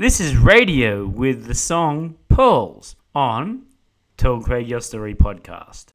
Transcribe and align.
This 0.00 0.20
is 0.20 0.36
Radio 0.36 1.08
with 1.08 1.46
the 1.46 1.56
song 1.56 2.18
Pearls 2.28 2.94
on 3.16 3.64
Tell 4.16 4.40
Craig 4.40 4.68
Your 4.68 4.80
Story 4.80 5.12
podcast. 5.12 5.86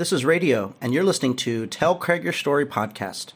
This 0.00 0.14
is 0.14 0.24
Radio, 0.24 0.72
and 0.80 0.94
you're 0.94 1.04
listening 1.04 1.36
to 1.44 1.66
Tell 1.66 1.94
Craig 1.94 2.24
Your 2.24 2.32
Story 2.32 2.64
podcast. 2.64 3.34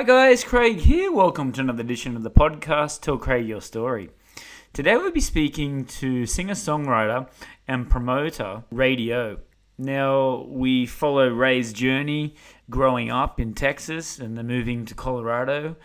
Hi 0.00 0.04
guys, 0.04 0.44
Craig 0.44 0.78
here. 0.78 1.12
Welcome 1.12 1.52
to 1.52 1.60
another 1.60 1.82
edition 1.82 2.16
of 2.16 2.22
the 2.22 2.30
podcast 2.30 3.02
Tell 3.02 3.18
Craig 3.18 3.46
Your 3.46 3.60
Story. 3.60 4.08
Today 4.72 4.96
we'll 4.96 5.12
be 5.12 5.20
speaking 5.20 5.84
to 5.84 6.24
singer 6.24 6.54
songwriter 6.54 7.28
and 7.68 7.90
promoter 7.90 8.64
Radio. 8.70 9.40
Now 9.76 10.46
we 10.48 10.86
follow 10.86 11.28
Ray's 11.28 11.74
journey 11.74 12.34
growing 12.70 13.10
up 13.10 13.38
in 13.38 13.52
Texas 13.52 14.18
and 14.18 14.38
then 14.38 14.46
moving 14.46 14.86
to 14.86 14.94
Colorado 14.94 15.76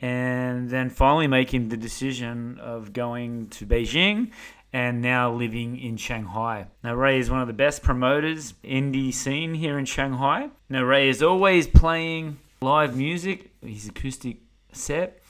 and 0.00 0.70
then 0.70 0.88
finally 0.88 1.26
making 1.26 1.68
the 1.68 1.76
decision 1.76 2.58
of 2.60 2.94
going 2.94 3.48
to 3.48 3.66
Beijing 3.66 4.30
and 4.72 5.02
now 5.02 5.30
living 5.30 5.78
in 5.78 5.98
Shanghai. 5.98 6.68
Now, 6.82 6.94
Ray 6.94 7.18
is 7.18 7.30
one 7.30 7.42
of 7.42 7.48
the 7.48 7.52
best 7.52 7.82
promoters 7.82 8.54
indie 8.64 9.12
scene 9.12 9.52
here 9.52 9.78
in 9.78 9.84
Shanghai. 9.84 10.48
Now, 10.70 10.84
Ray 10.84 11.10
is 11.10 11.22
always 11.22 11.66
playing 11.66 12.38
live 12.62 12.96
music 12.96 13.47
his 13.62 13.88
acoustic 13.88 14.38
set. 14.72 15.22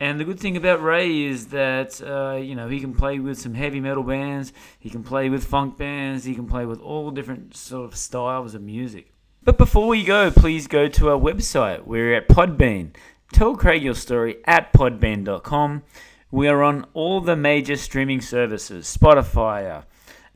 And 0.00 0.20
the 0.20 0.24
good 0.24 0.38
thing 0.38 0.56
about 0.56 0.82
Ray 0.82 1.24
is 1.24 1.48
that 1.48 2.00
uh, 2.00 2.36
you 2.36 2.54
know 2.54 2.68
he 2.68 2.80
can 2.80 2.94
play 2.94 3.18
with 3.18 3.38
some 3.38 3.54
heavy 3.54 3.80
metal 3.80 4.04
bands, 4.04 4.52
he 4.78 4.90
can 4.90 5.02
play 5.02 5.28
with 5.28 5.44
funk 5.44 5.76
bands, 5.76 6.24
he 6.24 6.34
can 6.34 6.46
play 6.46 6.66
with 6.66 6.80
all 6.80 7.10
different 7.10 7.56
sort 7.56 7.84
of 7.84 7.96
styles 7.96 8.54
of 8.54 8.62
music. 8.62 9.12
But 9.42 9.58
before 9.58 9.88
we 9.88 10.04
go, 10.04 10.30
please 10.30 10.66
go 10.66 10.88
to 10.88 11.10
our 11.10 11.18
website. 11.18 11.84
We're 11.84 12.14
at 12.14 12.28
Podbean. 12.28 12.94
Tell 13.32 13.56
Craig 13.56 13.82
your 13.82 13.94
story 13.94 14.36
at 14.44 14.72
podbean.com. 14.72 15.82
We 16.30 16.48
are 16.48 16.62
on 16.62 16.86
all 16.92 17.20
the 17.20 17.36
major 17.36 17.76
streaming 17.76 18.20
services 18.20 18.94
Spotify, 18.94 19.84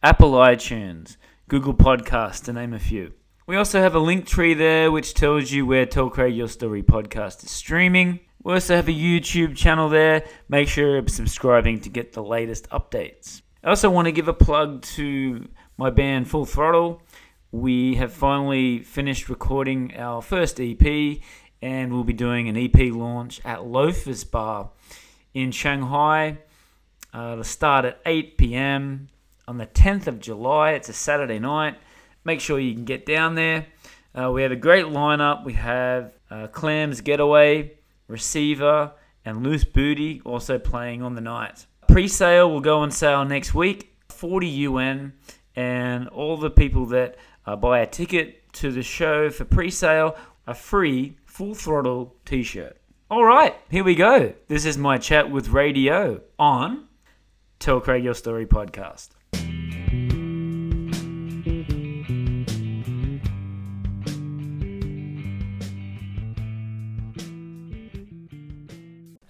Apple 0.03 0.33
iTunes, 0.33 1.17
Google 1.49 1.75
Podcasts, 1.75 2.43
to 2.45 2.53
name 2.53 2.73
a 2.73 2.79
few. 2.79 3.13
We 3.53 3.59
also 3.59 3.83
have 3.83 3.95
a 3.95 4.01
Linktree 4.01 4.57
there 4.57 4.91
which 4.91 5.13
tells 5.13 5.53
you 5.53 5.67
where 5.67 5.85
Tell 5.85 6.09
Craig 6.09 6.35
Your 6.35 6.49
Story 6.49 6.83
podcast 6.83 7.45
is 7.45 7.51
streaming. 7.51 8.21
We 8.43 8.55
also 8.55 8.75
have 8.75 8.89
a 8.89 8.93
YouTube 8.93 9.57
channel 9.57 9.91
there. 9.91 10.25
Make 10.49 10.69
sure 10.69 10.93
you're 10.93 11.07
subscribing 11.07 11.81
to 11.81 11.91
get 11.91 12.15
the 12.15 12.23
latest 12.23 12.67
updates. 12.71 13.43
I 13.63 13.69
also 13.69 13.91
want 13.91 14.07
to 14.07 14.13
give 14.13 14.27
a 14.27 14.33
plug 14.33 14.81
to 14.97 15.47
my 15.77 15.91
band 15.91 16.31
Full 16.31 16.47
Throttle. 16.47 17.03
We 17.51 17.97
have 17.97 18.15
finally 18.15 18.79
finished 18.79 19.29
recording 19.29 19.99
our 19.99 20.23
first 20.23 20.59
EP 20.59 21.21
and 21.61 21.93
we'll 21.93 22.05
be 22.05 22.15
doing 22.15 22.49
an 22.49 22.57
EP 22.57 22.91
launch 22.91 23.39
at 23.45 23.67
Loafers 23.67 24.25
Bar 24.25 24.71
in 25.35 25.51
Shanghai. 25.51 26.39
Uh, 27.13 27.33
it'll 27.33 27.45
start 27.45 27.85
at 27.85 28.01
8 28.07 28.39
p.m. 28.39 29.09
on 29.47 29.59
the 29.59 29.67
10th 29.67 30.07
of 30.07 30.21
July. 30.21 30.71
It's 30.71 30.89
a 30.89 30.95
Saturday 30.95 31.39
night. 31.39 31.77
Make 32.25 32.41
sure 32.41 32.59
you 32.59 32.75
can 32.75 32.85
get 32.85 33.07
down 33.07 33.35
there. 33.35 33.67
Uh, 34.15 34.31
we 34.31 34.43
have 34.43 34.53
a 34.53 34.57
great 34.57 34.87
lineup. 34.87 35.45
We 35.45 35.55
have 35.55 36.13
uh, 36.31 36.47
Clams 36.49 37.01
Getaway, 37.01 37.73
Receiver, 38.09 38.93
and 39.25 39.43
Loose 39.43 39.65
Booty 39.65 40.21
also 40.25 40.59
playing 40.59 41.03
on 41.03 41.15
the 41.15 41.21
night. 41.21 41.67
Pre 41.89 42.09
sale 42.09 42.51
will 42.51 42.61
go 42.61 42.79
on 42.79 42.91
sale 42.91 43.25
next 43.25 43.55
week, 43.55 43.97
40 44.09 44.47
yuan, 44.47 45.13
and 45.57 46.09
all 46.09 46.37
the 46.37 46.51
people 46.51 46.87
that 46.87 47.17
uh, 47.47 47.57
buy 47.57 47.81
a 47.81 47.87
ticket 47.87 48.53
to 48.55 48.71
the 48.71 48.83
show 48.83 49.31
for 49.31 49.45
pre 49.45 49.71
sale 49.71 50.17
a 50.47 50.55
free 50.55 51.17
full 51.25 51.55
throttle 51.55 52.15
t 52.25 52.43
shirt. 52.43 52.77
All 53.11 53.25
right, 53.25 53.55
here 53.71 53.85
we 53.85 53.95
go. 53.95 54.33
This 54.49 54.65
is 54.65 54.79
my 54.79 54.99
chat 54.99 55.31
with 55.31 55.49
Radio 55.49 56.23
on 56.39 56.89
Tell 57.59 57.81
Craig 57.81 58.05
Your 58.05 58.15
Story 58.15 58.47
podcast. 58.47 59.11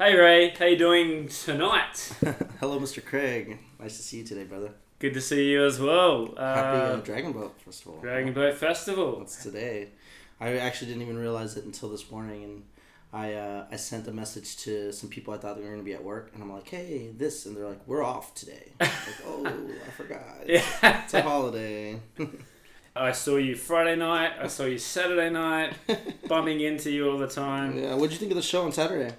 Hey 0.04 0.16
Ray, 0.16 0.48
how 0.58 0.64
you 0.64 0.76
doing 0.76 1.28
tonight? 1.28 2.12
Hello, 2.58 2.80
Mr. 2.80 3.04
Craig. 3.04 3.60
Nice 3.78 3.98
to 3.98 4.02
see 4.02 4.16
you 4.16 4.24
today, 4.24 4.42
brother. 4.42 4.72
Good 4.98 5.14
to 5.14 5.20
see 5.20 5.52
you 5.52 5.64
as 5.64 5.78
well. 5.78 6.34
Happy 6.36 6.40
uh, 6.40 6.94
Uh, 6.94 6.96
Dragon 6.96 7.30
Boat 7.30 7.54
Festival. 7.64 8.00
Dragon 8.00 8.32
Boat 8.32 8.56
Festival. 8.56 9.20
What's 9.20 9.44
today? 9.44 9.90
I 10.40 10.56
actually 10.56 10.88
didn't 10.88 11.02
even 11.02 11.16
realize 11.18 11.56
it 11.56 11.64
until 11.66 11.88
this 11.88 12.10
morning, 12.10 12.42
and 12.42 12.62
I 13.12 13.34
uh, 13.34 13.66
I 13.70 13.76
sent 13.76 14.08
a 14.08 14.12
message 14.12 14.56
to 14.64 14.90
some 14.92 15.08
people 15.08 15.34
I 15.34 15.38
thought 15.38 15.54
they 15.54 15.62
were 15.62 15.68
going 15.68 15.78
to 15.78 15.84
be 15.84 15.94
at 15.94 16.02
work, 16.02 16.32
and 16.34 16.42
I'm 16.42 16.52
like, 16.52 16.68
hey, 16.68 17.12
this, 17.16 17.46
and 17.46 17.56
they're 17.56 17.68
like, 17.68 17.86
we're 17.86 18.02
off 18.02 18.34
today. 18.34 18.72
Like, 18.80 18.90
oh, 19.24 19.46
I 19.86 19.90
forgot. 19.92 20.24
Yeah. 20.48 20.64
It's 21.04 21.14
a 21.14 21.22
holiday. 21.22 22.00
I 22.96 23.12
saw 23.12 23.36
you 23.36 23.54
Friday 23.54 23.94
night. 23.94 24.32
I 24.40 24.48
saw 24.48 24.64
you 24.64 24.78
Saturday 24.78 25.30
night. 25.30 25.74
bumping 26.26 26.60
into 26.60 26.90
you 26.90 27.08
all 27.08 27.18
the 27.18 27.28
time. 27.28 27.78
yeah. 27.78 27.94
What'd 27.94 28.10
you 28.10 28.18
think 28.18 28.32
of 28.32 28.36
the 28.36 28.42
show 28.42 28.64
on 28.64 28.72
Saturday? 28.72 29.14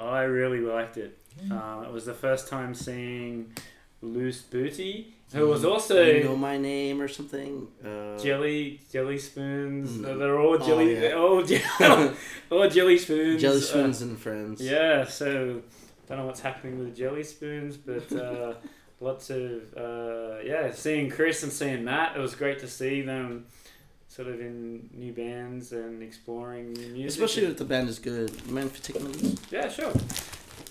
I 0.00 0.22
really 0.22 0.60
liked 0.60 0.96
it. 0.96 1.18
Um, 1.50 1.84
it 1.84 1.92
was 1.92 2.04
the 2.04 2.14
first 2.14 2.48
time 2.48 2.74
seeing 2.74 3.52
Loose 4.02 4.42
Booty, 4.42 5.14
who 5.32 5.46
was 5.48 5.64
also 5.64 6.02
you 6.04 6.24
know 6.24 6.36
my 6.36 6.56
name 6.58 7.00
or 7.00 7.08
something. 7.08 7.68
Uh, 7.84 8.18
jelly 8.18 8.80
jelly 8.92 9.18
spoons. 9.18 9.90
Mm. 9.90 10.18
They're 10.18 10.38
all 10.38 10.54
Oh, 10.54 10.58
jelly, 10.66 10.94
yeah. 10.94 11.00
they're 11.00 11.18
all, 11.18 11.42
je- 11.42 11.62
all 12.50 12.68
jelly 12.68 12.98
spoons. 12.98 13.40
Jelly 13.40 13.58
Uh, 13.58 13.60
Spoons 13.60 14.02
and 14.02 14.18
Friends. 14.18 14.60
yeah, 14.60 15.04
so 15.04 15.62
don't 16.08 16.18
know 16.18 16.26
what's 16.26 16.40
happening 16.40 16.78
with 16.78 16.96
jelly 16.96 17.22
spoons, 17.24 17.76
but 17.76 18.10
uh, 18.12 18.54
lots 19.00 19.30
of 19.30 19.62
uh, 19.76 20.38
yeah. 20.44 20.72
Seeing 20.72 21.08
Chris 21.10 21.42
and 21.42 21.52
seeing 21.52 21.84
Matt, 21.84 22.16
it 22.16 22.20
was 22.20 22.34
great 22.34 22.58
to 22.60 22.68
see 22.68 23.02
them 23.02 23.46
sort 24.08 24.28
of 24.28 24.40
in 24.40 24.88
new 24.92 25.12
bands 25.12 25.72
and 25.72 26.02
exploring 26.02 26.72
new 26.72 26.88
music. 26.88 27.22
Especially 27.22 27.44
if 27.44 27.58
the 27.58 27.64
band 27.64 27.88
is 27.88 27.98
good. 27.98 28.50
Man, 28.50 28.68
for 28.68 28.98
minutes. 28.98 29.36
Yeah, 29.50 29.68
sure. 29.68 29.92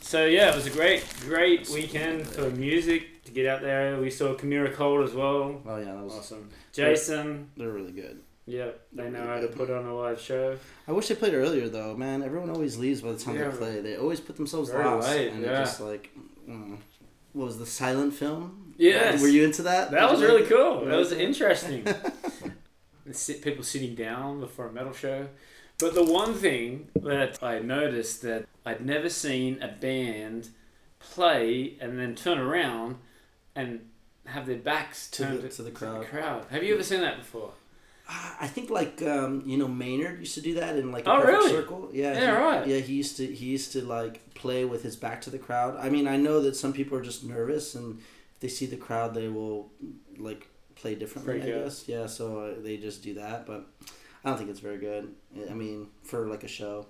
So 0.01 0.25
yeah, 0.25 0.51
it 0.51 0.55
was 0.55 0.65
a 0.65 0.71
great, 0.71 1.05
great 1.21 1.69
weekend 1.69 2.27
for 2.27 2.49
music 2.51 3.23
to 3.25 3.31
get 3.31 3.45
out 3.45 3.61
there. 3.61 3.99
We 3.99 4.09
saw 4.09 4.35
Kamira 4.35 4.73
Cold 4.73 5.07
as 5.07 5.13
well. 5.13 5.61
Oh 5.65 5.77
yeah, 5.77 5.93
that 5.93 6.03
was. 6.03 6.13
Awesome. 6.13 6.49
Jason, 6.73 7.49
They're 7.57 7.71
really 7.71 7.91
good. 7.91 8.21
yeah, 8.45 8.69
they 8.93 9.09
know 9.09 9.25
how 9.25 9.39
to 9.39 9.47
put 9.47 9.69
on 9.69 9.85
a 9.85 9.95
live 9.95 10.19
show. 10.21 10.57
I 10.87 10.91
wish 10.91 11.07
they 11.07 11.15
played 11.15 11.33
earlier 11.33 11.67
though, 11.67 11.95
man. 11.95 12.23
Everyone 12.23 12.49
always 12.49 12.77
leaves 12.77 13.01
by 13.01 13.11
the 13.11 13.19
time 13.19 13.35
Yeah. 13.35 13.49
they 13.49 13.57
play. 13.57 13.81
They 13.81 13.97
always 13.97 14.19
put 14.19 14.37
themselves 14.37 14.69
Very 14.69 14.85
last, 14.85 15.09
late, 15.09 15.33
and 15.33 15.41
yeah. 15.43 15.61
it 15.61 15.65
just 15.65 15.81
like, 15.81 16.09
mm. 16.47 16.77
what 17.33 17.45
was 17.45 17.59
the 17.59 17.65
silent 17.65 18.13
film? 18.13 18.73
Yes. 18.77 19.21
Were 19.21 19.27
you 19.27 19.43
into 19.43 19.63
that? 19.63 19.91
That 19.91 20.01
Did 20.01 20.11
was 20.11 20.21
really 20.21 20.41
like 20.41 20.49
cool. 20.49 20.85
That 20.85 20.95
was 20.97 21.11
interesting. 21.11 21.85
Sit, 23.11 23.41
people 23.41 23.63
sitting 23.63 23.95
down 23.95 24.39
before 24.39 24.67
a 24.67 24.71
metal 24.71 24.93
show. 24.93 25.27
But 25.79 25.93
the 25.93 26.03
one 26.03 26.33
thing 26.33 26.89
that 26.95 27.41
I 27.43 27.59
noticed 27.59 28.21
that 28.23 28.47
I'd 28.65 28.85
never 28.85 29.09
seen 29.09 29.61
a 29.61 29.67
band 29.67 30.49
play 30.99 31.77
and 31.79 31.99
then 31.99 32.15
turn 32.15 32.37
around 32.39 32.97
and 33.55 33.87
have 34.25 34.45
their 34.45 34.57
backs 34.57 35.09
To 35.11 35.23
turned 35.23 35.41
the- 35.43 35.49
to 35.49 35.61
the 35.63 35.71
crowd. 35.71 36.05
crowd. 36.07 36.45
Have 36.49 36.63
you 36.63 36.73
ever 36.73 36.83
seen 36.83 37.01
that 37.01 37.17
before? 37.17 37.51
Ah, 38.09 38.37
I 38.39 38.47
think 38.47 38.69
like 38.69 39.01
um, 39.01 39.43
you 39.45 39.57
know 39.57 39.67
Maynard 39.67 40.19
used 40.19 40.33
to 40.35 40.41
do 40.41 40.53
that 40.55 40.77
in 40.77 40.91
like 40.93 41.05
a 41.05 41.11
Oh, 41.11 41.15
perfect 41.21 41.37
really? 41.37 41.49
circle. 41.51 41.89
Yeah, 41.93 42.13
Yeah, 42.13 42.19
he, 42.19 42.43
right. 42.43 42.67
Yeah, 42.67 42.77
he 42.79 42.93
used 42.93 43.17
to 43.17 43.25
he 43.27 43.45
used 43.47 43.71
to 43.73 43.81
like 43.83 44.33
play 44.33 44.63
with 44.65 44.81
his 44.81 44.95
back 44.95 45.21
to 45.21 45.29
the 45.29 45.37
crowd. 45.37 45.75
I 45.77 45.89
mean, 45.89 46.07
I 46.07 46.15
know 46.15 46.41
that 46.41 46.55
some 46.55 46.71
people 46.73 46.97
are 46.97 47.01
just 47.01 47.25
nervous, 47.25 47.75
and 47.75 47.99
if 48.33 48.39
they 48.39 48.47
see 48.47 48.65
the 48.65 48.77
crowd, 48.77 49.13
they 49.13 49.27
will 49.27 49.71
like 50.17 50.47
play 50.79 50.95
differently. 50.95 51.39
Freak 51.39 51.53
I 51.53 51.57
out. 51.57 51.63
guess. 51.65 51.83
Yeah, 51.87 52.05
so 52.07 52.39
uh, 52.39 52.53
they 52.61 52.77
just 52.77 53.03
do 53.03 53.13
that, 53.15 53.45
but 53.45 53.65
I 54.23 54.29
don't 54.29 54.37
think 54.37 54.49
it's 54.49 54.59
very 54.59 54.77
good. 54.77 55.13
I 55.49 55.53
mean, 55.53 55.87
for 56.03 56.27
like 56.27 56.43
a 56.43 56.47
show. 56.47 56.87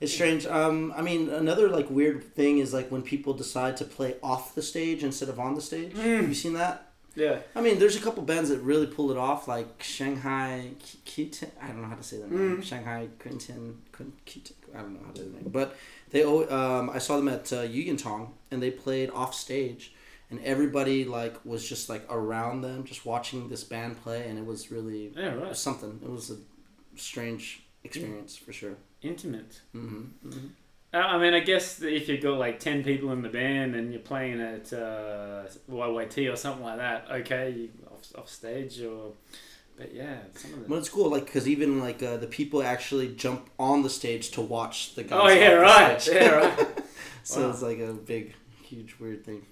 It's 0.00 0.12
strange. 0.12 0.46
Um, 0.46 0.92
I 0.96 1.02
mean, 1.02 1.28
another 1.28 1.68
like 1.68 1.88
weird 1.88 2.34
thing 2.34 2.58
is 2.58 2.74
like 2.74 2.90
when 2.90 3.02
people 3.02 3.34
decide 3.34 3.76
to 3.76 3.84
play 3.84 4.16
off 4.22 4.54
the 4.54 4.62
stage 4.62 5.04
instead 5.04 5.28
of 5.28 5.38
on 5.38 5.54
the 5.54 5.60
stage. 5.60 5.92
Mm. 5.92 6.16
Have 6.16 6.28
you 6.28 6.34
seen 6.34 6.54
that? 6.54 6.88
Yeah. 7.14 7.38
I 7.54 7.60
mean, 7.60 7.78
there's 7.78 7.94
a 7.94 8.00
couple 8.00 8.22
bands 8.22 8.48
that 8.48 8.58
really 8.60 8.86
pull 8.86 9.10
it 9.10 9.16
off, 9.16 9.46
like 9.46 9.82
Shanghai 9.82 10.70
Quten. 11.06 11.50
I 11.60 11.68
don't 11.68 11.82
know 11.82 11.88
how 11.88 11.94
to 11.94 12.02
say 12.02 12.18
their 12.18 12.28
name. 12.28 12.56
Mm. 12.56 12.64
Shanghai 12.64 13.08
Quintin. 13.18 13.76
Quin- 13.92 14.12
I 14.74 14.78
don't 14.78 14.94
know 14.94 15.00
how 15.04 15.12
to 15.12 15.18
say 15.20 15.28
their 15.28 15.40
name. 15.42 15.50
But 15.52 15.76
they, 16.10 16.24
um, 16.24 16.90
I 16.90 16.98
saw 16.98 17.16
them 17.16 17.28
at 17.28 17.52
uh, 17.52 17.62
Yuyintang, 17.62 18.30
and 18.50 18.62
they 18.62 18.70
played 18.70 19.10
off 19.10 19.34
stage, 19.34 19.91
and 20.32 20.42
everybody 20.44 21.04
like 21.04 21.36
was 21.44 21.68
just 21.68 21.88
like 21.88 22.04
around 22.10 22.62
them, 22.62 22.84
just 22.84 23.04
watching 23.06 23.48
this 23.48 23.62
band 23.64 24.02
play, 24.02 24.26
and 24.28 24.38
it 24.38 24.46
was 24.46 24.70
really 24.72 25.12
Yeah, 25.16 25.34
it 25.34 25.40
was 25.48 25.58
something. 25.58 26.00
It 26.02 26.10
was 26.10 26.30
a 26.30 26.38
strange 26.96 27.62
experience 27.84 28.36
for 28.36 28.52
sure. 28.52 28.76
Intimate. 29.02 29.60
hmm 29.72 30.04
hmm 30.22 30.46
Uh, 30.94 30.98
I 30.98 31.18
mean, 31.18 31.34
I 31.34 31.40
guess 31.40 31.82
if 31.82 32.08
you've 32.08 32.22
got 32.22 32.38
like 32.38 32.58
10 32.60 32.82
people 32.84 33.12
in 33.12 33.22
the 33.22 33.28
band 33.28 33.74
and 33.76 33.92
you're 33.92 34.00
playing 34.12 34.40
at 34.40 34.72
uh, 34.72 35.44
YYT 35.70 36.32
or 36.32 36.36
something 36.36 36.64
like 36.64 36.78
that, 36.78 37.06
okay, 37.10 37.50
you 37.50 37.68
off, 37.92 38.04
off 38.18 38.28
stage 38.28 38.80
or. 38.82 39.12
But 39.78 39.94
yeah, 39.94 40.18
some 40.34 40.52
of 40.54 40.60
the. 40.60 40.68
Well, 40.68 40.78
it's 40.78 40.90
cool, 40.90 41.10
like 41.10 41.24
because 41.24 41.48
even 41.48 41.80
like 41.80 42.02
uh, 42.02 42.18
the 42.18 42.26
people 42.26 42.62
actually 42.62 43.08
jump 43.14 43.48
on 43.58 43.82
the 43.82 43.88
stage 43.90 44.30
to 44.32 44.42
watch 44.42 44.94
the 44.94 45.02
guys. 45.02 45.20
Oh, 45.22 45.28
yeah, 45.28 45.52
right. 45.52 46.06
Yeah, 46.06 46.28
right. 46.28 46.68
So 47.24 47.40
Wow. 47.40 47.50
it's 47.50 47.62
like 47.62 47.78
a 47.78 47.92
big, 47.94 48.34
huge, 48.62 48.96
weird 49.00 49.24
thing. 49.24 49.46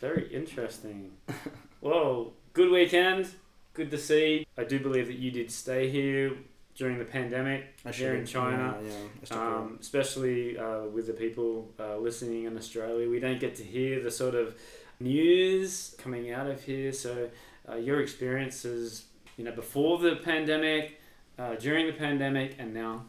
Very 0.00 0.32
interesting. 0.32 1.12
well, 1.80 2.32
good 2.52 2.70
weekend. 2.70 3.28
Good 3.74 3.90
to 3.90 3.98
see. 3.98 4.46
I 4.56 4.64
do 4.64 4.78
believe 4.78 5.08
that 5.08 5.16
you 5.18 5.30
did 5.30 5.50
stay 5.50 5.90
here 5.90 6.32
during 6.76 6.98
the 6.98 7.04
pandemic 7.04 7.74
I 7.84 7.90
here 7.90 8.14
in 8.14 8.24
China. 8.24 8.78
Yeah, 8.80 8.90
yeah. 9.30 9.36
Um, 9.36 9.78
especially 9.80 10.56
uh, 10.56 10.82
with 10.84 11.08
the 11.08 11.12
people 11.12 11.72
uh, 11.80 11.96
listening 11.96 12.44
in 12.44 12.56
Australia. 12.56 13.10
We 13.10 13.18
don't 13.18 13.40
get 13.40 13.56
to 13.56 13.64
hear 13.64 14.00
the 14.00 14.12
sort 14.12 14.36
of 14.36 14.56
news 15.00 15.96
coming 15.98 16.32
out 16.32 16.46
of 16.46 16.62
here. 16.62 16.92
So 16.92 17.28
uh, 17.68 17.76
your 17.76 18.00
experiences, 18.00 19.04
you 19.36 19.44
know, 19.44 19.52
before 19.52 19.98
the 19.98 20.16
pandemic, 20.16 21.00
uh, 21.38 21.56
during 21.56 21.86
the 21.86 21.92
pandemic, 21.92 22.54
and 22.58 22.72
now. 22.72 23.04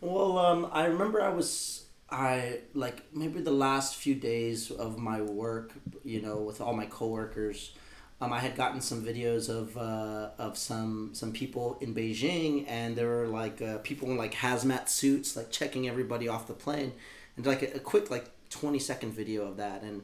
Well, 0.00 0.38
um, 0.38 0.68
I 0.72 0.86
remember 0.86 1.20
I 1.20 1.28
was 1.28 1.86
I 2.12 2.60
like 2.74 3.04
maybe 3.14 3.40
the 3.40 3.52
last 3.52 3.96
few 3.96 4.14
days 4.14 4.70
of 4.70 4.98
my 4.98 5.22
work, 5.22 5.72
you 6.04 6.20
know, 6.20 6.38
with 6.38 6.60
all 6.60 6.74
my 6.74 6.86
coworkers, 6.86 7.72
um, 8.20 8.32
I 8.32 8.40
had 8.40 8.54
gotten 8.56 8.80
some 8.80 9.02
videos 9.04 9.48
of 9.48 9.76
uh, 9.78 10.30
of 10.38 10.58
some 10.58 11.10
some 11.14 11.32
people 11.32 11.78
in 11.80 11.94
Beijing, 11.94 12.64
and 12.68 12.94
there 12.96 13.08
were 13.08 13.28
like 13.28 13.62
uh, 13.62 13.78
people 13.78 14.10
in 14.10 14.16
like 14.16 14.34
hazmat 14.34 14.88
suits, 14.88 15.36
like 15.36 15.50
checking 15.50 15.88
everybody 15.88 16.28
off 16.28 16.46
the 16.46 16.52
plane, 16.52 16.92
and 17.36 17.46
like 17.46 17.62
a, 17.62 17.76
a 17.76 17.80
quick 17.80 18.10
like 18.10 18.26
twenty 18.50 18.78
second 18.78 19.12
video 19.12 19.46
of 19.46 19.56
that, 19.56 19.82
and 19.82 20.02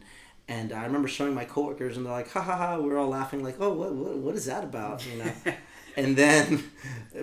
and 0.48 0.72
I 0.72 0.84
remember 0.84 1.08
showing 1.08 1.34
my 1.34 1.44
coworkers, 1.44 1.96
and 1.96 2.06
they're 2.06 2.12
like, 2.12 2.30
ha 2.30 2.40
ha 2.40 2.56
ha, 2.56 2.78
we're 2.78 2.98
all 2.98 3.08
laughing, 3.08 3.42
like, 3.42 3.56
oh, 3.60 3.72
what 3.72 3.92
what, 3.92 4.16
what 4.16 4.34
is 4.34 4.46
that 4.46 4.64
about, 4.64 5.04
you 5.06 5.22
know, 5.22 5.32
and 5.96 6.16
then 6.16 6.70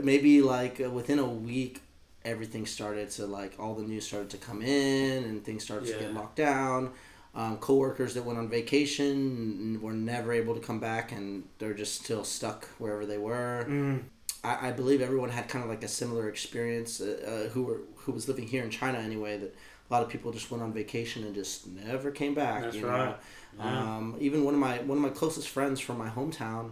maybe 0.04 0.42
like 0.42 0.80
uh, 0.80 0.90
within 0.92 1.18
a 1.20 1.25
week 1.25 1.82
everything 2.25 2.65
started 2.65 3.10
to 3.12 3.25
like 3.25 3.53
all 3.60 3.74
the 3.75 3.84
news 3.84 4.06
started 4.08 4.30
to 4.30 4.38
come 4.38 4.62
in 4.62 5.24
and 5.25 5.44
things 5.44 5.63
started 5.63 5.88
to 5.88 5.94
get 6.00 6.13
locked 6.13 6.36
down 6.38 6.92
um, 7.36 7.58
co-workers 7.58 8.13
that 8.13 8.24
went 8.24 8.38
on 8.38 8.48
vacation 8.48 9.80
were 9.82 9.92
never 9.94 10.32
able 10.34 10.53
to 10.53 10.60
come 10.62 10.80
back 10.80 11.12
and 11.12 11.44
they're 11.60 11.74
just 11.74 12.03
still 12.03 12.24
stuck 12.24 12.65
wherever 12.80 13.06
they 13.06 13.18
were 13.18 13.65
Mm. 13.68 14.03
I, 14.46 14.70
I 14.70 14.72
believe 14.72 15.01
everyone 15.01 15.30
had 15.30 15.48
kind 15.48 15.63
of 15.63 15.70
like 15.70 15.84
a 15.84 15.88
similar 15.88 16.27
experience 16.30 17.00
uh, 17.00 17.46
uh, 17.48 17.50
who 17.51 17.63
were 17.63 17.82
who 17.96 18.12
was 18.12 18.27
living 18.27 18.48
here 18.48 18.63
in 18.63 18.70
China 18.70 18.98
anyway 19.00 19.38
that 19.38 19.56
a 19.89 19.94
lot 19.94 20.03
of 20.03 20.10
people 20.10 20.32
just 20.32 20.50
went 20.51 20.62
on 20.63 20.74
vacation 20.74 21.24
and 21.24 21.34
just 21.34 21.65
never 21.68 22.12
came 22.12 22.34
back 22.34 22.62
That's 22.63 22.75
you 22.75 22.88
right. 22.88 23.10
know 23.10 23.15
Yeah. 23.58 23.96
um, 23.98 24.15
even 24.20 24.44
one 24.44 24.53
of 24.53 24.60
my 24.60 24.77
one 24.80 24.98
of 24.98 25.01
my 25.03 25.10
closest 25.10 25.48
friends 25.50 25.80
from 25.80 25.98
my 25.98 26.10
hometown 26.10 26.72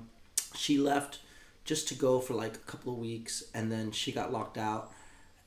she 0.56 0.78
left 0.78 1.20
just 1.64 1.88
to 1.90 1.96
go 1.96 2.20
for 2.20 2.34
like 2.34 2.56
a 2.56 2.60
couple 2.72 2.92
of 2.94 3.00
weeks 3.00 3.44
and 3.54 3.72
then 3.72 3.92
she 3.92 4.12
got 4.12 4.32
locked 4.34 4.58
out 4.58 4.92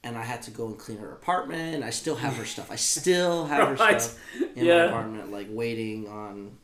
and 0.05 0.17
I 0.17 0.23
had 0.23 0.43
to 0.43 0.51
go 0.53 0.67
and 0.67 0.79
clean 0.79 0.99
her 0.99 1.11
apartment. 1.13 1.83
I 1.83 1.91
still 1.91 2.15
have 2.17 2.37
her 2.37 2.45
stuff. 2.45 2.71
I 2.71 2.77
still 2.95 3.47
have 3.47 3.69
her 3.69 3.77
stuff 3.99 4.19
in 4.55 4.65
Yeah. 4.67 4.77
my 4.77 4.85
apartment, 4.85 5.33
like 5.33 5.47
waiting 5.51 6.07
on 6.09 6.59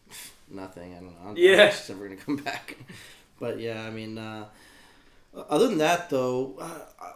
nothing. 0.48 0.92
I 0.92 0.96
don't 0.96 1.06
know. 1.06 1.16
I 1.20 1.24
don't 1.24 1.34
know 1.34 1.40
Yeah. 1.40 1.64
if 1.68 1.78
she's 1.78 1.90
ever 1.90 2.04
gonna 2.06 2.16
come 2.20 2.36
back. 2.50 2.76
But 3.38 3.58
yeah, 3.58 3.82
I 3.82 3.90
mean, 3.90 4.18
uh, 4.18 4.46
other 5.48 5.68
than 5.68 5.78
that 5.78 6.10
though, 6.10 6.56
uh, 6.60 6.80
uh, 7.04 7.12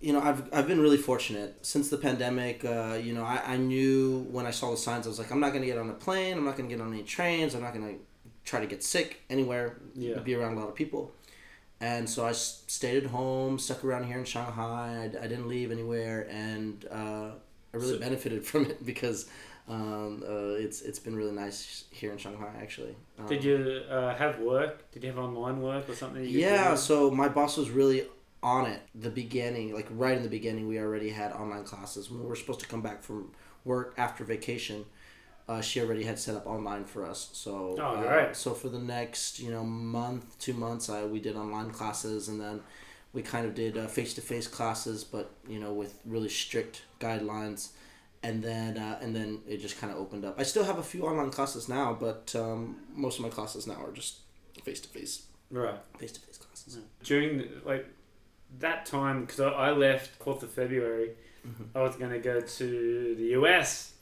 you 0.00 0.12
know, 0.12 0.20
I've 0.20 0.52
I've 0.52 0.66
been 0.66 0.80
really 0.80 0.96
fortunate 0.96 1.64
since 1.64 1.90
the 1.90 1.98
pandemic. 1.98 2.64
Uh, 2.64 2.98
you 3.02 3.12
know, 3.12 3.22
I, 3.24 3.40
I 3.46 3.56
knew 3.56 4.26
when 4.30 4.46
I 4.46 4.50
saw 4.50 4.70
the 4.70 4.76
signs, 4.76 5.06
I 5.06 5.10
was 5.10 5.18
like, 5.18 5.30
I'm 5.30 5.40
not 5.40 5.52
gonna 5.52 5.66
get 5.66 5.78
on 5.78 5.90
a 5.90 5.94
plane. 5.94 6.36
I'm 6.38 6.44
not 6.44 6.56
gonna 6.56 6.68
get 6.70 6.80
on 6.80 6.92
any 6.92 7.02
trains. 7.02 7.54
I'm 7.54 7.62
not 7.62 7.74
gonna 7.74 7.94
try 8.44 8.60
to 8.60 8.66
get 8.66 8.82
sick 8.82 9.20
anywhere. 9.30 9.76
Yeah. 9.94 10.18
Be 10.20 10.34
around 10.34 10.56
a 10.56 10.60
lot 10.60 10.68
of 10.68 10.74
people. 10.74 11.12
And 11.80 12.08
so 12.08 12.26
I 12.26 12.32
stayed 12.32 13.04
at 13.04 13.10
home, 13.10 13.58
stuck 13.58 13.84
around 13.84 14.04
here 14.04 14.18
in 14.18 14.24
Shanghai. 14.24 15.02
I, 15.02 15.24
I 15.24 15.26
didn't 15.26 15.48
leave 15.48 15.70
anywhere, 15.72 16.26
and 16.30 16.84
uh, 16.90 17.30
I 17.72 17.76
really 17.76 17.94
So- 17.94 17.98
benefited 18.00 18.44
from 18.50 18.66
it 18.66 18.84
because 18.84 19.28
um, 19.68 20.22
uh, 20.28 20.54
it's 20.64 20.82
it's 20.82 20.98
been 20.98 21.14
really 21.16 21.32
nice 21.32 21.84
here 21.90 22.12
in 22.12 22.18
Shanghai 22.18 22.50
actually. 22.60 22.94
Um, 23.18 23.26
Did 23.26 23.44
you 23.44 23.82
uh, 23.88 24.14
have 24.14 24.40
work? 24.40 24.90
Did 24.92 25.04
you 25.04 25.08
have 25.10 25.18
online 25.18 25.60
work 25.62 25.88
or 25.88 25.94
something? 25.94 26.22
you 26.24 26.40
yeah, 26.40 26.74
so 26.74 27.10
my 27.10 27.28
boss 27.28 27.56
was 27.56 27.70
really 27.70 28.06
on 28.42 28.66
it. 28.66 28.80
The 28.94 29.10
beginning, 29.10 29.72
like 29.74 29.86
right 29.90 30.16
in 30.16 30.22
the 30.22 30.28
beginning, 30.28 30.66
we 30.68 30.78
already 30.78 31.10
had 31.10 31.32
online 31.32 31.64
classes. 31.64 32.10
We 32.10 32.18
were 32.20 32.36
supposed 32.36 32.60
to 32.60 32.66
come 32.66 32.82
back 32.82 33.02
from 33.02 33.30
work 33.64 33.94
after 33.96 34.24
vacation, 34.24 34.84
uh, 35.50 35.60
she 35.60 35.76
already 35.80 36.04
had 36.10 36.18
set 36.26 36.34
up 36.40 36.46
online 36.46 36.84
for 36.92 37.00
us. 37.12 37.20
So, 37.32 37.50
Oh, 37.78 37.82
uh, 37.82 38.02
great. 38.08 38.36
so 38.36 38.54
for 38.54 38.68
the 38.76 38.78
next 38.98 39.40
you 39.44 39.50
know 39.54 39.64
month, 39.64 40.24
two 40.38 40.54
months, 40.66 40.88
I 40.88 40.98
we 41.14 41.20
did 41.20 41.36
online 41.44 41.70
classes, 41.78 42.28
and 42.28 42.38
then 42.44 42.56
we 43.12 43.20
kind 43.22 43.44
of 43.48 43.52
did 43.62 43.72
face 43.90 44.12
to 44.14 44.20
face 44.32 44.46
classes, 44.58 44.98
but 45.14 45.26
you 45.52 45.58
know 45.62 45.72
with 45.80 45.92
really 46.14 46.28
strict 46.28 46.82
guidelines. 47.00 47.60
And 48.22 48.36
then 48.44 48.76
uh, 48.76 48.98
and 49.02 49.10
then 49.16 49.30
it 49.48 49.58
just 49.66 49.76
kind 49.80 49.90
of 49.92 49.98
opened 49.98 50.24
up. 50.26 50.34
I 50.38 50.44
still 50.44 50.64
have 50.70 50.78
a 50.78 50.82
few 50.92 51.02
online 51.10 51.30
classes 51.30 51.68
now, 51.70 51.96
but 52.06 52.34
um, 52.44 52.76
most 52.94 53.18
of 53.18 53.22
my 53.24 53.30
classes 53.30 53.66
now 53.66 53.78
are 53.86 53.92
just 53.92 54.18
face 54.62 54.80
to 54.80 54.88
face 54.88 55.14
right. 55.50 55.78
face 55.98 56.12
to 56.12 56.20
face 56.20 56.36
classes. 56.36 56.78
During 57.02 57.38
the, 57.38 57.48
like 57.64 57.86
that 58.58 58.84
time, 58.84 59.16
because 59.24 59.40
I, 59.40 59.70
left 59.70 60.08
fourth 60.22 60.42
of 60.42 60.50
February, 60.50 61.10
Mhm. 61.48 61.66
I 61.74 61.80
was 61.80 61.96
going 61.96 62.10
to 62.18 62.18
go 62.32 62.36
to 62.58 63.14
the 63.20 63.26
US, 63.40 63.94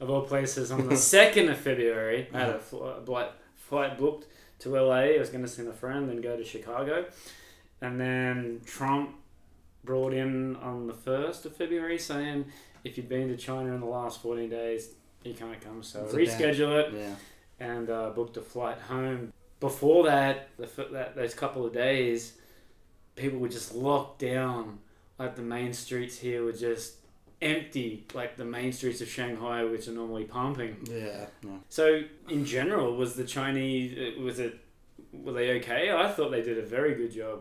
of 0.00 0.10
all 0.10 0.22
places, 0.22 0.70
on 0.70 0.88
the 0.88 0.96
second 1.16 1.48
of 1.48 1.58
February. 1.58 2.28
I 2.32 2.38
had 2.40 2.48
a 2.50 2.56
a 2.76 3.00
flight 3.04 3.30
flight 3.56 3.98
booked 3.98 4.26
to 4.60 4.70
LA. 4.70 4.94
I 5.14 5.18
was 5.18 5.30
going 5.30 5.42
to 5.44 5.48
send 5.50 5.68
a 5.68 5.72
friend, 5.72 6.08
then 6.08 6.20
go 6.20 6.36
to 6.36 6.44
Chicago, 6.44 7.06
and 7.80 8.00
then 8.00 8.60
Trump 8.66 9.16
brought 9.84 10.12
in 10.12 10.56
on 10.56 10.86
the 10.86 10.92
first 10.92 11.46
of 11.46 11.56
February 11.56 11.98
saying 11.98 12.44
if 12.84 12.96
you've 12.98 13.08
been 13.08 13.28
to 13.28 13.36
China 13.36 13.72
in 13.74 13.80
the 13.80 13.86
last 13.86 14.20
fourteen 14.22 14.50
days, 14.50 14.90
you 15.24 15.34
can't 15.34 15.60
come. 15.60 15.82
So 15.82 16.04
It's 16.04 16.14
reschedule 16.14 16.82
it 16.88 16.94
Yeah. 16.94 17.14
and 17.58 17.90
uh, 17.90 18.10
booked 18.10 18.36
a 18.36 18.42
flight 18.42 18.78
home. 18.78 19.32
Before 19.60 20.04
that, 20.04 20.48
the 20.56 20.64
f- 20.64 20.90
that 20.92 21.14
those 21.14 21.34
couple 21.34 21.66
of 21.66 21.72
days, 21.74 22.32
people 23.16 23.38
were 23.38 23.48
just 23.48 23.74
locked 23.74 24.20
down. 24.20 24.78
Like 25.18 25.36
the 25.36 25.42
main 25.42 25.74
streets 25.74 26.16
here 26.18 26.42
were 26.44 26.52
just 26.52 26.94
empty. 27.42 28.06
Like 28.14 28.36
the 28.36 28.44
main 28.44 28.72
streets 28.72 29.00
of 29.00 29.08
Shanghai, 29.08 29.64
which 29.64 29.88
are 29.88 29.92
normally 29.92 30.24
pumping. 30.24 30.76
Yeah. 30.90 31.26
Yeah. 31.44 31.50
So 31.68 32.02
in 32.28 32.44
general, 32.44 32.96
was 32.96 33.14
the 33.14 33.24
Chinese 33.24 33.96
uh, 33.98 34.20
was 34.22 34.38
it 34.38 34.58
were 35.12 35.32
they 35.32 35.58
okay? 35.58 35.90
I 35.92 36.10
thought 36.12 36.30
they 36.30 36.42
did 36.42 36.58
a 36.58 36.66
very 36.66 36.94
good 36.94 37.12
job. 37.12 37.40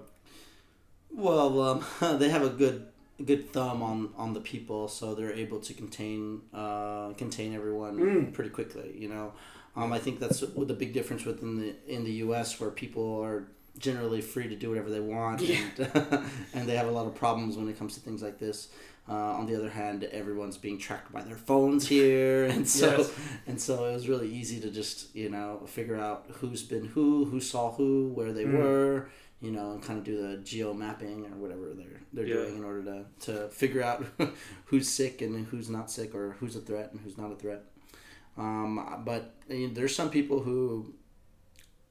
Well, 1.11 1.61
um, 1.61 1.85
they 2.19 2.29
have 2.29 2.43
a 2.43 2.49
good 2.49 2.87
good 3.25 3.49
thumb 3.51 3.81
on 3.83 4.09
on 4.17 4.33
the 4.33 4.39
people, 4.41 4.87
so 4.87 5.13
they're 5.15 5.33
able 5.33 5.59
to 5.59 5.73
contain 5.73 6.41
uh, 6.53 7.13
contain 7.13 7.53
everyone 7.53 7.97
Mm. 7.99 8.33
pretty 8.33 8.49
quickly. 8.51 8.95
You 8.97 9.09
know, 9.09 9.33
um, 9.75 9.91
I 9.91 9.99
think 9.99 10.19
that's 10.19 10.39
the 10.41 10.73
big 10.73 10.93
difference 10.93 11.25
within 11.25 11.57
the 11.59 11.75
in 11.87 12.03
the 12.03 12.13
U.S. 12.25 12.59
where 12.59 12.69
people 12.69 13.21
are 13.23 13.47
generally 13.77 14.19
free 14.21 14.47
to 14.47 14.55
do 14.55 14.69
whatever 14.69 14.89
they 14.89 14.99
want, 14.99 15.41
Yeah. 15.41 15.57
and 15.77 16.23
and 16.53 16.69
they 16.69 16.75
have 16.75 16.87
a 16.87 16.91
lot 16.91 17.07
of 17.07 17.15
problems 17.15 17.57
when 17.57 17.67
it 17.69 17.77
comes 17.77 17.93
to 17.95 17.99
things 17.99 18.21
like 18.21 18.37
this. 18.39 18.69
Uh, 19.09 19.13
on 19.39 19.45
the 19.47 19.55
other 19.55 19.71
hand, 19.71 20.03
everyone's 20.03 20.57
being 20.57 20.77
tracked 20.77 21.11
by 21.11 21.21
their 21.23 21.35
phones 21.35 21.87
here, 21.87 22.45
and 22.45 22.67
so 22.79 22.97
Yes. 22.97 23.11
and 23.47 23.59
so 23.59 23.85
it 23.85 23.93
was 23.93 24.07
really 24.07 24.29
easy 24.31 24.59
to 24.59 24.69
just 24.69 25.15
you 25.15 25.29
know 25.29 25.63
figure 25.65 25.95
out 25.97 26.25
who's 26.39 26.61
been 26.63 26.85
who, 26.85 27.25
who 27.25 27.39
saw 27.39 27.71
who, 27.71 28.09
where 28.13 28.31
they 28.33 28.45
Mm. 28.45 28.57
were, 28.59 29.09
you 29.41 29.51
know, 29.51 29.71
and 29.71 29.81
kind 29.81 29.97
of 29.97 30.05
do 30.05 30.15
the 30.21 30.37
geo 30.43 30.73
mapping 30.73 31.25
or 31.25 31.35
whatever 31.37 31.73
they're 31.73 32.01
they're 32.13 32.27
Yeah. 32.27 32.35
doing 32.43 32.57
in 32.57 32.63
order 32.63 32.83
to 32.83 33.05
to 33.25 33.49
figure 33.49 33.81
out 33.81 34.05
who's 34.65 34.87
sick 34.87 35.21
and 35.23 35.47
who's 35.47 35.69
not 35.69 35.89
sick 35.89 36.13
or 36.13 36.35
who's 36.39 36.55
a 36.55 36.61
threat 36.61 36.91
and 36.91 37.01
who's 37.01 37.17
not 37.17 37.31
a 37.31 37.35
threat. 37.35 37.61
Um, 38.37 39.01
but 39.05 39.23
you 39.49 39.67
know, 39.67 39.73
there's 39.73 39.95
some 39.95 40.09
people 40.11 40.39
who, 40.41 40.93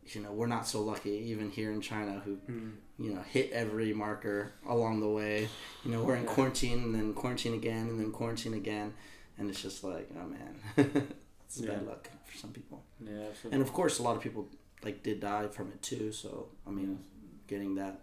you 0.06 0.20
know, 0.22 0.32
we're 0.32 0.46
not 0.46 0.66
so 0.68 0.80
lucky 0.82 1.10
even 1.32 1.50
here 1.50 1.72
in 1.72 1.80
China 1.80 2.22
who 2.24 2.36
Mm. 2.48 2.72
You 2.98 3.12
know 3.14 3.22
hit 3.22 3.50
every 3.52 3.92
marker 3.92 4.52
along 4.68 5.00
the 5.00 5.08
way. 5.08 5.48
You 5.84 5.92
know, 5.92 6.02
we're 6.04 6.16
in 6.16 6.24
quarantine 6.26 6.82
and 6.84 6.94
then 6.94 7.14
quarantine 7.14 7.54
again 7.54 7.88
and 7.88 8.00
then 8.00 8.10
quarantine 8.12 8.54
again, 8.54 8.94
and 9.38 9.48
it's 9.50 9.62
just 9.62 9.84
like 9.84 10.08
oh 10.20 10.26
man, 10.26 10.54
it's 11.46 11.60
Yeah. 11.60 11.70
bad 11.74 11.86
luck 11.86 12.08
for 12.26 12.36
some 12.38 12.50
people. 12.50 12.82
Yeah, 13.00 13.12
absolutely. 13.30 13.52
And 13.52 13.62
of 13.62 13.72
course, 13.72 13.98
a 13.98 14.02
lot 14.02 14.16
of 14.16 14.22
people 14.22 14.48
like 14.84 15.02
did 15.02 15.20
die 15.20 15.46
from 15.48 15.68
it 15.68 15.80
too. 15.82 16.12
So 16.12 16.48
I 16.66 16.70
mean, 16.70 16.98
getting 17.46 17.74
that 17.76 18.00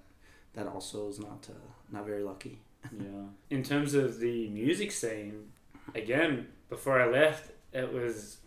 that 0.53 0.67
also 0.67 1.09
is 1.09 1.19
not 1.19 1.47
uh, 1.49 1.53
not 1.91 2.05
very 2.05 2.23
lucky. 2.23 2.59
yeah. 2.97 3.25
In 3.49 3.63
terms 3.63 3.93
of 3.93 4.19
the 4.19 4.47
music 4.49 4.91
scene, 4.91 5.49
again, 5.95 6.47
before 6.69 7.01
I 7.01 7.07
left, 7.07 7.51
it 7.73 7.91
was 7.91 8.37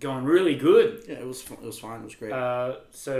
going 0.00 0.24
really 0.24 0.56
good. 0.56 1.04
Yeah, 1.08 1.14
it 1.16 1.26
was 1.26 1.42
it 1.50 1.62
was 1.62 1.78
fine. 1.78 2.00
It 2.00 2.04
was 2.04 2.14
great. 2.14 2.32
Uh, 2.32 2.76
so 2.90 3.16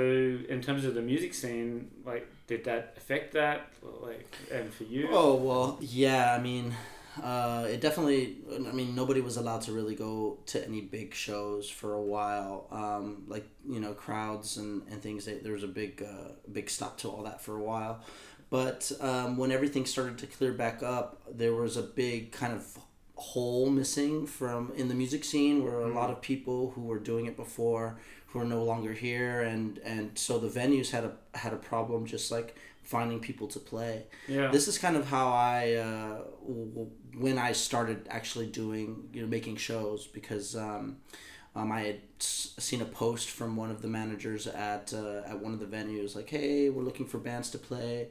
in 0.49 0.61
terms 0.61 0.85
of 0.85 0.95
the 0.95 1.03
music 1.03 1.35
scene, 1.35 1.91
like, 2.05 2.27
did 2.47 2.65
that 2.65 2.95
affect 2.97 3.35
that? 3.35 3.71
Like, 3.83 4.35
and 4.53 4.73
for 4.73 4.85
you? 4.85 5.09
Oh 5.11 5.35
well, 5.35 5.79
yeah. 5.81 6.35
I 6.35 6.43
mean, 6.43 6.75
uh, 7.23 7.67
it 7.69 7.81
definitely. 7.81 8.39
I 8.53 8.73
mean, 8.73 8.95
nobody 8.95 9.21
was 9.21 9.37
allowed 9.37 9.63
to 9.63 9.73
really 9.73 9.95
go 9.95 10.39
to 10.47 10.65
any 10.65 10.83
big 10.83 11.15
shows 11.15 11.69
for 11.69 11.95
a 11.95 12.03
while. 12.03 12.67
Um, 12.71 13.25
like 13.27 13.47
you 13.69 13.81
know, 13.81 13.95
crowds 13.95 14.57
and, 14.57 14.83
and 14.91 15.03
things. 15.03 15.25
They, 15.25 15.39
there 15.39 15.53
was 15.53 15.65
a 15.65 15.69
big 15.69 16.03
uh, 16.03 16.33
big 16.53 16.69
stop 16.71 16.99
to 16.99 17.09
all 17.09 17.23
that 17.25 17.41
for 17.41 17.57
a 17.57 17.63
while. 17.63 18.01
But 18.49 18.93
um, 19.01 19.37
when 19.37 19.51
everything 19.51 19.87
started 19.87 20.19
to 20.19 20.27
clear 20.27 20.53
back 20.53 20.83
up, 20.83 21.21
there 21.33 21.53
was 21.53 21.77
a 21.77 21.83
big 21.83 22.31
kind 22.31 22.53
of 22.53 22.79
hole 23.17 23.71
missing 23.71 24.27
from 24.27 24.73
in 24.77 24.89
the 24.89 24.95
music 24.95 25.25
scene 25.25 25.65
where 25.65 25.81
a 25.81 25.93
lot 25.93 26.11
of 26.11 26.21
people 26.21 26.73
who 26.73 26.83
were 26.83 26.99
doing 26.99 27.27
it 27.27 27.37
before 27.37 27.99
who 28.29 28.39
are 28.39 28.45
no 28.45 28.63
longer 28.63 28.93
here 28.93 29.41
and 29.41 29.79
and 29.79 30.19
so 30.19 30.39
the 30.39 30.49
venues 30.49 30.91
had 30.91 31.05
a 31.05 31.13
had 31.35 31.53
a 31.53 31.57
problem 31.57 32.05
just 32.05 32.31
like 32.31 32.55
finding 32.83 33.19
people 33.19 33.49
to 33.49 33.59
play. 33.59 34.05
Yeah. 34.29 34.49
this 34.49 34.69
is 34.69 34.79
kind 34.79 34.97
of 34.97 35.09
how 35.09 35.29
I 35.29 35.75
uh, 35.75 36.19
w- 36.47 36.91
when 37.19 37.37
I 37.39 37.53
started 37.53 38.07
actually 38.11 38.47
doing 38.47 39.09
you 39.13 39.23
know 39.23 39.29
making 39.29 39.57
shows 39.57 40.07
because 40.07 40.55
um, 40.55 40.99
um, 41.57 41.73
I 41.73 41.81
had 41.81 42.01
seen 42.19 42.83
a 42.83 42.85
post 42.85 43.31
from 43.31 43.57
one 43.57 43.71
of 43.71 43.83
the 43.83 43.89
managers 43.89 44.47
at 44.47 44.93
uh, 44.95 45.23
at 45.27 45.41
one 45.41 45.53
of 45.53 45.59
the 45.59 45.67
venues 45.67 46.15
like 46.15 46.29
hey 46.29 46.69
we're 46.71 46.85
looking 46.85 47.07
for 47.07 47.19
bands 47.19 47.51
to 47.51 47.59
play 47.59 48.09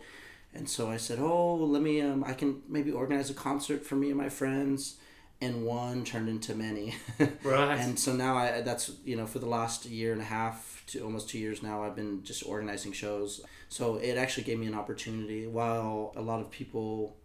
and 0.56 0.70
so 0.70 0.90
I 0.90 0.98
said 0.98 1.20
oh 1.20 1.56
let 1.56 1.82
me 1.82 2.02
um, 2.02 2.24
I 2.24 2.34
can 2.34 2.62
maybe 2.68 2.92
organize 2.92 3.30
a 3.30 3.34
concert 3.34 3.86
for 3.86 3.96
me 3.96 4.10
and 4.10 4.18
my 4.18 4.30
friends 4.30 4.98
and 5.42 5.66
one 5.66 6.06
turned 6.06 6.30
into 6.30 6.56
many. 6.56 6.96
Right. 7.44 7.80
and 7.80 8.00
so 8.00 8.14
now 8.14 8.38
I 8.38 8.62
that's 8.62 8.92
you 9.04 9.16
know 9.16 9.26
for 9.26 9.40
the 9.40 9.46
last 9.46 9.86
year 9.86 10.12
and 10.14 10.22
a 10.22 10.26
half 10.26 10.84
to 10.88 11.02
almost 11.02 11.30
two 11.30 11.40
years 11.40 11.62
now 11.62 11.84
I've 11.84 11.96
been 11.96 12.24
just 12.24 12.46
organizing 12.46 12.92
shows. 12.92 13.42
So 13.70 13.96
it 13.98 14.18
actually 14.18 14.44
gave 14.44 14.60
me 14.60 14.68
an 14.68 14.76
opportunity 14.76 15.48
while 15.48 16.14
a 16.16 16.22
lot 16.22 16.40
of 16.40 16.50
people 16.52 17.18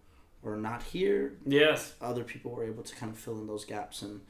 were 0.42 0.56
not 0.56 0.82
here, 0.82 1.34
yes. 1.46 1.94
other 2.00 2.24
people 2.24 2.50
were 2.50 2.64
able 2.64 2.82
to 2.82 2.94
kind 2.96 3.12
of 3.12 3.18
fill 3.18 3.38
in 3.38 3.46
those 3.46 3.64
gaps 3.66 4.02
and 4.02 4.20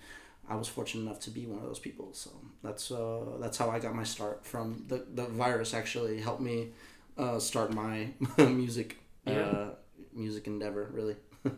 I 0.48 0.56
was 0.56 0.66
fortunate 0.66 1.02
enough 1.02 1.20
to 1.20 1.30
be 1.30 1.46
one 1.46 1.60
of 1.60 1.64
those 1.64 1.78
people. 1.78 2.08
So 2.12 2.30
that's 2.62 2.90
uh, 2.90 3.36
that's 3.38 3.56
how 3.56 3.70
I 3.70 3.78
got 3.78 3.94
my 3.94 4.02
start 4.02 4.44
from 4.44 4.84
the 4.88 5.06
the 5.14 5.26
virus 5.26 5.74
actually 5.74 6.20
helped 6.20 6.42
me 6.42 6.70
uh, 7.20 7.38
start 7.38 7.72
my 7.74 8.08
music 8.38 8.96
uh, 9.26 9.30
Yeah. 9.30 9.68
music 10.12 10.46
endeavor 10.46 10.90
really. 10.92 11.16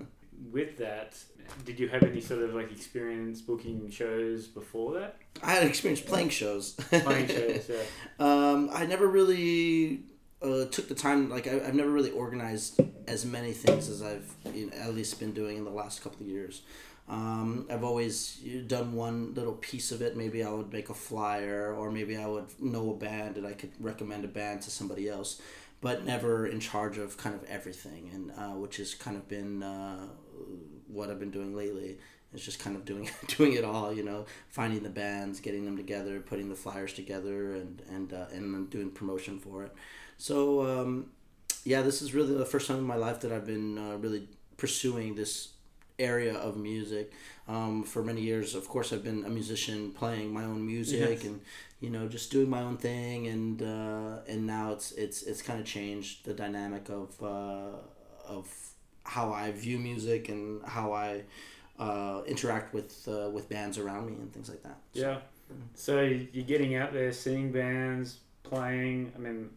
With 0.52 0.76
that, 0.78 1.16
did 1.64 1.78
you 1.78 1.88
have 1.88 2.02
any 2.02 2.21
sort 2.21 2.42
of 2.42 2.52
like 2.54 2.73
experience 2.73 3.40
booking 3.40 3.88
shows 3.90 4.49
before 4.49 4.99
that? 4.99 5.16
I 5.42 5.52
had 5.52 5.62
experience 5.66 6.00
playing 6.00 6.31
shows. 6.31 6.73
Playing 6.73 7.28
shows, 7.37 7.71
yeah. 7.71 7.83
Um, 8.19 8.69
I 8.73 8.85
never 8.87 9.07
really 9.07 10.00
uh, 10.42 10.64
took 10.66 10.88
the 10.88 10.97
time. 10.97 11.31
Like 11.31 11.47
I, 11.47 11.54
I've 11.66 11.76
never 11.76 11.90
really 11.90 12.11
organized 12.11 12.81
as 13.07 13.25
many 13.25 13.52
things 13.52 13.88
as 13.88 14.02
I've 14.02 14.35
you 14.52 14.66
know, 14.71 14.76
at 14.78 14.95
least 14.95 15.21
been 15.21 15.33
doing 15.33 15.59
in 15.59 15.64
the 15.64 15.71
last 15.71 16.02
couple 16.02 16.23
of 16.23 16.26
years. 16.26 16.62
Um, 17.09 17.66
I've 17.71 17.85
always 17.85 18.37
done 18.66 18.94
one 18.94 19.35
little 19.35 19.54
piece 19.54 19.92
of 19.92 20.02
it. 20.02 20.16
Maybe 20.16 20.42
I 20.42 20.50
would 20.50 20.73
make 20.73 20.88
a 20.88 20.94
flyer, 20.94 21.75
or 21.75 21.90
maybe 21.90 22.16
I 22.16 22.26
would 22.26 22.47
know 22.61 22.90
a 22.90 22.94
band 22.94 23.37
and 23.37 23.47
I 23.47 23.52
could 23.52 23.73
recommend 23.80 24.25
a 24.25 24.28
band 24.28 24.62
to 24.62 24.71
somebody 24.71 25.09
else, 25.09 25.40
but 25.80 26.04
never 26.04 26.47
in 26.47 26.61
charge 26.61 26.99
of 26.99 27.16
kind 27.16 27.35
of 27.35 27.44
everything. 27.44 28.11
And 28.12 28.30
uh, 28.30 28.56
which 28.56 28.76
has 28.76 28.94
kind 28.94 29.16
of 29.16 29.28
been 29.28 29.62
uh, 29.62 30.06
what 30.88 31.11
I've 31.11 31.21
been 31.21 31.30
doing 31.30 31.56
lately. 31.56 31.99
Is 32.32 32.42
just 32.42 32.61
kind 32.61 32.76
of 32.76 32.87
doing 32.87 33.11
doing 33.26 33.52
it 33.52 33.64
all. 33.64 33.92
You 33.92 34.04
know, 34.04 34.25
finding 34.49 34.82
the 34.82 34.88
bands, 34.88 35.38
getting 35.40 35.66
them 35.66 35.76
together, 35.76 36.18
putting 36.21 36.49
the 36.49 36.54
flyers 36.54 36.94
together, 36.94 37.52
and 37.56 37.82
and 37.90 38.12
uh, 38.12 38.26
and 38.32 38.71
doing 38.71 38.90
promotion 38.90 39.38
for 39.38 39.64
it. 39.64 39.75
So 40.16 40.62
um, 40.66 41.11
yeah, 41.64 41.82
this 41.82 42.00
is 42.00 42.14
really 42.14 42.35
the 42.35 42.47
first 42.47 42.68
time 42.68 42.78
in 42.78 42.85
my 42.85 42.97
life 42.97 43.21
that 43.21 43.32
I've 43.32 43.47
been 43.47 43.76
uh, 43.76 43.97
really 43.99 44.28
pursuing 44.56 45.14
this 45.14 45.49
area 45.99 46.35
of 46.35 46.57
music. 46.57 47.13
Um, 47.49 47.83
for 47.83 48.03
many 48.03 48.21
years, 48.21 48.55
of 48.55 48.69
course, 48.69 48.93
I've 48.93 49.03
been 49.05 49.25
a 49.25 49.29
musician 49.29 49.91
playing 49.93 50.33
my 50.33 50.45
own 50.45 50.65
music 50.67 51.01
Yes. 51.01 51.25
and 51.25 51.41
you 51.81 51.91
know 51.91 52.09
just 52.09 52.31
doing 52.31 52.49
my 52.49 52.63
own 52.63 52.77
thing, 52.77 53.27
and 53.27 53.61
uh, 53.63 54.19
and 54.29 54.47
now 54.47 54.73
it's 54.73 54.93
it's 54.93 55.23
it's 55.23 55.43
kind 55.43 55.59
of 55.61 55.67
changed 55.67 56.25
the 56.25 56.35
dynamic 56.35 56.89
of 56.89 57.21
uh, 57.23 57.77
of 58.29 58.49
how 59.05 59.33
I 59.33 59.51
view 59.51 59.79
music 59.79 60.29
and 60.29 60.65
how 60.65 60.93
I 60.93 61.23
uh, 61.79 62.23
interact 62.27 62.73
with 62.73 63.07
uh, 63.09 63.29
with 63.31 63.49
bands 63.49 63.77
around 63.79 64.07
me 64.07 64.13
and 64.15 64.33
things 64.33 64.49
like 64.49 64.63
that. 64.63 64.79
So- 64.95 65.01
Yeah. 65.01 65.19
So 65.75 66.01
you're 66.01 66.45
getting 66.47 66.77
out 66.77 66.95
there, 66.95 67.13
seeing 67.13 67.53
bands, 67.53 68.21
playing. 68.43 69.13
I 69.15 69.19
mean, 69.19 69.51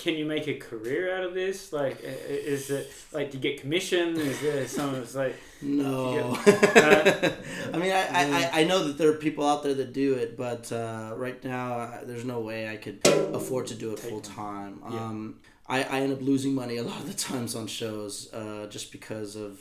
can 0.00 0.14
you 0.14 0.24
make 0.24 0.46
a 0.48 0.54
career 0.54 1.14
out 1.16 1.24
of 1.24 1.34
this? 1.34 1.72
Like, 1.72 2.02
i- 2.04 2.08
i- 2.08 2.42
is 2.54 2.70
it 2.70 2.90
like 3.12 3.30
do 3.30 3.36
you 3.38 3.42
get 3.42 3.60
commission? 3.60 4.16
Is 4.16 4.40
there 4.40 4.66
some? 4.66 4.94
It's 4.96 5.14
like 5.14 5.36
No. 5.62 6.34
Uh, 6.46 7.30
I 7.74 7.76
mean, 7.78 7.92
I, 7.92 8.02
I, 8.20 8.22
I- 8.22 8.50
I 8.60 8.64
know 8.64 8.84
that 8.86 8.98
there 8.98 9.08
are 9.10 9.14
people 9.26 9.46
out 9.46 9.62
there 9.62 9.74
that 9.74 9.92
do 9.92 10.14
it, 10.14 10.36
but 10.36 10.70
uh, 10.72 11.12
right 11.16 11.42
now, 11.44 11.72
uh, 11.74 12.04
there's 12.04 12.24
no 12.24 12.40
way 12.40 12.68
I 12.68 12.76
could 12.76 13.00
afford 13.34 13.66
to 13.68 13.74
do 13.74 13.92
it 13.92 13.98
full 13.98 14.20
time. 14.20 14.80
Yeah. 14.90 15.04
Um, 15.04 15.40
I, 15.68 15.84
I 15.84 16.00
end 16.00 16.12
up 16.12 16.20
losing 16.20 16.54
money 16.54 16.78
a 16.78 16.82
lot 16.82 16.98
of 17.00 17.06
the 17.06 17.14
times 17.14 17.54
on 17.54 17.66
shows 17.68 18.32
uh, 18.32 18.66
just 18.68 18.90
because 18.90 19.36
of, 19.36 19.60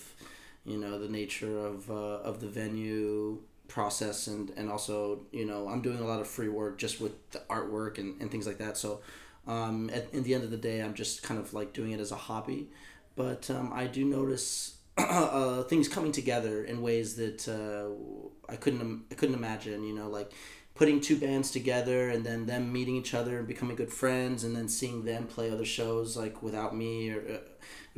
you 0.66 0.78
know, 0.80 0.98
the 0.98 1.08
nature 1.10 1.56
of, 1.68 1.90
uh, 1.92 1.94
of 2.30 2.40
the 2.42 2.48
venue 2.48 3.40
process 3.68 4.26
and, 4.26 4.52
and 4.58 4.72
also, 4.72 5.20
you 5.32 5.46
know, 5.46 5.68
I'm 5.68 5.82
doing 5.82 6.00
a 6.00 6.06
lot 6.06 6.20
of 6.20 6.28
free 6.28 6.50
work 6.50 6.80
just 6.80 7.00
with 7.00 7.14
the 7.30 7.40
artwork 7.50 8.00
and, 8.00 8.20
and 8.22 8.32
things 8.32 8.48
like 8.48 8.58
that. 8.58 8.76
So 8.78 9.02
um, 9.50 9.90
at, 9.92 10.14
in 10.14 10.22
the 10.24 10.36
end 10.36 10.44
of 10.44 10.52
the 10.52 10.58
day, 10.58 10.80
I'm 10.82 10.94
just 10.94 11.24
kind 11.24 11.40
of 11.40 11.54
like 11.54 11.74
doing 11.74 11.92
it 11.92 12.00
as 12.00 12.12
a 12.12 12.16
hobby. 12.16 12.70
But 13.16 13.50
um, 13.50 13.72
I 13.74 13.88
do 13.88 14.06
notice 14.06 14.78
uh, 14.98 15.64
things 15.64 15.88
coming 15.88 16.12
together 16.12 16.64
in 16.64 16.84
ways 16.84 17.16
that 17.16 17.48
uh, 17.50 18.52
I 18.52 18.56
couldn't 18.56 19.06
I 19.12 19.16
couldn't 19.16 19.36
imagine. 19.36 19.84
You 19.84 19.96
know, 19.96 20.08
like 20.08 20.32
putting 20.76 21.02
two 21.02 21.18
bands 21.18 21.50
together 21.50 22.10
and 22.10 22.24
then 22.24 22.46
them 22.46 22.72
meeting 22.72 22.96
each 22.96 23.16
other 23.16 23.40
and 23.40 23.48
becoming 23.48 23.76
good 23.76 23.92
friends, 23.92 24.44
and 24.44 24.56
then 24.56 24.70
seeing 24.70 25.04
them 25.04 25.26
play 25.26 25.50
other 25.50 25.66
shows 25.66 26.16
like 26.16 26.44
without 26.44 26.76
me 26.76 27.10
or 27.10 27.20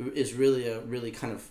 uh, 0.00 0.10
is 0.14 0.32
really 0.32 0.66
a 0.66 0.80
really 0.80 1.10
kind 1.10 1.34
of 1.34 1.48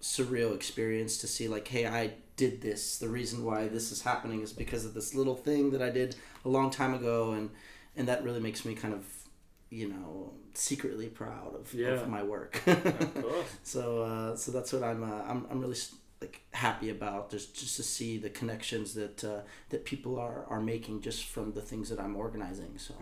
surreal 0.00 0.54
experience 0.54 1.18
to 1.18 1.26
see 1.26 1.48
like 1.48 1.66
hey 1.66 1.84
i 1.84 2.12
did 2.36 2.60
this 2.60 2.98
the 2.98 3.08
reason 3.08 3.44
why 3.44 3.66
this 3.66 3.90
is 3.90 4.02
happening 4.02 4.42
is 4.42 4.52
because 4.52 4.84
of 4.84 4.94
this 4.94 5.12
little 5.12 5.34
thing 5.34 5.72
that 5.72 5.82
i 5.82 5.90
did 5.90 6.14
a 6.44 6.48
long 6.48 6.70
time 6.70 6.94
ago 6.94 7.32
and 7.32 7.50
and 7.96 8.06
that 8.06 8.22
really 8.22 8.38
makes 8.38 8.64
me 8.64 8.76
kind 8.76 8.94
of 8.94 9.04
you 9.70 9.88
know 9.88 10.32
secretly 10.54 11.06
proud 11.08 11.54
of, 11.54 11.72
Yeah. 11.74 11.88
of 11.90 12.08
my 12.08 12.22
work 12.22 12.62
of 12.66 13.14
course. 13.22 13.46
so 13.62 14.02
uh, 14.02 14.36
so 14.36 14.52
that's 14.52 14.72
what 14.72 14.82
I'm 14.82 15.02
uh, 15.04 15.22
I'm 15.28 15.46
I'm 15.50 15.60
really 15.60 15.76
like 16.20 16.40
happy 16.52 16.90
about 16.90 17.30
just 17.30 17.54
just 17.54 17.76
to 17.76 17.82
see 17.82 18.18
the 18.18 18.30
connections 18.30 18.94
that 18.94 19.22
uh, 19.24 19.40
that 19.70 19.84
people 19.84 20.18
are, 20.18 20.44
are 20.48 20.60
making 20.60 21.00
just 21.02 21.24
from 21.26 21.52
the 21.52 21.60
things 21.62 21.88
that 21.90 22.00
I'm 22.00 22.16
organizing. 22.16 22.76
So 22.78 22.94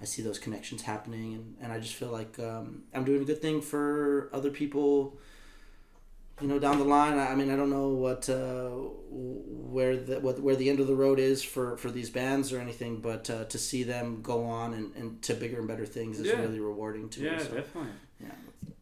I 0.00 0.04
see 0.04 0.22
those 0.22 0.38
connections 0.38 0.82
happening, 0.82 1.34
and, 1.34 1.56
and 1.60 1.72
I 1.72 1.78
just 1.78 1.94
feel 1.94 2.08
like 2.08 2.38
um, 2.38 2.82
I'm 2.94 3.04
doing 3.04 3.22
a 3.22 3.24
good 3.24 3.42
thing 3.42 3.60
for 3.60 4.30
other 4.32 4.50
people. 4.50 5.18
You 6.42 6.48
know, 6.48 6.58
down 6.58 6.78
the 6.78 6.84
line, 6.84 7.18
I 7.18 7.28
I 7.28 7.34
mean, 7.36 7.50
I 7.50 7.56
don't 7.56 7.70
know 7.70 7.88
what 7.88 8.28
uh, 8.28 8.68
where 9.10 9.96
the 9.96 10.18
what, 10.20 10.40
where 10.40 10.56
the 10.56 10.68
end 10.68 10.80
of 10.80 10.86
the 10.88 10.94
road 10.94 11.18
is 11.20 11.42
for, 11.42 11.76
for 11.76 11.90
these 11.90 12.10
bands 12.10 12.52
or 12.52 12.58
anything, 12.60 13.00
but 13.00 13.30
uh, 13.30 13.44
to 13.44 13.58
see 13.58 13.84
them 13.84 14.20
go 14.22 14.44
on 14.44 14.74
and, 14.74 14.94
and 14.96 15.22
to 15.22 15.34
bigger 15.34 15.58
and 15.58 15.68
better 15.68 15.86
things 15.86 16.18
is 16.18 16.26
Yeah. 16.26 16.40
really 16.40 16.60
rewarding 16.60 17.08
to 17.10 17.20
Yeah, 17.22 17.32
me. 17.36 17.38
So, 17.38 17.44
definitely. 17.54 17.90
yeah, 18.20 18.26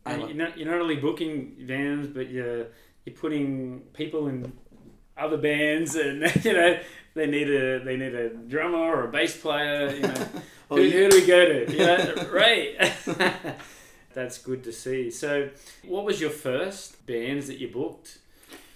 I 0.06 0.12
And 0.12 0.20
love- 0.22 0.30
you're 0.30 0.38
not 0.38 0.58
you're 0.58 0.70
not 0.70 0.80
only 0.80 0.96
booking 0.96 1.54
bands, 1.68 2.08
but 2.08 2.30
you're 2.30 2.68
you're 3.04 3.14
putting 3.16 3.80
people 3.92 4.26
in 4.28 4.52
other 5.18 5.36
bands, 5.36 5.94
and 5.96 6.22
you 6.44 6.52
know 6.54 6.78
they 7.14 7.26
need 7.26 7.50
a 7.50 7.84
they 7.84 7.96
need 7.98 8.14
a 8.14 8.30
drummer 8.30 8.78
or 8.78 9.04
a 9.04 9.08
bass 9.08 9.36
player. 9.36 9.94
You 9.94 10.00
know, 10.02 10.28
Oh, 10.70 10.76
who, 10.82 10.88
who 10.88 11.08
do 11.10 11.20
we 11.20 11.26
go 11.26 11.44
to? 11.46 11.72
You 11.72 11.78
know, 11.78 12.28
right. 12.32 12.92
That's 14.12 14.38
good 14.38 14.64
to 14.64 14.72
see. 14.72 15.10
So, 15.10 15.50
what 15.86 16.04
was 16.04 16.20
your 16.20 16.30
first 16.30 17.06
bands 17.06 17.46
that 17.46 17.58
you 17.58 17.68
booked? 17.68 18.18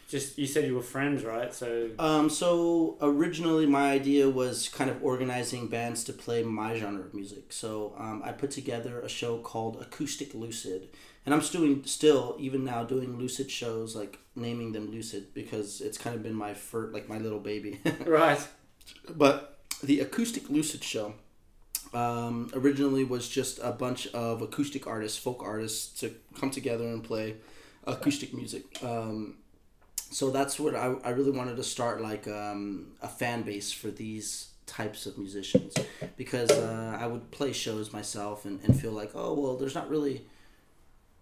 Just 0.08 0.38
you 0.38 0.46
said 0.46 0.66
you 0.66 0.74
were 0.74 0.82
friends, 0.82 1.24
right? 1.24 1.52
So 1.52 1.90
Um, 1.98 2.30
so 2.30 2.96
originally, 3.00 3.66
my 3.66 3.90
idea 3.90 4.28
was 4.28 4.68
kind 4.68 4.90
of 4.90 5.02
organizing 5.02 5.68
bands 5.68 6.04
to 6.04 6.12
play 6.12 6.42
my 6.42 6.76
genre 6.76 7.04
of 7.04 7.14
music. 7.14 7.52
So 7.52 7.94
um, 7.98 8.22
I 8.24 8.32
put 8.32 8.50
together 8.50 9.00
a 9.00 9.08
show 9.08 9.38
called 9.38 9.80
Acoustic 9.80 10.34
Lucid, 10.34 10.88
and 11.24 11.34
I'm 11.34 11.40
still 11.40 11.82
still 11.84 12.36
even 12.38 12.64
now 12.64 12.84
doing 12.84 13.18
lucid 13.18 13.50
shows, 13.50 13.96
like 13.96 14.18
naming 14.36 14.72
them 14.72 14.90
Lucid 14.90 15.32
because 15.34 15.80
it's 15.80 15.98
kind 15.98 16.14
of 16.14 16.22
been 16.22 16.34
my 16.34 16.54
first, 16.54 16.92
like 16.92 17.08
my 17.08 17.18
little 17.18 17.40
baby. 17.40 17.80
right. 18.06 18.46
but 19.16 19.58
the 19.82 20.00
Acoustic 20.00 20.48
Lucid 20.50 20.84
show 20.84 21.14
um, 21.94 22.50
originally 22.54 23.04
was 23.04 23.28
just 23.28 23.58
a 23.62 23.72
bunch 23.72 24.06
of 24.08 24.42
acoustic 24.42 24.86
artists, 24.86 25.18
folk 25.18 25.42
artists, 25.42 26.00
to 26.00 26.14
come 26.38 26.50
together 26.50 26.84
and 26.84 27.02
play 27.02 27.36
acoustic 27.86 28.34
music. 28.34 28.64
Um, 28.82 29.36
so 30.10 30.30
that's 30.30 30.60
what 30.60 30.74
I, 30.74 30.94
I 31.04 31.10
really 31.10 31.30
wanted 31.30 31.56
to 31.56 31.64
start 31.64 32.00
like 32.00 32.28
um, 32.28 32.92
a 33.02 33.08
fan 33.08 33.42
base 33.42 33.72
for 33.72 33.90
these 33.90 34.48
types 34.66 35.06
of 35.06 35.18
musicians 35.18 35.74
because 36.16 36.50
uh, 36.50 36.96
I 36.98 37.06
would 37.06 37.30
play 37.30 37.52
shows 37.52 37.92
myself 37.92 38.44
and, 38.44 38.60
and 38.62 38.80
feel 38.80 38.92
like 38.92 39.10
oh 39.14 39.34
well 39.34 39.56
there's 39.56 39.74
not 39.74 39.90
really 39.90 40.24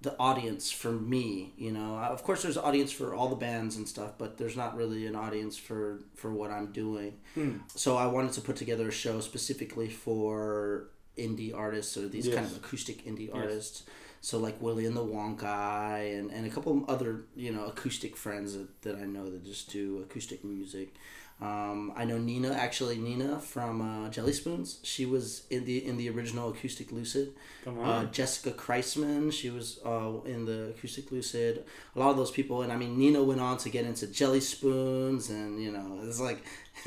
the 0.03 0.15
audience 0.19 0.71
for 0.71 0.93
me 0.93 1.53
you 1.57 1.71
know? 1.71 1.97
Uh, 1.97 2.09
of 2.17 2.23
course 2.23 2.43
there's 2.43 2.57
audience 2.59 2.91
for 2.93 3.15
all 3.15 3.29
the 3.29 3.37
bands 3.49 3.77
and 3.77 3.89
stuff 3.89 4.13
but 4.19 4.37
there's 4.39 4.57
not 4.57 4.77
really 4.77 5.07
an 5.07 5.17
audience 5.17 5.57
for 5.57 6.01
for 6.15 6.31
what 6.33 6.51
I'm 6.51 6.73
doing. 6.73 7.13
Hmm. 7.35 7.59
so 7.75 7.97
I 7.97 8.07
wanted 8.07 8.33
to 8.33 8.41
put 8.41 8.57
together 8.57 8.89
a 8.89 8.93
show 8.93 9.21
specifically 9.21 9.89
for 9.89 10.89
indie 11.17 11.55
artists 11.55 11.97
or 11.97 12.09
these 12.09 12.27
kind 12.29 12.47
of 12.47 12.57
acoustic 12.57 13.05
indie 13.07 13.29
Yes. 13.29 13.37
artists. 13.37 13.83
So 14.25 14.39
like 14.39 14.57
Willie 14.63 14.87
and 14.87 14.97
the 14.97 15.05
Wonk 15.05 15.43
and, 15.43 16.31
and 16.31 16.47
a 16.47 16.51
couple 16.51 16.85
other 16.89 17.25
you 17.37 17.53
know 17.53 17.65
acoustic 17.67 18.17
friends 18.17 18.55
that, 18.57 18.71
that 18.83 18.97
I 18.97 19.05
know 19.05 19.25
that 19.31 19.45
just 19.45 19.71
do 19.73 20.01
acoustic 20.05 20.45
music 20.45 20.95
Um, 21.41 21.93
I 21.97 22.05
know 22.05 22.19
Nina 22.19 22.53
actually 22.53 22.99
Nina 22.99 23.41
from 23.41 23.81
uh, 23.81 24.09
Jelly 24.11 24.33
Spoons. 24.33 24.79
She 24.83 25.07
was 25.07 25.45
in 25.51 25.65
the 25.65 25.85
in 25.85 25.97
the 25.97 26.09
original 26.11 26.51
Acoustic 26.51 26.93
Lucid. 26.93 27.35
Come 27.65 27.79
on. 27.81 27.89
Uh, 27.89 28.11
Jessica 28.11 28.53
Kreisman, 28.53 29.33
she 29.33 29.51
was 29.51 29.81
uh, 29.85 30.13
in 30.25 30.45
the 30.45 30.71
Acoustic 30.71 31.11
Lucid. 31.11 31.65
A 31.97 31.99
lot 31.99 32.11
of 32.11 32.17
those 32.17 32.31
people, 32.31 32.63
and 32.63 32.73
I 32.73 32.77
mean, 32.77 32.97
Nina 32.99 33.23
went 33.23 33.41
on 33.41 33.59
to 33.59 33.71
get 33.71 33.85
into 33.85 34.07
Jelly 34.07 34.41
Spoons, 34.41 35.31
and 35.31 35.61
you 35.63 35.73
know, 35.73 36.01
it's 36.05 36.21
like, 36.21 36.45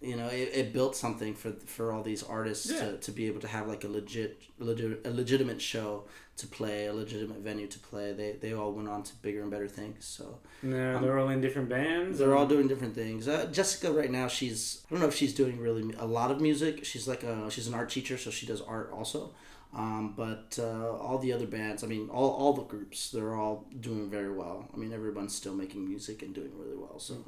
you 0.00 0.16
know, 0.16 0.28
it, 0.28 0.50
it 0.54 0.72
built 0.72 0.96
something 0.96 1.34
for 1.34 1.52
for 1.66 1.92
all 1.92 2.02
these 2.02 2.22
artists 2.22 2.70
Yeah. 2.70 2.80
to, 2.92 2.96
to 2.98 3.10
be 3.12 3.26
able 3.26 3.40
to 3.40 3.48
have 3.48 3.66
like 3.68 3.84
a 3.84 3.88
legit, 3.88 4.42
legit 4.58 5.06
a 5.06 5.10
legitimate 5.10 5.60
show 5.60 6.04
to 6.38 6.46
play, 6.46 6.86
a 6.86 6.92
legitimate 6.94 7.38
venue 7.40 7.66
to 7.66 7.78
play. 7.78 8.12
They 8.12 8.32
they 8.40 8.52
all 8.54 8.72
went 8.72 8.88
on 8.88 9.02
to 9.02 9.14
bigger 9.16 9.42
and 9.42 9.50
better 9.50 9.68
things. 9.68 10.04
So 10.04 10.38
no, 10.62 11.00
they're 11.00 11.18
all 11.18 11.28
in 11.28 11.40
different 11.40 11.68
bands. 11.68 12.18
they're 12.18 12.36
all 12.36 12.46
doing 12.46 12.68
different 12.68 12.94
things. 12.94 13.28
Uh, 13.28 13.46
Jessica 13.52 13.92
right 13.92 14.10
now, 14.10 14.28
she's 14.28 14.82
I 14.86 14.94
don't 14.94 15.00
know 15.00 15.08
if 15.08 15.14
she's 15.14 15.34
doing 15.34 15.58
really 15.58 15.92
a 15.98 16.06
lot 16.06 16.30
of 16.30 16.40
music. 16.40 16.84
She's 16.84 17.06
like 17.06 17.22
a 17.22 17.50
she's 17.50 17.66
an 17.66 17.74
art 17.74 17.90
teacher, 17.90 18.16
so 18.16 18.30
she 18.30 18.46
does 18.46 18.60
art 18.62 18.90
also. 18.92 19.34
Um, 19.74 20.12
but 20.14 20.58
uh, 20.62 20.90
all 20.98 21.16
the 21.18 21.32
other 21.32 21.46
bands, 21.46 21.82
I 21.82 21.86
mean, 21.86 22.10
all, 22.10 22.28
all 22.30 22.52
the 22.52 22.62
groups, 22.64 23.10
they're 23.10 23.34
all 23.34 23.66
doing 23.80 24.10
very 24.10 24.30
well. 24.30 24.68
I 24.74 24.76
mean, 24.76 24.92
everyone's 24.92 25.34
still 25.34 25.54
making 25.54 25.88
music 25.88 26.20
and 26.22 26.34
doing 26.34 26.50
really 26.58 26.76
well. 26.76 26.98
So, 26.98 27.24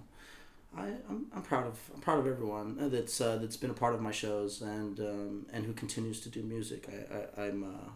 I 0.77 0.89
I'm, 1.09 1.27
I'm 1.35 1.43
proud 1.43 1.67
of 1.67 1.79
I'm 1.95 2.01
proud 2.01 2.19
of 2.19 2.27
everyone 2.27 2.91
that's 2.91 3.21
uh, 3.21 3.37
that's 3.37 3.57
been 3.57 3.71
a 3.71 3.75
part 3.75 3.95
of 3.95 4.01
my 4.01 4.13
shows 4.13 4.63
and 4.63 4.99
um, 5.01 5.47
and 5.53 5.65
who 5.65 5.73
continues 5.73 6.21
to 6.21 6.29
do 6.29 6.43
music. 6.43 6.89
I, 6.89 7.43
I 7.43 7.47
I'm 7.47 7.65
uh, 7.65 7.91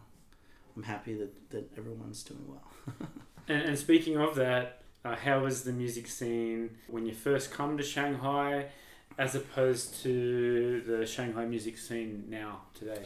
I'm 0.76 0.82
happy 0.84 1.14
that, 1.14 1.50
that 1.50 1.70
everyone's 1.76 2.22
doing 2.22 2.44
well. 2.48 3.08
And, 3.50 3.62
and 3.62 3.78
speaking 3.78 4.18
of 4.18 4.34
that, 4.34 4.82
uh, 5.06 5.16
how 5.16 5.40
was 5.40 5.64
the 5.64 5.72
music 5.72 6.06
scene 6.06 6.76
when 6.86 7.06
you 7.06 7.14
first 7.14 7.50
come 7.50 7.78
to 7.78 7.82
Shanghai, 7.82 8.66
as 9.16 9.34
opposed 9.34 10.02
to 10.02 10.82
the 10.86 11.06
Shanghai 11.06 11.46
music 11.46 11.78
scene 11.78 12.24
now 12.28 12.60
today? 12.74 13.04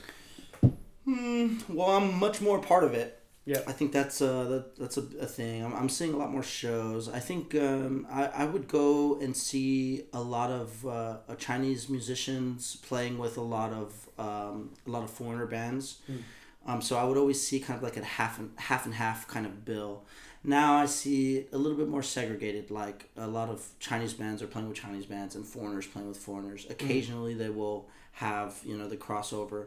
Hmm. 1.05 1.59
Well, 1.69 1.91
I'm 1.91 2.19
much 2.19 2.41
more 2.41 2.59
part 2.59 2.83
of 2.83 2.93
it. 2.95 3.22
Yeah. 3.45 3.61
I 3.67 3.73
think 3.73 3.93
that's 3.93 4.23
uh 4.23 4.45
that, 4.45 4.77
that's 4.77 4.97
a, 4.97 5.05
a 5.21 5.27
thing. 5.27 5.65
I'm, 5.65 5.75
I'm 5.75 5.89
seeing 5.89 6.13
a 6.15 6.17
lot 6.17 6.31
more 6.31 6.45
shows. 6.45 7.09
I 7.09 7.19
think 7.19 7.55
um, 7.57 8.07
I, 8.11 8.27
I 8.27 8.45
would 8.45 8.69
go 8.69 9.19
and 9.21 9.37
see 9.37 10.05
a 10.13 10.21
lot 10.21 10.51
of 10.51 10.87
uh, 10.87 11.17
uh, 11.29 11.35
Chinese 11.37 11.89
musicians 11.89 12.77
playing 12.77 13.19
with 13.19 13.37
a 13.37 13.43
lot 13.43 13.73
of 13.73 14.09
um, 14.19 14.71
a 14.87 14.91
lot 14.91 15.03
of 15.03 15.11
foreigner 15.11 15.47
bands. 15.47 15.99
Mm. 16.11 16.19
Um, 16.65 16.81
so 16.81 16.97
I 16.97 17.05
would 17.05 17.17
always 17.17 17.45
see 17.45 17.59
kind 17.59 17.77
of 17.77 17.83
like 17.83 17.97
a 17.97 18.05
half 18.05 18.39
and 18.39 18.51
half 18.57 18.85
and 18.85 18.95
half 18.95 19.27
kind 19.27 19.45
of 19.47 19.65
bill. 19.65 20.05
Now 20.45 20.75
I 20.77 20.87
see 20.87 21.47
a 21.53 21.59
little 21.59 21.77
bit 21.77 21.89
more 21.89 22.03
segregated. 22.03 22.71
Like 22.71 23.11
a 23.17 23.27
lot 23.27 23.49
of 23.49 23.67
Chinese 23.81 24.15
bands 24.15 24.43
are 24.43 24.47
playing 24.47 24.69
with 24.69 24.77
Chinese 24.77 25.07
bands 25.07 25.35
and 25.35 25.45
foreigners 25.45 25.87
playing 25.87 26.09
with 26.09 26.19
foreigners. 26.19 26.67
Occasionally 26.71 27.35
they 27.35 27.51
will 27.51 27.89
have 28.13 28.61
you 28.65 28.77
know 28.77 28.89
the 28.89 28.97
crossover, 28.97 29.67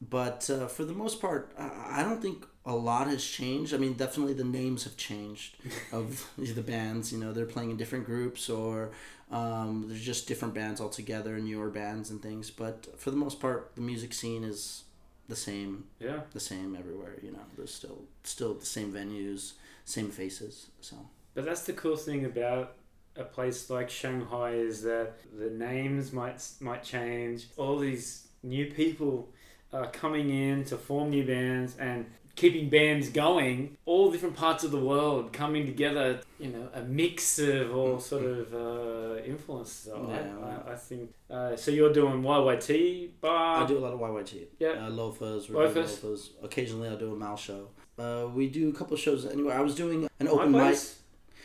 but 0.00 0.48
uh, 0.50 0.66
for 0.66 0.84
the 0.84 0.92
most 0.92 1.20
part, 1.20 1.52
I 1.58 2.02
don't 2.02 2.20
think 2.20 2.46
a 2.64 2.74
lot 2.74 3.06
has 3.08 3.24
changed. 3.24 3.72
I 3.72 3.78
mean, 3.78 3.94
definitely 3.94 4.34
the 4.34 4.44
names 4.44 4.84
have 4.84 4.96
changed 4.96 5.56
of 5.92 6.28
the 6.36 6.62
bands. 6.62 7.12
You 7.12 7.18
know, 7.18 7.32
they're 7.32 7.46
playing 7.46 7.70
in 7.70 7.76
different 7.76 8.04
groups 8.04 8.50
or 8.50 8.90
um, 9.30 9.86
there's 9.88 10.04
just 10.04 10.28
different 10.28 10.54
bands 10.54 10.80
altogether, 10.80 11.38
newer 11.38 11.70
bands 11.70 12.10
and 12.10 12.20
things. 12.22 12.50
But 12.50 12.98
for 12.98 13.10
the 13.10 13.16
most 13.16 13.40
part, 13.40 13.72
the 13.74 13.80
music 13.80 14.12
scene 14.12 14.44
is 14.44 14.84
the 15.28 15.36
same 15.36 15.84
Yeah. 15.98 16.20
the 16.32 16.40
same 16.40 16.76
everywhere. 16.76 17.14
You 17.22 17.32
know, 17.32 17.44
there's 17.56 17.74
still 17.74 18.04
still 18.22 18.54
the 18.54 18.66
same 18.66 18.92
venues, 18.92 19.52
same 19.84 20.10
faces. 20.10 20.66
So 20.80 20.96
But 21.34 21.44
that's 21.44 21.64
the 21.64 21.72
cool 21.72 21.96
thing 21.96 22.24
about 22.24 22.74
a 23.16 23.24
place 23.24 23.70
like 23.70 23.88
Shanghai 23.88 24.50
is 24.52 24.82
that 24.82 25.14
the 25.36 25.50
names 25.50 26.12
might 26.12 26.46
might 26.60 26.82
change. 26.84 27.46
All 27.56 27.78
these 27.78 28.28
new 28.42 28.66
people 28.66 29.32
are 29.76 29.90
coming 29.90 30.30
in 30.30 30.64
to 30.66 30.76
form 30.76 31.10
new 31.10 31.26
bands 31.26 31.76
and 31.78 32.06
keeping 32.34 32.68
bands 32.68 33.08
going. 33.08 33.76
All 33.86 34.10
different 34.10 34.36
parts 34.36 34.62
of 34.62 34.70
the 34.70 34.78
world 34.80 35.32
coming 35.32 35.66
together. 35.66 36.20
You 36.38 36.50
know, 36.50 36.68
a 36.74 36.82
mix 36.82 37.38
of 37.38 37.74
all 37.74 37.98
sort 37.98 38.24
of 38.24 38.54
uh, 38.54 39.22
influences. 39.24 39.88
Yeah. 39.92 40.22
I, 40.42 40.70
I, 40.70 40.72
I 40.72 40.76
think. 40.76 41.14
Uh, 41.30 41.56
so 41.56 41.70
you're 41.70 41.92
doing 41.92 42.22
YYT 42.22 43.10
bar. 43.20 43.64
I 43.64 43.66
do 43.66 43.78
a 43.78 43.80
lot 43.80 43.92
of 43.92 44.00
YYT. 44.00 44.46
Yeah. 44.58 44.68
Uh, 44.68 44.88
doing 44.88 44.96
Loafers. 44.96 45.50
Loafers. 45.50 46.30
Occasionally, 46.42 46.88
I'll 46.88 46.98
do 46.98 47.12
a 47.12 47.16
Mal 47.16 47.36
show. 47.36 47.68
Uh, 47.98 48.28
we 48.32 48.48
do 48.48 48.68
a 48.68 48.72
couple 48.72 48.94
of 48.94 49.00
shows 49.00 49.24
anywhere. 49.24 49.56
I 49.58 49.62
was 49.62 49.74
doing 49.74 50.06
an 50.20 50.28
open 50.28 50.52
mic. 50.52 50.78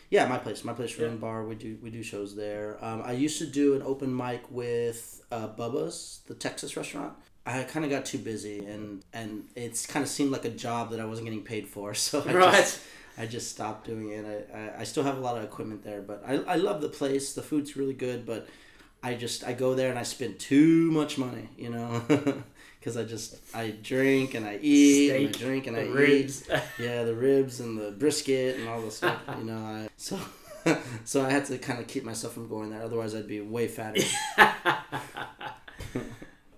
Yeah, 0.10 0.28
my 0.28 0.38
place, 0.38 0.66
my 0.66 0.74
place, 0.74 0.98
Yeah. 0.98 1.06
Room 1.06 1.20
Bar. 1.20 1.46
We 1.46 1.56
do 1.56 1.78
we 1.82 1.90
do 1.90 2.04
shows 2.04 2.36
there. 2.36 2.78
Um, 2.82 3.02
I 3.06 3.14
used 3.14 3.38
to 3.40 3.46
do 3.48 3.76
an 3.76 3.82
open 3.82 4.14
mic 4.14 4.42
with 4.52 5.24
uh, 5.32 5.48
Bubba's, 5.48 6.20
the 6.28 6.34
Texas 6.34 6.76
restaurant. 6.76 7.14
I 7.46 7.64
kind 7.64 7.84
of 7.86 7.92
got 7.92 8.06
too 8.06 8.20
busy, 8.20 8.60
and 8.66 9.04
and 9.14 9.46
it's 9.56 9.86
kind 9.86 10.04
of 10.04 10.10
seemed 10.10 10.32
like 10.32 10.46
a 10.46 10.50
job 10.52 10.92
that 10.92 11.00
I 11.00 11.06
wasn't 11.06 11.26
getting 11.28 11.44
paid 11.44 11.68
for. 11.68 11.94
So 11.96 12.24
I 12.26 12.34
Right. 12.34 12.54
just 12.54 12.80
I 13.18 13.26
just 13.26 13.50
stopped 13.52 13.86
doing 13.88 14.10
it. 14.12 14.26
I, 14.54 14.58
I, 14.58 14.80
I 14.82 14.84
still 14.84 15.04
have 15.04 15.18
a 15.18 15.22
lot 15.22 15.38
of 15.38 15.44
equipment 15.44 15.84
there, 15.84 16.02
but 16.02 16.24
I, 16.26 16.36
I 16.36 16.56
love 16.56 16.82
the 16.82 16.90
place. 16.90 17.34
The 17.34 17.42
food's 17.42 17.76
really 17.76 17.94
good, 17.94 18.26
but 18.26 18.48
I 19.04 19.16
just 19.16 19.44
I 19.44 19.54
go 19.54 19.74
there 19.76 19.90
and 19.90 19.98
I 20.00 20.04
spend 20.04 20.40
too 20.40 20.92
much 20.92 21.18
money, 21.18 21.50
you 21.58 21.70
know, 21.70 22.02
because 22.80 22.96
I 22.98 23.04
just 23.04 23.36
I 23.56 23.72
drink 23.72 24.34
and 24.36 24.46
I 24.46 24.60
eat 24.62 25.10
and 25.12 25.28
I 25.28 25.32
drink 25.32 25.68
and 25.68 25.76
I 25.78 25.84
eat. 25.84 25.90
ribs. 25.90 26.50
Yeah, 26.80 27.04
the 27.04 27.14
ribs 27.16 27.60
and 27.60 27.78
the 27.78 27.92
brisket 27.92 28.58
and 28.58 28.68
all 28.70 28.82
the 28.82 28.92
stuff. 28.92 29.20
you 29.38 29.44
know, 29.46 29.58
I, 29.58 29.90
so 29.98 30.20
so 31.06 31.26
I 31.26 31.32
had 31.32 31.46
to 31.46 31.58
kind 31.58 31.80
of 31.80 31.88
keep 31.88 32.04
myself 32.04 32.34
from 32.34 32.48
going 32.48 32.70
there. 32.70 32.84
Otherwise, 32.84 33.14
I'd 33.16 33.28
be 33.28 33.42
way 33.42 33.68
fatter. 33.68 34.02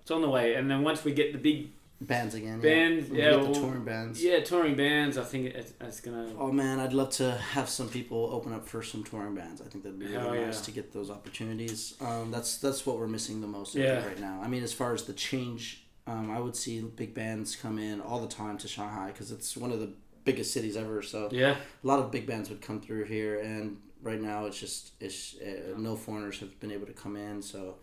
It's 0.04 0.12
on 0.12 0.22
the 0.22 0.30
way, 0.30 0.56
and 0.56 0.70
then 0.70 0.84
once 0.84 1.04
we 1.04 1.14
get 1.14 1.32
the 1.34 1.40
big 1.40 1.70
bands 2.02 2.36
again. 2.36 2.60
Bands, 2.60 3.10
We 3.10 3.20
yeah, 3.20 3.32
get 3.32 3.40
the 3.40 3.46
well, 3.46 3.54
touring 3.56 3.86
bands. 3.86 4.22
yeah 4.22 4.42
touring 4.42 4.76
bands, 4.76 5.18
I 5.18 5.24
think 5.24 5.56
it's, 5.56 5.72
it's 5.80 6.02
gonna. 6.02 6.28
Oh 6.38 6.52
man, 6.52 6.80
I'd 6.82 6.92
love 6.94 7.12
to 7.12 7.32
have 7.32 7.70
some 7.70 7.88
people 7.88 8.30
open 8.34 8.52
up 8.54 8.68
for 8.68 8.84
some 8.84 9.04
touring 9.06 9.36
bands. 9.36 9.62
I 9.62 9.66
think 9.66 9.84
that'd 9.86 9.98
be 9.98 10.08
really 10.08 10.18
Hell 10.18 10.36
nice 10.36 10.60
yeah. 10.60 10.66
to 10.66 10.72
get 10.72 10.92
those 10.92 11.10
opportunities. 11.10 11.96
Um, 12.02 12.32
that's 12.32 12.58
that's 12.58 12.86
what 12.86 12.98
we're 13.00 13.08
missing 13.08 13.40
the 13.42 13.48
most 13.48 13.76
Yeah. 13.76 14.06
right 14.06 14.20
now. 14.20 14.42
I 14.44 14.48
mean, 14.50 14.64
as 14.64 14.74
far 14.74 14.94
as 14.94 15.04
the 15.04 15.14
change, 15.14 15.86
um, 16.06 16.30
I 16.30 16.40
would 16.42 16.56
see 16.58 16.82
big 16.82 17.14
bands 17.14 17.56
come 17.56 17.80
in 17.80 18.02
all 18.02 18.20
the 18.20 18.28
time 18.28 18.58
to 18.58 18.68
Shanghai 18.68 19.08
because 19.08 19.32
it's 19.32 19.56
one 19.56 19.72
of 19.72 19.80
the 19.80 19.92
biggest 20.26 20.52
cities 20.52 20.76
ever. 20.76 21.02
So 21.02 21.30
Yeah, 21.32 21.56
a 21.84 21.88
lot 21.88 22.00
of 22.00 22.12
big 22.12 22.28
bands 22.28 22.50
would 22.50 22.62
come 22.62 22.82
through 22.82 23.06
here, 23.06 23.40
and 23.40 23.78
right 24.02 24.20
now 24.22 24.46
it's 24.48 24.60
just 24.60 24.92
it's 25.00 25.36
uh, 25.40 25.78
no 25.78 25.96
foreigners 25.96 26.40
have 26.42 26.60
been 26.60 26.72
able 26.74 26.88
to 26.88 26.94
come 26.94 27.16
in. 27.16 27.42
So 27.42 27.76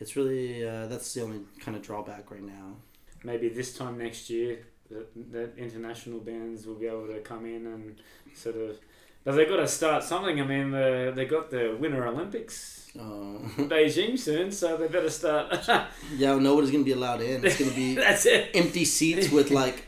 it's 0.00 0.16
really 0.16 0.66
uh, 0.66 0.86
that's 0.86 1.12
the 1.14 1.22
only 1.22 1.40
kind 1.60 1.76
of 1.76 1.82
drawback 1.82 2.30
right 2.30 2.42
now. 2.42 2.76
maybe 3.24 3.48
this 3.48 3.76
time 3.76 3.98
next 3.98 4.30
year, 4.30 4.66
the, 4.90 5.06
the 5.30 5.54
international 5.56 6.20
bands 6.20 6.66
will 6.66 6.76
be 6.76 6.86
able 6.86 7.06
to 7.08 7.20
come 7.20 7.44
in 7.46 7.66
and 7.66 7.96
sort 8.34 8.56
of. 8.56 8.76
But 9.24 9.32
they've 9.34 9.48
got 9.48 9.56
to 9.56 9.68
start 9.68 10.04
something. 10.04 10.40
I 10.40 10.44
mean, 10.44 10.70
the, 10.70 11.12
they 11.14 11.26
got 11.26 11.50
the 11.50 11.76
Winter 11.78 12.06
Olympics 12.06 12.88
Uh, 12.98 13.02
Beijing 13.72 14.18
soon, 14.18 14.50
so 14.52 14.76
they 14.78 14.88
better 14.88 15.10
start. 15.10 15.46
yeah, 16.16 16.38
nobody's 16.38 16.70
gonna 16.70 16.84
be 16.84 16.92
allowed 16.92 17.20
in. 17.20 17.44
It's 17.44 17.58
gonna 17.58 17.72
be 17.72 17.94
That's 18.06 18.24
it. 18.26 18.50
empty 18.54 18.84
seats 18.86 19.30
with 19.30 19.50
like 19.50 19.84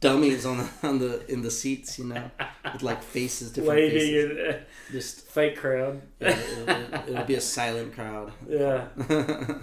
dummies 0.00 0.44
on 0.46 0.58
the 0.58 0.68
on 0.82 0.98
the 0.98 1.30
in 1.32 1.42
the 1.42 1.50
seats, 1.50 1.98
you 1.98 2.06
know, 2.06 2.30
with 2.72 2.82
like 2.82 3.02
faces, 3.02 3.52
different 3.52 3.76
Waving 3.80 3.98
faces. 3.98 4.30
and 4.38 4.54
uh, 4.54 4.58
Just 4.90 5.26
fake 5.28 5.56
crowd. 5.56 6.02
yeah, 6.20 6.28
it'll, 6.38 6.68
it'll, 6.70 7.08
it'll 7.08 7.24
be 7.24 7.34
a 7.34 7.40
silent 7.40 7.94
crowd. 7.94 8.32
Yeah. 8.48 8.86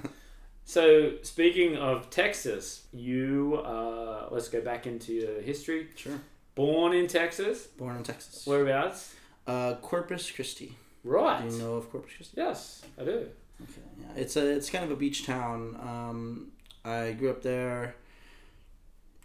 So 0.66 1.14
speaking 1.24 1.78
of 1.78 2.12
Texas, 2.12 2.86
you 2.94 3.60
uh, 3.66 4.28
let's 4.30 4.50
go 4.50 4.62
back 4.62 4.86
into 4.86 5.14
your 5.14 5.42
history. 5.42 5.88
Sure. 5.96 6.20
Born 6.54 6.94
in 6.94 7.08
Texas, 7.08 7.66
Born 7.66 7.96
in 7.98 8.04
Texas. 8.04 8.46
whereabouts? 8.46 9.16
Uh, 9.48 9.76
Corpus 9.82 10.30
Christi. 10.30 10.78
Right. 11.04 11.50
Do 11.50 11.56
you 11.56 11.60
know 11.64 11.74
of 11.74 11.90
Corpus 11.92 12.12
Christi? 12.16 12.34
Yes, 12.38 12.84
I 13.02 13.04
do. 13.04 13.12
Okay. 13.12 13.82
Yeah, 14.00 14.06
it's 14.22 14.36
a 14.36 14.46
it's 14.48 14.70
kind 14.70 14.86
of 14.86 14.92
a 14.92 14.96
beach 14.96 15.26
town. 15.26 15.76
Um, 15.82 16.52
I 16.86 17.14
grew 17.14 17.32
up 17.32 17.42
there. 17.42 17.96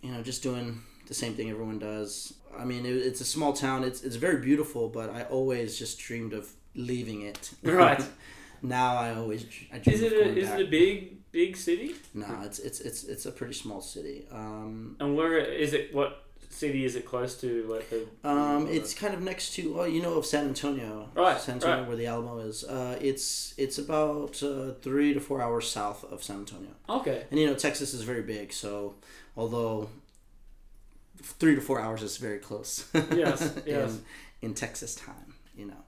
You 0.05 0.13
know, 0.13 0.23
just 0.23 0.43
doing 0.43 0.83
the 1.09 1.15
same 1.15 1.35
thing 1.35 1.51
everyone 1.51 1.79
does. 1.79 2.35
I 2.63 2.65
mean, 2.65 2.85
it, 2.87 2.95
it's 3.09 3.21
a 3.21 3.25
small 3.37 3.53
town. 3.53 3.85
It's 3.89 4.01
it's 4.07 4.17
very 4.17 4.41
beautiful, 4.49 4.89
but 4.89 5.09
I 5.11 5.23
always 5.37 5.79
just 5.79 5.99
dreamed 5.99 6.33
of 6.35 6.45
leaving 6.75 7.23
it. 7.23 7.51
Right. 7.63 8.03
now 8.63 8.97
I 8.97 9.15
always 9.15 9.47
I 9.73 9.79
dream 9.79 9.95
Is 9.97 10.03
it 10.03 10.13
a, 10.13 10.37
is 10.43 10.49
back. 10.49 10.61
it 10.61 10.67
a 10.67 10.71
big 10.71 11.31
big 11.33 11.57
city? 11.57 11.95
No, 12.13 12.27
it's 12.45 12.59
it's 12.59 12.81
it's 12.81 13.05
it's 13.05 13.27
a 13.27 13.33
pretty 13.33 13.55
small 13.55 13.81
city. 13.81 14.19
Um, 14.31 14.97
And 15.01 15.17
where 15.17 15.39
is 15.39 15.73
it? 15.73 15.95
What 15.95 16.11
city 16.51 16.85
is 16.85 16.95
it 16.97 17.05
close 17.05 17.33
to? 17.41 17.49
Like 17.75 17.87
the 17.91 18.01
um, 18.29 18.69
it's 18.69 18.93
kind 18.95 19.15
of 19.15 19.21
next 19.23 19.55
to 19.57 19.63
oh, 19.81 19.85
you 19.85 20.03
know 20.03 20.15
of 20.15 20.25
San 20.27 20.45
Antonio, 20.47 21.09
Right, 21.15 21.41
San 21.41 21.55
Antonio, 21.57 21.79
right. 21.81 21.89
where 21.89 21.97
the 21.97 22.07
Alamo 22.07 22.39
is. 22.51 22.63
Uh, 22.65 22.97
it's 23.01 23.55
it's 23.57 23.79
about 23.79 24.43
uh, 24.43 24.73
three 24.83 25.15
to 25.15 25.21
four 25.21 25.41
hours 25.43 25.67
south 25.69 26.05
of 26.13 26.23
San 26.23 26.37
Antonio. 26.45 26.71
okay. 26.89 27.25
And 27.31 27.41
you 27.41 27.47
know, 27.49 27.55
Texas 27.55 27.95
is 27.95 28.03
very 28.03 28.23
big, 28.23 28.53
so 28.53 28.95
although 29.37 29.89
three 31.23 31.55
to 31.55 31.61
four 31.61 31.81
hours 31.81 32.03
is 32.03 32.17
very 32.17 32.39
close. 32.39 32.87
Yes, 33.15 33.55
yes. 33.67 33.99
in, 34.43 34.49
in 34.51 34.55
Texas 34.55 34.95
time, 34.95 35.35
you 35.57 35.67
know. 35.67 35.83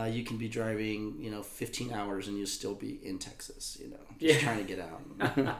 uh, 0.00 0.04
you 0.04 0.22
can 0.24 0.36
be 0.36 0.48
driving, 0.48 1.16
you 1.20 1.30
know, 1.30 1.42
15 1.42 1.92
hours 1.92 2.28
and 2.28 2.36
you 2.38 2.46
still 2.46 2.74
be 2.74 2.98
in 3.04 3.18
Texas, 3.18 3.76
you 3.80 3.90
know, 3.90 3.96
just 4.20 4.34
Yeah. 4.34 4.40
trying 4.40 4.58
to 4.58 4.64
get 4.64 4.80
out. 4.80 5.02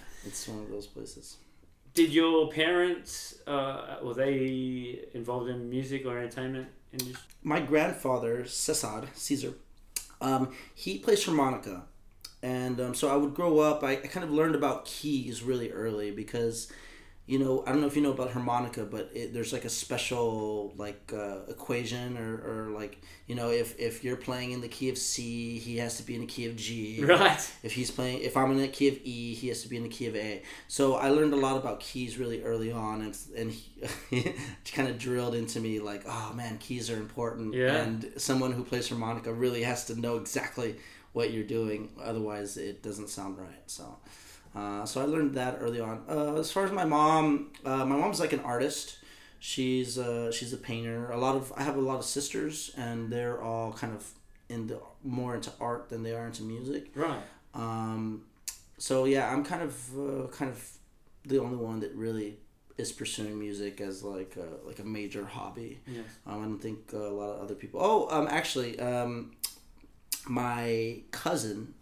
it's 0.26 0.46
one 0.48 0.60
of 0.62 0.70
those 0.70 0.86
places. 0.86 1.36
Did 1.94 2.10
your 2.12 2.48
parents 2.50 3.34
uh, 3.46 3.96
were 4.02 4.14
they 4.14 5.06
involved 5.14 5.48
in 5.50 5.68
music 5.68 6.06
or 6.06 6.18
entertainment 6.18 6.68
industry? 6.92 7.16
My 7.42 7.60
grandfather, 7.60 8.46
Cesar, 8.46 9.08
Caesar, 9.14 9.54
um, 10.20 10.52
he 10.74 10.98
plays 10.98 11.24
harmonica. 11.24 11.82
And 12.42 12.80
um, 12.80 12.94
so 12.94 13.08
I 13.08 13.16
would 13.16 13.34
grow 13.34 13.58
up, 13.58 13.84
I, 13.84 13.92
I 13.92 13.96
kind 13.96 14.24
of 14.24 14.30
learned 14.30 14.54
about 14.54 14.86
keys 14.86 15.42
really 15.42 15.70
early 15.70 16.10
because, 16.10 16.72
you 17.26 17.38
know, 17.38 17.62
I 17.66 17.70
don't 17.70 17.82
know 17.82 17.86
if 17.86 17.94
you 17.94 18.02
know 18.02 18.12
about 18.12 18.30
harmonica, 18.32 18.84
but 18.84 19.10
it, 19.14 19.34
there's 19.34 19.52
like 19.52 19.66
a 19.66 19.68
special 19.68 20.72
like 20.78 21.12
uh, 21.14 21.40
equation 21.48 22.16
or, 22.16 22.36
or 22.36 22.70
like, 22.70 23.02
you 23.26 23.34
know, 23.34 23.50
if, 23.50 23.78
if 23.78 24.02
you're 24.02 24.16
playing 24.16 24.52
in 24.52 24.62
the 24.62 24.68
key 24.68 24.88
of 24.88 24.96
C, 24.96 25.58
he 25.58 25.76
has 25.76 25.98
to 25.98 26.02
be 26.02 26.14
in 26.14 26.22
the 26.22 26.26
key 26.26 26.46
of 26.46 26.56
G. 26.56 27.04
Right. 27.04 27.52
If 27.62 27.72
he's 27.72 27.90
playing, 27.90 28.22
if 28.22 28.38
I'm 28.38 28.50
in 28.52 28.56
the 28.56 28.68
key 28.68 28.88
of 28.88 28.98
E, 29.04 29.34
he 29.34 29.48
has 29.48 29.62
to 29.62 29.68
be 29.68 29.76
in 29.76 29.82
the 29.82 29.90
key 29.90 30.06
of 30.06 30.16
A. 30.16 30.42
So 30.66 30.94
I 30.94 31.10
learned 31.10 31.34
a 31.34 31.36
lot 31.36 31.58
about 31.58 31.80
keys 31.80 32.16
really 32.16 32.42
early 32.42 32.72
on, 32.72 33.02
and 33.02 33.16
and 33.36 33.52
he, 34.10 34.34
kind 34.72 34.88
of 34.88 34.98
drilled 34.98 35.34
into 35.34 35.60
me 35.60 35.78
like, 35.78 36.04
oh 36.06 36.32
man, 36.34 36.56
keys 36.58 36.90
are 36.90 36.96
important. 36.96 37.52
Yeah. 37.54 37.76
And 37.76 38.12
someone 38.16 38.52
who 38.52 38.64
plays 38.64 38.88
harmonica 38.88 39.32
really 39.32 39.62
has 39.62 39.84
to 39.86 40.00
know 40.00 40.16
exactly 40.16 40.76
what 41.12 41.32
you're 41.32 41.44
doing, 41.44 41.90
otherwise 42.02 42.56
it 42.56 42.82
doesn't 42.82 43.08
sound 43.08 43.38
right. 43.38 43.64
So. 43.66 43.96
Uh, 44.52 44.84
so 44.84 45.00
I 45.00 45.04
learned 45.04 45.34
that 45.34 45.58
early 45.60 45.80
on. 45.80 46.02
Uh, 46.08 46.34
as 46.34 46.50
far 46.50 46.64
as 46.64 46.72
my 46.72 46.84
mom, 46.84 47.52
uh, 47.64 47.84
my 47.84 47.96
mom's 47.96 48.18
like 48.18 48.32
an 48.32 48.40
artist. 48.40 48.98
She's 49.38 49.96
uh, 49.96 50.32
she's 50.32 50.52
a 50.52 50.56
painter. 50.56 51.10
A 51.12 51.16
lot 51.16 51.36
of 51.36 51.52
I 51.56 51.62
have 51.62 51.76
a 51.76 51.80
lot 51.80 51.98
of 51.98 52.04
sisters, 52.04 52.72
and 52.76 53.12
they're 53.12 53.40
all 53.40 53.72
kind 53.72 53.94
of 53.94 54.10
in 54.48 54.66
the 54.66 54.80
more 55.04 55.36
into 55.36 55.52
art 55.60 55.88
than 55.88 56.02
they 56.02 56.14
are 56.14 56.26
into 56.26 56.42
music. 56.42 56.90
Right. 56.94 57.22
Um, 57.54 58.24
so 58.76 59.04
yeah, 59.04 59.32
I'm 59.32 59.44
kind 59.44 59.62
of 59.62 59.98
uh, 59.98 60.26
kind 60.28 60.50
of 60.50 60.68
the 61.24 61.38
only 61.38 61.56
one 61.56 61.80
that 61.80 61.94
really 61.94 62.38
is 62.76 62.92
pursuing 62.92 63.38
music 63.38 63.80
as 63.80 64.02
like 64.02 64.36
a, 64.36 64.66
like 64.66 64.78
a 64.78 64.84
major 64.84 65.24
hobby. 65.24 65.80
Yes. 65.86 66.04
Um, 66.26 66.40
I 66.40 66.44
don't 66.44 66.58
think 66.58 66.78
uh, 66.92 66.98
a 66.98 67.14
lot 67.14 67.30
of 67.36 67.42
other 67.42 67.54
people. 67.54 67.80
Oh, 67.82 68.08
um, 68.10 68.26
actually, 68.28 68.80
um, 68.80 69.32
my 70.28 71.00
cousin 71.10 71.74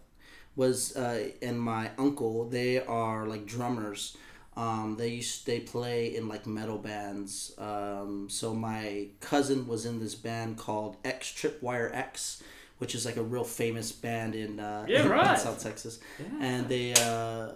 was 0.57 0.97
uh, 0.97 1.29
and 1.43 1.61
my 1.61 1.91
uncle. 1.99 2.49
They 2.49 2.81
are 2.85 3.27
like 3.27 3.47
drummers. 3.47 4.17
Um, 4.57 4.97
they 4.99 5.09
used 5.11 5.47
they 5.47 5.61
play 5.61 6.17
in 6.17 6.27
like 6.29 6.47
metal 6.47 6.79
bands. 6.79 7.53
Um, 7.59 8.27
so 8.29 8.55
my 8.55 9.07
cousin 9.21 9.69
was 9.69 9.87
in 9.87 10.01
this 10.01 10.15
band 10.17 10.57
called 10.59 10.97
X 11.05 11.33
Tripwire 11.33 11.95
X, 11.95 12.43
which 12.79 12.95
is 12.97 13.07
like 13.07 13.17
a 13.17 13.23
real 13.23 13.45
famous 13.45 13.93
band 13.93 14.35
in 14.35 14.59
uh, 14.59 14.85
Yeah, 14.89 15.01
in- 15.01 15.07
in 15.07 15.13
right. 15.13 15.39
South 15.39 15.63
Texas. 15.63 16.01
Yeah. 16.19 16.27
And 16.41 16.69
they 16.69 16.93
uh, 16.95 17.53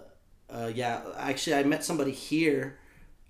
uh, 0.49 0.71
yeah, 0.73 1.01
actually 1.17 1.55
I 1.57 1.63
met 1.63 1.83
somebody 1.83 2.11
here, 2.11 2.77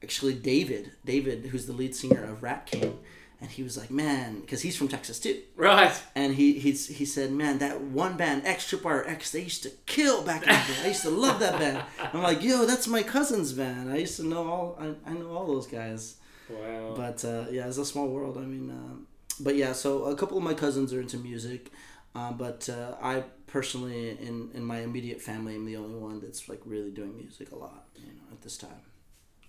actually 0.03 0.35
David 0.35 0.91
David 1.03 1.47
who's 1.47 1.65
the 1.65 1.73
lead 1.73 1.95
singer 1.95 2.23
of 2.25 2.43
Rat 2.43 2.67
King, 2.67 2.99
and 3.43 3.51
he 3.51 3.61
was 3.61 3.77
like 3.77 3.91
man 3.91 4.39
because 4.39 4.61
he's 4.61 4.77
from 4.77 4.87
Texas 4.87 5.19
too. 5.19 5.41
Right. 5.57 5.93
And 6.15 6.33
he 6.33 6.53
he's, 6.59 6.87
he 6.87 7.03
said, 7.03 7.29
man, 7.31 7.57
that 7.59 7.81
one 7.81 8.15
band, 8.15 8.47
X 8.47 8.71
Tripwire 8.71 9.07
X, 9.07 9.31
they 9.31 9.41
used 9.41 9.63
to 9.63 9.69
kill 9.85 10.23
back 10.23 10.43
in 10.43 10.47
the 10.47 10.73
day. 10.73 10.79
I 10.85 10.87
used 10.87 11.01
to 11.03 11.09
love 11.09 11.41
that 11.41 11.59
band. 11.59 11.83
I'm 12.13 12.23
like, 12.23 12.41
yo, 12.41 12.65
that's 12.65 12.87
my 12.87 13.03
cousin's 13.03 13.51
band. 13.51 13.91
I 13.91 13.97
used 13.97 14.15
to 14.15 14.25
know 14.25 14.49
all, 14.49 14.77
I, 14.79 15.11
I 15.11 15.13
know 15.13 15.29
all 15.35 15.45
those 15.45 15.67
guys. 15.67 16.15
Wow. 16.49 16.93
But 16.95 17.25
uh, 17.25 17.45
yeah, 17.51 17.67
it's 17.67 17.77
a 17.77 17.85
small 17.85 18.07
world. 18.07 18.37
I 18.37 18.45
mean, 18.45 18.69
uh, 18.69 18.95
but 19.41 19.55
yeah, 19.57 19.73
so 19.73 20.05
a 20.05 20.15
couple 20.15 20.37
of 20.37 20.43
my 20.43 20.53
cousins 20.53 20.93
are 20.93 21.01
into 21.01 21.17
music. 21.17 21.69
Uh, 22.15 22.31
but 22.31 22.69
uh, 22.69 22.95
I 23.01 23.23
personally, 23.47 24.11
in, 24.11 24.51
in 24.53 24.63
my 24.63 24.79
immediate 24.79 25.21
family, 25.21 25.55
I'm 25.55 25.65
the 25.65 25.77
only 25.77 25.99
one 25.99 26.21
that's 26.21 26.47
like 26.47 26.61
really 26.63 26.91
doing 26.91 27.17
music 27.17 27.51
a 27.51 27.55
lot, 27.55 27.87
you 27.95 28.07
know, 28.07 28.31
at 28.31 28.41
this 28.41 28.57
time. 28.57 28.83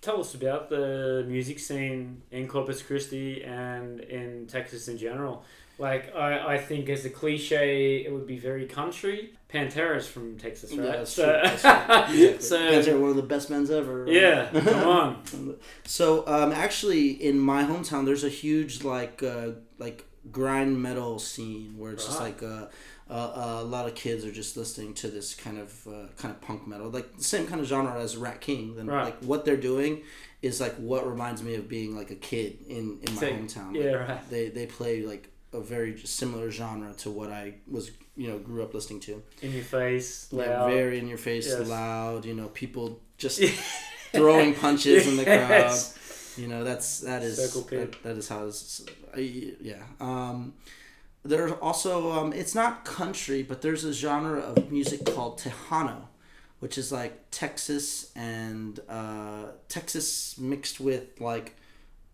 Tell 0.05 0.19
us 0.19 0.35
about 0.35 0.69
the 0.69 1.25
music 1.27 1.57
scene 1.57 2.21
in 2.29 2.47
Corpus 2.47 2.83
Christi 2.83 3.43
and 3.43 4.01
in 4.01 4.45
Texas 4.45 4.87
in 4.87 4.99
general. 4.99 5.43
Like, 5.79 6.15
I, 6.15 6.53
I 6.53 6.57
think 6.59 6.89
as 6.89 7.05
a 7.05 7.09
cliche, 7.09 8.05
it 8.05 8.13
would 8.13 8.27
be 8.27 8.37
very 8.37 8.67
country. 8.67 9.33
Pantera's 9.51 10.07
from 10.07 10.37
Texas, 10.37 10.73
right? 10.73 10.85
Yeah, 10.85 10.91
that's 10.97 11.11
so, 11.11 11.23
true. 11.23 11.41
That's 11.43 11.61
true. 11.61 11.71
Exactly. 12.35 12.83
so 12.83 12.95
are 12.95 12.99
one 12.99 13.09
of 13.09 13.15
the 13.15 13.23
best 13.23 13.49
bands 13.49 13.71
ever. 13.71 14.05
yeah, 14.07 14.47
come 14.53 14.87
on. 14.87 15.55
So 15.85 16.23
um, 16.27 16.51
actually, 16.51 17.09
in 17.09 17.39
my 17.39 17.63
hometown, 17.63 18.05
there's 18.05 18.23
a 18.23 18.29
huge 18.29 18.83
like 18.83 19.23
uh, 19.23 19.53
like 19.79 20.05
grind 20.31 20.79
metal 20.81 21.17
scene 21.17 21.79
where 21.79 21.93
it's 21.93 22.05
just 22.05 22.19
like 22.19 22.43
uh, 22.43 22.67
uh, 23.09 23.59
a 23.59 23.63
lot 23.63 23.85
of 23.87 23.93
kids 23.95 24.25
are 24.25 24.31
just 24.31 24.57
listening 24.57 24.93
to 24.95 25.07
this 25.09 25.35
kind 25.35 25.59
of 25.59 25.87
uh, 25.87 26.07
kind 26.17 26.33
of 26.33 26.41
punk 26.41 26.67
metal, 26.67 26.89
like 26.89 27.17
the 27.17 27.23
same 27.23 27.45
kind 27.47 27.61
of 27.61 27.67
genre 27.67 27.99
as 28.01 28.17
Rat 28.17 28.41
King. 28.41 28.75
Then 28.75 28.87
Right. 28.87 29.05
like 29.05 29.19
what 29.23 29.45
they're 29.45 29.57
doing 29.57 30.01
is 30.41 30.59
like 30.59 30.75
what 30.75 31.07
reminds 31.07 31.41
me 31.43 31.55
of 31.55 31.67
being 31.69 31.95
like 31.95 32.09
a 32.11 32.15
kid 32.15 32.57
in 32.67 32.99
in 33.03 33.13
my 33.15 33.21
So- 33.21 33.31
hometown. 33.31 33.75
yeah, 33.75 33.91
Like, 33.99 34.07
right. 34.09 34.29
They 34.29 34.49
they 34.49 34.65
play 34.65 35.01
like 35.03 35.29
a 35.53 35.61
very 35.61 35.97
similar 36.03 36.49
genre 36.51 36.93
to 36.97 37.09
what 37.11 37.29
I 37.31 37.55
was 37.69 37.91
you 38.17 38.27
know 38.27 38.39
grew 38.39 38.63
up 38.63 38.73
listening 38.73 38.99
to. 39.01 39.21
In 39.41 39.51
your 39.53 39.63
face, 39.63 40.27
Yeah, 40.31 40.61
loud. 40.61 40.71
very 40.71 40.97
in 40.99 41.07
your 41.07 41.17
face, 41.19 41.47
Yes. 41.47 41.67
loud. 41.67 42.25
You 42.25 42.33
know, 42.33 42.47
people 42.47 42.99
just 43.17 43.39
throwing 44.13 44.53
punches 44.55 45.07
in 45.07 45.15
the 45.17 45.23
crowd. 45.25 45.77
You 46.37 46.47
know, 46.47 46.63
that's 46.63 46.99
that 47.01 47.21
is 47.23 47.37
that, 47.37 47.95
that 48.03 48.17
is 48.17 48.27
how 48.27 48.47
it's 48.47 48.83
I, 49.15 49.19
yeah. 49.61 49.83
Um, 50.01 50.53
there's 51.25 51.51
also 51.53 52.11
um, 52.11 52.33
it's 52.33 52.53
not 52.53 52.85
country, 52.85 53.41
but 53.41 53.61
there's 53.61 53.83
a 53.83 53.91
genre 53.91 54.39
of 54.39 54.71
music 54.71 55.05
called 55.05 55.39
Tejano, 55.39 56.03
which 56.59 56.77
is 56.77 56.91
like 56.91 57.31
Texas 57.31 58.11
and 58.15 58.79
uh, 58.87 59.47
Texas 59.67 60.37
mixed 60.37 60.79
with 60.79 61.19
like 61.19 61.55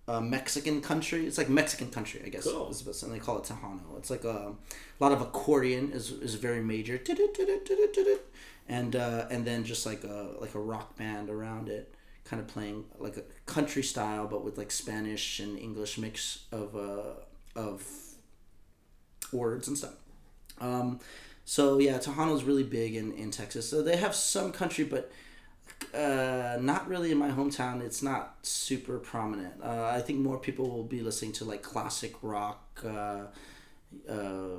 uh, 0.07 0.21
Mexican 0.21 0.81
country. 0.81 1.27
It's 1.27 1.37
like 1.37 1.49
Mexican 1.49 1.89
country, 1.89 2.21
I 2.25 2.29
guess. 2.29 2.45
Cool. 2.45 2.73
And 3.03 3.13
they 3.13 3.19
call 3.19 3.37
it 3.37 3.43
Tejano. 3.43 3.97
It's 3.97 4.09
like 4.09 4.23
a, 4.23 4.53
lot 4.99 5.11
of 5.11 5.21
accordion 5.21 5.91
is, 5.91 6.11
is 6.11 6.35
very 6.35 6.61
major, 6.61 6.99
and 8.69 8.95
uh, 8.95 9.25
and 9.29 9.43
then 9.45 9.65
just 9.65 9.85
like 9.85 10.05
a 10.05 10.29
like 10.39 10.55
a 10.55 10.59
rock 10.59 10.95
band 10.95 11.29
around 11.29 11.67
it, 11.67 11.93
kind 12.23 12.41
of 12.41 12.47
playing 12.47 12.85
like 12.97 13.17
a 13.17 13.23
country 13.45 13.83
style, 13.83 14.25
but 14.25 14.45
with 14.45 14.57
like 14.57 14.71
Spanish 14.71 15.41
and 15.41 15.59
English 15.59 15.97
mix 15.97 16.45
of 16.53 16.77
uh, 16.77 17.59
of 17.59 17.83
words 19.33 19.67
and 19.67 19.77
stuff. 19.77 19.95
Um, 20.59 20.99
so 21.45 21.79
yeah, 21.79 21.97
Tejano's 21.97 22.43
really 22.43 22.63
big 22.63 22.95
in, 22.95 23.13
in 23.13 23.31
Texas. 23.31 23.67
So 23.67 23.81
they 23.81 23.97
have 23.97 24.15
some 24.15 24.51
country, 24.51 24.83
but 24.83 25.11
uh, 25.93 26.57
not 26.61 26.87
really 26.87 27.11
in 27.11 27.17
my 27.17 27.29
hometown. 27.29 27.81
It's 27.81 28.03
not 28.03 28.37
super 28.43 28.99
prominent. 28.99 29.55
Uh, 29.63 29.91
I 29.93 30.01
think 30.01 30.19
more 30.19 30.37
people 30.37 30.69
will 30.69 30.83
be 30.83 31.01
listening 31.01 31.33
to 31.33 31.45
like 31.45 31.63
classic 31.63 32.13
rock 32.21 32.83
uh, 32.85 33.25
uh, 34.09 34.57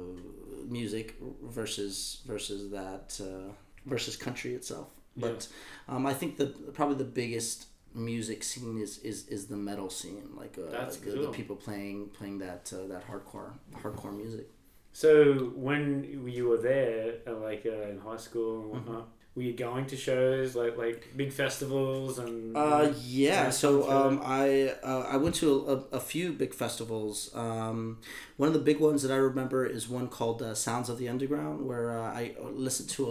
music 0.69 1.17
versus 1.45 2.23
versus 2.27 2.71
that 2.71 3.21
uh, 3.23 3.53
versus 3.87 4.17
country 4.17 4.55
itself. 4.55 4.89
But 5.17 5.47
um, 5.89 6.07
I 6.07 6.15
think 6.15 6.39
the 6.39 6.47
probably 6.47 6.97
the 6.97 7.05
biggest 7.05 7.67
music 7.95 8.43
scene 8.43 8.81
is 8.81 8.99
is, 8.99 9.29
is 9.29 9.47
the 9.47 9.57
metal 9.57 9.91
scene, 9.91 10.31
like 10.37 10.59
uh, 10.59 10.71
That's 10.71 10.97
the, 10.97 11.11
the 11.13 11.29
people 11.29 11.57
playing 11.57 12.09
playing 12.09 12.39
that 12.39 12.73
uh, 12.75 12.87
that 12.89 13.07
hardcore 13.07 13.53
hardcore 13.75 14.17
music. 14.17 14.49
So 14.93 15.53
when 15.55 16.25
you 16.29 16.49
were 16.49 16.59
there, 16.59 17.15
uh, 17.27 17.35
like 17.37 17.65
uh, 17.67 17.89
in 17.91 17.99
high 17.99 18.17
school 18.17 18.61
and 18.63 18.71
Mm-hmm. 18.73 18.93
whatnot, 18.93 19.09
were 19.35 19.43
you 19.43 19.53
going 19.55 19.87
to 19.87 19.97
shows 19.97 20.55
like 20.55 20.77
like 20.77 21.09
big 21.17 21.33
festivals 21.33 22.19
and? 22.19 22.57
Uh, 22.57 22.93
yeah. 23.01 23.51
So 23.51 23.91
um, 23.91 24.21
I 24.25 24.75
uh, 24.83 25.07
I 25.09 25.17
went 25.17 25.35
to 25.37 25.87
a, 25.93 25.97
a 25.97 26.01
few 26.01 26.33
big 26.33 26.53
festivals. 26.55 27.31
Um, 27.35 27.99
one 28.37 28.47
of 28.49 28.53
the 28.53 28.61
big 28.61 28.79
ones 28.79 29.03
that 29.03 29.11
I 29.13 29.17
remember 29.17 29.65
is 29.65 29.89
one 29.89 30.09
called 30.09 30.43
uh, 30.43 30.55
Sounds 30.55 30.89
of 30.91 30.99
the 30.99 31.09
Underground, 31.09 31.67
where 31.67 31.99
uh, 31.99 32.03
I 32.13 32.35
listened 32.43 32.91
to 32.91 33.09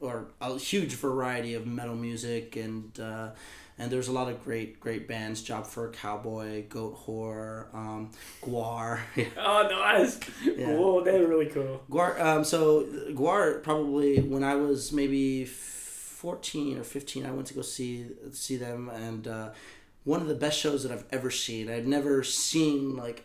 a 0.00 0.04
or 0.04 0.28
a 0.40 0.58
huge 0.58 0.94
variety 0.94 1.54
of 1.54 1.66
metal 1.66 1.96
music 1.96 2.56
and. 2.56 2.98
And 3.78 3.90
there's 3.90 4.06
a 4.06 4.12
lot 4.12 4.28
of 4.28 4.44
great, 4.44 4.78
great 4.78 5.08
bands. 5.08 5.42
Job 5.42 5.66
for 5.66 5.88
a 5.88 5.90
Cowboy, 5.90 6.68
Goatwhore, 6.68 7.74
um, 7.74 8.12
GWAR. 8.42 9.00
oh, 9.36 9.68
nice! 9.68 10.20
Yeah. 10.44 10.74
Whoa, 10.74 11.02
they're 11.02 11.26
really 11.26 11.46
cool. 11.46 11.82
GWAR. 11.90 12.20
Um, 12.20 12.44
so 12.44 12.84
GWAR 13.10 13.62
probably 13.62 14.20
when 14.20 14.44
I 14.44 14.54
was 14.54 14.92
maybe 14.92 15.44
fourteen 15.44 16.78
or 16.78 16.84
fifteen, 16.84 17.26
I 17.26 17.32
went 17.32 17.48
to 17.48 17.54
go 17.54 17.62
see 17.62 18.06
see 18.30 18.56
them, 18.56 18.90
and 18.90 19.26
uh, 19.26 19.50
one 20.04 20.20
of 20.20 20.28
the 20.28 20.34
best 20.34 20.58
shows 20.58 20.84
that 20.84 20.92
I've 20.92 21.06
ever 21.10 21.30
seen. 21.30 21.68
I've 21.68 21.86
never 21.86 22.22
seen 22.22 22.96
like 22.96 23.24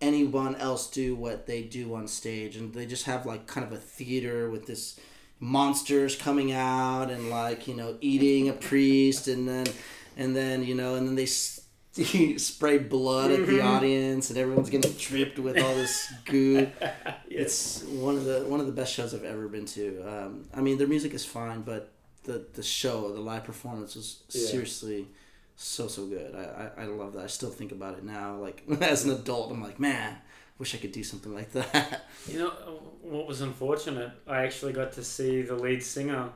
anyone 0.00 0.56
else 0.56 0.90
do 0.90 1.14
what 1.14 1.46
they 1.46 1.62
do 1.62 1.94
on 1.94 2.08
stage, 2.08 2.56
and 2.56 2.74
they 2.74 2.86
just 2.86 3.04
have 3.04 3.26
like 3.26 3.46
kind 3.46 3.66
of 3.66 3.72
a 3.72 3.76
theater 3.76 4.50
with 4.50 4.66
this 4.66 4.98
monsters 5.40 6.16
coming 6.16 6.52
out 6.52 7.10
and 7.10 7.30
like 7.30 7.68
you 7.68 7.74
know 7.74 7.96
eating 8.00 8.48
a 8.48 8.52
priest, 8.52 9.28
and 9.28 9.48
then 9.48 9.66
and 10.16 10.34
then 10.36 10.64
you 10.64 10.74
know 10.74 10.94
and 10.96 11.06
then 11.08 11.14
they. 11.14 11.24
s- 11.24 11.54
spray 12.36 12.78
blood 12.78 13.32
at 13.32 13.44
the 13.48 13.60
audience 13.60 14.30
and 14.30 14.38
everyone's 14.38 14.70
getting 14.70 14.94
tripped 14.96 15.36
with 15.36 15.58
all 15.58 15.74
this 15.74 16.12
goo 16.26 16.68
Yeah. 16.80 16.92
It's 17.28 17.82
one 17.82 18.14
of 18.14 18.24
the 18.24 18.44
one 18.46 18.60
of 18.60 18.66
the 18.66 18.72
best 18.72 18.92
shows 18.94 19.12
I've 19.14 19.24
ever 19.24 19.48
been 19.48 19.64
to. 19.66 20.02
Um, 20.06 20.44
I 20.54 20.60
mean, 20.60 20.78
their 20.78 20.86
music 20.86 21.12
is 21.12 21.24
fine, 21.24 21.62
but 21.62 21.90
the 22.22 22.46
the 22.54 22.62
show, 22.62 23.12
the 23.12 23.20
live 23.20 23.42
performance 23.42 23.96
was 23.96 24.22
Yeah. 24.30 24.46
seriously 24.48 25.08
so 25.56 25.88
so 25.88 26.06
good. 26.06 26.36
I, 26.36 26.70
I 26.78 26.82
I 26.82 26.86
love 26.86 27.14
that. 27.14 27.24
I 27.24 27.26
still 27.26 27.50
think 27.50 27.72
about 27.72 27.94
it 27.98 28.04
now. 28.04 28.36
Like 28.36 28.62
as 28.80 29.04
an 29.04 29.10
adult, 29.10 29.50
I'm 29.50 29.62
like, 29.62 29.80
man, 29.80 30.18
wish 30.58 30.74
I 30.74 30.78
could 30.78 30.92
do 30.92 31.04
something 31.04 31.34
like 31.34 31.52
that. 31.52 32.04
You 32.28 32.40
know 32.40 32.50
what 33.02 33.26
was 33.26 33.40
unfortunate? 33.40 34.10
I 34.26 34.42
actually 34.44 34.72
got 34.74 34.92
to 34.92 35.04
see 35.04 35.40
the 35.42 35.54
lead 35.54 35.82
singer. 35.82 36.28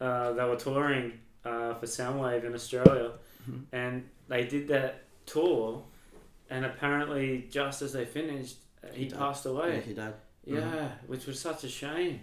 Uh, 0.00 0.32
they 0.32 0.44
were 0.44 0.56
touring 0.56 1.12
uh, 1.44 1.74
for 1.74 1.86
Soundwave 1.86 2.44
in 2.44 2.52
Australia, 2.54 3.12
Mhm. 3.48 3.62
and 3.72 4.08
they 4.28 4.44
did 4.44 4.66
that 4.68 5.04
tour. 5.26 5.82
And 6.50 6.64
apparently, 6.64 7.46
just 7.50 7.82
as 7.82 7.92
they 7.92 8.04
finished, 8.04 8.56
uh, 8.82 8.88
he 8.92 9.04
He 9.04 9.10
passed 9.10 9.44
yeah, 9.44 9.52
away. 9.52 9.80
he 9.86 9.94
died. 9.94 10.14
Yeah, 10.44 10.88
which 11.06 11.26
was 11.26 11.38
such 11.40 11.62
a 11.64 11.68
shame. 11.68 12.20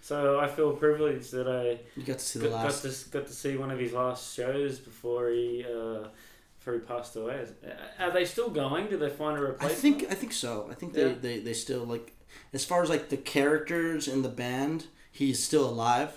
So 0.00 0.38
I 0.40 0.46
feel 0.48 0.72
privileged 0.72 1.30
that 1.32 1.48
I 1.48 1.78
You 1.98 2.04
got 2.06 2.18
to 2.18 2.24
see 2.24 2.38
the 2.38 2.48
got, 2.48 2.62
got 2.68 2.82
to 2.82 2.90
got 3.10 3.26
to 3.26 3.32
see 3.32 3.56
one 3.56 3.70
of 3.70 3.78
his 3.78 3.92
last 3.92 4.34
shows 4.34 4.78
before 4.78 5.28
he 5.30 5.64
uh, 5.64 6.08
he 6.74 6.80
passed 6.80 7.14
away. 7.16 7.46
Are 7.98 8.10
they 8.10 8.24
still 8.24 8.50
going? 8.50 8.88
Did 8.88 9.00
they 9.00 9.10
find 9.10 9.38
a 9.38 9.40
replacement? 9.40 9.72
I 9.72 9.74
think 9.74 10.12
I 10.12 10.14
think 10.14 10.32
so. 10.32 10.68
I 10.70 10.74
think 10.74 10.92
they, 10.94 11.08
Yeah. 11.08 11.14
they, 11.20 11.40
they 11.40 11.52
still 11.52 11.84
like 11.84 12.12
as 12.52 12.64
far 12.64 12.82
as 12.82 12.88
like 12.90 13.08
the 13.08 13.16
characters 13.16 14.08
in 14.08 14.22
the 14.22 14.28
band, 14.28 14.86
he's 15.10 15.42
still 15.42 15.68
alive. 15.68 16.12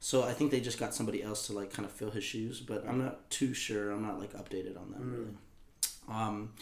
So 0.00 0.22
I 0.22 0.32
think 0.32 0.50
they 0.50 0.60
just 0.60 0.78
got 0.78 0.94
somebody 0.94 1.22
else 1.22 1.46
to 1.46 1.52
like 1.52 1.72
kind 1.72 1.86
of 1.86 1.92
fill 1.92 2.10
his 2.10 2.22
shoes, 2.24 2.60
but 2.60 2.86
I'm 2.86 2.98
not 3.02 3.28
too 3.30 3.54
sure. 3.54 3.90
I'm 3.90 4.02
not 4.02 4.18
like 4.20 4.32
updated 4.34 4.76
on 4.80 4.90
that 4.92 5.00
Mm. 5.02 5.12
really. 5.12 5.36
Um, 6.08 6.52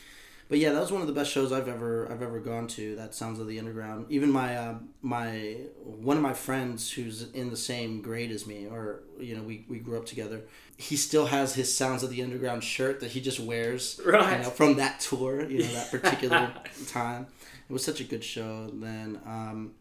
but 0.48 0.58
yeah, 0.58 0.72
that 0.72 0.80
was 0.80 0.92
one 0.92 1.00
of 1.00 1.06
the 1.06 1.12
best 1.12 1.30
shows 1.30 1.52
I've 1.52 1.68
ever 1.68 2.10
I've 2.10 2.22
ever 2.22 2.38
gone 2.40 2.66
to. 2.68 2.96
That 2.96 3.14
Sounds 3.14 3.38
of 3.40 3.46
the 3.48 3.58
Underground. 3.58 4.06
Even 4.10 4.30
my 4.30 4.56
uh, 4.56 4.74
my 5.02 5.56
one 5.82 6.16
of 6.16 6.22
my 6.22 6.34
friends 6.34 6.90
who's 6.90 7.30
in 7.32 7.50
the 7.50 7.56
same 7.56 8.02
grade 8.02 8.30
as 8.30 8.46
me, 8.46 8.66
or 8.66 9.00
you 9.18 9.36
know, 9.36 9.42
we, 9.42 9.64
we 9.68 9.78
grew 9.78 9.96
up 9.98 10.06
together. 10.06 10.42
He 10.76 10.96
still 10.96 11.26
has 11.26 11.54
his 11.54 11.74
Sounds 11.74 12.02
of 12.02 12.10
the 12.10 12.22
Underground 12.22 12.64
shirt 12.64 13.00
that 13.00 13.10
he 13.12 13.20
just 13.20 13.40
wears 13.40 14.00
Right. 14.04 14.38
you 14.38 14.42
know, 14.44 14.50
from 14.50 14.76
that 14.76 15.00
tour, 15.00 15.48
you 15.48 15.60
know, 15.60 15.72
that 15.72 15.90
particular 15.90 16.52
time. 16.88 17.26
It 17.68 17.72
was 17.72 17.84
such 17.84 18.00
a 18.00 18.04
good 18.04 18.22
show 18.24 18.70
then. 18.74 19.20
Um, 19.24 19.72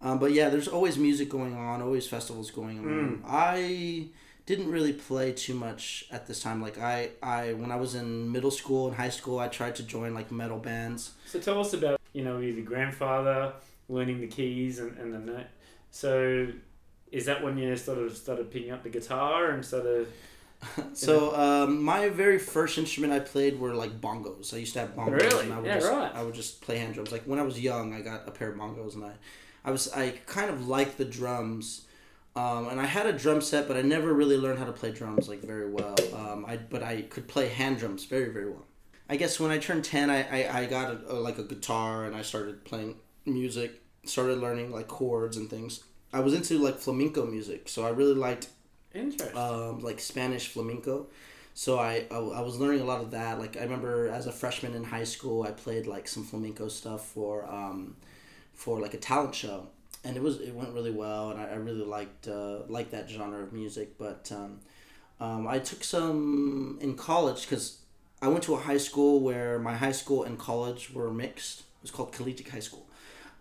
um, 0.00 0.18
but 0.20 0.32
yeah, 0.32 0.48
there's 0.48 0.68
always 0.68 0.96
music 0.96 1.28
going 1.28 1.56
on, 1.56 1.82
always 1.82 2.06
festivals 2.06 2.50
going 2.52 2.78
on. 2.78 3.22
I 3.26 4.06
didn't 4.48 4.70
really 4.70 4.94
play 4.94 5.30
too 5.30 5.52
much 5.52 6.06
at 6.10 6.26
this 6.26 6.40
time. 6.42 6.62
Like 6.62 6.78
I, 6.80 7.10
I 7.22 7.52
when 7.52 7.70
I 7.70 7.76
was 7.76 7.94
in 7.94 8.32
middle 8.32 8.50
school 8.50 8.88
and 8.88 8.96
high 8.96 9.10
school, 9.10 9.38
I 9.38 9.48
tried 9.48 9.76
to 9.76 9.82
join 9.82 10.14
like 10.14 10.32
metal 10.32 10.58
bands. 10.58 11.12
So 11.26 11.38
tell 11.38 11.60
us 11.60 11.74
about 11.74 12.00
you 12.14 12.24
know 12.24 12.38
your 12.38 12.64
grandfather 12.64 13.52
learning 13.90 14.22
the 14.22 14.26
keys 14.26 14.78
and, 14.78 14.96
and 14.96 15.12
the 15.12 15.18
note. 15.18 15.46
So 15.90 16.48
is 17.12 17.26
that 17.26 17.42
when 17.44 17.58
you 17.58 17.76
sort 17.76 17.98
of 17.98 18.16
started 18.16 18.50
picking 18.50 18.70
up 18.70 18.82
the 18.82 18.88
guitar 18.88 19.50
and 19.50 19.62
sort 19.64 19.84
of 19.94 20.08
So 20.94 21.36
um, 21.36 21.82
my 21.82 22.08
very 22.08 22.38
first 22.38 22.78
instrument 22.78 23.12
I 23.12 23.20
played 23.20 23.60
were 23.60 23.74
like 23.74 24.00
bongos. 24.00 24.54
I 24.54 24.56
used 24.58 24.72
to 24.74 24.80
have 24.80 24.96
bongos, 24.96 25.20
Really? 25.20 25.44
and 25.44 25.52
I 25.52 25.56
would 25.58 25.66
Yeah, 25.66 25.74
just 25.74 25.92
right. 25.92 26.12
I 26.14 26.22
would 26.22 26.34
just 26.34 26.62
play 26.62 26.78
hand 26.78 26.94
drums. 26.94 27.12
Like 27.12 27.24
when 27.24 27.38
I 27.38 27.42
was 27.42 27.60
young, 27.60 27.92
I 27.92 28.00
got 28.00 28.26
a 28.26 28.30
pair 28.30 28.50
of 28.50 28.56
bongos, 28.56 28.94
and 28.94 29.04
I, 29.04 29.12
I 29.64 29.70
was 29.70 29.92
I 29.92 30.10
kind 30.26 30.50
of 30.50 30.66
liked 30.68 30.96
the 30.96 31.04
drums, 31.04 31.84
um, 32.38 32.68
and 32.68 32.80
I 32.80 32.86
had 32.86 33.06
a 33.06 33.12
drum 33.12 33.40
set, 33.40 33.66
but 33.66 33.76
I 33.76 33.82
never 33.82 34.12
really 34.12 34.36
learned 34.36 34.58
how 34.60 34.64
to 34.66 34.72
play 34.72 34.92
drums 34.92 35.28
like 35.28 35.42
very 35.42 35.68
well. 35.70 35.96
Um, 36.14 36.44
I 36.46 36.56
but 36.56 36.82
I 36.82 37.02
could 37.02 37.26
play 37.26 37.48
hand 37.48 37.78
drums 37.78 38.04
very 38.04 38.30
very 38.32 38.48
well. 38.48 38.66
I 39.10 39.16
guess 39.16 39.40
when 39.40 39.50
I 39.50 39.58
turned 39.58 39.84
ten, 39.84 40.08
I 40.08 40.20
I, 40.38 40.60
I 40.60 40.66
got 40.66 40.86
a, 40.92 41.12
a, 41.12 41.16
like 41.28 41.38
a 41.38 41.42
guitar, 41.42 42.04
and 42.04 42.14
I 42.14 42.22
started 42.22 42.64
playing 42.64 42.96
music. 43.26 43.70
Started 44.04 44.38
learning 44.38 44.70
like 44.70 44.86
chords 44.86 45.36
and 45.36 45.50
things. 45.50 45.82
I 46.12 46.20
was 46.20 46.32
into 46.32 46.58
like 46.58 46.78
flamenco 46.78 47.26
music, 47.26 47.68
so 47.68 47.84
I 47.84 47.90
really 47.90 48.14
liked 48.14 48.48
um, 49.34 49.80
like 49.80 49.98
Spanish 50.00 50.48
flamenco. 50.48 51.08
So 51.54 51.78
I, 51.78 52.06
I 52.10 52.18
I 52.18 52.40
was 52.40 52.56
learning 52.58 52.82
a 52.82 52.84
lot 52.84 53.00
of 53.00 53.10
that. 53.10 53.40
Like 53.40 53.56
I 53.56 53.62
remember 53.62 54.08
as 54.08 54.26
a 54.26 54.32
freshman 54.32 54.74
in 54.74 54.84
high 54.84 55.04
school, 55.04 55.42
I 55.42 55.50
played 55.50 55.86
like 55.86 56.06
some 56.06 56.24
flamenco 56.24 56.68
stuff 56.68 57.04
for 57.04 57.44
um, 57.50 57.96
for 58.54 58.80
like 58.80 58.94
a 58.94 58.98
talent 58.98 59.34
show, 59.34 59.66
and 60.04 60.16
it 60.16 60.22
was 60.22 60.40
it 60.40 60.54
went 60.54 60.72
really 60.72 60.90
well, 60.90 61.30
and 61.30 61.40
I, 61.40 61.48
I 61.50 61.54
really 61.54 61.84
liked 61.84 62.28
uh, 62.28 62.60
liked 62.68 62.90
that 62.92 63.08
genre 63.08 63.42
of 63.42 63.52
music. 63.52 63.98
But 63.98 64.30
um, 64.34 64.60
um, 65.20 65.46
I 65.46 65.58
took 65.58 65.84
some 65.84 66.78
in 66.80 66.94
college 66.96 67.42
because 67.42 67.78
I 68.22 68.28
went 68.28 68.42
to 68.44 68.54
a 68.54 68.58
high 68.58 68.78
school 68.78 69.20
where 69.20 69.58
my 69.58 69.76
high 69.76 69.92
school 69.92 70.24
and 70.24 70.38
college 70.38 70.92
were 70.92 71.12
mixed. 71.12 71.60
It 71.60 71.82
was 71.82 71.90
called 71.90 72.12
collegiate 72.12 72.48
high 72.48 72.60
school. 72.60 72.86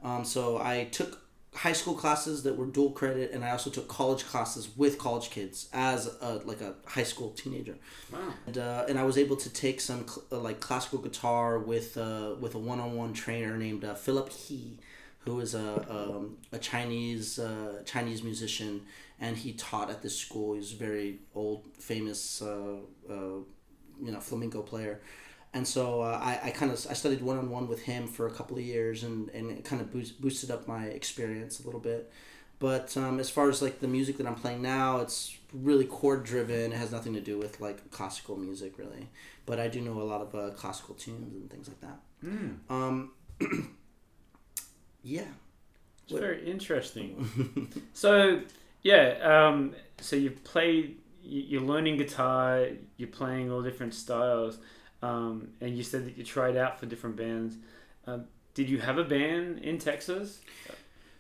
Um, 0.04 0.24
so 0.24 0.58
I 0.60 0.86
took 0.92 1.28
high 1.58 1.74
school 1.74 1.96
classes 1.96 2.44
that 2.44 2.56
were 2.56 2.68
dual 2.68 2.92
credit, 2.92 3.32
and 3.32 3.44
I 3.44 3.50
also 3.52 3.72
took 3.72 3.88
college 3.88 4.26
classes 4.26 4.70
with 4.78 5.00
college 5.00 5.32
kids 5.32 5.70
as 5.74 6.08
a, 6.22 6.42
like 6.46 6.62
a 6.62 6.76
high 6.86 7.04
school 7.04 7.32
teenager. 7.32 7.76
wow. 8.14 8.20
And, 8.46 8.58
uh, 8.60 8.86
and 8.88 9.00
I 9.00 9.04
was 9.04 9.18
able 9.18 9.36
to 9.38 9.50
take 9.50 9.82
some 9.82 10.08
cl- 10.08 10.26
uh, 10.32 10.38
like 10.38 10.60
classical 10.60 11.00
guitar 11.00 11.58
with 11.58 11.98
uh, 11.98 12.36
with 12.40 12.54
a 12.54 12.60
one 12.60 12.80
on 12.80 12.96
one 12.96 13.14
trainer 13.14 13.58
named 13.58 13.84
uh, 13.84 13.96
Philip 13.96 14.30
He, 14.30 14.78
who 15.28 15.42
is 15.42 15.54
a 15.54 15.86
um, 15.90 16.38
a 16.54 16.58
Chinese 16.58 17.38
uh, 17.38 17.82
Chinese 17.86 18.24
musician, 18.24 18.82
and 19.20 19.36
he 19.36 19.52
taught 19.54 19.90
at 19.90 20.02
this 20.02 20.18
school. 20.18 20.56
He's 20.56 20.72
a 20.72 20.78
very 20.78 21.20
old, 21.36 21.66
famous, 21.80 22.42
uh, 22.42 22.78
uh, 23.10 23.14
you 24.02 24.12
know, 24.12 24.22
flamenco 24.22 24.62
player. 24.62 25.02
And 25.54 25.68
so 25.68 26.02
uh, 26.02 26.20
I, 26.22 26.48
I 26.48 26.50
kind 26.52 26.72
of 26.72 26.88
I 26.90 26.94
studied 26.94 27.22
one 27.22 27.38
on 27.38 27.50
one 27.50 27.68
with 27.68 27.82
him 27.82 28.08
for 28.08 28.28
a 28.28 28.32
couple 28.32 28.58
of 28.58 28.64
years, 28.64 29.04
and, 29.04 29.30
and 29.30 29.52
it 29.52 29.66
kind 29.66 29.82
of 29.82 29.92
boost, 29.92 30.22
boosted 30.22 30.50
up 30.50 30.66
my 30.68 30.86
experience 30.86 31.60
a 31.60 31.66
little 31.66 31.82
bit. 31.82 32.12
But 32.60 32.96
um, 32.96 33.20
as 33.20 33.30
far 33.30 33.50
as 33.50 33.62
like 33.62 33.82
the 33.82 33.88
music 33.88 34.18
that 34.18 34.28
I'm 34.28 34.36
playing 34.36 34.62
now, 34.62 35.02
it's 35.02 35.38
really 35.54 35.86
chord 35.86 36.24
driven. 36.24 36.72
It 36.72 36.78
has 36.78 36.92
nothing 36.92 37.14
to 37.14 37.22
do 37.22 37.38
with 37.38 37.60
like 37.60 37.92
classical 37.92 38.38
music 38.38 38.78
really. 38.78 39.10
But 39.46 39.60
I 39.60 39.68
do 39.68 39.82
know 39.82 40.02
a 40.02 40.04
lot 40.04 40.22
of 40.22 40.36
uh, 40.36 40.56
classical 40.56 40.96
tunes 40.96 41.34
and 41.34 41.50
things 41.50 41.68
like 41.68 41.82
that. 41.82 42.00
Mm. 42.24 42.58
Um, 42.70 43.12
yeah. 45.16 45.32
It's 46.04 46.14
What- 46.14 46.22
very 46.22 46.50
interesting. 46.50 47.70
so 47.94 48.42
yeah, 48.84 49.06
um, 49.48 49.74
so 50.00 50.16
you 50.16 50.32
play, 50.32 50.96
you- 51.24 51.46
you're 51.52 51.62
learning 51.62 51.98
guitar, 51.98 52.68
you're 52.98 53.10
playing 53.10 53.52
all 53.52 53.62
different 53.62 53.94
styles, 53.94 54.58
um, 55.02 55.50
and 55.62 55.76
you 55.78 55.84
said 55.84 56.06
that 56.06 56.18
you 56.18 56.24
tried 56.24 56.56
out 56.56 56.80
for 56.80 56.86
different 56.86 57.16
bands. 57.18 57.56
Um, 58.06 58.26
did 58.54 58.70
you 58.70 58.80
have 58.80 58.98
a 58.98 59.04
band 59.04 59.60
in 59.60 59.78
Texas? 59.80 60.40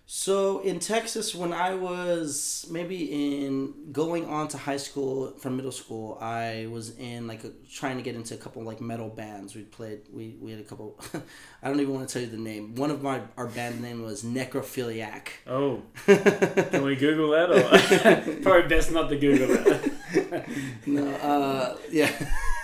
So 0.09 0.59
in 0.59 0.79
Texas, 0.79 1.35
when 1.35 1.51
I 1.51 1.75
was 1.75 2.65
maybe 2.71 3.45
in 3.45 3.91
going 3.91 4.25
on 4.25 4.47
to 4.47 4.57
high 4.57 4.77
school 4.77 5.31
from 5.37 5.57
middle 5.57 5.73
school, 5.73 6.17
I 6.21 6.69
was 6.71 6.97
in 6.97 7.27
like 7.27 7.43
a, 7.43 7.49
trying 7.69 7.97
to 7.97 8.03
get 8.03 8.15
into 8.15 8.33
a 8.33 8.37
couple 8.37 8.63
like 8.63 8.79
metal 8.79 9.09
bands. 9.09 9.53
We 9.53 9.63
played. 9.63 10.03
We, 10.09 10.37
we 10.39 10.51
had 10.51 10.61
a 10.61 10.63
couple. 10.63 10.97
I 11.61 11.67
don't 11.67 11.81
even 11.81 11.93
want 11.93 12.07
to 12.07 12.13
tell 12.13 12.21
you 12.21 12.29
the 12.29 12.41
name. 12.41 12.75
One 12.75 12.89
of 12.89 13.03
my 13.03 13.19
our 13.35 13.47
band 13.47 13.81
name 13.81 14.01
was 14.01 14.23
Necrophiliac. 14.23 15.27
Oh, 15.45 15.81
can 16.05 16.85
we 16.85 16.95
Google 16.95 17.31
that? 17.31 17.51
Or 17.51 18.41
probably 18.43 18.69
best 18.69 18.93
not 18.93 19.09
to 19.09 19.17
Google 19.17 19.47
that. 19.57 20.45
no, 20.85 21.05
uh, 21.15 21.75
yeah, 21.91 22.09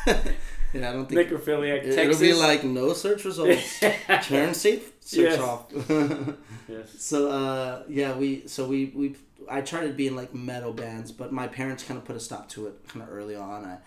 yeah. 0.08 0.90
I 0.90 0.94
don't 0.94 1.10
think 1.10 1.30
Necrophiliac, 1.30 1.84
it, 1.84 1.96
Texas. 1.96 2.22
will 2.22 2.28
be 2.28 2.34
like 2.34 2.64
no 2.64 2.94
search 2.94 3.26
results. 3.26 3.84
Turn 4.22 4.54
safe. 4.54 4.93
Search 5.06 5.32
Yes. 5.32 5.40
off. 5.40 5.66
yes. 6.68 6.90
So 6.98 7.30
uh, 7.30 7.84
yeah, 7.90 8.16
we 8.16 8.48
so 8.48 8.68
we 8.68 8.86
we 8.96 9.16
I 9.50 9.62
tried 9.62 9.88
to 9.88 9.94
be 9.94 10.08
in 10.08 10.16
like 10.16 10.34
metal 10.34 10.74
bands, 10.74 11.12
but 11.12 11.32
my 11.34 11.48
parents 11.48 11.84
kind 11.84 11.98
of 11.98 12.06
put 12.06 12.16
a 12.16 12.20
stop 12.20 12.48
to 12.50 12.68
it 12.68 12.88
kind 12.88 13.04
of 13.04 13.12
early 13.12 13.36
on. 13.36 13.66
I 13.66 13.78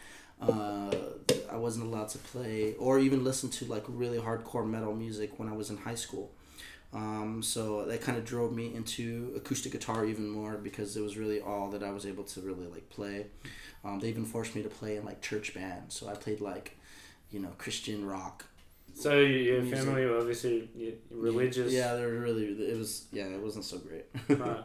uh, 0.45 0.95
I 1.51 1.57
wasn't 1.57 1.87
allowed 1.87 2.11
to 2.11 2.19
play 2.19 2.75
or 2.79 2.99
even 2.99 3.25
listen 3.25 3.49
to 3.51 3.65
like 3.65 3.85
really 3.89 4.19
hardcore 4.19 4.69
metal 4.69 4.95
music 4.95 5.39
when 5.39 5.49
I 5.49 5.53
was 5.55 5.71
in 5.71 5.79
high 5.79 5.95
school. 5.95 6.33
Um, 6.93 7.43
so 7.43 7.85
that 7.87 8.01
kind 8.01 8.17
of 8.17 8.25
drove 8.25 8.53
me 8.55 8.75
into 8.75 9.33
acoustic 9.37 9.73
guitar 9.73 10.05
even 10.07 10.29
more 10.29 10.57
because 10.57 10.97
it 10.97 11.03
was 11.03 11.17
really 11.17 11.41
all 11.41 11.71
that 11.71 11.83
I 11.83 11.91
was 11.91 12.07
able 12.07 12.25
to 12.25 12.41
really 12.41 12.67
like 12.67 12.89
play. 12.91 13.27
Um, 13.85 14.01
they 14.01 14.09
even 14.09 14.25
forced 14.25 14.55
me 14.55 14.63
to 14.63 14.69
play 14.69 14.97
in 14.97 15.05
like 15.05 15.21
church 15.21 15.55
bands, 15.55 15.95
so 15.95 16.09
I 16.09 16.15
played 16.15 16.41
like, 16.41 16.77
you 17.31 17.41
know, 17.41 17.51
Christian 17.59 18.07
rock. 18.07 18.47
So 18.97 19.19
your 19.19 19.61
Music. 19.61 19.79
family 19.79 20.07
were 20.07 20.17
obviously 20.19 20.71
religious. 21.11 21.71
Yeah, 21.71 21.95
they 21.95 22.07
were 22.07 22.19
really. 22.19 22.47
It 22.47 22.79
was 22.79 23.07
yeah, 23.13 23.25
it 23.27 23.43
wasn't 23.43 23.67
so 23.67 23.79
great. 23.79 24.07
Right. 24.29 24.65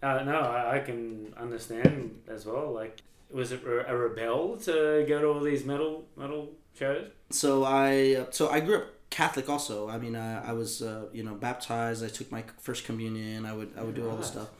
Uh, 0.00 0.22
no, 0.22 0.38
I, 0.38 0.76
I 0.76 0.78
can 0.78 1.34
understand 1.36 2.20
as 2.28 2.46
well. 2.46 2.72
Like, 2.72 3.00
was 3.32 3.50
it 3.50 3.64
a 3.64 3.96
rebel 3.96 4.56
to 4.58 5.04
go 5.08 5.20
to 5.20 5.26
all 5.26 5.40
these 5.40 5.64
metal 5.64 6.04
metal 6.16 6.50
shows? 6.78 7.08
so 7.30 7.64
I 7.64 8.26
so 8.30 8.48
I 8.48 8.60
grew 8.60 8.76
up 8.78 8.86
Catholic 9.10 9.48
also. 9.48 9.88
I 9.88 9.98
mean, 9.98 10.14
uh, 10.14 10.44
I 10.46 10.52
was 10.52 10.82
uh, 10.82 11.06
you 11.12 11.24
know 11.24 11.34
baptized. 11.34 12.04
I 12.04 12.08
took 12.08 12.30
my 12.30 12.44
first 12.60 12.84
communion. 12.84 13.44
I 13.44 13.52
would 13.54 13.72
I 13.76 13.82
would 13.82 13.96
do 13.96 14.08
all 14.08 14.16
this 14.16 14.28
stuff. 14.28 14.50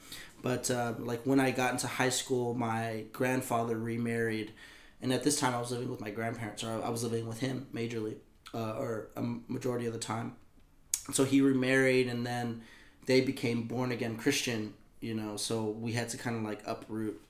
But 0.42 0.70
uh, 0.72 0.94
like 0.98 1.22
when 1.22 1.38
I 1.38 1.52
got 1.52 1.70
into 1.72 1.87
high 1.87 2.08
school, 2.11 2.54
my 2.54 3.04
grandfather 3.12 3.76
remarried, 3.78 4.52
and 5.00 5.12
at 5.12 5.22
this 5.22 5.38
time 5.38 5.54
I 5.54 5.61
was 5.61 5.70
living 5.70 5.88
with 5.88 6.01
my 6.01 6.11
grandparents, 6.11 6.64
or 6.64 6.82
I 6.82 6.88
was 6.88 7.05
living 7.05 7.28
with 7.28 7.40
him 7.40 7.68
majorly, 7.72 8.16
uh, 8.55 8.72
or 8.72 9.09
a 9.16 9.22
majority 9.22 9.86
of 9.86 9.92
the 9.92 9.99
time. 9.99 10.36
so 11.12 11.24
he 11.24 11.40
remarried, 11.40 12.09
and 12.09 12.26
then 12.26 12.62
they 13.07 13.20
became 13.20 13.64
born 13.64 13.92
again 13.92 14.16
Christian. 14.16 14.74
You 15.01 15.14
know, 15.14 15.36
so 15.36 15.64
we 15.64 15.92
had 15.92 16.09
to 16.11 16.16
kind 16.18 16.36
of 16.36 16.42
like 16.42 16.62
uproot, 16.66 17.20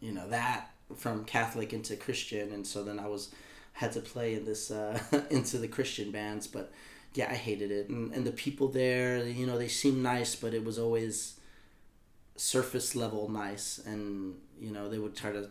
you 0.00 0.12
know, 0.12 0.28
that 0.28 0.70
from 0.96 1.24
Catholic 1.24 1.72
into 1.72 1.96
Christian, 1.96 2.52
and 2.52 2.66
so 2.66 2.84
then 2.84 2.98
I 2.98 3.06
was 3.06 3.30
had 3.72 3.92
to 3.92 4.00
play 4.00 4.34
in 4.34 4.44
this 4.44 4.70
uh, 4.70 4.98
into 5.30 5.58
the 5.58 5.68
Christian 5.68 6.10
bands, 6.10 6.46
but 6.46 6.72
yeah, 7.14 7.28
I 7.30 7.34
hated 7.34 7.70
it, 7.70 7.88
and 7.88 8.12
and 8.14 8.26
the 8.26 8.32
people 8.32 8.68
there, 8.68 9.26
you 9.26 9.46
know, 9.46 9.58
they 9.58 9.68
seemed 9.68 10.02
nice, 10.02 10.34
but 10.34 10.54
it 10.54 10.64
was 10.64 10.78
always 10.78 11.40
surface 12.36 12.96
level 12.96 13.28
nice, 13.28 13.78
and 13.84 14.36
you 14.58 14.70
know, 14.70 14.88
they 14.88 14.98
would 14.98 15.16
try 15.16 15.32
to. 15.32 15.50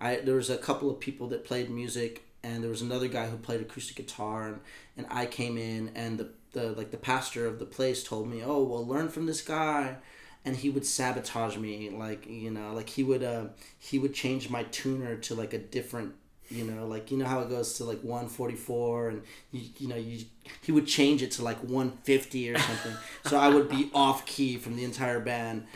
I 0.00 0.16
there 0.16 0.36
was 0.36 0.50
a 0.50 0.56
couple 0.58 0.90
of 0.90 1.00
people 1.00 1.28
that 1.28 1.44
played 1.44 1.70
music, 1.70 2.24
and 2.42 2.62
there 2.62 2.70
was 2.70 2.82
another 2.82 3.08
guy 3.08 3.26
who 3.28 3.36
played 3.36 3.60
acoustic 3.60 3.96
guitar, 3.96 4.48
and 4.48 4.60
and 4.96 5.06
I 5.10 5.26
came 5.26 5.56
in, 5.58 5.92
and 5.94 6.18
the 6.18 6.30
the 6.52 6.72
like 6.72 6.90
the 6.90 6.96
pastor 6.96 7.46
of 7.46 7.58
the 7.58 7.66
place 7.66 8.02
told 8.02 8.28
me, 8.28 8.42
oh 8.44 8.62
well, 8.62 8.86
learn 8.86 9.08
from 9.08 9.26
this 9.26 9.42
guy. 9.42 9.96
And 10.42 10.56
he 10.56 10.70
would 10.70 10.86
sabotage 10.86 11.58
me 11.58 11.90
like 11.90 12.26
you 12.26 12.50
know 12.50 12.72
like 12.72 12.88
he 12.88 13.02
would 13.02 13.22
uh 13.22 13.48
he 13.78 13.98
would 13.98 14.14
change 14.14 14.48
my 14.48 14.62
tuner 14.64 15.16
to 15.16 15.34
like 15.34 15.52
a 15.52 15.58
different 15.58 16.14
you 16.48 16.64
know 16.64 16.86
like 16.86 17.10
you 17.10 17.18
know 17.18 17.26
how 17.26 17.40
it 17.40 17.50
goes 17.50 17.74
to 17.74 17.84
like 17.84 18.00
144 18.00 19.08
and 19.10 19.22
you, 19.52 19.60
you 19.76 19.86
know 19.88 19.96
you 19.96 20.24
he 20.62 20.72
would 20.72 20.86
change 20.86 21.22
it 21.22 21.30
to 21.32 21.44
like 21.44 21.58
150 21.58 22.50
or 22.50 22.58
something. 22.58 22.94
So 23.26 23.36
i 23.38 23.48
would 23.50 23.68
be 23.68 23.90
off 23.92 24.24
key 24.24 24.56
from 24.56 24.76
the 24.76 24.84
entire 24.84 25.20
band. 25.20 25.66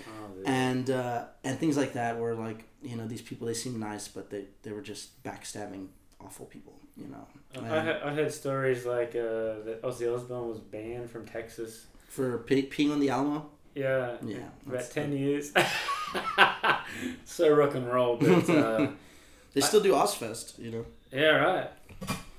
And 0.47 0.89
uh 0.89 1.27
and 1.45 1.59
things 1.59 1.77
like 1.77 1.93
that 1.93 2.19
where 2.19 2.35
like 2.35 2.65
you 2.83 2.97
know 2.97 3.07
these 3.07 3.23
people 3.23 3.47
they 3.47 3.55
seem 3.55 3.79
nice 3.79 4.09
but 4.09 4.31
they 4.31 4.47
they 4.63 4.73
were 4.73 4.81
just 4.83 5.23
backstabbing 5.23 5.89
awful 6.25 6.47
people 6.47 6.75
you 6.97 7.07
know 7.09 7.27
I, 7.57 7.81
he- 7.83 7.91
I 8.09 8.15
heard 8.15 8.33
stories 8.33 8.85
like 8.87 9.11
uh, 9.11 9.63
that 9.67 9.81
Ozzy 9.83 10.13
Osbourne 10.13 10.49
was 10.49 10.59
banned 10.59 11.09
from 11.11 11.25
Texas. 11.27 11.87
for 12.09 12.39
pe- 12.39 12.67
peeing 12.69 12.91
on 12.93 13.01
the 13.01 13.11
alamo 13.11 13.47
Yeah, 13.75 14.17
Yeah, 14.25 14.49
about 14.67 14.91
ten 14.91 15.13
years. 15.17 15.53
so 17.25 17.55
rock 17.55 17.75
and 17.75 17.87
roll, 17.93 18.17
but 18.17 18.49
uh, 18.49 18.89
they 19.53 19.61
still 19.61 19.81
do 19.81 19.93
Ozzfest 19.93 20.59
you 20.59 20.71
know 20.71 20.85
yeah, 21.13 21.37
right. 21.37 21.71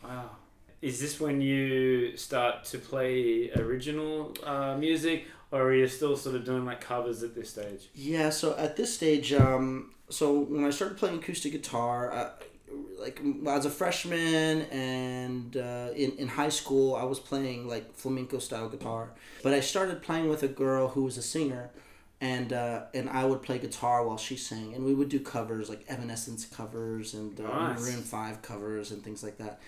Wow. 0.03 0.29
Is 0.81 0.99
this 0.99 1.19
when 1.19 1.39
you 1.41 2.17
start 2.17 2.65
to 2.65 2.77
play 2.77 3.49
original 3.51 4.33
uh, 4.43 4.75
music, 4.77 5.25
or 5.49 5.61
are 5.69 5.73
you 5.73 5.87
still 5.87 6.17
sort 6.17 6.35
of 6.35 6.43
doing 6.43 6.65
like 6.65 6.81
covers 6.81 7.23
at 7.23 7.33
this 7.33 7.49
stage? 7.51 7.87
Yeah, 7.95 8.29
so 8.31 8.55
at 8.57 8.75
this 8.75 8.93
stage, 8.93 9.31
um, 9.31 9.93
so 10.09 10.39
when 10.41 10.65
I 10.65 10.71
started 10.71 10.97
playing 10.97 11.19
acoustic 11.19 11.53
guitar, 11.53 12.11
uh, 12.11 12.29
like 12.99 13.21
as 13.47 13.65
a 13.65 13.69
freshman 13.69 14.61
and 14.71 15.57
uh, 15.57 15.89
in, 15.95 16.11
in 16.17 16.27
high 16.27 16.49
school, 16.49 16.95
I 16.95 17.03
was 17.03 17.19
playing 17.19 17.67
like 17.67 17.93
flamenco 17.95 18.39
style 18.39 18.69
guitar. 18.69 19.11
But 19.43 19.53
I 19.53 19.59
started 19.59 20.01
playing 20.01 20.29
with 20.29 20.43
a 20.43 20.47
girl 20.47 20.87
who 20.89 21.03
was 21.03 21.17
a 21.17 21.21
singer, 21.21 21.69
and 22.21 22.53
uh, 22.53 22.83
and 22.93 23.09
I 23.09 23.25
would 23.25 23.41
play 23.41 23.57
guitar 23.59 24.05
while 24.05 24.17
she 24.17 24.35
sang, 24.37 24.73
and 24.73 24.83
we 24.85 24.93
would 24.93 25.09
do 25.09 25.19
covers 25.19 25.69
like 25.69 25.83
Evanescence 25.87 26.45
covers 26.45 27.13
and 27.13 27.39
uh, 27.39 27.43
Nice. 27.43 27.79
Maroon 27.81 28.01
Five 28.03 28.41
covers 28.41 28.91
and 28.91 29.03
things 29.03 29.23
like 29.23 29.37
that. 29.37 29.59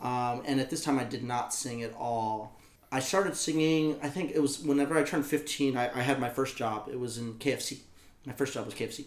Um, 0.00 0.42
and 0.44 0.60
at 0.60 0.70
this 0.70 0.84
time, 0.84 0.98
I 0.98 1.04
did 1.04 1.24
not 1.24 1.54
sing 1.54 1.82
at 1.82 1.94
all. 1.94 2.58
I 2.92 3.00
started 3.00 3.36
singing. 3.36 3.98
I 4.02 4.08
think 4.08 4.32
it 4.32 4.40
was 4.40 4.60
whenever 4.60 4.96
I 4.98 5.02
turned 5.02 5.26
fifteen. 5.26 5.76
I, 5.76 5.90
I 5.98 6.02
had 6.02 6.20
my 6.20 6.28
first 6.28 6.56
job. 6.56 6.88
It 6.90 7.00
was 7.00 7.18
in 7.18 7.34
KFC. 7.34 7.78
My 8.26 8.32
first 8.32 8.54
job 8.54 8.64
was 8.66 8.74
KFC, 8.74 9.06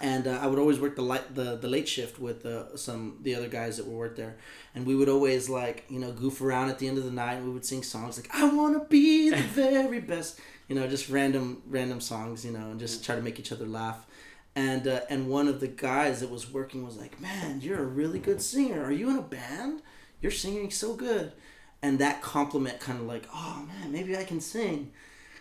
and 0.00 0.26
uh, 0.26 0.38
I 0.40 0.46
would 0.46 0.58
always 0.58 0.78
work 0.78 0.96
the 0.96 1.02
light 1.02 1.34
the, 1.34 1.56
the 1.56 1.68
late 1.68 1.88
shift 1.88 2.18
with 2.18 2.46
uh, 2.46 2.76
some 2.76 3.18
the 3.22 3.34
other 3.34 3.48
guys 3.48 3.76
that 3.76 3.86
were 3.86 3.96
work 3.96 4.16
there, 4.16 4.36
and 4.74 4.86
we 4.86 4.94
would 4.94 5.08
always 5.08 5.48
like 5.48 5.84
you 5.88 5.98
know 5.98 6.12
goof 6.12 6.40
around 6.40 6.70
at 6.70 6.78
the 6.78 6.88
end 6.88 6.98
of 6.98 7.04
the 7.04 7.10
night. 7.10 7.34
and 7.34 7.46
We 7.46 7.52
would 7.52 7.64
sing 7.64 7.82
songs 7.82 8.16
like 8.16 8.28
"I 8.32 8.48
want 8.52 8.74
to 8.74 8.88
be 8.88 9.30
the 9.30 9.36
very 9.42 10.00
best," 10.00 10.40
you 10.68 10.74
know, 10.74 10.86
just 10.86 11.08
random 11.08 11.62
random 11.66 12.00
songs, 12.00 12.44
you 12.44 12.52
know, 12.52 12.70
and 12.70 12.80
just 12.80 13.04
try 13.04 13.16
to 13.16 13.22
make 13.22 13.38
each 13.38 13.52
other 13.52 13.66
laugh. 13.66 14.06
And 14.54 14.86
uh, 14.88 15.00
and 15.10 15.28
one 15.28 15.48
of 15.48 15.60
the 15.60 15.68
guys 15.68 16.20
that 16.20 16.30
was 16.30 16.52
working 16.52 16.84
was 16.84 16.96
like, 16.96 17.20
"Man, 17.20 17.60
you're 17.60 17.80
a 17.80 17.84
really 17.86 18.18
good 18.18 18.40
singer. 18.42 18.82
Are 18.84 18.92
you 18.92 19.10
in 19.10 19.18
a 19.18 19.22
band? 19.22 19.82
You're 20.20 20.32
singing 20.32 20.70
so 20.70 20.94
good." 20.94 21.32
And 21.80 22.00
that 22.00 22.22
compliment 22.22 22.80
kind 22.80 22.98
of 22.98 23.06
like, 23.06 23.28
"Oh 23.32 23.64
man, 23.66 23.92
maybe 23.92 24.16
I 24.16 24.24
can 24.24 24.40
sing." 24.40 24.92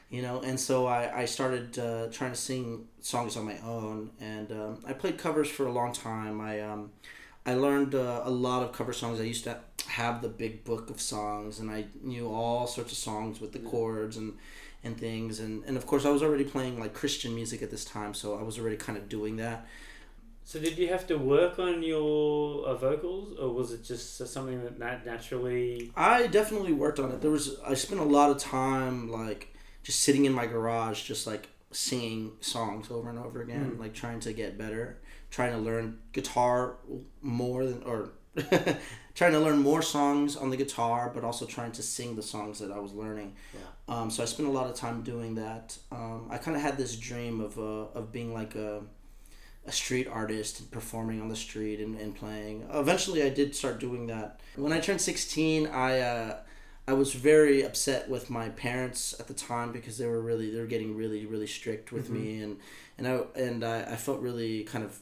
You 0.10 0.22
know 0.22 0.42
and 0.42 0.60
so 0.60 0.88
i, 0.88 1.22
I 1.22 1.26
started 1.26 1.78
uh, 1.80 2.08
trying 2.12 2.32
to 2.32 2.38
sing 2.38 2.88
songs 3.02 3.36
on 3.38 3.46
my 3.46 3.58
own 3.60 4.12
and 4.20 4.52
um, 4.52 4.78
i 4.88 4.94
played 4.94 5.18
covers 5.18 5.50
for 5.50 5.68
a 5.68 5.72
long 5.72 5.94
time 5.94 6.40
i 6.42 6.62
um, 6.62 6.92
i 7.46 7.54
learned 7.54 7.96
uh, 7.96 8.22
a 8.24 8.30
lot 8.30 8.64
of 8.64 8.72
cover 8.72 8.94
songs 8.94 9.20
i 9.20 9.24
used 9.24 9.44
to 9.46 9.58
have 9.88 10.22
the 10.22 10.30
big 10.30 10.64
book 10.64 10.90
of 10.90 11.02
songs 11.02 11.60
and 11.60 11.70
i 11.72 11.86
knew 12.02 12.30
all 12.32 12.68
sorts 12.68 12.92
of 12.92 12.98
songs 12.98 13.40
with 13.42 13.52
the 13.52 13.60
chords 13.60 14.18
and 14.18 14.34
and 14.84 14.98
things 14.98 15.40
and, 15.40 15.64
and 15.66 15.76
of 15.76 15.86
course 15.86 16.06
i 16.06 16.10
was 16.10 16.22
already 16.24 16.44
playing 16.44 16.80
like 16.80 16.94
christian 16.94 17.34
music 17.36 17.62
at 17.62 17.72
this 17.72 17.84
time 17.84 18.14
so 18.14 18.38
i 18.40 18.44
was 18.44 18.58
already 18.60 18.78
kind 18.78 18.98
of 18.98 19.10
doing 19.10 19.38
that 19.38 19.66
So 20.46 20.60
did 20.60 20.78
you 20.78 20.88
have 20.88 21.06
to 21.08 21.18
work 21.18 21.60
on 21.60 21.84
your 21.84 22.66
uh, 22.66 22.74
vocals, 22.76 23.38
or 23.38 23.50
was 23.54 23.74
it 23.74 23.84
just 23.84 24.16
something 24.28 24.64
that 24.64 24.80
nat- 24.80 25.06
naturally? 25.06 25.92
I 25.96 26.28
definitely 26.28 26.72
worked 26.72 27.00
on 27.00 27.12
it. 27.12 27.20
There 27.22 27.32
was 27.32 27.60
I 27.66 27.74
spent 27.74 28.00
a 28.00 28.06
lot 28.06 28.30
of 28.32 28.38
time 28.38 29.12
like 29.12 29.54
just 29.88 30.02
sitting 30.02 30.26
in 30.26 30.34
my 30.34 30.46
garage, 30.46 31.04
just 31.04 31.26
like 31.26 31.48
singing 31.72 32.32
songs 32.42 32.92
over 32.92 33.10
and 33.10 33.18
over 33.18 33.42
again, 33.42 33.72
Mm. 33.72 33.80
like 33.80 33.94
trying 33.94 34.20
to 34.28 34.34
get 34.34 34.58
better, 34.58 35.00
trying 35.32 35.54
to 35.54 35.58
learn 35.58 36.00
guitar 36.12 36.76
more 37.22 37.66
than 37.66 37.84
or 37.84 38.10
trying 39.16 39.32
to 39.32 39.40
learn 39.40 39.60
more 39.60 39.82
songs 39.82 40.36
on 40.36 40.50
the 40.50 40.58
guitar, 40.58 41.10
but 41.16 41.24
also 41.24 41.46
trying 41.46 41.72
to 41.72 41.82
sing 41.82 42.18
the 42.18 42.22
songs 42.22 42.60
that 42.60 42.70
I 42.70 42.80
was 42.80 42.92
learning. 42.94 43.34
Yeah. 43.54 43.62
Um, 43.96 44.12
so 44.12 44.22
I 44.24 44.26
spent 44.26 44.50
a 44.50 44.52
lot 44.52 44.68
of 44.70 44.76
time 44.76 45.04
doing 45.04 45.36
that. 45.36 45.78
Um, 45.92 46.28
I 46.30 46.38
kind 46.38 46.58
of 46.58 46.62
had 46.62 46.78
this 46.78 46.98
dream 46.98 47.40
of 47.40 47.58
uh, 47.58 47.98
of 48.00 48.12
being 48.12 48.34
like 48.34 48.56
a 48.56 48.82
a 49.66 49.72
street 49.72 50.08
artist 50.08 50.60
and 50.60 50.70
performing 50.72 51.22
on 51.22 51.30
the 51.30 51.36
street 51.36 51.80
and, 51.80 51.98
and 52.00 52.14
playing. 52.16 52.66
Eventually, 52.74 53.24
I 53.24 53.30
did 53.30 53.56
start 53.56 53.80
doing 53.80 54.08
that. 54.08 54.40
When 54.56 54.72
I 54.74 54.80
turned 54.80 55.02
16, 55.02 55.68
I 55.68 56.00
uh, 56.00 56.38
I 56.88 56.94
was 56.94 57.14
very 57.14 57.64
upset 57.64 58.10
with 58.10 58.30
my 58.30 58.50
parents 58.50 59.14
at 59.20 59.28
the 59.28 59.34
time 59.34 59.72
because 59.74 59.98
they 59.98 60.08
were 60.08 60.22
really 60.22 60.50
they 60.52 60.60
were 60.60 60.66
getting 60.68 60.96
really 60.96 61.26
really 61.26 61.48
strict 61.48 61.92
with 61.92 62.10
me 62.10 62.42
and 62.42 62.58
and 62.98 63.08
I 63.08 63.20
and 63.36 63.64
I, 63.64 63.82
I 63.82 63.96
felt 63.96 64.22
really 64.22 64.64
kind 64.64 64.84
of 64.86 65.00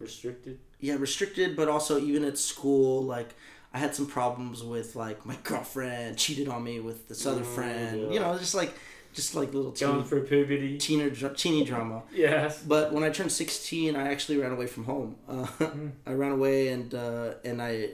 Restricted. 0.00 0.58
yeah 0.80 0.94
restricted 0.98 1.56
but 1.56 1.68
also 1.68 2.00
even 2.00 2.24
at 2.24 2.36
school 2.36 3.02
like 3.02 3.34
I 3.72 3.78
had 3.78 3.94
some 3.94 4.06
problems 4.06 4.62
with 4.62 4.96
like 4.96 5.24
my 5.24 5.36
girlfriend 5.44 6.18
cheated 6.18 6.48
on 6.48 6.62
me 6.64 6.80
with 6.80 7.08
this 7.08 7.24
other 7.26 7.42
Mm, 7.42 7.54
friend 7.54 8.00
yeah. 8.02 8.10
you 8.10 8.20
know 8.20 8.36
just 8.38 8.54
like 8.54 8.74
just 9.14 9.34
like 9.36 9.54
little 9.54 9.70
Going 9.70 9.98
teeny, 9.98 10.08
through 10.08 10.26
puberty. 10.32 10.76
teeny, 10.78 11.10
teeny 11.36 11.64
drama 11.64 12.02
Yes. 12.12 12.60
but 12.62 12.92
when 12.92 13.04
I 13.04 13.10
turned 13.10 13.30
16, 13.30 13.94
I 13.94 14.08
actually 14.10 14.38
ran 14.38 14.50
away 14.50 14.66
from 14.66 14.84
home. 14.84 15.14
Uh, 15.28 15.46
I 16.06 16.12
ran 16.12 16.32
away 16.32 16.68
and 16.68 16.92
uh, 16.92 17.34
and 17.44 17.62
I 17.62 17.90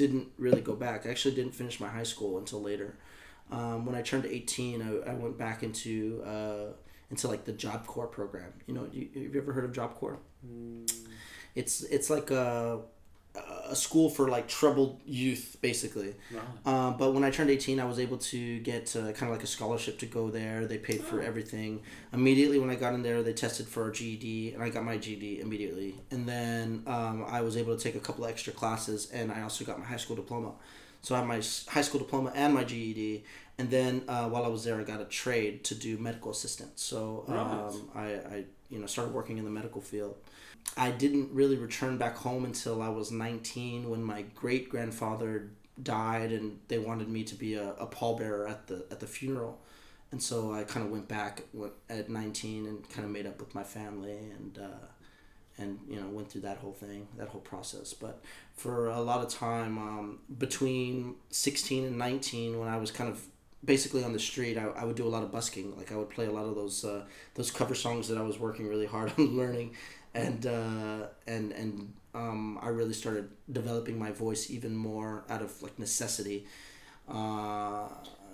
didn't 0.00 0.28
really 0.38 0.62
go 0.62 0.74
back. 0.74 1.06
I 1.06 1.10
actually 1.10 1.34
didn't 1.34 1.54
finish 1.54 1.78
my 1.78 1.88
high 1.88 2.04
school 2.04 2.38
until 2.38 2.62
later. 2.62 2.96
Um, 3.50 3.84
when 3.84 3.94
I 3.94 4.02
turned 4.02 4.26
18, 4.26 4.82
I, 4.82 5.10
I 5.10 5.14
went 5.14 5.36
back 5.36 5.62
into 5.62 6.22
uh, 6.24 6.72
into 7.10 7.28
like 7.28 7.44
the 7.44 7.52
Job 7.52 7.86
Corps 7.86 8.06
program. 8.06 8.52
You 8.66 8.74
know, 8.74 8.88
you, 8.92 9.08
have 9.14 9.34
you 9.34 9.40
ever 9.40 9.52
heard 9.52 9.64
of 9.64 9.72
Job 9.72 9.94
Corps? 9.96 10.18
It's 11.54 11.82
it's 11.82 12.08
like 12.08 12.30
a 12.30 12.80
a 13.70 13.76
school 13.76 14.10
for 14.10 14.28
like 14.28 14.48
troubled 14.48 15.00
youth, 15.06 15.56
basically. 15.60 16.14
Right. 16.32 16.42
Um, 16.66 16.96
but 16.96 17.12
when 17.12 17.24
I 17.24 17.30
turned 17.30 17.50
18, 17.50 17.78
I 17.80 17.84
was 17.84 17.98
able 17.98 18.18
to 18.18 18.58
get 18.60 18.94
uh, 18.96 19.12
kind 19.12 19.24
of 19.24 19.30
like 19.30 19.42
a 19.42 19.46
scholarship 19.46 19.98
to 20.00 20.06
go 20.06 20.30
there. 20.30 20.66
They 20.66 20.78
paid 20.78 21.02
for 21.02 21.20
everything. 21.22 21.82
Immediately 22.12 22.58
when 22.58 22.70
I 22.70 22.74
got 22.74 22.94
in 22.94 23.02
there, 23.02 23.22
they 23.22 23.32
tested 23.32 23.66
for 23.66 23.88
a 23.88 23.92
GED, 23.92 24.54
and 24.54 24.62
I 24.62 24.68
got 24.68 24.84
my 24.84 24.96
GED 24.96 25.40
immediately. 25.40 25.94
And 26.10 26.28
then 26.28 26.82
um, 26.86 27.24
I 27.28 27.40
was 27.42 27.56
able 27.56 27.76
to 27.76 27.82
take 27.82 27.94
a 27.94 28.00
couple 28.00 28.24
of 28.24 28.30
extra 28.30 28.52
classes, 28.52 29.10
and 29.12 29.30
I 29.30 29.42
also 29.42 29.64
got 29.64 29.78
my 29.78 29.86
high 29.86 29.96
school 29.96 30.16
diploma. 30.16 30.52
So 31.02 31.14
I 31.14 31.18
have 31.18 31.26
my 31.26 31.36
high 31.68 31.82
school 31.82 32.00
diploma 32.00 32.32
and 32.34 32.52
my 32.52 32.64
GED. 32.64 33.24
And 33.58 33.70
then 33.70 34.02
uh, 34.08 34.28
while 34.28 34.44
I 34.44 34.48
was 34.48 34.64
there, 34.64 34.80
I 34.80 34.84
got 34.84 35.00
a 35.00 35.04
trade 35.04 35.64
to 35.64 35.74
do 35.74 35.98
medical 35.98 36.30
assistant. 36.30 36.78
So 36.78 37.24
um, 37.28 37.90
I, 37.94 38.04
I, 38.04 38.44
you 38.68 38.78
know, 38.78 38.86
started 38.86 39.12
working 39.12 39.38
in 39.38 39.44
the 39.44 39.50
medical 39.50 39.80
field. 39.80 40.16
I 40.76 40.90
didn't 40.90 41.30
really 41.32 41.56
return 41.56 41.98
back 41.98 42.16
home 42.16 42.44
until 42.44 42.80
I 42.80 42.88
was 42.88 43.10
19 43.10 43.90
when 43.90 44.02
my 44.02 44.22
great 44.34 44.68
grandfather 44.68 45.50
died 45.82 46.32
and 46.32 46.58
they 46.68 46.78
wanted 46.78 47.08
me 47.08 47.24
to 47.24 47.34
be 47.34 47.54
a, 47.54 47.70
a 47.74 47.86
pallbearer 47.86 48.48
at 48.48 48.66
the 48.66 48.86
at 48.90 49.00
the 49.00 49.06
funeral. 49.06 49.58
And 50.12 50.22
so 50.22 50.52
I 50.52 50.64
kind 50.64 50.84
of 50.84 50.90
went 50.90 51.06
back 51.06 51.42
at 51.88 52.08
19 52.08 52.66
and 52.66 52.88
kind 52.90 53.04
of 53.04 53.12
made 53.12 53.26
up 53.26 53.38
with 53.38 53.54
my 53.54 53.62
family 53.62 54.16
and 54.38 54.58
uh, 54.58 54.86
and 55.58 55.78
you 55.88 56.00
know 56.00 56.08
went 56.08 56.30
through 56.30 56.42
that 56.42 56.58
whole 56.58 56.72
thing, 56.72 57.08
that 57.16 57.28
whole 57.28 57.40
process. 57.40 57.92
But 57.92 58.22
for 58.54 58.88
a 58.88 59.00
lot 59.00 59.24
of 59.24 59.30
time 59.32 59.78
um, 59.78 60.18
between 60.38 61.16
16 61.30 61.84
and 61.84 61.98
19 61.98 62.58
when 62.58 62.68
I 62.68 62.76
was 62.76 62.90
kind 62.90 63.10
of 63.10 63.22
basically 63.64 64.02
on 64.02 64.12
the 64.12 64.18
street 64.18 64.56
I, 64.56 64.68
I 64.68 64.84
would 64.84 64.96
do 64.96 65.06
a 65.06 65.10
lot 65.10 65.22
of 65.22 65.30
busking 65.30 65.76
like 65.76 65.92
i 65.92 65.96
would 65.96 66.08
play 66.08 66.26
a 66.26 66.30
lot 66.30 66.46
of 66.46 66.54
those 66.54 66.82
uh, 66.84 67.04
those 67.34 67.50
cover 67.50 67.74
songs 67.74 68.08
that 68.08 68.16
i 68.16 68.22
was 68.22 68.38
working 68.38 68.66
really 68.66 68.86
hard 68.86 69.12
on 69.18 69.36
learning 69.36 69.76
and 70.14 70.46
uh, 70.46 71.06
and 71.26 71.52
and 71.52 71.92
um, 72.14 72.58
i 72.62 72.68
really 72.68 72.92
started 72.92 73.30
developing 73.52 73.98
my 73.98 74.10
voice 74.10 74.50
even 74.50 74.74
more 74.76 75.24
out 75.28 75.42
of 75.42 75.62
like 75.62 75.78
necessity 75.78 76.46
uh, 77.08 77.88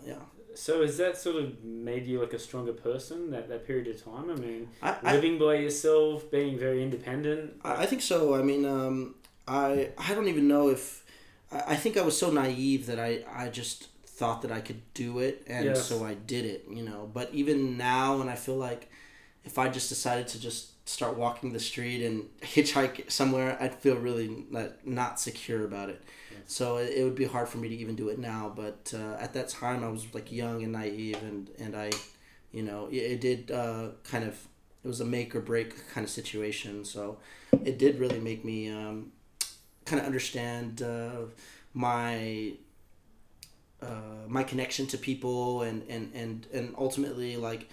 yeah 0.07 0.23
So 0.55 0.81
has 0.83 0.97
that 0.97 1.19
sort 1.19 1.37
of 1.37 1.63
made 1.63 2.07
you 2.07 2.17
like 2.25 2.33
a 2.33 2.39
stronger 2.39 2.73
person 2.73 3.31
that, 3.33 3.45
that 3.53 3.67
period 3.67 3.89
of 3.93 3.97
time? 4.03 4.31
I 4.31 4.37
mean, 4.47 4.63
I, 4.83 4.97
I, 5.05 5.13
living 5.13 5.37
by 5.39 5.55
yourself, 5.57 6.31
being 6.31 6.59
very 6.59 6.81
independent. 6.83 7.61
I 7.63 7.83
I 7.83 7.87
think 7.91 8.01
so. 8.13 8.19
I 8.41 8.43
mean, 8.51 8.65
um, 8.65 8.97
I 9.47 9.91
I 10.09 10.15
don't 10.15 10.29
even 10.35 10.47
know 10.49 10.65
if 10.77 11.05
I, 11.53 11.75
I 11.75 11.77
think 11.83 11.97
I 12.01 12.05
was 12.09 12.17
so 12.17 12.29
naive 12.43 12.81
that 12.91 12.99
I 13.09 13.11
I 13.43 13.45
just 13.61 13.79
thought 14.19 14.39
that 14.45 14.53
I 14.59 14.61
could 14.67 14.81
do 15.05 15.11
it, 15.27 15.35
and 15.57 15.65
Yes. 15.67 15.85
so 15.91 15.95
I 16.11 16.15
did 16.33 16.45
it. 16.55 16.61
You 16.79 16.85
know, 16.89 17.01
but 17.19 17.27
even 17.41 17.77
now, 17.77 18.09
and 18.23 18.29
I 18.35 18.37
feel 18.47 18.57
like 18.69 18.83
if 19.45 19.55
I 19.59 19.67
just 19.79 19.89
decided 19.95 20.27
to 20.33 20.39
just 20.49 20.63
start 20.87 21.17
walking 21.17 21.53
the 21.53 21.61
street 21.61 22.03
and 22.03 22.31
hitchhike 22.41 23.11
somewhere, 23.11 23.59
I'd 23.61 23.75
feel 23.75 23.97
really 23.97 24.47
not, 24.51 24.87
not 24.87 25.21
secure 25.21 25.65
about 25.65 25.91
it. 25.91 26.03
So 26.47 26.79
it, 26.79 26.95
it 26.97 27.05
would 27.05 27.17
be 27.17 27.25
hard 27.25 27.49
for 27.49 27.59
me 27.59 27.69
to 27.69 27.77
even 27.77 27.97
do 27.97 28.09
it 28.09 28.19
now. 28.19 28.53
But 28.55 28.95
uh, 28.97 29.17
at 29.21 29.35
that 29.35 29.49
time, 29.51 29.85
I 29.85 29.89
was 29.89 30.15
like 30.15 30.33
young 30.33 30.63
and 30.63 30.73
naive, 30.73 31.21
and 31.23 31.51
and 31.59 31.77
I, 31.77 31.91
you 32.53 32.63
know, 32.63 32.87
it, 32.91 32.97
it 32.97 33.21
did 33.21 33.51
uh, 33.51 33.89
kind 34.05 34.25
of 34.25 34.47
it 34.85 34.89
was 34.89 35.01
a 35.01 35.05
make 35.05 35.35
or 35.35 35.41
break 35.41 35.93
kind 35.93 36.05
of 36.05 36.11
situation. 36.11 36.85
So 36.85 37.19
it 37.65 37.79
did 37.79 37.99
really 37.99 38.21
make 38.21 38.45
me 38.45 38.71
um, 38.71 39.11
kind 39.85 40.01
of 40.01 40.07
understand 40.07 40.83
uh, 40.83 41.23
my 41.75 42.53
uh, 43.83 44.27
my 44.27 44.43
connection 44.43 44.87
to 44.87 44.99
people 44.99 45.63
and, 45.63 45.83
and, 45.89 46.11
and, 46.15 46.47
and 46.53 46.75
ultimately 46.79 47.37
like 47.37 47.69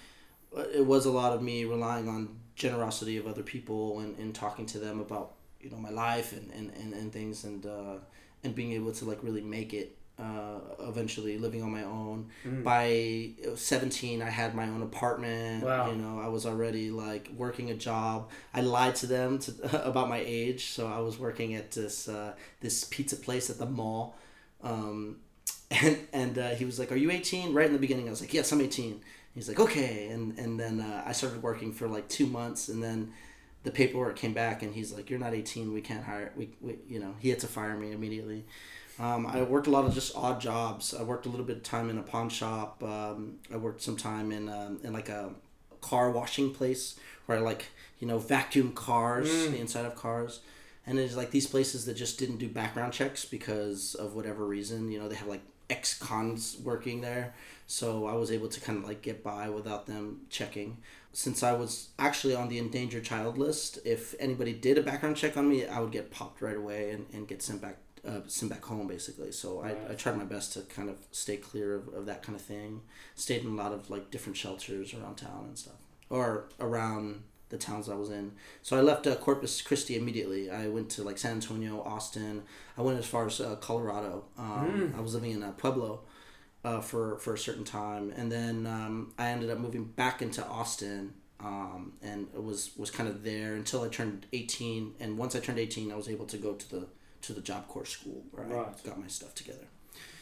it 0.74 0.86
was 0.86 1.06
a 1.06 1.12
lot 1.12 1.32
of 1.32 1.42
me 1.42 1.64
relying 1.64 2.10
on 2.10 2.28
generosity 2.56 3.18
of 3.18 3.28
other 3.28 3.44
people 3.44 4.00
and, 4.00 4.18
and 4.20 4.34
talking 4.36 4.66
to 4.68 4.80
them 4.80 5.00
about 5.00 5.34
you 5.60 5.70
know 5.70 5.78
my 5.78 5.90
life 5.90 6.34
and, 6.34 6.52
and, 6.52 6.72
and, 6.80 6.94
and 6.94 7.12
things 7.12 7.44
and 7.46 7.66
uh, 7.66 7.96
and 8.44 8.54
being 8.54 8.74
able 8.74 8.92
to 8.92 9.06
like 9.06 9.20
really 9.24 9.42
make 9.42 9.74
it 9.74 9.98
uh, 10.20 10.60
eventually 10.82 11.40
living 11.40 11.64
on 11.64 11.72
my 11.72 11.84
own. 11.84 12.30
Mm. 12.46 12.64
by 12.64 13.32
17 13.56 14.22
i 14.22 14.30
had 14.30 14.54
my 14.54 14.68
own 14.68 14.84
apartment 14.84 15.64
Wow. 15.64 15.90
you 15.90 15.96
know 15.96 16.20
i 16.20 16.28
was 16.28 16.46
already 16.46 16.92
like 16.92 17.30
working 17.36 17.72
a 17.72 17.74
job. 17.74 18.30
I 18.54 18.62
lied 18.62 18.96
to 18.98 19.08
them 19.08 19.40
to, 19.40 19.86
about 19.92 20.10
my 20.10 20.22
age 20.24 20.66
so 20.72 20.86
i 20.88 21.00
was 21.00 21.18
working 21.18 21.56
at 21.56 21.72
this 21.72 22.08
uh, 22.08 22.34
this 22.62 22.84
pizza 22.84 23.16
place 23.16 23.50
at 23.50 23.58
the 23.58 23.66
mall. 23.66 24.16
Um, 24.62 25.18
and 25.72 25.98
and 26.14 26.38
uh, 26.38 26.50
he 26.50 26.66
was 26.66 26.78
like 26.78 26.92
are 26.92 26.96
you 26.96 27.10
18 27.10 27.52
right 27.54 27.66
in 27.66 27.74
the 27.74 27.80
beginning 27.80 28.08
i 28.08 28.12
was 28.12 28.22
like 28.22 28.34
yes 28.34 28.52
i'm 28.52 28.62
18 28.62 29.02
he's 29.34 29.48
like 29.48 29.60
okay 29.60 30.08
and 30.10 30.38
and 30.38 30.60
then 30.60 30.80
uh, 30.80 31.04
i 31.06 31.12
started 31.12 31.42
working 31.42 31.72
for 31.72 31.88
like 31.88 32.08
two 32.08 32.26
months 32.26 32.70
and 32.70 32.84
then 32.84 33.12
the 33.64 33.72
paperwork 33.72 34.16
came 34.16 34.34
back 34.34 34.62
and 34.62 34.74
he's 34.74 34.92
like 34.92 35.10
you're 35.10 35.20
not 35.20 35.34
18 35.34 35.74
we 35.74 35.82
can't 35.82 36.04
hire 36.04 36.32
we, 36.36 36.50
we 36.62 36.78
you 36.88 37.00
know 37.00 37.16
he 37.20 37.30
had 37.30 37.40
to 37.40 37.48
fire 37.48 37.76
me 37.76 37.92
immediately 37.92 38.46
um, 39.00 39.26
I 39.26 39.42
worked 39.42 39.68
a 39.68 39.72
lot 39.72 39.86
of 39.86 39.94
just 39.94 40.16
odd 40.16 40.40
jobs. 40.40 40.94
I 40.94 41.04
worked 41.04 41.26
a 41.26 41.30
little 41.30 41.46
bit 41.46 41.58
of 41.58 41.64
time 41.64 41.90
in 41.90 41.98
a 41.98 42.04
pawn 42.04 42.30
shop. 42.30 42.84
Um, 42.84 43.40
I 43.52 43.58
worked 43.58 43.82
some 43.82 43.98
time 43.98 44.32
in 44.32 44.50
um, 44.50 44.80
in 44.84 44.94
like 44.94 45.10
a 45.10 45.32
car 45.82 46.12
washing 46.12 46.54
place 46.54 47.00
where 47.26 47.40
I 47.40 47.42
like 47.42 47.68
you 48.00 48.08
know 48.08 48.20
vacuum 48.20 48.72
cars, 48.74 49.30
the 49.50 49.60
inside 49.60 49.86
of 49.86 49.96
cars, 49.96 50.42
and 50.86 51.00
it's 51.00 51.16
like 51.16 51.32
these 51.32 51.48
places 51.48 51.86
that 51.86 51.96
just 51.96 52.20
didn't 52.20 52.38
do 52.38 52.48
background 52.48 52.94
checks 52.94 53.26
because 53.26 53.96
of 53.96 54.14
whatever 54.14 54.46
reason. 54.46 54.92
You 54.92 55.00
know 55.00 55.10
they 55.10 55.16
have 55.16 55.28
like 55.28 55.42
ex 55.72 55.98
cons 55.98 56.58
working 56.64 57.02
there, 57.02 57.34
so 57.74 58.06
I 58.06 58.14
was 58.14 58.32
able 58.32 58.50
to 58.50 58.62
kind 58.62 58.78
of 58.78 58.88
like 58.88 59.02
get 59.02 59.24
by 59.24 59.50
without 59.50 59.88
them 59.88 60.28
checking. 60.30 60.78
Since 61.12 61.42
I 61.42 61.54
was 61.54 61.90
actually 61.98 62.36
on 62.36 62.48
the 62.48 62.60
endangered 62.60 63.04
child 63.04 63.40
list, 63.40 63.80
if 63.84 64.14
anybody 64.20 64.54
did 64.54 64.78
a 64.78 64.84
background 64.84 65.18
check 65.18 65.38
on 65.38 65.50
me, 65.50 65.66
I 65.66 65.80
would 65.80 65.92
get 65.92 66.12
popped 66.12 66.44
right 66.44 66.56
away 66.56 66.92
and, 66.92 67.08
and 67.12 67.28
get 67.28 67.42
sent 67.42 67.64
back 67.64 67.78
uh, 68.08 68.20
sent 68.28 68.52
back 68.52 68.64
home 68.64 68.86
basically. 68.86 69.32
So 69.32 69.64
I, 69.64 69.92
I 69.92 69.96
tried 69.96 70.18
my 70.18 70.24
best 70.24 70.54
to 70.54 70.62
kind 70.62 70.88
of 70.88 70.98
stay 71.10 71.38
clear 71.38 71.74
of, 71.74 71.88
of 71.96 72.06
that 72.06 72.22
kind 72.22 72.36
of 72.36 72.44
thing. 72.44 72.82
Stayed 73.16 73.42
in 73.42 73.48
a 73.48 73.56
lot 73.56 73.72
of 73.72 73.90
like 73.90 74.12
different 74.12 74.38
shelters 74.38 74.94
around 74.94 75.16
town 75.16 75.46
and 75.48 75.58
stuff, 75.58 75.82
or 76.12 76.50
around 76.60 77.24
the 77.50 77.58
towns 77.58 77.90
I 77.90 77.96
was 77.96 78.12
in. 78.12 78.34
So 78.62 78.78
I 78.78 78.82
left 78.82 79.08
uh, 79.08 79.16
Corpus 79.16 79.64
Christi 79.64 79.96
immediately. 79.96 80.52
I 80.52 80.68
went 80.68 80.92
to 80.92 81.04
like 81.04 81.18
San 81.18 81.32
Antonio, 81.32 81.82
Austin. 81.82 82.44
I 82.78 82.84
went 82.84 83.00
as 83.00 83.08
far 83.08 83.26
as 83.26 83.42
uh, 83.42 83.56
Colorado. 83.56 84.26
Um, 84.38 84.94
I 84.96 85.02
was 85.02 85.16
living 85.16 85.32
in 85.32 85.42
uh, 85.42 85.54
Pueblo. 85.54 86.02
Uh, 86.64 86.80
for, 86.80 87.18
for 87.18 87.34
a 87.34 87.38
certain 87.38 87.66
time, 87.66 88.14
and 88.16 88.32
then 88.32 88.66
um, 88.66 89.12
I 89.18 89.28
ended 89.28 89.50
up 89.50 89.58
moving 89.58 89.84
back 89.84 90.22
into 90.22 90.42
Austin, 90.46 91.14
um, 91.42 91.92
and 92.02 92.30
it 92.34 92.42
was 92.42 92.72
was 92.78 92.90
kind 92.90 93.10
of 93.10 93.22
there 93.26 93.56
until 93.56 93.84
I 93.84 93.90
turned 93.90 94.28
eighteen. 94.32 94.94
And 94.98 95.18
once 95.18 95.36
I 95.36 95.40
turned 95.40 95.60
eighteen, 95.60 95.92
I 95.92 95.96
was 95.96 96.08
able 96.08 96.26
to 96.28 96.38
go 96.38 96.54
to 96.54 96.70
the 96.72 96.88
to 97.24 97.34
the 97.34 97.42
Job 97.42 97.68
Corps 97.68 97.86
school 97.86 98.24
where 98.32 98.46
I 98.46 98.66
got 98.86 98.98
my 98.98 99.08
stuff 99.08 99.36
together. 99.36 99.68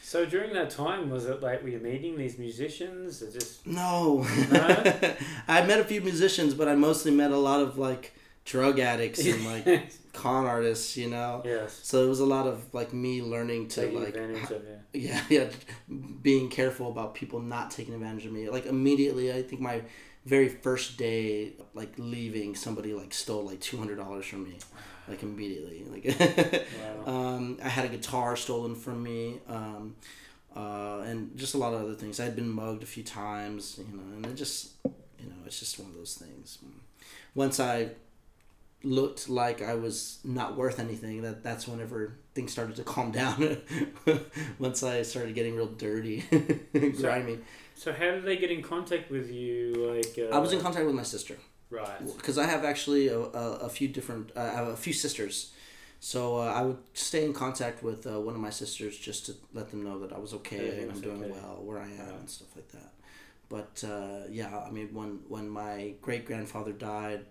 So 0.02 0.26
during 0.26 0.52
that 0.52 0.70
time, 0.70 1.10
was 1.10 1.26
it 1.26 1.42
like 1.42 1.62
were 1.62 1.68
you 1.70 1.78
meeting 1.78 2.16
these 2.16 2.38
musicians? 2.38 3.22
Or 3.22 3.30
just 3.30 3.66
No, 3.66 4.26
No? 4.50 4.60
I 5.48 5.64
met 5.64 5.80
a 5.80 5.84
few 5.84 6.00
musicians, 6.00 6.54
but 6.54 6.68
I 6.68 6.74
mostly 6.74 7.12
met 7.12 7.30
a 7.30 7.36
lot 7.36 7.60
of 7.60 7.78
like 7.78 8.12
drug 8.44 8.78
addicts 8.78 9.24
and 9.24 9.44
like 9.44 9.66
con 10.12 10.46
artists, 10.46 10.96
you 10.96 11.08
know. 11.08 11.42
yes, 11.44 11.80
So 11.82 12.04
it 12.04 12.08
was 12.08 12.20
a 12.20 12.26
lot 12.26 12.46
of 12.46 12.72
like 12.74 12.92
me 12.92 13.22
learning 13.22 13.68
to 13.68 13.80
taking 13.82 14.00
like 14.00 14.16
advantage 14.16 14.50
of 14.50 14.64
it. 14.64 14.80
yeah 14.92 15.22
yeah 15.30 15.48
being 16.20 16.50
careful 16.50 16.90
about 16.90 17.14
people 17.14 17.40
not 17.40 17.70
taking 17.70 17.94
advantage 17.94 18.26
of 18.26 18.32
me 18.32 18.50
like 18.50 18.66
immediately 18.66 19.32
i 19.32 19.40
think 19.42 19.58
my 19.62 19.80
very 20.26 20.50
first 20.50 20.98
day 20.98 21.52
like 21.72 21.92
leaving 21.96 22.54
somebody 22.54 22.92
like 22.92 23.14
stole 23.14 23.42
like 23.44 23.58
$200 23.60 24.22
from 24.24 24.44
me 24.44 24.58
like 25.08 25.22
immediately 25.22 25.84
like 25.90 26.04
Wow. 27.06 27.12
um, 27.36 27.58
i 27.64 27.68
had 27.70 27.86
a 27.86 27.88
guitar 27.88 28.36
stolen 28.36 28.74
from 28.74 29.02
me 29.02 29.40
um, 29.48 29.96
uh, 30.54 31.00
and 31.06 31.34
just 31.38 31.54
a 31.54 31.58
lot 31.58 31.72
of 31.72 31.80
other 31.80 31.94
things 31.94 32.20
i 32.20 32.24
had 32.24 32.36
been 32.36 32.50
mugged 32.50 32.82
a 32.82 32.86
few 32.86 33.02
times 33.02 33.78
you 33.78 33.96
know 33.96 34.02
and 34.16 34.26
it 34.26 34.34
just 34.34 34.72
you 34.84 35.26
know 35.26 35.36
it's 35.46 35.58
just 35.58 35.78
one 35.78 35.88
of 35.90 35.96
those 35.96 36.14
things 36.14 36.58
once 37.34 37.58
i 37.58 37.88
looked 38.84 39.28
like 39.28 39.62
I 39.62 39.74
was 39.74 40.18
not 40.24 40.56
worth 40.56 40.78
anything, 40.78 41.22
that 41.22 41.42
that's 41.42 41.66
whenever 41.68 42.18
things 42.34 42.52
started 42.52 42.76
to 42.76 42.84
calm 42.84 43.10
down. 43.22 43.58
Once 44.58 44.82
I 44.82 45.02
started 45.02 45.34
getting 45.34 45.56
real 45.56 45.66
dirty, 45.66 46.24
grimy. 47.00 47.38
So 47.74 47.92
how 47.92 48.10
did 48.12 48.24
they 48.24 48.36
get 48.36 48.50
in 48.50 48.62
contact 48.62 49.10
with 49.10 49.30
you? 49.30 49.74
Like 49.74 50.18
uh, 50.18 50.34
I 50.34 50.38
was 50.38 50.52
in 50.52 50.60
contact 50.60 50.86
with 50.86 50.94
my 50.94 51.02
sister 51.02 51.36
right. 51.70 51.98
because 52.16 52.38
I 52.38 52.46
have 52.46 52.64
actually 52.64 53.08
a, 53.08 53.18
a, 53.18 53.50
a 53.60 53.68
few 53.68 53.88
different. 53.88 54.32
Uh, 54.36 54.40
I 54.40 54.54
have 54.54 54.68
a 54.68 54.76
few 54.76 54.92
sisters, 54.92 55.52
so 56.00 56.36
uh, 56.38 56.46
I 56.46 56.62
would 56.62 56.78
stay 56.94 57.24
in 57.24 57.32
contact 57.32 57.82
with 57.82 58.06
uh, 58.06 58.20
one 58.20 58.34
of 58.34 58.40
my 58.40 58.50
sisters 58.50 58.98
just 58.98 59.26
to 59.26 59.34
let 59.52 59.70
them 59.70 59.82
know 59.82 59.98
that 60.00 60.12
I 60.12 60.18
was 60.18 60.34
okay 60.34 60.56
Everything 60.58 60.82
and 60.82 60.92
I'm 60.92 61.00
doing 61.00 61.24
okay. 61.24 61.32
well 61.32 61.60
where 61.62 61.78
I 61.78 61.84
am 61.86 61.98
Right. 61.98 62.18
and 62.20 62.30
stuff 62.30 62.48
like 62.56 62.70
that. 62.72 62.92
But 63.48 63.84
uh, 63.88 64.26
yeah, 64.30 64.64
I 64.66 64.70
mean, 64.70 64.88
when 64.92 65.20
when 65.28 65.48
my 65.48 65.94
great 66.00 66.24
grandfather 66.26 66.72
died, 66.72 67.26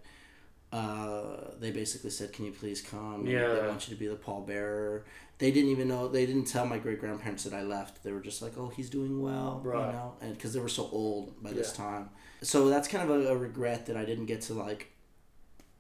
uh, 0.72 1.52
they 1.60 1.72
basically 1.72 2.10
said, 2.10 2.32
"Can 2.34 2.46
you 2.46 2.52
please 2.52 2.82
come? 2.82 3.26
They 3.26 3.34
Yeah. 3.34 3.68
want 3.68 3.88
you 3.88 3.94
to 3.96 4.00
be 4.00 4.08
the 4.08 4.16
pallbearer." 4.16 5.04
They 5.38 5.52
didn't 5.52 5.72
even 5.72 5.88
know. 5.88 6.08
They 6.08 6.26
didn't 6.26 6.46
tell 6.46 6.66
my 6.66 6.78
great 6.78 7.00
grandparents 7.00 7.44
that 7.46 7.54
I 7.54 7.64
left. 7.64 8.04
They 8.04 8.12
were 8.12 8.22
just 8.22 8.42
like, 8.42 8.58
"Oh, 8.58 8.70
he's 8.70 8.90
doing 8.90 9.22
well," 9.22 9.60
Right. 9.64 9.88
you 9.88 9.92
know, 9.94 10.14
and 10.22 10.34
because 10.34 10.54
they 10.54 10.60
were 10.60 10.70
so 10.70 10.88
old 10.92 11.42
by 11.44 11.52
this 11.52 11.74
time. 11.74 12.10
So 12.42 12.70
that's 12.70 12.88
kind 12.88 13.04
of 13.10 13.10
a, 13.26 13.28
a 13.34 13.38
regret 13.38 13.86
that 13.88 13.98
I 13.98 14.06
didn't 14.06 14.28
get 14.28 14.42
to 14.44 14.54
like, 14.54 14.92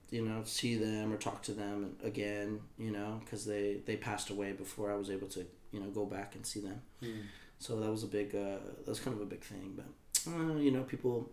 you 0.09 0.23
know, 0.25 0.43
see 0.43 0.75
them 0.75 1.13
or 1.13 1.17
talk 1.17 1.41
to 1.43 1.53
them 1.53 1.95
again. 2.03 2.61
You 2.77 2.91
know, 2.91 3.21
because 3.23 3.45
they 3.45 3.81
they 3.85 3.95
passed 3.97 4.29
away 4.29 4.51
before 4.53 4.91
I 4.91 4.95
was 4.95 5.09
able 5.09 5.27
to 5.29 5.45
you 5.71 5.79
know 5.79 5.89
go 5.89 6.05
back 6.05 6.35
and 6.35 6.45
see 6.45 6.59
them. 6.59 6.81
Hmm. 7.01 7.21
So 7.59 7.79
that 7.79 7.91
was 7.91 8.03
a 8.03 8.07
big, 8.07 8.33
uh, 8.35 8.57
that 8.79 8.87
was 8.87 8.99
kind 8.99 9.15
of 9.15 9.21
a 9.21 9.25
big 9.27 9.43
thing. 9.43 9.75
But 9.79 10.31
uh, 10.33 10.55
you 10.55 10.71
know, 10.71 10.81
people, 10.83 11.29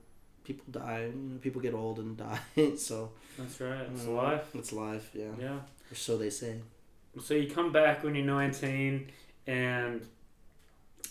people 0.49 0.65
die. 0.71 1.11
You 1.15 1.29
know, 1.29 1.39
people 1.39 1.61
get 1.61 1.75
old 1.75 1.99
and 1.99 2.17
die. 2.27 2.41
so 2.77 3.13
That's 3.39 3.61
right. 3.61 3.87
It's 3.95 4.07
uh, 4.07 4.11
life. 4.11 4.47
It's 4.55 4.73
life. 4.73 5.11
Yeah. 5.15 5.27
Yeah. 5.39 5.59
Or 5.93 5.95
so 5.95 6.17
they 6.17 6.31
say. 6.31 6.61
So 7.23 7.35
you 7.35 7.51
come 7.51 7.71
back 7.71 8.03
when 8.03 8.15
you're 8.15 8.25
19 8.25 9.11
and 9.47 10.07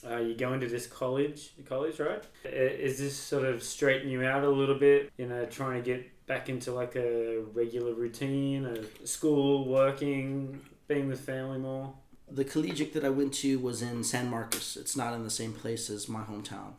uh, 0.10 0.18
you 0.18 0.36
go 0.36 0.54
into 0.54 0.68
this 0.68 0.88
college, 0.88 1.52
college, 1.68 2.00
right? 2.00 2.24
Is 2.44 2.98
this 2.98 3.16
sort 3.16 3.46
of 3.46 3.62
straighten 3.64 4.10
you 4.10 4.24
out 4.24 4.44
a 4.44 4.50
little 4.50 4.80
bit? 4.80 5.12
You 5.18 5.28
know, 5.28 5.46
trying 5.46 5.82
to 5.82 5.86
get 5.86 6.26
back 6.28 6.50
into 6.50 6.72
like 6.72 6.96
a 6.96 7.42
regular 7.54 7.94
routine 7.94 8.66
of 8.66 8.90
school, 9.06 9.66
working, 9.68 10.60
being 10.88 11.08
with 11.08 11.20
family 11.20 11.60
more? 11.60 11.94
The 12.30 12.44
collegiate 12.44 12.94
that 12.94 13.06
I 13.06 13.10
went 13.10 13.34
to 13.36 13.60
was 13.60 13.82
in 13.82 14.04
San 14.04 14.30
Marcos. 14.30 14.78
It's 14.80 14.96
not 14.98 15.14
in 15.14 15.24
the 15.24 15.30
same 15.30 15.54
place 15.54 15.90
as 15.90 16.10
my 16.10 16.22
hometown. 16.22 16.74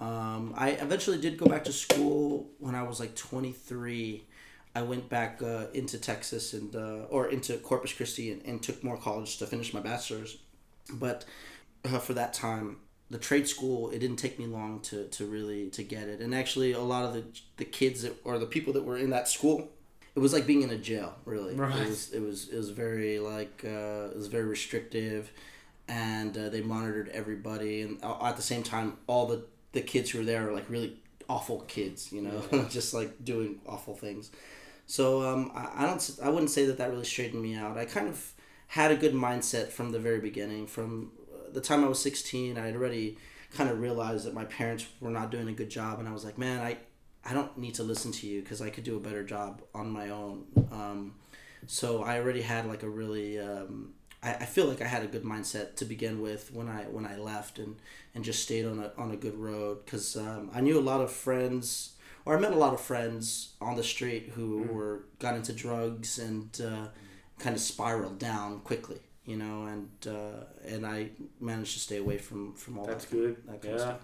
Um, 0.00 0.54
I 0.56 0.70
eventually 0.70 1.18
did 1.18 1.36
go 1.38 1.46
back 1.46 1.64
to 1.64 1.72
school 1.72 2.48
when 2.58 2.74
I 2.74 2.82
was 2.84 3.00
like 3.00 3.14
23. 3.16 4.24
I 4.74 4.82
went 4.82 5.08
back 5.08 5.40
uh, 5.42 5.66
into 5.74 5.98
Texas 5.98 6.52
and 6.52 6.74
uh, 6.76 7.06
or 7.10 7.28
into 7.28 7.56
Corpus 7.58 7.92
Christi 7.92 8.30
and, 8.32 8.42
and 8.44 8.62
took 8.62 8.84
more 8.84 8.96
college 8.96 9.38
to 9.38 9.46
finish 9.46 9.74
my 9.74 9.80
bachelor's. 9.80 10.38
But 10.92 11.24
uh, 11.84 11.98
for 11.98 12.14
that 12.14 12.32
time, 12.32 12.76
the 13.10 13.18
trade 13.18 13.48
school 13.48 13.90
it 13.90 13.98
didn't 13.98 14.16
take 14.18 14.38
me 14.38 14.46
long 14.46 14.80
to, 14.80 15.08
to 15.08 15.26
really 15.26 15.68
to 15.70 15.82
get 15.82 16.08
it. 16.08 16.20
And 16.20 16.34
actually, 16.34 16.72
a 16.72 16.80
lot 16.80 17.04
of 17.04 17.14
the 17.14 17.24
the 17.56 17.64
kids 17.64 18.02
that, 18.02 18.14
or 18.24 18.38
the 18.38 18.46
people 18.46 18.72
that 18.74 18.84
were 18.84 18.98
in 18.98 19.10
that 19.10 19.26
school, 19.26 19.68
it 20.14 20.20
was 20.20 20.32
like 20.32 20.46
being 20.46 20.62
in 20.62 20.70
a 20.70 20.78
jail. 20.78 21.16
Really, 21.24 21.54
Right. 21.56 21.74
it 21.74 21.88
was 21.88 22.12
it 22.12 22.20
was 22.22 22.48
it 22.50 22.56
was 22.56 22.70
very 22.70 23.18
like 23.18 23.62
uh, 23.64 24.10
it 24.12 24.16
was 24.16 24.28
very 24.28 24.44
restrictive, 24.44 25.32
and 25.88 26.36
uh, 26.38 26.50
they 26.50 26.60
monitored 26.60 27.08
everybody. 27.08 27.82
And 27.82 27.98
uh, 28.04 28.16
at 28.24 28.36
the 28.36 28.42
same 28.42 28.62
time, 28.62 28.98
all 29.08 29.26
the 29.26 29.44
the 29.72 29.80
kids 29.80 30.10
who 30.10 30.20
are 30.20 30.24
there 30.24 30.48
are 30.48 30.52
like 30.52 30.68
really 30.68 30.96
awful 31.28 31.60
kids, 31.60 32.12
you 32.12 32.22
know, 32.22 32.66
just 32.70 32.94
like 32.94 33.24
doing 33.24 33.60
awful 33.66 33.94
things. 33.94 34.30
So 34.86 35.22
um, 35.22 35.52
I, 35.54 35.84
I 35.84 35.86
don't 35.86 36.18
I 36.22 36.28
wouldn't 36.30 36.50
say 36.50 36.64
that 36.66 36.78
that 36.78 36.90
really 36.90 37.04
straightened 37.04 37.42
me 37.42 37.54
out. 37.54 37.76
I 37.76 37.84
kind 37.84 38.08
of 38.08 38.32
had 38.68 38.90
a 38.90 38.96
good 38.96 39.14
mindset 39.14 39.68
from 39.68 39.92
the 39.92 39.98
very 39.98 40.20
beginning. 40.20 40.66
From 40.66 41.12
uh, 41.32 41.52
the 41.52 41.60
time 41.60 41.84
I 41.84 41.88
was 41.88 42.00
sixteen, 42.00 42.58
I 42.58 42.66
had 42.66 42.74
already 42.74 43.18
kind 43.54 43.70
of 43.70 43.80
realized 43.80 44.26
that 44.26 44.34
my 44.34 44.44
parents 44.44 44.86
were 45.00 45.10
not 45.10 45.30
doing 45.30 45.48
a 45.48 45.52
good 45.52 45.70
job, 45.70 45.98
and 45.98 46.08
I 46.08 46.12
was 46.12 46.24
like, 46.24 46.38
man, 46.38 46.60
I 46.64 46.78
I 47.24 47.34
don't 47.34 47.56
need 47.58 47.74
to 47.74 47.82
listen 47.82 48.12
to 48.12 48.26
you 48.26 48.40
because 48.40 48.62
I 48.62 48.70
could 48.70 48.84
do 48.84 48.96
a 48.96 49.00
better 49.00 49.22
job 49.22 49.60
on 49.74 49.90
my 49.90 50.08
own. 50.10 50.46
Um, 50.72 51.14
so 51.66 52.02
I 52.02 52.18
already 52.18 52.42
had 52.42 52.66
like 52.66 52.82
a 52.82 52.88
really 52.88 53.38
um, 53.38 53.92
I, 54.22 54.34
I 54.34 54.44
feel 54.44 54.66
like 54.66 54.82
I 54.82 54.86
had 54.86 55.02
a 55.02 55.06
good 55.06 55.24
mindset 55.24 55.76
to 55.76 55.84
begin 55.84 56.20
with 56.20 56.52
when 56.52 56.68
I 56.68 56.82
when 56.84 57.06
I 57.06 57.16
left 57.16 57.58
and, 57.58 57.76
and 58.14 58.24
just 58.24 58.42
stayed 58.42 58.64
on 58.66 58.78
a 58.78 58.92
on 58.98 59.10
a 59.10 59.16
good 59.16 59.36
road 59.36 59.84
because 59.84 60.16
um, 60.16 60.50
I 60.54 60.60
knew 60.60 60.78
a 60.78 60.80
lot 60.80 61.00
of 61.00 61.10
friends 61.10 61.92
or 62.24 62.36
I 62.36 62.40
met 62.40 62.52
a 62.52 62.56
lot 62.56 62.74
of 62.74 62.80
friends 62.80 63.54
on 63.60 63.76
the 63.76 63.84
street 63.84 64.32
who 64.34 64.62
were 64.70 65.04
got 65.18 65.34
into 65.34 65.52
drugs 65.52 66.18
and 66.18 66.60
uh, 66.60 66.88
kind 67.38 67.54
of 67.54 67.62
spiraled 67.62 68.18
down 68.18 68.60
quickly 68.60 69.00
you 69.24 69.36
know 69.36 69.66
and 69.66 69.88
uh, 70.06 70.44
and 70.66 70.86
I 70.86 71.10
managed 71.40 71.74
to 71.74 71.80
stay 71.80 71.98
away 71.98 72.18
from 72.18 72.54
from 72.54 72.78
all 72.78 72.86
That's 72.86 73.04
that 73.04 73.14
good. 73.16 73.36
that 73.46 73.64
yeah, 73.64 73.76
stuff 73.76 74.00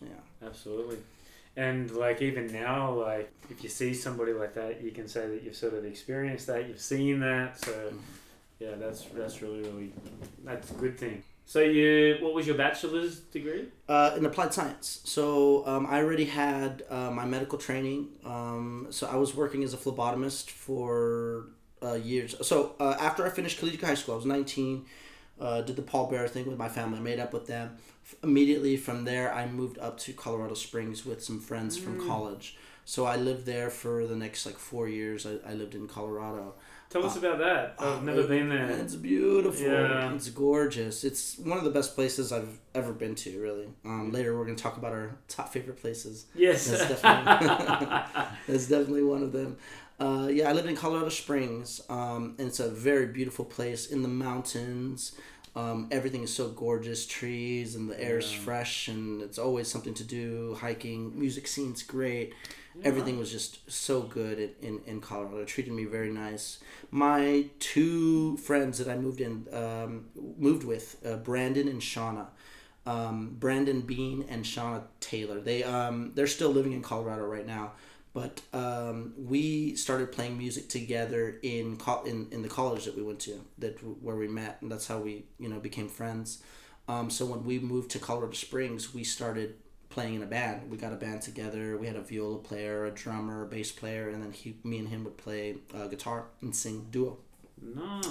yeah 0.00 0.46
absolutely. 0.46 0.98
And 1.56 1.90
like 1.90 2.22
even 2.22 2.52
now, 2.52 2.92
like 2.92 3.32
if 3.50 3.64
you 3.64 3.68
see 3.68 3.92
somebody 3.92 4.32
like 4.32 4.54
that, 4.54 4.80
you 4.80 4.92
can 4.92 5.08
say 5.08 5.26
that 5.26 5.42
you've 5.42 5.56
sort 5.56 5.74
of 5.74 5.84
experienced 5.84 6.46
that, 6.46 6.68
you've 6.68 6.80
seen 6.80 7.18
that. 7.20 7.58
So 7.58 7.72
Mm-hmm. 7.72 7.96
Yeah, 8.58 8.74
that's 8.78 9.04
that's 9.04 9.40
really 9.42 9.60
really 9.60 9.92
that's 10.44 10.70
a 10.70 10.74
good 10.74 10.98
thing. 10.98 11.22
So 11.48 11.60
you, 11.60 12.18
what 12.20 12.34
was 12.34 12.46
your 12.46 12.58
bachelor's 12.58 13.20
degree? 13.20 13.68
Uh, 13.88 14.14
in 14.18 14.26
applied 14.26 14.52
science. 14.52 15.00
So 15.04 15.66
um, 15.66 15.86
I 15.86 16.02
already 16.02 16.26
had 16.26 16.82
uh, 16.90 17.10
my 17.10 17.24
medical 17.24 17.56
training. 17.56 18.08
Um, 18.22 18.88
so 18.90 19.06
I 19.06 19.16
was 19.16 19.34
working 19.34 19.64
as 19.64 19.72
a 19.72 19.78
phlebotomist 19.78 20.50
for 20.50 21.46
uh, 21.82 21.94
years. 21.94 22.34
So 22.46 22.74
uh, 22.78 22.96
after 23.00 23.24
I 23.24 23.30
finished 23.30 23.58
collegiate 23.58 23.82
high 23.82 23.94
school, 23.94 24.12
I 24.12 24.16
was 24.18 24.26
19, 24.26 24.84
uh, 25.40 25.62
did 25.62 25.76
the 25.76 25.82
pallbearer 25.82 26.28
thing 26.28 26.46
with 26.46 26.58
my 26.58 26.68
family, 26.68 26.98
I 26.98 27.00
made 27.00 27.18
up 27.18 27.32
with 27.32 27.46
them. 27.46 27.78
F- 28.04 28.16
immediately 28.22 28.76
from 28.76 29.06
there, 29.06 29.32
I 29.32 29.46
moved 29.46 29.78
up 29.78 29.98
to 30.00 30.12
Colorado 30.12 30.52
Springs 30.52 31.06
with 31.06 31.24
some 31.24 31.40
friends 31.40 31.78
from 31.78 32.06
college. 32.06 32.58
So 32.84 33.06
I 33.06 33.16
lived 33.16 33.46
there 33.46 33.70
for 33.70 34.06
the 34.06 34.16
next 34.16 34.44
like 34.44 34.58
four 34.58 34.86
years. 34.86 35.26
I, 35.26 35.50
I 35.50 35.54
lived 35.54 35.74
in 35.74 35.88
Colorado. 35.88 36.54
Tell 36.90 37.04
us 37.04 37.16
about 37.16 37.38
that. 37.38 37.74
I've 37.78 37.98
Uh, 37.98 38.00
never 38.00 38.20
it- 38.22 38.28
been 38.28 38.48
there. 38.48 38.70
It's 38.70 38.94
beautiful. 38.94 39.60
Yeah. 39.66 40.14
It's 40.14 40.30
gorgeous. 40.30 41.04
It's 41.04 41.36
one 41.38 41.58
of 41.58 41.64
the 41.64 41.70
best 41.70 41.94
places 41.94 42.32
I've 42.32 42.58
ever 42.74 42.92
been 42.92 43.14
to, 43.16 43.38
really. 43.40 43.68
Um, 43.84 44.10
later, 44.10 44.36
we're 44.36 44.44
going 44.44 44.56
to 44.56 44.62
talk 44.62 44.78
about 44.78 44.92
our 44.92 45.18
top 45.28 45.52
favorite 45.52 45.78
places. 45.80 46.26
Yes. 46.34 46.66
That's 46.66 46.88
definitely, 46.88 47.86
that's 48.48 48.68
definitely 48.68 49.02
one 49.02 49.22
of 49.22 49.32
them. 49.32 49.58
Uh, 50.00 50.28
yeah, 50.30 50.48
I 50.48 50.52
lived 50.52 50.68
in 50.68 50.76
Colorado 50.76 51.08
Springs, 51.10 51.80
um, 51.90 52.36
and 52.38 52.48
it's 52.48 52.60
a 52.60 52.70
very 52.70 53.06
beautiful 53.06 53.44
place 53.44 53.86
in 53.88 54.02
the 54.02 54.08
mountains. 54.08 55.12
Um, 55.56 55.88
everything 55.90 56.22
is 56.22 56.32
so 56.32 56.48
gorgeous, 56.50 57.04
trees, 57.04 57.74
and 57.74 57.90
the 57.90 58.00
air 58.00 58.18
is 58.18 58.30
fresh, 58.32 58.86
and 58.86 59.20
it's 59.20 59.38
always 59.38 59.66
something 59.68 59.92
to 59.94 60.04
do. 60.04 60.56
Hiking, 60.60 61.18
music 61.18 61.48
scene's 61.48 61.82
great. 61.82 62.32
Everything 62.84 63.18
was 63.18 63.32
just 63.32 63.70
so 63.70 64.02
good 64.02 64.38
in, 64.38 64.50
in, 64.62 64.80
in 64.86 65.00
Colorado. 65.00 65.38
It 65.38 65.48
treated 65.48 65.72
me 65.72 65.84
very 65.84 66.10
nice. 66.12 66.58
My 66.90 67.46
two 67.58 68.36
friends 68.38 68.78
that 68.78 68.88
I 68.88 68.96
moved 68.96 69.20
in 69.20 69.46
um, 69.52 70.06
moved 70.38 70.64
with, 70.64 70.96
uh, 71.04 71.16
Brandon 71.16 71.66
and 71.68 71.80
Shauna. 71.80 72.26
Um, 72.86 73.36
Brandon 73.38 73.82
Bean 73.82 74.24
and 74.30 74.44
Shauna 74.44 74.82
Taylor. 75.00 75.40
They 75.40 75.62
um, 75.62 76.12
they're 76.14 76.26
still 76.26 76.50
living 76.50 76.72
in 76.72 76.80
Colorado 76.82 77.24
right 77.26 77.46
now, 77.46 77.72
but 78.14 78.40
um, 78.54 79.12
we 79.18 79.76
started 79.76 80.10
playing 80.10 80.38
music 80.38 80.68
together 80.70 81.38
in, 81.42 81.76
co- 81.76 82.04
in 82.04 82.28
in 82.30 82.40
the 82.42 82.48
college 82.48 82.86
that 82.86 82.96
we 82.96 83.02
went 83.02 83.20
to 83.20 83.40
that 83.58 83.78
where 84.02 84.16
we 84.16 84.26
met, 84.26 84.58
and 84.62 84.72
that's 84.72 84.86
how 84.86 84.98
we 84.98 85.26
you 85.38 85.50
know 85.50 85.58
became 85.60 85.88
friends. 85.88 86.42
Um, 86.88 87.10
so 87.10 87.26
when 87.26 87.44
we 87.44 87.58
moved 87.58 87.90
to 87.90 87.98
Colorado 87.98 88.32
Springs, 88.32 88.94
we 88.94 89.04
started 89.04 89.56
playing 89.98 90.14
in 90.14 90.22
a 90.22 90.26
band. 90.26 90.70
We 90.70 90.76
got 90.76 90.92
a 90.92 90.96
band 90.96 91.22
together. 91.22 91.76
We 91.76 91.88
had 91.88 91.96
a 91.96 92.00
viola 92.00 92.38
player, 92.38 92.86
a 92.86 92.90
drummer, 92.92 93.42
a 93.42 93.46
bass 93.46 93.72
player, 93.72 94.08
and 94.10 94.22
then 94.22 94.30
he, 94.30 94.56
me 94.62 94.78
and 94.78 94.88
him 94.88 95.02
would 95.02 95.16
play 95.16 95.56
uh, 95.74 95.88
guitar 95.88 96.26
and 96.40 96.54
sing 96.54 96.86
duo. 96.92 97.18
nice. 97.60 98.08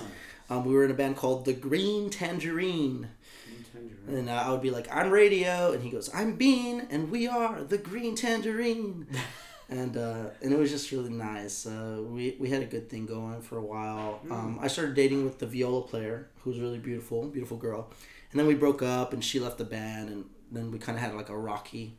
Um, 0.49 0.65
we 0.65 0.73
were 0.73 0.83
in 0.83 0.91
a 0.91 0.93
band 0.93 1.15
called 1.15 1.45
the 1.45 1.53
Green 1.53 2.09
Tangerine, 2.09 3.07
Green 3.45 3.65
Tangerine. 3.71 4.19
and 4.19 4.29
uh, 4.29 4.33
I 4.33 4.51
would 4.51 4.61
be 4.61 4.69
like, 4.69 4.93
"I'm 4.93 5.11
Radio," 5.11 5.71
and 5.71 5.81
he 5.81 5.89
goes, 5.89 6.09
"I'm 6.13 6.35
Bean," 6.35 6.88
and 6.89 7.09
we 7.09 7.25
are 7.25 7.63
the 7.63 7.77
Green 7.77 8.15
Tangerine. 8.15 9.07
and 9.69 9.95
uh, 9.95 10.31
and 10.41 10.51
it 10.51 10.59
was 10.59 10.69
just 10.69 10.91
really 10.91 11.09
nice. 11.09 11.65
Uh, 11.65 12.01
we 12.05 12.35
we 12.38 12.49
had 12.49 12.61
a 12.61 12.65
good 12.65 12.89
thing 12.89 13.05
going 13.05 13.41
for 13.41 13.57
a 13.57 13.65
while. 13.73 14.19
Um, 14.29 14.59
I 14.61 14.67
started 14.67 14.93
dating 14.93 15.23
with 15.23 15.39
the 15.39 15.47
viola 15.47 15.83
player, 15.83 16.27
who 16.41 16.49
was 16.49 16.59
really 16.59 16.79
beautiful, 16.79 17.27
beautiful 17.27 17.55
girl, 17.55 17.91
and 18.31 18.39
then 18.39 18.45
we 18.45 18.55
broke 18.55 18.81
up, 18.81 19.13
and 19.13 19.23
she 19.23 19.39
left 19.39 19.57
the 19.57 19.65
band, 19.65 20.09
and 20.09 20.25
then 20.51 20.71
we 20.71 20.79
kind 20.79 20.97
of 20.97 21.03
had 21.03 21.13
like 21.15 21.29
a 21.29 21.37
rocky, 21.37 21.95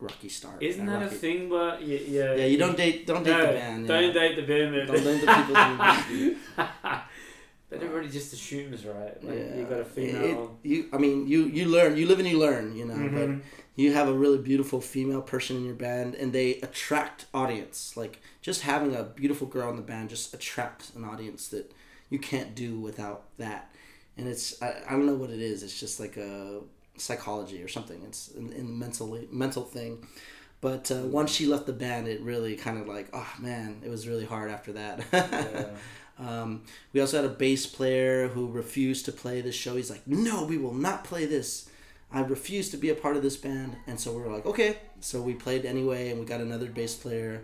rocky 0.00 0.28
start. 0.28 0.62
Isn't 0.62 0.86
that 0.86 1.02
a 1.02 1.08
thing? 1.08 1.48
But 1.48 1.82
yeah, 1.82 1.98
yeah. 2.06 2.34
Yeah, 2.34 2.46
you 2.46 2.58
don't 2.58 2.76
date 2.76 3.06
don't 3.06 3.24
date 3.24 3.30
no, 3.30 3.46
the 3.46 3.52
band. 3.52 3.88
Don't 3.88 4.04
yeah. 4.04 4.12
date 4.12 4.36
the 4.36 4.42
band. 4.42 4.86
Don't 4.88 5.04
date 5.04 5.20
the 5.20 6.34
people 6.56 6.56
but 7.68 7.82
everybody 7.82 8.08
just 8.08 8.32
assumes, 8.32 8.84
right? 8.84 9.22
Like 9.24 9.38
yeah. 9.38 9.56
you 9.56 9.64
got 9.64 9.78
a 9.78 9.80
It- 9.80 9.86
female. 9.88 10.58
it- 10.62 10.68
you, 10.68 10.88
I 10.92 10.98
mean, 10.98 11.26
you 11.26 11.44
you 11.44 11.66
learn, 11.66 11.96
you 11.96 12.06
live 12.06 12.18
and 12.18 12.28
you 12.28 12.38
learn, 12.38 12.76
you 12.76 12.84
know. 12.84 12.94
Mhm. 12.94 13.12
But 13.38 13.44
you 13.74 13.92
have 13.92 14.08
a 14.08 14.12
really 14.14 14.38
beautiful 14.38 14.80
female 14.80 15.20
person 15.20 15.56
in 15.56 15.64
your 15.64 15.74
band, 15.74 16.14
and 16.14 16.32
they 16.32 16.54
attract 16.60 17.26
audience. 17.34 17.96
Like 17.96 18.20
just 18.40 18.62
having 18.62 18.94
a 18.94 19.02
beautiful 19.02 19.46
girl 19.46 19.68
in 19.70 19.76
the 19.76 19.82
band 19.82 20.08
just 20.10 20.32
attracts 20.32 20.94
an 20.94 21.04
audience 21.04 21.48
that 21.48 21.72
you 22.08 22.18
can't 22.18 22.54
do 22.54 22.78
without 22.80 23.24
that. 23.38 23.74
And 24.16 24.28
it's 24.28 24.62
I, 24.62 24.82
I 24.86 24.90
don't 24.92 25.04
know 25.06 25.14
what 25.16 25.30
it 25.30 25.40
is. 25.40 25.62
It's 25.62 25.78
just 25.78 25.98
like 26.00 26.16
a 26.16 26.60
psychology 26.96 27.62
or 27.62 27.68
something. 27.68 28.02
It's 28.06 28.28
in, 28.28 28.52
in 28.52 28.78
mentally 28.78 29.28
mental 29.30 29.64
thing. 29.64 30.06
But 30.60 30.90
uh, 30.90 31.02
once 31.02 31.30
she 31.32 31.46
left 31.46 31.66
the 31.66 31.72
band, 31.72 32.08
it 32.08 32.20
really 32.22 32.56
kind 32.56 32.78
of 32.78 32.88
like, 32.88 33.08
oh 33.12 33.30
man, 33.38 33.82
it 33.84 33.90
was 33.90 34.08
really 34.08 34.24
hard 34.24 34.50
after 34.50 34.72
that. 34.72 35.04
Yeah. 35.12 35.66
Um, 36.18 36.62
we 36.92 37.00
also 37.00 37.18
had 37.20 37.30
a 37.30 37.34
bass 37.34 37.66
player 37.66 38.28
who 38.28 38.48
refused 38.48 39.04
to 39.04 39.12
play 39.12 39.40
this 39.40 39.54
show. 39.54 39.76
He's 39.76 39.90
like, 39.90 40.06
"No, 40.06 40.44
we 40.44 40.56
will 40.56 40.74
not 40.74 41.04
play 41.04 41.26
this. 41.26 41.68
I 42.10 42.20
refuse 42.20 42.70
to 42.70 42.76
be 42.76 42.88
a 42.88 42.94
part 42.94 43.16
of 43.16 43.22
this 43.22 43.36
band." 43.36 43.76
And 43.86 44.00
so 44.00 44.12
we 44.12 44.22
were 44.22 44.32
like, 44.32 44.46
"Okay." 44.46 44.78
So 45.00 45.20
we 45.20 45.34
played 45.34 45.66
anyway, 45.66 46.10
and 46.10 46.18
we 46.18 46.24
got 46.24 46.40
another 46.40 46.66
bass 46.66 46.94
player, 46.94 47.42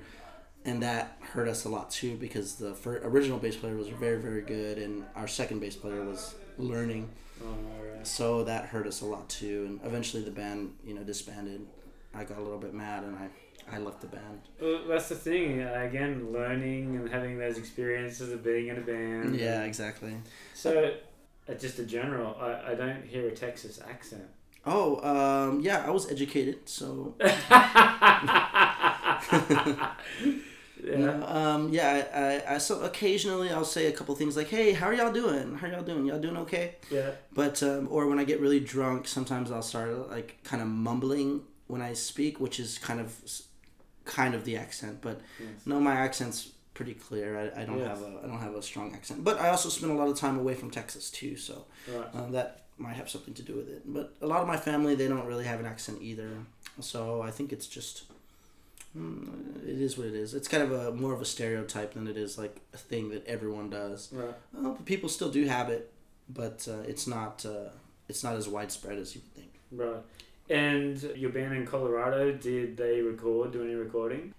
and 0.65 0.83
that 0.83 1.19
hurt 1.21 1.49
us 1.49 1.65
a 1.65 1.69
lot 1.69 1.91
too 1.91 2.17
because 2.17 2.55
the 2.55 2.75
original 3.03 3.39
bass 3.39 3.57
player 3.57 3.77
was 3.77 3.89
very, 3.89 4.19
very 4.21 4.43
good, 4.43 4.79
and 4.79 5.05
our 5.17 5.29
second 5.29 5.61
bass 5.61 5.77
player 5.77 6.03
was 6.03 6.35
learning. 6.57 7.11
Oh. 7.45 7.82
So 8.07 8.45
that 8.45 8.67
hurt 8.67 8.87
us 8.87 9.01
a 9.01 9.07
lot 9.07 9.29
too. 9.29 9.65
And 9.67 9.81
eventually, 9.85 10.23
the 10.23 10.31
band, 10.31 10.75
you 10.85 10.95
know, 10.95 11.03
disbanded. 11.03 11.67
I 12.15 12.25
got 12.25 12.39
a 12.39 12.43
little 12.43 12.59
bit 12.59 12.75
mad, 12.75 13.05
and 13.05 13.17
I, 13.17 13.29
I 13.75 13.79
left 13.79 14.03
the 14.03 14.07
band. 14.07 14.41
Well, 14.61 14.83
that's 14.89 15.09
the 15.09 15.15
thing. 15.15 15.63
uh, 15.63 15.87
Again, 15.89 16.31
learning 16.33 16.97
and 16.97 17.09
having 17.09 17.39
those 17.39 17.57
experiences 17.57 18.31
of 18.33 18.45
being 18.45 18.69
in 18.69 18.77
a 18.77 18.81
band. 18.83 19.35
Yeah, 19.35 19.63
exactly. 19.63 20.15
So, 20.53 20.95
uh, 21.49 21.55
just 21.55 21.79
a 21.79 21.85
general, 21.85 22.37
I, 22.39 22.73
I 22.73 22.75
don't 22.75 23.03
hear 23.05 23.29
a 23.29 23.35
Texas 23.35 23.81
accent. 23.89 24.25
Oh, 24.67 25.01
um, 25.03 25.61
yeah, 25.61 25.85
I 25.87 25.91
was 25.91 26.11
educated, 26.11 26.69
so 26.69 27.15
Yeah. 30.83 30.97
No, 30.97 31.27
um, 31.27 31.69
yeah, 31.73 32.05
I, 32.13 32.21
I, 32.51 32.55
I, 32.55 32.59
so 32.59 32.81
occasionally 32.81 33.51
I'll 33.51 33.65
say 33.65 33.87
a 33.87 33.93
couple 33.93 34.15
things 34.17 34.37
like, 34.37 34.49
"Hey, 34.49 34.73
how 34.73 34.87
are 34.87 34.95
y'all 34.95 35.13
doing? 35.13 35.55
How 35.57 35.69
are 35.69 35.71
y'all 35.71 35.83
doing? 35.85 36.07
Y'all 36.07 36.19
doing 36.21 36.37
okay?" 36.39 36.77
Yeah. 36.91 37.13
But 37.33 37.63
um, 37.63 37.87
or 37.91 38.07
when 38.09 38.19
I 38.19 38.25
get 38.25 38.41
really 38.41 38.59
drunk, 38.61 39.07
sometimes 39.07 39.51
I'll 39.53 39.63
start 39.63 40.11
like 40.11 40.39
kind 40.45 40.61
of 40.61 40.69
mumbling 40.69 41.43
when 41.69 41.81
I 41.83 41.93
speak, 41.93 42.41
which 42.41 42.59
is 42.59 42.79
kind 42.79 43.01
of 43.01 43.15
kind 44.05 44.35
of 44.35 44.45
the 44.45 44.57
accent. 44.57 44.99
But 45.01 45.21
Yes. 45.39 45.49
no, 45.67 45.79
my 45.81 45.95
accent's 45.95 46.51
pretty 46.75 46.95
clear. 46.95 47.39
I, 47.39 47.63
I 47.63 47.65
don't 47.65 47.79
Yes. 47.79 47.89
have 47.89 48.03
a 48.03 48.21
I 48.25 48.27
don't 48.27 48.41
have 48.41 48.55
a 48.55 48.63
strong 48.63 48.93
accent. 48.95 49.23
But 49.23 49.39
I 49.41 49.51
also 49.51 49.69
spend 49.69 49.93
a 49.93 49.95
lot 49.95 50.09
of 50.09 50.17
time 50.17 50.39
away 50.39 50.55
from 50.55 50.71
Texas 50.71 51.11
too, 51.11 51.37
so 51.37 51.67
Right. 51.89 52.15
um, 52.15 52.33
that 52.33 52.65
might 52.79 52.95
have 52.97 53.09
something 53.09 53.35
to 53.35 53.43
do 53.43 53.55
with 53.55 53.69
it. 53.69 53.83
But 53.87 54.17
a 54.21 54.27
lot 54.27 54.41
of 54.41 54.49
my 54.49 54.57
family 54.57 54.95
they 54.97 55.07
don't 55.07 55.27
really 55.27 55.45
have 55.45 55.61
an 55.61 55.67
accent 55.67 55.99
either, 56.03 56.31
so 56.81 57.23
I 57.23 57.31
think 57.31 57.53
it's 57.53 57.69
just. 57.69 58.05
Mm, 58.97 59.63
It 59.63 59.81
is 59.81 59.97
what 59.97 60.07
it 60.07 60.15
is. 60.15 60.35
It's 60.35 60.49
kind 60.49 60.63
of 60.63 60.73
a 60.73 60.93
more 60.93 61.13
of 61.13 61.21
a 61.21 61.25
stereotype 61.25 61.95
than 61.95 62.07
it 62.07 62.17
is 62.17 62.39
like 62.39 62.61
a 62.75 62.77
thing 62.77 63.11
that 63.11 63.27
everyone 63.27 63.71
does. 63.71 64.11
Right. 64.13 64.35
Well, 64.53 64.79
people 64.85 65.09
still 65.09 65.31
do 65.31 65.45
have 65.47 65.69
it, 65.69 65.93
but 66.29 66.67
uh, 66.71 66.81
it's 66.87 67.07
not 67.07 67.45
uh, 67.47 67.71
it's 68.09 68.23
not 68.25 68.37
as 68.37 68.49
widespread 68.49 68.99
as 68.99 69.15
you 69.15 69.23
would 69.23 69.35
think. 69.35 69.53
Right. 69.71 70.03
And 70.51 71.01
your 71.17 71.31
band 71.31 71.55
in 71.55 71.67
Colorado, 71.67 72.33
did 72.33 72.77
they 72.77 73.01
record, 73.01 73.53
do 73.53 73.63
any 73.63 73.75
recording? 73.75 74.35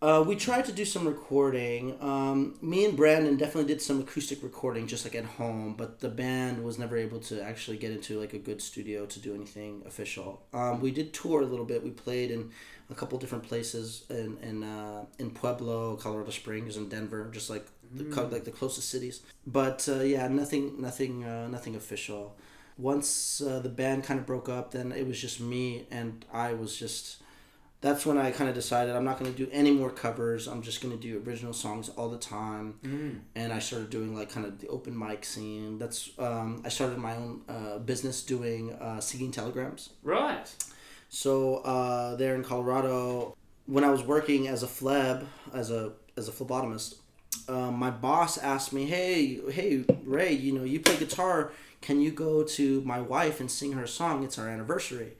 Uh, 0.00 0.24
we 0.26 0.34
tried 0.34 0.64
to 0.64 0.72
do 0.72 0.84
some 0.84 1.06
recording. 1.06 1.96
Um, 2.02 2.56
me 2.60 2.84
and 2.84 2.96
Brandon 2.96 3.36
definitely 3.36 3.72
did 3.72 3.80
some 3.80 4.00
acoustic 4.00 4.42
recording, 4.42 4.88
just 4.88 5.04
like 5.04 5.14
at 5.14 5.24
home. 5.24 5.74
But 5.76 6.00
the 6.00 6.08
band 6.08 6.64
was 6.64 6.76
never 6.76 6.96
able 6.96 7.20
to 7.20 7.40
actually 7.40 7.76
get 7.76 7.92
into 7.92 8.18
like 8.18 8.32
a 8.32 8.38
good 8.38 8.60
studio 8.60 9.06
to 9.06 9.20
do 9.20 9.32
anything 9.32 9.82
official. 9.86 10.42
Um, 10.52 10.80
we 10.80 10.90
did 10.90 11.12
tour 11.12 11.42
a 11.42 11.46
little 11.46 11.64
bit. 11.64 11.84
We 11.84 11.90
played 11.90 12.32
in 12.32 12.50
a 12.92 12.94
couple 12.94 13.18
different 13.18 13.44
places 13.44 14.04
in 14.10 14.38
in, 14.42 14.62
uh, 14.62 15.04
in 15.18 15.30
Pueblo, 15.30 15.96
Colorado 15.96 16.30
Springs, 16.30 16.76
and 16.76 16.90
Denver, 16.90 17.28
just 17.32 17.50
like 17.50 17.66
the 17.94 18.04
co- 18.04 18.28
like 18.30 18.44
the 18.44 18.50
closest 18.50 18.88
cities. 18.88 19.20
But 19.46 19.88
uh, 19.88 20.02
yeah, 20.02 20.28
nothing, 20.28 20.80
nothing, 20.80 21.24
uh, 21.24 21.48
nothing 21.48 21.74
official. 21.76 22.36
Once 22.78 23.42
uh, 23.42 23.58
the 23.58 23.68
band 23.68 24.04
kind 24.04 24.18
of 24.20 24.26
broke 24.26 24.48
up, 24.48 24.70
then 24.70 24.92
it 24.92 25.06
was 25.06 25.20
just 25.20 25.40
me, 25.40 25.86
and 25.90 26.24
I 26.32 26.54
was 26.54 26.76
just 26.76 27.22
that's 27.82 28.06
when 28.06 28.16
I 28.16 28.30
kind 28.30 28.48
of 28.48 28.54
decided 28.54 28.94
I'm 28.94 29.04
not 29.04 29.18
going 29.18 29.30
to 29.30 29.36
do 29.36 29.50
any 29.52 29.72
more 29.72 29.90
covers. 29.90 30.46
I'm 30.46 30.62
just 30.62 30.80
going 30.80 30.96
to 30.96 31.00
do 31.00 31.20
original 31.26 31.52
songs 31.52 31.88
all 31.90 32.08
the 32.08 32.16
time. 32.16 32.78
Mm. 32.84 33.20
And 33.34 33.52
I 33.52 33.58
started 33.58 33.90
doing 33.90 34.14
like 34.14 34.30
kind 34.30 34.46
of 34.46 34.60
the 34.60 34.68
open 34.68 34.96
mic 34.96 35.24
scene. 35.24 35.78
That's 35.78 36.10
um, 36.16 36.62
I 36.64 36.68
started 36.68 36.98
my 36.98 37.16
own 37.16 37.42
uh, 37.48 37.78
business 37.78 38.22
doing 38.22 38.72
uh, 38.74 39.00
singing 39.00 39.32
telegrams. 39.32 39.90
Right. 40.04 40.48
So 41.14 41.56
uh, 41.58 42.16
there 42.16 42.34
in 42.34 42.42
Colorado, 42.42 43.36
when 43.66 43.84
I 43.84 43.90
was 43.90 44.02
working 44.02 44.48
as 44.48 44.62
a 44.62 44.66
fleb, 44.66 45.26
as 45.52 45.70
a 45.70 45.92
as 46.16 46.28
a 46.28 46.32
phlebotomist, 46.32 46.96
um, 47.48 47.74
my 47.78 47.90
boss 47.90 48.38
asked 48.38 48.72
me, 48.72 48.86
"Hey, 48.86 49.40
hey, 49.50 49.84
Ray, 50.04 50.32
you 50.32 50.52
know 50.54 50.64
you 50.64 50.80
play 50.80 50.96
guitar. 50.96 51.52
Can 51.82 52.00
you 52.00 52.12
go 52.12 52.44
to 52.44 52.80
my 52.82 53.00
wife 53.00 53.40
and 53.40 53.50
sing 53.50 53.72
her 53.74 53.86
song? 53.86 54.24
It's 54.24 54.38
our 54.38 54.48
anniversary." 54.48 55.12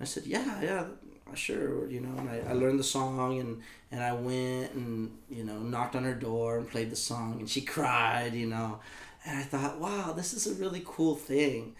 I 0.00 0.04
said, 0.04 0.26
"Yeah, 0.26 0.62
yeah, 0.62 0.86
sure." 1.34 1.88
You 1.90 2.00
know, 2.00 2.18
and 2.18 2.30
I, 2.30 2.42
I 2.50 2.54
learned 2.54 2.80
the 2.80 2.84
song 2.84 3.38
and 3.40 3.62
and 3.92 4.02
I 4.02 4.14
went 4.14 4.74
and 4.74 5.18
you 5.30 5.44
know 5.44 5.58
knocked 5.60 5.96
on 5.96 6.04
her 6.04 6.14
door 6.14 6.58
and 6.58 6.68
played 6.70 6.90
the 6.90 6.96
song 6.96 7.40
and 7.40 7.50
she 7.50 7.60
cried. 7.76 8.34
You 8.34 8.46
know, 8.48 8.80
and 9.26 9.38
I 9.38 9.42
thought, 9.42 9.80
"Wow, 9.80 10.12
this 10.14 10.34
is 10.34 10.46
a 10.48 10.54
really 10.54 10.82
cool 10.86 11.16
thing." 11.16 11.74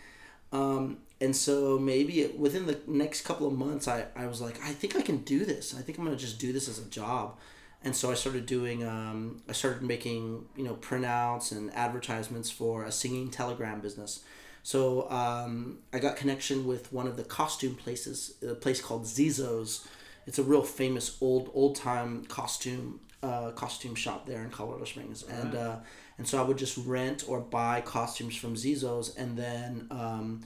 Um, 0.52 0.98
and 1.20 1.34
so 1.34 1.78
maybe 1.78 2.20
it, 2.20 2.38
within 2.38 2.66
the 2.66 2.78
next 2.86 3.22
couple 3.22 3.46
of 3.46 3.54
months, 3.54 3.88
I, 3.88 4.06
I 4.14 4.26
was 4.26 4.40
like, 4.40 4.62
I 4.62 4.72
think 4.72 4.96
I 4.96 5.02
can 5.02 5.18
do 5.18 5.44
this. 5.44 5.74
I 5.74 5.80
think 5.80 5.98
I'm 5.98 6.04
gonna 6.04 6.16
just 6.16 6.38
do 6.38 6.52
this 6.52 6.68
as 6.68 6.78
a 6.78 6.84
job. 6.84 7.38
And 7.82 7.94
so 7.94 8.10
I 8.10 8.14
started 8.14 8.46
doing, 8.46 8.84
um, 8.84 9.42
I 9.48 9.52
started 9.52 9.82
making, 9.82 10.46
you 10.56 10.64
know, 10.64 10.74
printouts 10.74 11.52
and 11.52 11.72
advertisements 11.72 12.50
for 12.50 12.84
a 12.84 12.90
singing 12.90 13.30
telegram 13.30 13.80
business. 13.80 14.24
So 14.62 15.08
um, 15.10 15.78
I 15.92 16.00
got 16.00 16.16
connection 16.16 16.66
with 16.66 16.92
one 16.92 17.06
of 17.06 17.16
the 17.16 17.22
costume 17.22 17.76
places, 17.76 18.34
a 18.42 18.56
place 18.56 18.80
called 18.80 19.04
Zeezo's. 19.04 19.86
It's 20.26 20.40
a 20.40 20.42
real 20.42 20.62
famous 20.62 21.16
old 21.20 21.50
old 21.54 21.76
time 21.76 22.24
costume 22.24 22.98
uh, 23.22 23.52
costume 23.52 23.94
shop 23.94 24.26
there 24.26 24.42
in 24.42 24.50
Colorado 24.50 24.84
Springs, 24.84 25.22
and 25.22 25.54
uh, 25.54 25.76
and 26.18 26.26
so 26.26 26.42
I 26.42 26.42
would 26.42 26.58
just 26.58 26.76
rent 26.78 27.24
or 27.28 27.40
buy 27.40 27.80
costumes 27.80 28.34
from 28.34 28.56
Zeezo's, 28.56 29.14
and 29.16 29.36
then 29.36 29.86
um, 29.92 30.40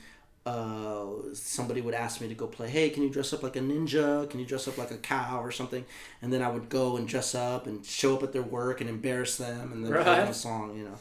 uh, 0.50 1.32
somebody 1.32 1.80
would 1.80 1.94
ask 1.94 2.20
me 2.20 2.26
to 2.28 2.34
go 2.34 2.46
play. 2.48 2.68
Hey, 2.68 2.90
can 2.90 3.04
you 3.04 3.08
dress 3.08 3.32
up 3.32 3.44
like 3.44 3.54
a 3.54 3.60
ninja? 3.60 4.28
Can 4.28 4.40
you 4.40 4.46
dress 4.46 4.66
up 4.66 4.78
like 4.78 4.90
a 4.90 4.96
cow 4.96 5.40
or 5.40 5.52
something? 5.52 5.84
And 6.22 6.32
then 6.32 6.42
I 6.42 6.50
would 6.50 6.68
go 6.68 6.96
and 6.96 7.06
dress 7.06 7.36
up 7.36 7.68
and 7.68 7.84
show 7.86 8.16
up 8.16 8.24
at 8.24 8.32
their 8.32 8.42
work 8.42 8.80
and 8.80 8.90
embarrass 8.90 9.36
them, 9.36 9.72
and 9.72 9.84
then 9.84 9.92
play 9.92 10.02
them 10.02 10.28
a 10.28 10.34
song, 10.34 10.76
you 10.76 10.84
know. 10.84 10.98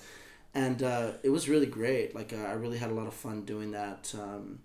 And 0.53 0.83
uh, 0.83 1.11
it 1.23 1.29
was 1.29 1.49
really 1.49 1.65
great. 1.65 2.13
Like 2.13 2.31
uh, 2.31 2.45
I 2.45 2.53
really 2.53 2.77
had 2.77 2.91
a 2.91 2.93
lot 2.93 3.07
of 3.07 3.13
fun 3.13 3.43
doing 3.45 3.71
that. 3.71 4.13
Um, 4.13 4.59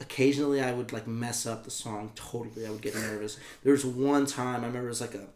occasionally, 0.00 0.60
I 0.60 0.72
would 0.72 0.92
like 0.92 1.06
mess 1.06 1.46
up 1.46 1.64
the 1.64 1.70
song 1.70 2.10
totally. 2.16 2.66
I 2.66 2.70
would 2.70 2.82
get 2.82 2.96
nervous. 2.96 3.38
There 3.62 3.72
was 3.72 3.84
one 3.84 4.26
time 4.26 4.64
I 4.64 4.66
remember 4.66 4.88
it 4.88 4.90
was 4.90 5.00
like 5.00 5.14
a 5.14 5.26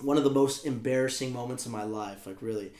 one 0.00 0.16
of 0.16 0.24
the 0.24 0.30
most 0.30 0.66
embarrassing 0.66 1.32
moments 1.32 1.64
of 1.64 1.70
my 1.70 1.84
life. 1.84 2.26
Like 2.26 2.42
really. 2.42 2.72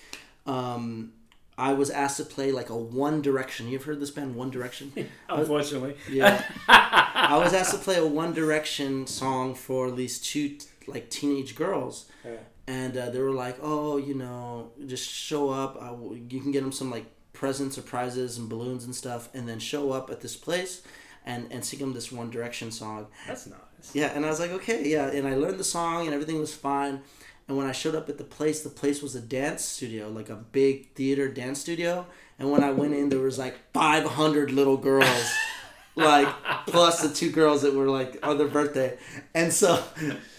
Um, 0.44 1.12
I 1.58 1.72
was 1.74 1.90
asked 1.90 2.16
to 2.16 2.24
play 2.24 2.50
like 2.52 2.70
a 2.70 2.76
One 2.76 3.20
Direction. 3.22 3.68
You've 3.68 3.84
heard 3.84 4.00
this 4.00 4.10
band 4.10 4.34
One 4.34 4.50
Direction? 4.50 4.92
Unfortunately. 5.28 5.96
Yeah. 6.10 6.42
I 6.68 7.36
was 7.38 7.52
asked 7.52 7.72
to 7.72 7.78
play 7.78 7.98
a 7.98 8.06
One 8.06 8.32
Direction 8.32 9.06
song 9.06 9.54
for 9.54 9.86
at 9.88 9.94
least 9.94 10.24
two 10.24 10.56
like 10.86 11.10
teenage 11.10 11.54
girls, 11.54 12.06
Yeah. 12.24 12.32
and 12.66 12.96
uh, 12.96 13.10
they 13.10 13.20
were 13.20 13.30
like, 13.30 13.56
"Oh, 13.62 13.96
you 13.98 14.14
know, 14.14 14.72
just 14.86 15.08
show 15.08 15.50
up. 15.50 15.76
Will 15.98 16.16
you 16.16 16.40
can 16.40 16.50
get 16.52 16.62
them 16.62 16.72
some 16.72 16.90
like 16.90 17.06
presents 17.32 17.78
or 17.78 17.82
prizes 17.82 18.36
and 18.38 18.48
balloons 18.48 18.84
and 18.84 18.94
stuff, 18.94 19.28
and 19.34 19.48
then 19.48 19.58
show 19.60 19.92
up 19.92 20.10
at 20.10 20.20
this 20.22 20.36
place, 20.36 20.82
and 21.24 21.46
and 21.52 21.64
sing 21.64 21.78
them 21.78 21.92
this 21.92 22.10
One 22.10 22.30
Direction 22.30 22.72
song." 22.72 23.06
That's 23.28 23.46
nice. 23.46 23.58
Yeah, 23.94 24.12
and 24.14 24.24
I 24.26 24.28
was 24.28 24.40
like, 24.40 24.50
okay, 24.52 24.88
yeah, 24.88 25.06
and 25.08 25.26
I 25.28 25.34
learned 25.36 25.58
the 25.58 25.64
song 25.64 26.06
and 26.06 26.14
everything 26.14 26.38
was 26.38 26.54
fine. 26.54 27.00
And 27.48 27.56
when 27.56 27.66
I 27.66 27.72
showed 27.72 27.94
up 27.94 28.08
at 28.08 28.18
the 28.18 28.24
place, 28.24 28.62
the 28.62 28.70
place 28.70 29.02
was 29.02 29.14
a 29.14 29.20
dance 29.20 29.64
studio, 29.64 30.08
like 30.08 30.28
a 30.28 30.36
big 30.36 30.94
theater 30.94 31.28
dance 31.28 31.60
studio. 31.60 32.06
And 32.38 32.50
when 32.50 32.64
I 32.64 32.70
went 32.70 32.94
in, 32.94 33.08
there 33.08 33.20
was 33.20 33.38
like 33.38 33.56
500 33.72 34.50
little 34.50 34.76
girls, 34.76 35.32
like 35.96 36.28
plus 36.66 37.02
the 37.02 37.12
two 37.12 37.30
girls 37.30 37.62
that 37.62 37.74
were 37.74 37.88
like 37.88 38.24
on 38.26 38.38
their 38.38 38.48
birthday. 38.48 38.96
And 39.34 39.52
so, 39.52 39.82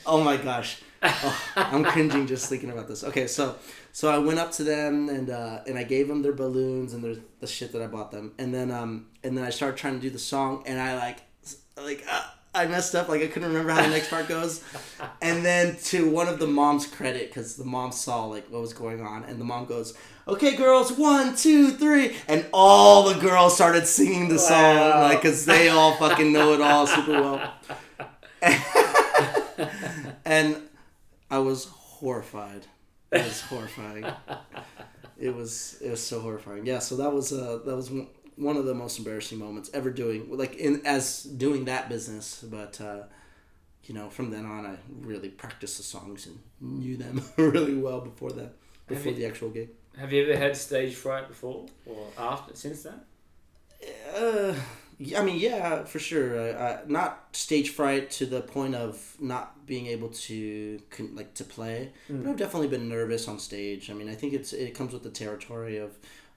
oh 0.05 0.23
my 0.23 0.37
gosh, 0.37 0.81
oh, 1.03 1.41
I'm 1.55 1.83
cringing 1.83 2.27
just 2.27 2.49
thinking 2.49 2.71
about 2.71 2.87
this. 2.87 3.03
Okay, 3.03 3.27
so 3.27 3.55
so 3.91 4.09
I 4.09 4.17
went 4.17 4.39
up 4.39 4.51
to 4.53 4.63
them 4.63 5.09
and 5.09 5.29
uh, 5.29 5.59
and 5.67 5.77
I 5.77 5.83
gave 5.83 6.07
them 6.07 6.21
their 6.21 6.33
balloons 6.33 6.93
and 6.93 7.03
their 7.03 7.15
the 7.39 7.47
shit 7.47 7.71
that 7.73 7.81
I 7.81 7.87
bought 7.87 8.11
them. 8.11 8.33
And 8.37 8.53
then 8.53 8.71
um 8.71 9.07
and 9.23 9.37
then 9.37 9.43
I 9.43 9.49
started 9.49 9.77
trying 9.77 9.95
to 9.95 10.01
do 10.01 10.09
the 10.09 10.19
song 10.19 10.63
and 10.65 10.79
I 10.79 10.97
like 10.97 11.19
like 11.77 12.03
uh, 12.09 12.23
I 12.55 12.67
messed 12.67 12.93
up 12.95 13.09
like 13.09 13.21
I 13.21 13.27
couldn't 13.27 13.49
remember 13.49 13.71
how 13.71 13.81
the 13.81 13.89
next 13.89 14.09
part 14.09 14.27
goes. 14.27 14.63
And 15.21 15.45
then 15.45 15.77
to 15.85 16.09
one 16.09 16.27
of 16.27 16.37
the 16.39 16.47
mom's 16.47 16.85
credit 16.85 17.29
because 17.29 17.55
the 17.55 17.63
mom 17.63 17.91
saw 17.93 18.25
like 18.25 18.45
what 18.49 18.61
was 18.61 18.73
going 18.73 19.01
on 19.01 19.23
and 19.23 19.39
the 19.39 19.45
mom 19.45 19.65
goes, 19.65 19.93
"Okay, 20.27 20.55
girls, 20.57 20.91
one, 20.91 21.35
two, 21.35 21.71
three," 21.71 22.15
and 22.27 22.45
all 22.53 23.03
the 23.09 23.19
girls 23.19 23.55
started 23.55 23.87
singing 23.87 24.27
the 24.27 24.37
song 24.37 24.75
Wow. 24.75 25.01
like 25.03 25.21
because 25.21 25.45
they 25.45 25.69
all 25.69 25.93
fucking 25.95 26.31
know 26.33 26.53
it 26.53 26.61
all 26.61 26.85
super 26.87 27.21
well. 27.21 27.53
and 30.25 30.57
I 31.31 31.39
was 31.39 31.65
horrified. 31.65 32.67
It 33.11 33.23
was 33.23 33.41
horrifying. 33.41 34.05
It 35.15 35.33
was 35.33 35.77
it 35.81 35.89
was 35.91 36.05
so 36.05 36.19
horrifying. 36.19 36.65
Yeah, 36.65 36.79
so 36.79 36.97
that 36.97 37.13
was 37.13 37.31
uh 37.31 37.59
that 37.65 37.75
was 37.75 37.89
one- 37.89 38.07
one 38.37 38.57
of 38.57 38.65
the 38.65 38.73
most 38.73 38.97
embarrassing 38.97 39.39
moments 39.39 39.69
ever 39.73 39.89
doing 39.91 40.27
like 40.37 40.55
in 40.55 40.81
as 40.85 41.23
doing 41.23 41.65
that 41.65 41.89
business. 41.89 42.43
But 42.43 42.79
uh, 42.81 43.03
you 43.85 43.93
know, 43.95 44.09
from 44.09 44.29
then 44.31 44.45
on, 44.45 44.65
I 44.65 44.77
really 45.01 45.29
practiced 45.29 45.77
the 45.77 45.83
songs 45.83 46.25
and 46.27 46.39
knew 46.61 46.97
them 46.97 47.21
really 47.37 47.75
well 47.75 48.01
before 48.01 48.31
that 48.31 48.53
before 48.87 49.11
you- 49.11 49.17
the 49.19 49.25
actual 49.25 49.49
gig. 49.49 49.69
Have 49.97 50.11
you 50.11 50.23
ever 50.23 50.35
had 50.35 50.57
stage 50.57 50.95
fright 50.95 51.27
before 51.27 51.67
or 51.85 52.07
after 52.17 52.55
since 52.55 52.81
then? 52.83 52.99
Uh, 54.15 54.55
I 55.17 55.23
mean, 55.23 55.39
yeah, 55.39 55.83
for 55.83 55.99
sure. 55.99 56.57
I, 56.57 56.79
not 56.87 57.27
stage 57.33 57.69
fright 57.71 58.09
to 58.11 58.25
the 58.25 58.41
point 58.41 58.75
of 58.75 59.15
not 59.19 59.65
being 59.65 59.87
able 59.87 60.09
to 60.09 60.79
like 61.13 61.33
to 61.35 61.43
play, 61.43 61.91
but 62.09 62.27
I've 62.29 62.37
definitely 62.37 62.69
been 62.69 62.87
nervous 62.89 63.27
on 63.27 63.39
stage. 63.39 63.89
I 63.89 63.93
mean, 63.93 64.09
I 64.09 64.15
think 64.15 64.33
it's 64.33 64.53
it 64.53 64.73
comes 64.73 64.93
with 64.93 65.03
the 65.03 65.09
territory 65.09 65.77
of 65.77 65.91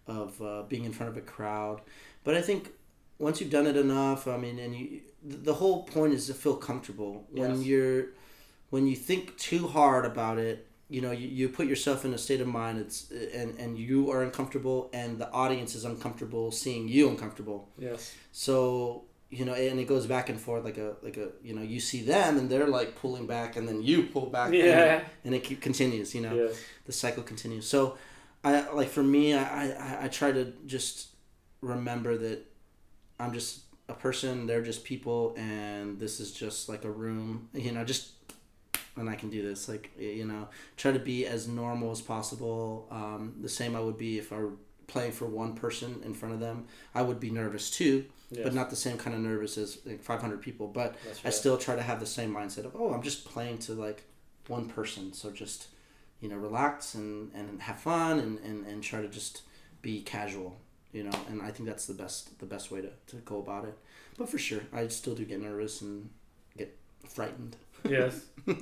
of 0.07 0.41
uh, 0.43 0.63
being 0.69 0.85
in 0.85 0.93
front 0.93 1.11
of 1.11 1.17
a 1.17 1.21
crowd. 1.21 1.81
But 2.25 2.35
I 2.35 2.43
think 2.43 2.71
once 3.19 3.41
you've 3.41 3.51
done 3.51 3.67
it 3.67 3.77
enough, 3.77 4.27
I 4.29 4.37
mean, 4.37 4.59
and 4.59 4.75
you 4.75 5.01
the 5.25 5.55
whole 5.55 5.83
point 5.85 6.13
is 6.13 6.27
to 6.27 6.35
feel 6.35 6.57
comfortable. 6.57 7.27
When 7.31 7.57
Yes. 7.57 7.65
you're 7.67 8.07
when 8.71 8.87
you 8.87 8.97
think 8.97 9.37
too 9.37 9.67
hard 9.69 10.05
about 10.05 10.39
it, 10.39 10.67
you 10.89 11.01
know, 11.01 11.11
you, 11.13 11.27
you 11.29 11.49
put 11.49 11.67
yourself 11.67 12.05
in 12.05 12.13
a 12.15 12.19
state 12.19 12.41
of 12.41 12.47
mind. 12.49 12.79
It's 12.79 13.11
and 13.35 13.59
and 13.59 13.79
you 13.79 14.11
are 14.13 14.23
uncomfortable, 14.23 14.91
and 14.93 15.19
the 15.19 15.31
audience 15.33 15.75
is 15.75 15.85
uncomfortable 15.85 16.51
seeing 16.53 16.89
you 16.89 17.09
uncomfortable. 17.09 17.69
Yes. 17.79 18.15
So 18.33 19.05
you 19.29 19.45
know, 19.45 19.55
and 19.55 19.81
it 19.81 19.89
goes 19.89 20.07
back 20.07 20.29
and 20.29 20.39
forth 20.41 20.65
like 20.65 20.79
a 20.79 20.95
like 21.03 21.17
a 21.17 21.31
you 21.43 21.53
know, 21.55 21.63
you 21.63 21.81
see 21.81 22.03
them 22.03 22.39
and 22.39 22.49
they're 22.49 22.69
like 22.69 22.95
pulling 22.95 23.27
back, 23.27 23.57
and 23.57 23.67
then 23.67 23.83
you 23.83 24.05
pull 24.05 24.27
back. 24.27 24.47
and- 24.49 24.55
Yeah. 24.57 25.01
And, 25.25 25.35
it 25.35 25.43
keep, 25.43 25.61
continues. 25.61 26.15
You 26.15 26.21
know, 26.21 26.35
Yes. 26.35 26.61
the 26.85 26.93
cycle 26.93 27.25
continues. 27.25 27.67
So, 27.69 27.99
I 28.47 28.71
like 28.71 28.89
for 28.89 29.03
me, 29.03 29.35
I, 29.35 29.71
I 29.71 30.05
I 30.05 30.09
try 30.09 30.31
to 30.33 30.53
just 30.67 31.09
remember 31.61 32.17
that 32.17 32.45
I'm 33.19 33.33
just 33.33 33.61
a 33.89 33.95
person. 33.95 34.47
They're 34.47 34.63
just 34.63 34.85
people, 34.85 35.35
and 35.37 35.99
this 35.99 36.21
is 36.21 36.33
just 36.33 36.69
like 36.69 36.85
a 36.85 36.91
room. 36.91 37.49
You 37.53 37.73
know, 37.73 37.85
just 37.85 38.11
and 38.97 39.11
I 39.11 39.15
can 39.17 39.31
do 39.31 39.43
this. 39.43 39.69
Like 39.69 39.91
you 39.99 40.25
know, 40.25 40.49
try 40.77 40.93
to 40.93 40.99
be 40.99 41.27
as 41.27 41.49
normal 41.49 41.91
as 41.91 42.01
possible. 42.01 42.87
Um, 42.91 43.35
the 43.41 43.49
same 43.49 43.75
I 43.75 43.81
would 43.81 43.99
be 43.99 44.19
if 44.19 44.33
I 44.33 44.39
were 44.39 44.53
playing 44.87 45.13
for 45.13 45.27
one 45.27 45.55
person 45.55 46.01
in 46.05 46.15
front 46.15 46.33
of 46.35 46.41
them. 46.41 46.67
I 46.95 47.03
would 47.03 47.19
be 47.19 47.31
nervous 47.31 47.71
too, 47.71 48.05
Yes. 48.31 48.45
but 48.45 48.55
not 48.55 48.71
the 48.71 48.77
same 48.77 48.97
kind 48.97 49.17
of 49.17 49.21
nervous 49.23 49.59
as 49.59 49.79
like 49.85 50.01
500 50.01 50.41
people. 50.41 50.69
But 50.69 50.95
That's 51.05 51.25
I 51.25 51.31
still 51.31 51.59
try 51.59 51.75
to 51.75 51.83
have 51.83 51.99
the 51.99 52.07
same 52.07 52.33
mindset 52.33 52.65
of 52.65 52.77
oh, 52.77 52.93
I'm 52.95 53.03
just 53.03 53.25
playing 53.25 53.59
to 53.67 53.73
like 53.73 54.05
one 54.47 54.69
person. 54.69 55.13
So 55.13 55.31
just 55.33 55.67
you 56.27 56.33
know, 56.33 56.39
relax 56.39 56.95
and, 56.95 57.31
and 57.35 57.63
have 57.63 57.79
fun 57.79 58.19
and, 58.19 58.41
and, 58.41 58.67
and 58.67 58.83
try 58.83 59.01
to 59.01 59.07
just 59.07 59.43
be 59.81 60.03
casual, 60.03 60.57
you 60.93 61.05
know, 61.05 61.17
and 61.29 61.41
I 61.41 61.53
think 61.53 61.69
that's 61.69 61.87
the 61.87 61.95
best 61.95 62.37
the 62.41 62.47
best 62.47 62.73
way 62.73 62.81
to, 62.81 62.91
to 63.07 63.17
go 63.25 63.39
about 63.39 63.65
it. 63.65 63.79
But 64.19 64.29
for 64.29 64.37
sure, 64.37 64.63
I 64.73 64.89
still 64.89 65.15
do 65.15 65.25
get 65.25 65.41
nervous 65.41 65.83
and 65.83 66.11
get 66.59 66.77
frightened. 67.09 67.55
yes. 67.89 68.23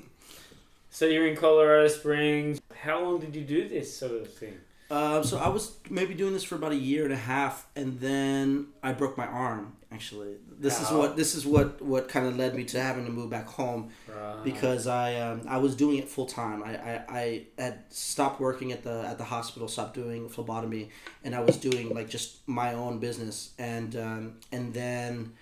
So 0.90 1.06
you're 1.06 1.26
in 1.26 1.34
Colorado 1.34 1.88
Springs. 1.88 2.60
How 2.72 3.02
long 3.02 3.18
did 3.18 3.34
you 3.34 3.42
do 3.42 3.68
this 3.68 3.96
sort 3.96 4.12
of 4.12 4.32
thing? 4.32 4.54
Um, 4.90 5.24
so 5.24 5.38
I 5.38 5.48
was 5.48 5.76
maybe 5.88 6.14
doing 6.14 6.34
this 6.34 6.44
for 6.44 6.56
about 6.56 6.72
a 6.72 6.76
year 6.76 7.04
and 7.04 7.12
a 7.12 7.16
half, 7.16 7.66
and 7.74 7.98
then 8.00 8.68
I 8.82 8.92
broke 8.92 9.16
my 9.16 9.26
arm. 9.26 9.76
Actually, 9.90 10.34
this 10.58 10.80
is 10.80 10.90
what 10.90 11.16
this 11.16 11.34
is 11.34 11.46
what 11.46 11.80
what 11.80 12.08
kind 12.08 12.26
of 12.26 12.36
led 12.36 12.54
me 12.54 12.64
to 12.64 12.80
having 12.80 13.04
to 13.06 13.12
move 13.12 13.30
back 13.30 13.46
home 13.46 13.90
Right. 14.08 14.42
because 14.42 14.86
I 14.88 15.14
um, 15.20 15.42
I 15.48 15.58
was 15.58 15.76
doing 15.76 15.98
it 15.98 16.08
full 16.08 16.26
time. 16.26 16.62
I, 16.64 16.76
I, 16.76 17.02
I 17.08 17.46
had 17.58 17.84
stopped 17.90 18.40
working 18.40 18.72
at 18.72 18.82
the 18.82 19.04
at 19.06 19.18
the 19.18 19.24
hospital, 19.24 19.68
stopped 19.68 19.94
doing 19.94 20.28
phlebotomy, 20.28 20.90
and 21.22 21.34
I 21.34 21.40
was 21.40 21.56
doing 21.56 21.94
like 21.94 22.08
just 22.10 22.46
my 22.48 22.74
own 22.74 22.98
business. 22.98 23.52
And 23.58 23.94
um, 23.96 24.34
and 24.52 24.74
then 24.74 25.34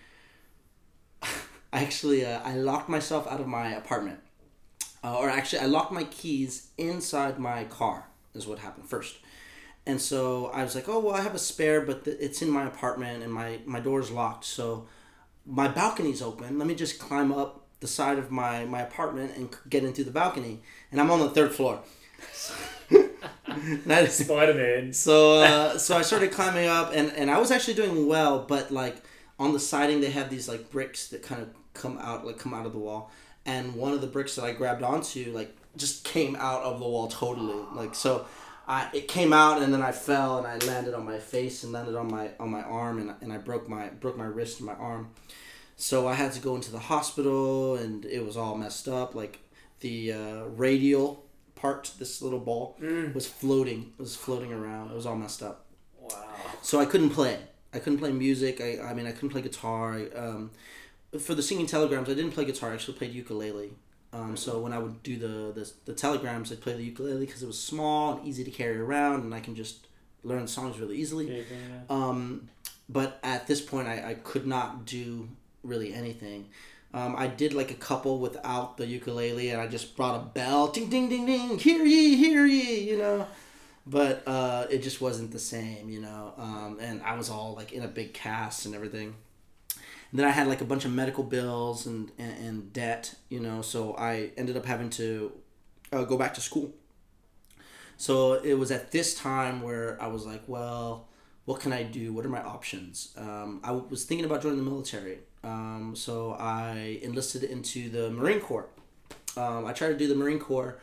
I 1.22 1.28
actually 1.72 2.24
uh, 2.24 2.40
I 2.44 2.54
locked 2.56 2.88
myself 2.88 3.26
out 3.26 3.40
of 3.40 3.46
my 3.46 3.74
apartment, 3.74 4.20
uh, 5.02 5.16
or 5.18 5.30
actually 5.30 5.60
I 5.60 5.66
locked 5.66 5.92
my 5.92 6.04
keys 6.04 6.68
inside 6.78 7.38
my 7.38 7.64
car. 7.64 8.06
Is 8.34 8.46
what 8.46 8.58
happened 8.60 8.88
first. 8.88 9.16
And 9.84 10.00
so 10.00 10.46
I 10.46 10.62
was 10.62 10.74
like, 10.74 10.88
oh 10.88 11.00
well, 11.00 11.14
I 11.14 11.22
have 11.22 11.34
a 11.34 11.38
spare, 11.40 11.80
but 11.80 12.04
th- 12.04 12.16
it's 12.20 12.40
in 12.42 12.50
my 12.50 12.66
apartment 12.66 13.22
and 13.22 13.32
my 13.32 13.58
my 13.66 13.80
door's 13.80 14.10
locked. 14.10 14.44
So 14.44 14.86
my 15.44 15.68
balcony's 15.68 16.22
open. 16.22 16.58
Let 16.58 16.68
me 16.68 16.74
just 16.74 16.98
climb 16.98 17.32
up 17.32 17.66
the 17.80 17.88
side 17.88 18.18
of 18.18 18.30
my 18.30 18.64
my 18.64 18.80
apartment 18.80 19.36
and 19.36 19.52
c- 19.52 19.60
get 19.68 19.84
into 19.84 20.04
the 20.04 20.12
balcony. 20.12 20.60
And 20.92 21.00
I'm 21.00 21.10
on 21.10 21.18
the 21.20 21.30
third 21.30 21.52
floor. 21.52 21.80
Spider 24.08 24.54
Man. 24.54 24.92
so 24.92 25.40
uh, 25.40 25.78
so 25.78 25.96
I 25.96 26.02
started 26.02 26.30
climbing 26.30 26.66
up, 26.68 26.92
and 26.94 27.10
and 27.12 27.30
I 27.30 27.38
was 27.38 27.50
actually 27.50 27.74
doing 27.74 28.06
well, 28.06 28.44
but 28.46 28.70
like 28.70 29.02
on 29.38 29.52
the 29.52 29.60
siding 29.60 30.00
they 30.00 30.10
have 30.10 30.30
these 30.30 30.48
like 30.48 30.70
bricks 30.70 31.08
that 31.08 31.22
kind 31.22 31.42
of 31.42 31.48
come 31.74 31.98
out 31.98 32.24
like 32.24 32.38
come 32.38 32.54
out 32.54 32.66
of 32.66 32.72
the 32.72 32.78
wall, 32.78 33.10
and 33.44 33.74
one 33.74 33.92
of 33.92 34.00
the 34.00 34.06
bricks 34.06 34.36
that 34.36 34.44
I 34.44 34.52
grabbed 34.52 34.82
onto 34.82 35.32
like 35.32 35.56
just 35.76 36.04
came 36.04 36.36
out 36.36 36.62
of 36.62 36.78
the 36.78 36.86
wall 36.86 37.08
totally 37.08 37.64
like 37.74 37.94
so. 37.94 38.26
I, 38.66 38.88
it 38.92 39.08
came 39.08 39.32
out 39.32 39.60
and 39.62 39.72
then 39.74 39.82
I 39.82 39.92
fell 39.92 40.38
and 40.38 40.46
I 40.46 40.56
landed 40.66 40.94
on 40.94 41.04
my 41.04 41.18
face 41.18 41.64
and 41.64 41.72
landed 41.72 41.96
on 41.96 42.10
my 42.10 42.30
on 42.38 42.50
my 42.50 42.62
arm 42.62 42.98
and, 42.98 43.14
and 43.20 43.32
I 43.32 43.38
broke 43.38 43.68
my 43.68 43.88
broke 43.88 44.16
my 44.16 44.24
wrist 44.24 44.58
and 44.60 44.66
my 44.66 44.74
arm, 44.74 45.10
so 45.76 46.06
I 46.06 46.14
had 46.14 46.32
to 46.32 46.40
go 46.40 46.54
into 46.54 46.70
the 46.70 46.78
hospital 46.78 47.74
and 47.76 48.04
it 48.04 48.24
was 48.24 48.36
all 48.36 48.56
messed 48.56 48.86
up 48.88 49.14
like 49.14 49.40
the 49.80 50.12
uh, 50.12 50.44
radial 50.44 51.24
part 51.56 51.92
this 51.98 52.22
little 52.22 52.38
ball 52.40 52.76
was 53.14 53.26
floating 53.26 53.92
It 53.98 54.02
was 54.02 54.14
floating 54.16 54.52
around 54.52 54.90
it 54.90 54.94
was 54.94 55.06
all 55.06 55.16
messed 55.16 55.42
up 55.42 55.66
Wow. 56.00 56.24
so 56.62 56.80
I 56.80 56.84
couldn't 56.84 57.10
play. 57.10 57.38
I 57.74 57.78
couldn't 57.78 57.98
play 58.00 58.12
music. 58.12 58.60
I, 58.60 58.80
I 58.90 58.92
mean, 58.94 59.06
I 59.06 59.12
couldn't 59.12 59.30
play 59.30 59.40
guitar. 59.42 59.94
I, 59.94 60.08
um, 60.18 60.50
for 61.20 61.34
the 61.34 61.42
singing 61.42 61.66
telegrams, 61.66 62.08
I 62.08 62.14
didn't 62.14 62.32
play 62.32 62.44
guitar. 62.44 62.70
I 62.70 62.74
actually 62.74 62.98
played 62.98 63.12
ukulele. 63.14 63.70
Um, 64.12 64.36
so 64.36 64.60
when 64.60 64.72
I 64.72 64.78
would 64.78 65.02
do 65.02 65.16
the, 65.16 65.52
the, 65.58 65.72
the 65.86 65.94
telegrams, 65.94 66.52
I'd 66.52 66.60
play 66.60 66.74
the 66.74 66.84
ukulele 66.84 67.24
because 67.24 67.42
it 67.42 67.46
was 67.46 67.58
small 67.58 68.18
and 68.18 68.26
easy 68.26 68.44
to 68.44 68.50
carry 68.50 68.78
around, 68.78 69.24
and 69.24 69.34
I 69.34 69.40
can 69.40 69.54
just 69.54 69.86
learn 70.22 70.46
songs 70.46 70.78
really 70.78 70.96
easily. 70.98 71.38
Yeah, 71.38 71.42
yeah. 71.50 71.80
Um, 71.88 72.48
but 72.88 73.18
at 73.22 73.46
this 73.46 73.60
point, 73.60 73.88
I, 73.88 74.10
I 74.10 74.14
could 74.14 74.46
not 74.46 74.84
do 74.84 75.28
really 75.62 75.94
anything. 75.94 76.48
Um, 76.94 77.16
I 77.16 77.26
did 77.26 77.54
like 77.54 77.70
a 77.70 77.74
couple 77.74 78.18
without 78.18 78.76
the 78.76 78.86
ukulele, 78.86 79.48
and 79.48 79.60
I 79.60 79.66
just 79.66 79.96
brought 79.96 80.20
a 80.20 80.24
bell, 80.26 80.68
ding 80.68 80.90
ding 80.90 81.08
ding 81.08 81.24
ding, 81.24 81.58
hear 81.58 81.84
ye, 81.84 82.16
hear 82.16 82.44
ye, 82.44 82.80
you 82.80 82.98
know. 82.98 83.26
But 83.86 84.22
uh, 84.26 84.66
it 84.70 84.82
just 84.82 85.00
wasn't 85.00 85.32
the 85.32 85.38
same, 85.38 85.88
you 85.88 86.00
know. 86.00 86.34
Um, 86.36 86.78
and 86.80 87.02
I 87.02 87.16
was 87.16 87.30
all 87.30 87.54
like 87.54 87.72
in 87.72 87.82
a 87.82 87.88
big 87.88 88.12
cast 88.12 88.66
and 88.66 88.74
everything. 88.74 89.14
And 90.12 90.20
then 90.20 90.26
I 90.28 90.30
had 90.30 90.46
like 90.46 90.60
a 90.60 90.64
bunch 90.66 90.84
of 90.84 90.92
medical 90.92 91.24
bills 91.24 91.86
and, 91.86 92.12
and, 92.18 92.46
and 92.46 92.72
debt, 92.72 93.14
you 93.30 93.40
know. 93.40 93.62
So 93.62 93.96
I 93.96 94.30
ended 94.36 94.56
up 94.58 94.66
having 94.66 94.90
to 94.90 95.32
uh, 95.90 96.04
go 96.04 96.18
back 96.18 96.34
to 96.34 96.40
school. 96.40 96.72
So 97.96 98.34
it 98.34 98.54
was 98.54 98.70
at 98.70 98.90
this 98.90 99.14
time 99.14 99.62
where 99.62 100.00
I 100.02 100.08
was 100.08 100.26
like, 100.26 100.42
well, 100.46 101.08
what 101.46 101.60
can 101.60 101.72
I 101.72 101.82
do? 101.82 102.12
What 102.12 102.26
are 102.26 102.28
my 102.28 102.42
options? 102.42 103.14
Um, 103.16 103.60
I 103.64 103.72
was 103.72 104.04
thinking 104.04 104.26
about 104.26 104.42
joining 104.42 104.58
the 104.58 104.70
military. 104.70 105.18
Um, 105.42 105.94
so 105.96 106.36
I 106.38 106.98
enlisted 107.02 107.42
into 107.42 107.88
the 107.88 108.10
Marine 108.10 108.40
Corps. 108.40 108.68
Um, 109.36 109.66
I 109.66 109.72
tried 109.72 109.88
to 109.88 109.96
do 109.96 110.08
the 110.08 110.14
Marine 110.14 110.38
Corps. 110.38 110.78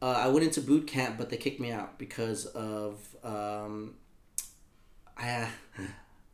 Uh, 0.00 0.12
I 0.12 0.28
went 0.28 0.44
into 0.44 0.60
boot 0.60 0.86
camp, 0.86 1.18
but 1.18 1.30
they 1.30 1.36
kicked 1.36 1.60
me 1.60 1.70
out 1.70 1.98
because 1.98 2.46
of. 2.46 2.98
Um, 3.22 3.94
I, 5.16 5.48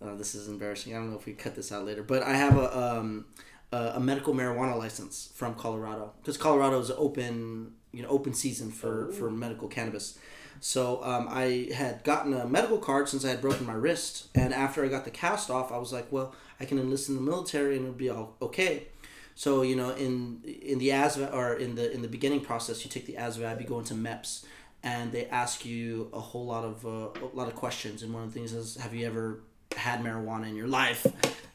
oh, 0.02 0.16
this 0.16 0.34
is 0.34 0.48
embarrassing. 0.48 0.94
I 0.94 0.98
don't 0.98 1.10
know 1.10 1.18
if 1.18 1.26
we 1.26 1.32
cut 1.32 1.54
this 1.54 1.72
out 1.72 1.84
later, 1.84 2.02
but 2.02 2.22
I 2.22 2.34
have 2.34 2.56
a 2.56 2.78
um, 2.78 3.26
a, 3.72 3.92
a 3.94 4.00
medical 4.00 4.34
marijuana 4.34 4.76
license 4.76 5.30
from 5.34 5.54
Colorado 5.54 6.12
because 6.20 6.36
Colorado 6.36 6.78
is 6.80 6.90
open, 6.90 7.72
you 7.92 8.02
know, 8.02 8.08
open 8.08 8.34
season 8.34 8.70
for 8.70 9.12
for 9.12 9.30
medical 9.30 9.68
cannabis. 9.68 10.18
So 10.60 11.02
um, 11.04 11.28
I 11.30 11.68
had 11.72 12.02
gotten 12.02 12.34
a 12.34 12.46
medical 12.46 12.78
card 12.78 13.08
since 13.08 13.24
I 13.24 13.28
had 13.28 13.40
broken 13.40 13.64
my 13.66 13.74
wrist, 13.74 14.28
and 14.34 14.52
after 14.52 14.84
I 14.84 14.88
got 14.88 15.04
the 15.04 15.10
cast 15.10 15.50
off, 15.50 15.70
I 15.70 15.78
was 15.78 15.92
like, 15.92 16.10
well, 16.10 16.34
I 16.58 16.64
can 16.64 16.78
enlist 16.78 17.08
in 17.08 17.14
the 17.14 17.20
military 17.20 17.76
and 17.76 17.84
it'll 17.84 17.96
be 17.96 18.10
all 18.10 18.36
okay. 18.42 18.88
So 19.34 19.62
you 19.62 19.76
know, 19.76 19.90
in 19.90 20.42
in 20.44 20.78
the 20.78 20.88
ASVAB 20.88 21.32
or 21.32 21.54
in 21.54 21.74
the 21.76 21.92
in 21.92 22.02
the 22.02 22.08
beginning 22.08 22.40
process, 22.40 22.84
you 22.84 22.90
take 22.90 23.06
the 23.06 23.14
ASVAB, 23.14 23.60
you 23.60 23.66
go 23.66 23.78
into 23.78 23.94
MEPS, 23.94 24.44
and 24.82 25.12
they 25.12 25.26
ask 25.26 25.64
you 25.64 26.10
a 26.12 26.20
whole 26.20 26.46
lot 26.46 26.64
of 26.64 26.84
uh, 26.84 27.10
a 27.24 27.30
lot 27.34 27.46
of 27.46 27.54
questions. 27.54 28.02
And 28.02 28.12
one 28.12 28.24
of 28.24 28.32
the 28.32 28.38
things 28.38 28.52
is, 28.52 28.76
have 28.76 28.94
you 28.94 29.06
ever 29.06 29.40
had 29.76 30.00
marijuana 30.00 30.48
in 30.48 30.56
your 30.56 30.68
life? 30.68 31.06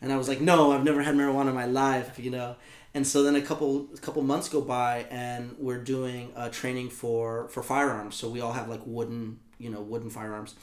And 0.02 0.12
I 0.12 0.18
was 0.18 0.28
like, 0.28 0.42
no, 0.42 0.72
I've 0.72 0.84
never 0.84 1.02
had 1.02 1.16
marijuana 1.16 1.50
in 1.50 1.56
my 1.56 1.66
life, 1.66 2.20
you 2.20 2.30
know. 2.30 2.56
And 2.94 3.08
so 3.08 3.24
then 3.24 3.36
a 3.36 3.42
couple 3.42 3.88
a 3.94 3.98
couple 3.98 4.22
months 4.22 4.50
go 4.50 4.62
by, 4.62 5.08
and 5.10 5.56
we're 5.58 5.84
doing 5.84 6.32
a 6.36 6.50
training 6.50 6.90
for 6.90 7.48
for 7.48 7.64
firearms. 7.64 8.16
So 8.16 8.30
we 8.30 8.40
all 8.40 8.54
have 8.54 8.70
like 8.70 8.82
wooden, 8.86 9.40
you 9.58 9.70
know, 9.70 9.82
wooden 9.82 10.10
firearms 10.10 10.56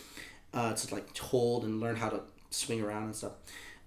uh, 0.55 0.75
to 0.75 0.95
like 0.95 1.17
hold 1.19 1.65
and 1.65 1.81
learn 1.81 1.97
how 1.97 2.09
to 2.09 2.21
swing 2.51 2.83
around 2.83 3.05
and 3.05 3.17
stuff. 3.17 3.33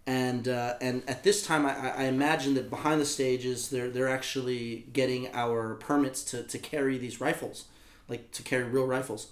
And 0.05 0.49
uh, 0.49 0.73
and 0.81 1.03
at 1.07 1.23
this 1.23 1.45
time, 1.45 1.65
I, 1.65 1.91
I 1.91 2.03
imagine 2.05 2.55
that 2.55 2.69
behind 2.69 2.99
the 2.99 3.05
stages, 3.05 3.69
they're 3.69 3.89
they're 3.89 4.09
actually 4.09 4.87
getting 4.91 5.29
our 5.33 5.75
permits 5.75 6.23
to, 6.25 6.43
to 6.43 6.57
carry 6.57 6.97
these 6.97 7.21
rifles, 7.21 7.65
like 8.09 8.31
to 8.31 8.43
carry 8.43 8.65
real 8.65 8.85
rifles. 8.85 9.31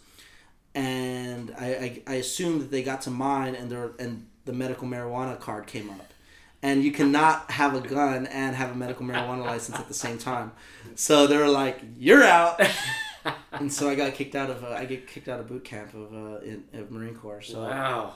And 0.73 1.53
I, 1.57 1.65
I, 1.65 2.01
I 2.07 2.13
assumed 2.15 2.61
that 2.61 2.71
they 2.71 2.83
got 2.83 3.01
to 3.01 3.11
mine, 3.11 3.55
and 3.55 3.69
there 3.69 3.91
and 3.99 4.27
the 4.45 4.53
medical 4.53 4.87
marijuana 4.87 5.39
card 5.39 5.67
came 5.67 5.89
up, 5.89 6.13
and 6.61 6.83
you 6.83 6.91
cannot 6.91 7.51
have 7.51 7.75
a 7.75 7.81
gun 7.81 8.25
and 8.27 8.55
have 8.55 8.71
a 8.71 8.75
medical 8.75 9.05
marijuana 9.05 9.45
license 9.45 9.77
at 9.77 9.87
the 9.87 9.93
same 9.93 10.17
time. 10.17 10.53
So 10.95 11.27
they 11.27 11.37
were 11.37 11.49
like, 11.49 11.81
"You're 11.97 12.23
out." 12.23 12.61
and 13.51 13.71
so 13.71 13.89
I 13.89 13.95
got 13.95 14.13
kicked 14.13 14.35
out 14.35 14.49
of 14.49 14.63
uh, 14.63 14.69
I 14.69 14.85
get 14.85 15.07
kicked 15.07 15.27
out 15.27 15.39
of 15.39 15.47
boot 15.47 15.63
camp 15.63 15.93
of 15.93 16.13
uh, 16.13 16.39
in 16.39 16.63
of 16.73 16.91
Marine 16.91 17.15
Corps. 17.15 17.41
So 17.41 17.63
wow. 17.63 18.13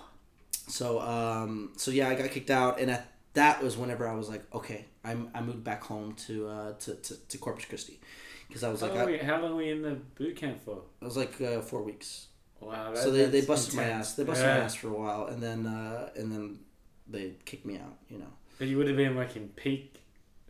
so 0.68 1.00
um 1.02 1.74
so 1.78 1.92
yeah, 1.92 2.10
I 2.10 2.16
got 2.16 2.30
kicked 2.32 2.50
out, 2.50 2.80
and 2.80 2.92
at, 2.92 3.12
that 3.34 3.62
was 3.62 3.78
whenever 3.78 4.08
I 4.08 4.16
was 4.16 4.30
like, 4.30 4.44
okay, 4.54 4.86
I'm 5.04 5.30
I 5.34 5.42
moved 5.42 5.64
back 5.64 5.84
home 5.84 6.14
to 6.28 6.48
uh 6.48 6.74
to, 6.74 6.96
to, 6.96 7.16
to 7.28 7.38
Corpus 7.38 7.66
Christi, 7.66 8.00
because 8.48 8.64
I 8.64 8.70
was 8.70 8.82
How, 8.82 8.88
like 8.88 8.96
long 8.96 9.08
I, 9.08 9.12
you, 9.12 9.24
how 9.24 9.42
long 9.42 9.56
were 9.56 9.64
you 9.64 9.76
in 9.76 9.82
the 9.82 9.98
boot 10.16 10.36
camp 10.36 10.64
for? 10.64 10.82
I 11.02 11.06
was 11.06 11.18
like 11.18 11.40
uh, 11.42 11.62
four 11.62 11.84
weeks. 11.84 12.28
Wow. 12.62 12.94
That, 12.94 13.04
so 13.04 13.12
they, 13.12 13.26
they 13.26 13.42
busted 13.42 13.76
my 13.76 13.84
ass. 13.84 14.14
They 14.16 14.24
busted 14.24 14.46
my 14.48 14.58
ass 14.58 14.76
for 14.76 14.88
a 14.88 14.92
while, 14.94 15.28
and 15.28 15.42
then 15.42 15.66
uh 15.68 16.10
and 16.16 16.32
then 16.32 16.60
they 17.08 17.34
kicked 17.46 17.66
me 17.66 17.78
out. 17.78 17.96
You 18.10 18.18
know. 18.20 18.32
But 18.58 18.68
you 18.68 18.78
would 18.78 18.88
have 18.88 18.98
been 18.98 19.16
like 19.16 19.36
in 19.36 19.50
peak 19.50 20.02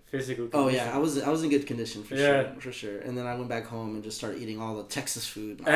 physical. 0.06 0.46
Oh 0.54 0.66
Condition. 0.66 0.88
yeah, 0.88 0.96
I 0.96 0.98
was 1.00 1.22
I 1.22 1.30
was 1.30 1.44
in 1.44 1.50
good 1.50 1.66
condition 1.68 2.04
for 2.04 2.16
Yeah. 2.16 2.44
sure, 2.44 2.62
for 2.62 2.72
sure. 2.72 3.00
And 3.00 3.18
then 3.18 3.26
I 3.26 3.36
went 3.36 3.50
back 3.50 3.66
home 3.66 3.96
and 3.96 4.04
just 4.04 4.18
started 4.18 4.42
eating 4.42 4.62
all 4.62 4.76
the 4.78 4.84
Texas 4.84 5.26
food. 5.28 5.62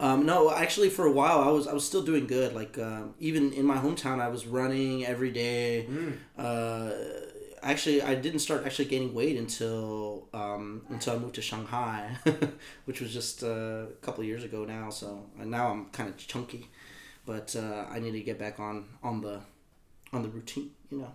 Um, 0.00 0.24
no, 0.24 0.50
actually, 0.50 0.88
for 0.88 1.04
a 1.04 1.12
while 1.12 1.40
I 1.40 1.48
was 1.50 1.68
I 1.68 1.74
was 1.74 1.86
still 1.86 2.00
doing 2.02 2.26
good. 2.26 2.54
Like 2.54 2.78
um, 2.78 3.14
even 3.20 3.52
in 3.52 3.66
my 3.66 3.76
hometown, 3.76 4.18
I 4.18 4.28
was 4.28 4.46
running 4.46 5.04
every 5.04 5.30
day. 5.30 5.86
Mm. 5.90 6.16
Uh, 6.38 6.90
actually, 7.62 8.02
I 8.02 8.14
didn't 8.14 8.40
start 8.40 8.64
actually 8.66 8.86
gaining 8.86 9.14
weight 9.14 9.36
until 9.36 10.28
um, 10.32 10.82
until 10.88 11.14
I 11.14 11.18
moved 11.18 11.34
to 11.36 11.42
Shanghai, 11.42 12.16
which 12.84 13.00
was 13.00 13.12
just 13.12 13.42
uh, 13.42 13.86
a 13.88 13.98
couple 14.02 14.22
of 14.22 14.26
years 14.26 14.44
ago 14.44 14.64
now. 14.64 14.90
So 14.90 15.26
and 15.38 15.50
now 15.50 15.70
I'm 15.70 15.86
kind 15.86 16.08
of 16.08 16.16
chunky, 16.16 16.68
but 17.26 17.54
uh, 17.56 17.86
I 17.90 17.98
need 17.98 18.12
to 18.12 18.20
get 18.20 18.38
back 18.38 18.60
on 18.60 18.86
on 19.02 19.20
the 19.20 19.40
on 20.12 20.22
the 20.22 20.28
routine. 20.28 20.70
You 20.90 20.98
know. 20.98 21.14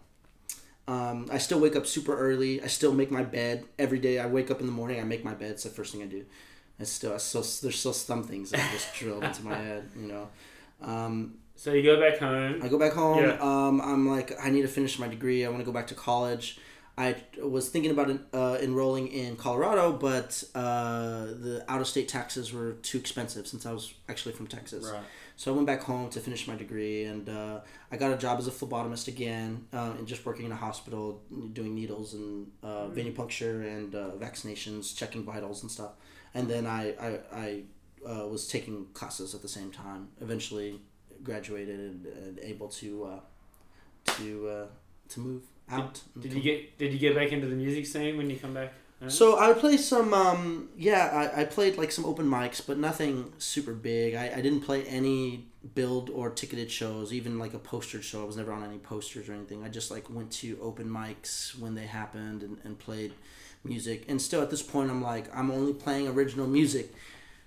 Um, 0.88 1.28
I 1.32 1.40
still 1.40 1.60
wake 1.60 1.76
up 1.76 1.88
super 1.88 2.16
early. 2.16 2.62
I 2.62 2.68
still 2.68 2.94
make 2.94 3.10
my 3.10 3.24
bed 3.24 3.66
every 3.80 3.98
day. 3.98 4.20
I 4.20 4.28
wake 4.28 4.52
up 4.52 4.60
in 4.60 4.68
the 4.68 4.72
morning. 4.72 5.00
I 5.00 5.04
make 5.04 5.24
my 5.24 5.34
bed. 5.34 5.52
It's 5.52 5.64
the 5.64 5.70
first 5.70 5.92
thing 5.92 6.04
I 6.04 6.06
do. 6.06 6.26
It's 6.80 6.92
still 6.92 7.14
I 7.14 7.18
still 7.18 7.42
there's 7.42 7.80
still 7.80 7.94
some 7.94 8.24
things 8.24 8.52
that 8.52 8.60
are 8.60 8.72
just 8.72 8.94
drilled 8.94 9.24
into 9.24 9.44
my 9.44 9.56
head. 9.70 9.90
You 9.96 10.08
know. 10.08 10.30
Um, 10.82 11.36
So 11.56 11.74
you 11.74 11.84
go 11.84 12.00
back 12.00 12.20
home. 12.20 12.62
I 12.62 12.68
go 12.68 12.78
back 12.78 12.94
home. 12.94 13.24
Yeah. 13.24 13.38
Um, 13.40 13.82
I'm 13.82 14.08
like, 14.08 14.34
I 14.42 14.50
need 14.50 14.64
to 14.64 14.68
finish 14.68 15.00
my 15.00 15.08
degree. 15.08 15.46
I 15.46 15.50
want 15.50 15.62
to 15.62 15.66
go 15.66 15.72
back 15.72 15.88
to 15.88 15.96
college. 15.96 16.60
I 16.98 17.16
was 17.44 17.68
thinking 17.68 17.92
about 17.92 18.10
uh, 18.34 18.58
enrolling 18.62 19.10
in 19.10 19.36
Colorado, 19.36 19.92
but 19.92 20.42
uh, 20.56 21.26
the 21.26 21.66
out 21.68 21.82
of 21.82 21.88
state 21.88 22.08
taxes 22.08 22.54
were 22.54 22.74
too 22.84 22.98
expensive 22.98 23.48
since 23.48 23.66
I 23.66 23.74
was 23.74 23.94
actually 24.08 24.34
from 24.34 24.48
Texas. 24.48 24.86
Right. 24.86 25.04
So 25.36 25.52
I 25.52 25.56
went 25.56 25.68
back 25.68 25.82
home 25.84 26.10
to 26.12 26.22
finish 26.22 26.48
my 26.48 26.56
degree, 26.56 27.04
and 27.04 27.28
uh, 27.28 27.60
I 27.92 27.98
got 27.98 28.14
a 28.14 28.18
job 28.18 28.40
as 28.40 28.48
a 28.48 28.52
phlebotomist 28.52 29.10
again, 29.10 29.68
uh, 29.74 29.94
and 29.98 30.08
just 30.08 30.26
working 30.26 30.46
in 30.46 30.54
a 30.54 30.56
hospital, 30.56 31.22
doing 31.52 31.76
needles 31.76 32.14
and 32.14 32.50
uh, 32.64 32.88
venipuncture 32.88 33.68
and 33.68 33.94
uh, 33.94 34.12
vaccinations, 34.18 34.96
checking 34.96 35.26
vitals 35.26 35.64
and 35.64 35.72
stuff. 35.72 35.92
And 36.34 36.48
then 36.48 36.66
I 36.66 36.94
I, 36.94 37.20
I 37.34 37.64
uh, 38.10 38.28
was 38.28 38.48
taking 38.48 38.88
classes 38.94 39.36
at 39.36 39.42
the 39.42 39.50
same 39.50 39.72
time. 39.72 40.08
Eventually, 40.22 40.80
graduated 41.26 41.80
and, 41.80 42.06
and 42.06 42.40
able 42.40 42.70
to 42.70 43.04
uh, 43.06 43.20
to 44.14 44.48
uh, 44.48 44.66
to 45.10 45.20
move 45.20 45.42
out. 45.70 46.02
and 46.14 46.24
Did 46.24 46.34
you 46.34 46.42
get 46.42 46.78
Did 46.78 46.94
you 46.94 47.00
get 47.00 47.16
back 47.16 47.32
into 47.32 47.48
the 47.48 47.56
music 47.56 47.86
scene 47.86 48.18
when 48.18 48.30
you 48.30 48.38
come 48.38 48.54
back? 48.54 48.72
so 49.10 49.38
I 49.38 49.54
play 49.54 49.78
some, 49.78 50.14
um, 50.14 50.70
yeah, 50.78 51.30
I, 51.36 51.42
I 51.42 51.46
played 51.46 51.78
like 51.78 51.92
some 51.92 52.06
open 52.06 52.26
mics, 52.26 52.66
but 52.66 52.78
nothing 52.78 53.34
super 53.38 53.74
big. 53.74 54.16
I, 54.16 54.32
I 54.38 54.42
didn't 54.42 54.62
play 54.62 54.84
any 54.86 55.48
build 55.76 56.10
or 56.10 56.30
ticketed 56.30 56.72
shows, 56.72 57.12
even 57.14 57.38
like 57.38 57.54
a 57.54 57.60
postered 57.60 58.04
show. 58.04 58.24
I 58.24 58.26
was 58.26 58.38
never 58.38 58.52
on 58.54 58.64
any 58.64 58.78
posters 58.78 59.28
or 59.30 59.34
anything. 59.34 59.64
I 59.64 59.70
just 59.70 59.92
like 59.92 60.10
went 60.10 60.32
to 60.34 60.58
open 60.62 60.90
mics 60.90 61.58
when 61.60 61.76
they 61.76 61.86
happened 61.86 62.42
and, 62.42 62.58
and 62.64 62.80
played 62.80 63.14
music. 63.64 64.06
And 64.08 64.22
still 64.22 64.42
at 64.42 64.50
this 64.50 64.62
point, 64.62 64.90
I'm 64.90 65.02
like, 65.02 65.26
I'm 65.36 65.52
only 65.52 65.74
playing 65.74 66.08
original 66.08 66.48
music. 66.48 66.94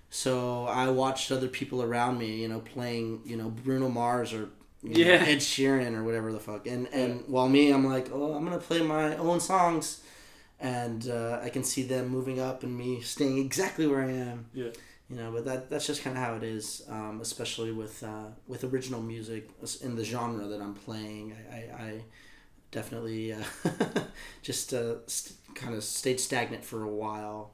So 0.09 0.65
I 0.65 0.89
watched 0.89 1.31
other 1.31 1.47
people 1.47 1.83
around 1.83 2.17
me, 2.17 2.41
you 2.41 2.47
know, 2.47 2.59
playing, 2.61 3.21
you 3.25 3.37
know, 3.37 3.49
Bruno 3.49 3.89
Mars 3.89 4.33
or 4.33 4.49
you 4.81 4.93
know, 5.05 5.11
Yeah. 5.11 5.23
Ed 5.25 5.39
Sheeran 5.39 5.95
or 5.95 6.03
whatever 6.03 6.31
the 6.31 6.39
fuck. 6.39 6.67
And 6.67 6.87
and 6.93 7.23
while 7.27 7.49
me, 7.49 7.71
I'm 7.71 7.85
like, 7.85 8.09
oh, 8.11 8.33
I'm 8.33 8.43
gonna 8.43 8.57
play 8.59 8.81
my 8.81 9.15
own 9.17 9.39
songs 9.39 10.01
and 10.59 11.07
uh, 11.09 11.39
I 11.43 11.49
can 11.49 11.63
see 11.63 11.83
them 11.83 12.07
moving 12.09 12.39
up 12.39 12.63
and 12.63 12.75
me 12.77 13.01
staying 13.01 13.37
exactly 13.39 13.87
where 13.87 14.01
I 14.03 14.11
am. 14.11 14.45
Yeah. 14.53 14.69
You 15.09 15.15
know, 15.17 15.31
but 15.31 15.45
that 15.45 15.69
that's 15.69 15.87
just 15.87 16.03
kind 16.03 16.17
of 16.17 16.23
how 16.23 16.35
it 16.35 16.43
is, 16.43 16.83
um, 16.89 17.19
especially 17.21 17.71
with 17.71 18.03
uh, 18.03 18.27
with 18.47 18.63
original 18.63 19.01
music 19.01 19.49
in 19.81 19.95
the 19.95 20.03
genre 20.03 20.45
that 20.47 20.61
I'm 20.61 20.75
playing. 20.75 21.35
I, 21.51 21.55
I, 21.55 21.83
I 21.85 22.01
definitely 22.71 23.33
uh, 23.33 23.43
just 24.41 24.73
uh, 24.73 24.95
st- 25.07 25.37
kind 25.55 25.73
of 25.75 25.83
stayed 25.83 26.19
stagnant 26.19 26.63
for 26.63 26.83
a 26.83 26.89
while 26.89 27.51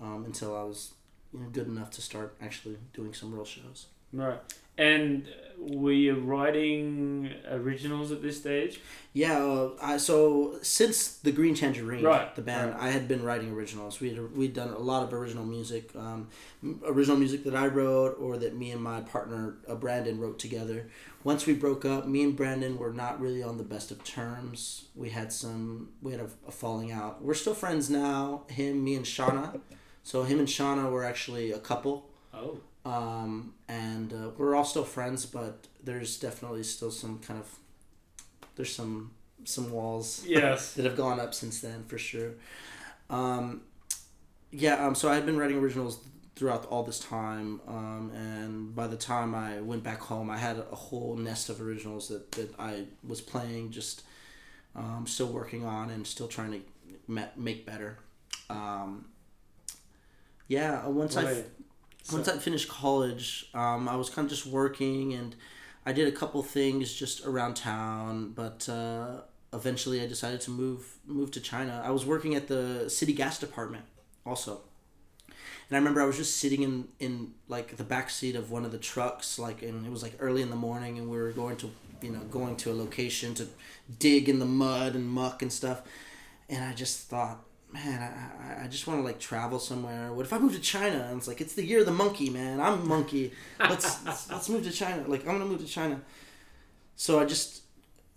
um, 0.00 0.24
until 0.26 0.56
I 0.56 0.62
was 0.64 0.92
you 1.32 1.40
know, 1.40 1.48
good 1.50 1.66
enough 1.66 1.90
to 1.92 2.02
start 2.02 2.36
actually 2.40 2.76
doing 2.92 3.14
some 3.14 3.32
real 3.32 3.44
shows. 3.44 3.86
Right. 4.12 4.40
And 4.78 5.26
were 5.58 5.92
you 5.92 6.14
writing 6.20 7.34
originals 7.50 8.12
at 8.12 8.22
this 8.22 8.38
stage? 8.38 8.80
Yeah, 9.12 9.42
uh, 9.42 9.70
I, 9.82 9.96
so 9.96 10.58
since 10.62 11.16
the 11.16 11.32
Green 11.32 11.56
Tangerine, 11.56 12.04
Right, 12.04 12.32
the 12.36 12.42
band, 12.42 12.74
right. 12.74 12.82
I 12.84 12.90
had 12.90 13.08
been 13.08 13.24
writing 13.24 13.50
originals. 13.50 13.98
We 13.98 14.10
had 14.10 14.36
we'd 14.36 14.54
done 14.54 14.68
a 14.68 14.78
lot 14.78 15.02
of 15.02 15.12
original 15.12 15.44
music, 15.44 15.90
um, 15.96 16.28
original 16.86 17.16
music 17.16 17.42
that 17.42 17.56
I 17.56 17.66
wrote 17.66 18.16
or 18.20 18.38
that 18.38 18.56
me 18.56 18.70
and 18.70 18.80
my 18.80 19.00
partner 19.00 19.56
uh, 19.68 19.74
Brandon 19.74 20.20
wrote 20.20 20.38
together. 20.38 20.88
Once 21.24 21.44
we 21.44 21.54
broke 21.54 21.84
up, 21.84 22.06
me 22.06 22.22
and 22.22 22.36
Brandon 22.36 22.78
were 22.78 22.92
not 22.92 23.20
really 23.20 23.42
on 23.42 23.58
the 23.58 23.64
best 23.64 23.90
of 23.90 24.04
terms. 24.04 24.84
We 24.94 25.10
had 25.10 25.32
some, 25.32 25.88
we 26.00 26.12
had 26.12 26.20
a, 26.20 26.30
a 26.46 26.52
falling 26.52 26.92
out. 26.92 27.20
We're 27.20 27.34
still 27.34 27.54
friends 27.54 27.90
now. 27.90 28.44
Him, 28.48 28.84
me, 28.84 28.94
and 28.94 29.04
Shauna. 29.04 29.60
So 30.04 30.22
him 30.22 30.38
and 30.38 30.48
Shauna 30.48 30.90
were 30.90 31.04
actually 31.04 31.52
a 31.52 31.58
couple 31.58 32.08
Oh. 32.34 32.58
um, 32.84 33.54
and 33.68 34.12
uh, 34.12 34.30
we're 34.36 34.54
all 34.54 34.64
still 34.64 34.84
friends, 34.84 35.26
but 35.26 35.66
there's 35.82 36.18
definitely 36.18 36.62
still 36.62 36.90
some 36.90 37.18
kind 37.18 37.40
of 37.40 37.46
there's 38.56 38.74
some 38.74 39.12
some 39.44 39.70
walls 39.70 40.24
Yes. 40.26 40.74
that 40.74 40.84
have 40.84 40.96
gone 40.96 41.20
up 41.20 41.34
since 41.34 41.60
then 41.60 41.84
for 41.84 41.98
sure. 41.98 42.32
Um, 43.10 43.62
yeah, 44.50 44.84
um, 44.86 44.94
so 44.94 45.10
I 45.10 45.14
had 45.14 45.26
been 45.26 45.36
writing 45.38 45.58
originals 45.58 46.00
throughout 46.36 46.64
all 46.66 46.82
this 46.84 47.00
time, 47.00 47.60
um, 47.66 48.10
and 48.14 48.74
by 48.74 48.86
the 48.86 48.96
time 48.96 49.34
I 49.34 49.60
went 49.60 49.82
back 49.82 50.00
home, 50.00 50.30
I 50.30 50.38
had 50.38 50.56
a 50.58 50.74
whole 50.76 51.16
nest 51.16 51.48
of 51.50 51.60
originals 51.60 52.08
that, 52.08 52.30
that 52.32 52.54
I 52.58 52.84
was 53.06 53.20
playing, 53.20 53.70
just 53.72 54.02
um, 54.76 55.04
still 55.06 55.26
working 55.28 55.64
on 55.64 55.90
and 55.90 56.06
still 56.06 56.28
trying 56.28 56.52
to 56.52 56.60
ma- 57.08 57.32
make 57.36 57.66
better. 57.66 57.98
Um, 58.48 59.06
yeah, 60.48 60.82
uh, 60.86 60.90
once 60.90 61.16
I 61.16 61.24
Right. 61.24 61.46
once 62.12 62.28
I 62.28 62.38
finished 62.38 62.68
college, 62.68 63.50
um, 63.54 63.88
I 63.88 63.96
was 63.96 64.10
kind 64.10 64.26
of 64.26 64.30
just 64.30 64.46
working 64.46 65.12
and 65.14 65.36
I 65.86 65.92
did 65.92 66.08
a 66.08 66.12
couple 66.12 66.42
things 66.42 66.92
just 66.94 67.24
around 67.26 67.54
town, 67.56 68.32
but 68.34 68.68
uh, 68.68 69.22
eventually 69.52 70.00
I 70.02 70.06
decided 70.06 70.40
to 70.42 70.50
move 70.50 70.98
move 71.06 71.30
to 71.32 71.40
China. 71.40 71.82
I 71.84 71.90
was 71.90 72.06
working 72.06 72.34
at 72.34 72.48
the 72.48 72.88
city 72.90 73.12
gas 73.12 73.38
department 73.38 73.84
also. 74.26 74.62
And 75.70 75.76
I 75.76 75.78
remember 75.78 76.00
I 76.02 76.06
was 76.06 76.16
just 76.16 76.38
sitting 76.38 76.62
in, 76.62 76.88
in 76.98 77.34
like 77.48 77.76
the 77.76 77.84
back 77.84 78.10
seat 78.10 78.36
of 78.36 78.50
one 78.50 78.64
of 78.64 78.72
the 78.72 78.78
trucks, 78.78 79.38
like, 79.38 79.62
and 79.62 79.84
it 79.86 79.90
was 79.90 80.02
like 80.02 80.14
early 80.18 80.42
in 80.42 80.50
the 80.50 80.56
morning, 80.56 80.98
and 80.98 81.10
we 81.10 81.18
were 81.18 81.32
going 81.32 81.56
to, 81.58 81.70
you 82.00 82.10
know, 82.10 82.20
going 82.20 82.56
to 82.56 82.72
a 82.72 82.74
location 82.74 83.34
to 83.34 83.46
dig 83.98 84.28
in 84.28 84.38
the 84.38 84.46
mud 84.46 84.94
and 84.94 85.06
muck 85.08 85.42
and 85.42 85.52
stuff. 85.52 85.82
And 86.48 86.64
I 86.64 86.72
just 86.72 87.08
thought, 87.08 87.44
man, 87.72 88.00
I, 88.02 88.64
I, 88.64 88.66
just 88.68 88.86
want 88.86 89.00
to 89.00 89.04
like 89.04 89.18
travel 89.18 89.58
somewhere. 89.58 90.12
What 90.12 90.24
if 90.24 90.32
I 90.32 90.38
move 90.38 90.54
to 90.54 90.60
China? 90.60 91.06
And 91.08 91.18
it's 91.18 91.28
like 91.28 91.40
it's 91.40 91.54
the 91.54 91.64
year 91.64 91.80
of 91.80 91.86
the 91.86 91.92
monkey, 91.92 92.30
man. 92.30 92.60
I'm 92.60 92.86
monkey. 92.86 93.32
Let's 93.60 94.04
let's, 94.06 94.30
let's 94.30 94.48
move 94.48 94.64
to 94.64 94.70
China. 94.70 95.04
Like 95.06 95.20
I'm 95.26 95.38
gonna 95.38 95.44
move 95.44 95.60
to 95.60 95.66
China. 95.66 96.00
So 96.96 97.20
I 97.20 97.24
just, 97.24 97.62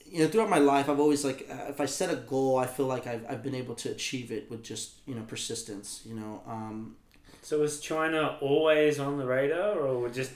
you 0.06 0.20
know, 0.20 0.28
throughout 0.28 0.50
my 0.50 0.58
life, 0.58 0.90
I've 0.90 1.00
always 1.00 1.26
like 1.26 1.48
uh, 1.50 1.70
if 1.70 1.82
I 1.82 1.86
set 1.86 2.12
a 2.12 2.16
goal, 2.16 2.58
I 2.58 2.66
feel 2.66 2.86
like 2.86 3.08
I've, 3.08 3.26
I've 3.30 3.44
been 3.44 3.56
able 3.56 3.76
to 3.76 3.92
achieve 3.92 4.32
it 4.32 4.50
with 4.50 4.64
just 4.64 5.00
you 5.06 5.16
know 5.16 5.24
persistence. 5.24 6.02
You 6.06 6.16
know, 6.16 6.42
um, 6.48 6.96
So 7.42 7.60
was 7.60 7.80
China 7.80 8.38
always 8.42 9.00
on 9.00 9.18
the 9.18 9.26
radar, 9.26 9.80
or 9.80 10.00
would 10.00 10.14
just 10.14 10.32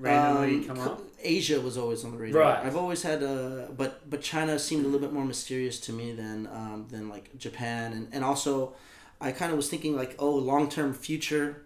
randomly 0.00 0.56
um, 0.56 0.64
come 0.64 0.80
up? 0.80 1.02
Asia 1.22 1.60
was 1.60 1.76
always 1.76 2.04
on 2.04 2.12
the 2.12 2.18
radar. 2.18 2.42
Right. 2.42 2.64
I've 2.64 2.76
always 2.76 3.02
had 3.02 3.22
uh 3.22 3.66
but 3.76 4.08
but 4.08 4.22
China 4.22 4.58
seemed 4.58 4.84
a 4.84 4.88
little 4.88 5.06
bit 5.06 5.12
more 5.12 5.24
mysterious 5.24 5.78
to 5.80 5.92
me 5.92 6.12
than 6.12 6.46
um, 6.46 6.86
than 6.90 7.08
like 7.08 7.36
Japan 7.38 7.92
and, 7.92 8.08
and 8.12 8.24
also 8.24 8.74
I 9.20 9.32
kind 9.32 9.50
of 9.50 9.56
was 9.56 9.68
thinking 9.68 9.94
like 9.94 10.16
oh 10.18 10.34
long 10.34 10.68
term 10.68 10.94
future 10.94 11.62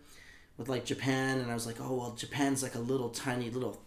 with 0.56 0.68
like 0.68 0.84
Japan 0.84 1.38
and 1.38 1.50
I 1.50 1.54
was 1.54 1.66
like 1.66 1.80
oh 1.80 1.94
well 1.94 2.10
Japan's 2.12 2.62
like 2.62 2.74
a 2.74 2.80
little 2.80 3.10
tiny 3.10 3.50
little 3.50 3.80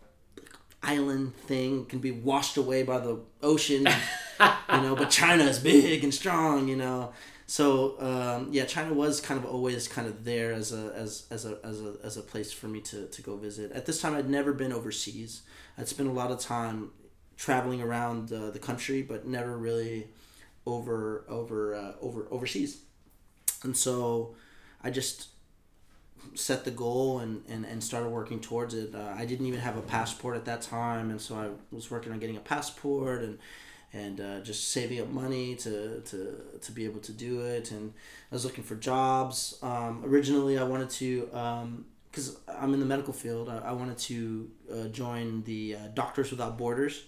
island 0.84 1.36
thing 1.36 1.86
can 1.86 2.00
be 2.00 2.12
washed 2.12 2.56
away 2.56 2.84
by 2.84 3.00
the 3.00 3.20
ocean 3.42 3.86
you 4.40 4.82
know 4.82 4.96
but 4.96 5.10
China 5.10 5.44
is 5.44 5.60
big 5.60 6.04
and 6.04 6.14
strong 6.14 6.68
you 6.68 6.76
know 6.76 7.12
so 7.48 8.00
um, 8.00 8.50
yeah 8.52 8.66
China 8.66 8.94
was 8.94 9.20
kind 9.20 9.40
of 9.40 9.46
always 9.46 9.88
kind 9.88 10.08
of 10.08 10.24
there 10.24 10.54
as 10.54 10.72
a 10.72 10.94
as, 10.96 11.26
as 11.32 11.46
a 11.46 11.58
as 11.64 11.82
a 11.82 11.96
as 12.04 12.18
a 12.18 12.22
place 12.22 12.52
for 12.52 12.68
me 12.68 12.82
to, 12.82 13.08
to 13.08 13.22
go 13.22 13.36
visit. 13.38 13.72
At 13.72 13.86
this 13.86 14.00
time 14.02 14.14
I'd 14.14 14.30
never 14.30 14.54
been 14.54 14.72
overseas. 14.72 15.42
I'd 15.78 15.88
spent 15.88 16.10
a 16.10 16.12
lot 16.12 16.30
of 16.30 16.40
time 16.40 16.92
traveling 17.38 17.82
around 17.82 18.32
uh, 18.32 18.52
the 18.52 18.60
country 18.60 19.02
but 19.02 19.26
never 19.26 19.58
really 19.58 20.08
over 20.66 21.26
over 21.28 21.74
uh, 21.76 21.94
over 22.02 22.28
overseas. 22.30 22.82
And 23.64 23.76
so 23.76 24.36
I 24.84 24.92
just 24.92 25.30
set 26.36 26.66
the 26.66 26.72
goal 26.72 27.20
and, 27.20 27.44
and, 27.48 27.66
and 27.66 27.84
started 27.84 28.10
working 28.10 28.40
towards 28.40 28.74
it. 28.74 28.94
Uh, 28.94 29.14
I 29.16 29.26
didn't 29.26 29.46
even 29.46 29.60
have 29.60 29.78
a 29.78 29.82
passport 29.82 30.36
at 30.36 30.46
that 30.46 30.62
time, 30.62 31.10
and 31.10 31.20
so 31.20 31.36
I 31.36 31.50
was 31.76 31.90
working 31.90 32.12
on 32.12 32.20
getting 32.20 32.38
a 32.38 32.42
passport 32.42 33.22
and 33.24 33.40
and 33.98 34.22
uh, 34.22 34.40
just 34.42 34.72
saving 34.72 35.02
up 35.02 35.10
money 35.10 35.56
to, 35.56 36.02
to, 36.02 36.36
to 36.62 36.72
be 36.72 36.86
able 36.86 37.00
to 37.02 37.12
do 37.12 37.42
it. 37.42 37.72
And 37.72 37.94
I 38.32 38.36
was 38.36 38.46
looking 38.46 38.64
for 38.64 38.76
jobs. 38.76 39.58
Um, 39.62 40.04
originally, 40.06 40.58
I 40.58 40.64
wanted 40.64 40.90
to, 40.92 41.84
because 42.12 42.38
I'm 42.48 42.74
in 42.74 42.80
the 42.80 42.86
medical 42.86 43.14
field, 43.14 43.50
I, 43.50 43.58
I 43.60 43.72
wanted 43.72 43.98
to 44.00 44.52
uh, 44.72 44.88
join 44.90 45.44
the 45.44 45.76
uh, 45.76 45.80
Doctors 45.94 46.32
Without 46.32 46.58
Borders. 46.58 47.04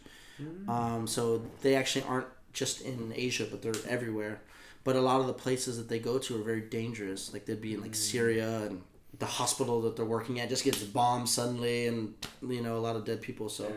Um, 0.69 1.07
so 1.07 1.45
they 1.61 1.75
actually 1.75 2.05
aren't 2.05 2.27
just 2.53 2.81
in 2.81 3.11
Asia, 3.15 3.45
but 3.49 3.61
they're 3.61 3.73
everywhere. 3.87 4.41
But 4.83 4.95
a 4.95 5.01
lot 5.01 5.19
of 5.19 5.27
the 5.27 5.33
places 5.33 5.77
that 5.77 5.89
they 5.89 5.99
go 5.99 6.17
to 6.17 6.39
are 6.39 6.43
very 6.43 6.61
dangerous. 6.61 7.33
Like 7.33 7.45
they'd 7.45 7.61
be 7.61 7.73
in 7.73 7.81
like 7.81 7.95
Syria 7.95 8.61
and 8.67 8.81
the 9.19 9.25
hospital 9.25 9.81
that 9.81 9.97
they're 9.97 10.05
working 10.05 10.39
at 10.39 10.47
just 10.49 10.63
gets 10.63 10.81
bombed 10.83 11.27
suddenly, 11.27 11.87
and 11.87 12.13
you 12.41 12.61
know 12.61 12.77
a 12.77 12.79
lot 12.79 12.95
of 12.95 13.03
dead 13.03 13.21
people. 13.21 13.49
So 13.49 13.71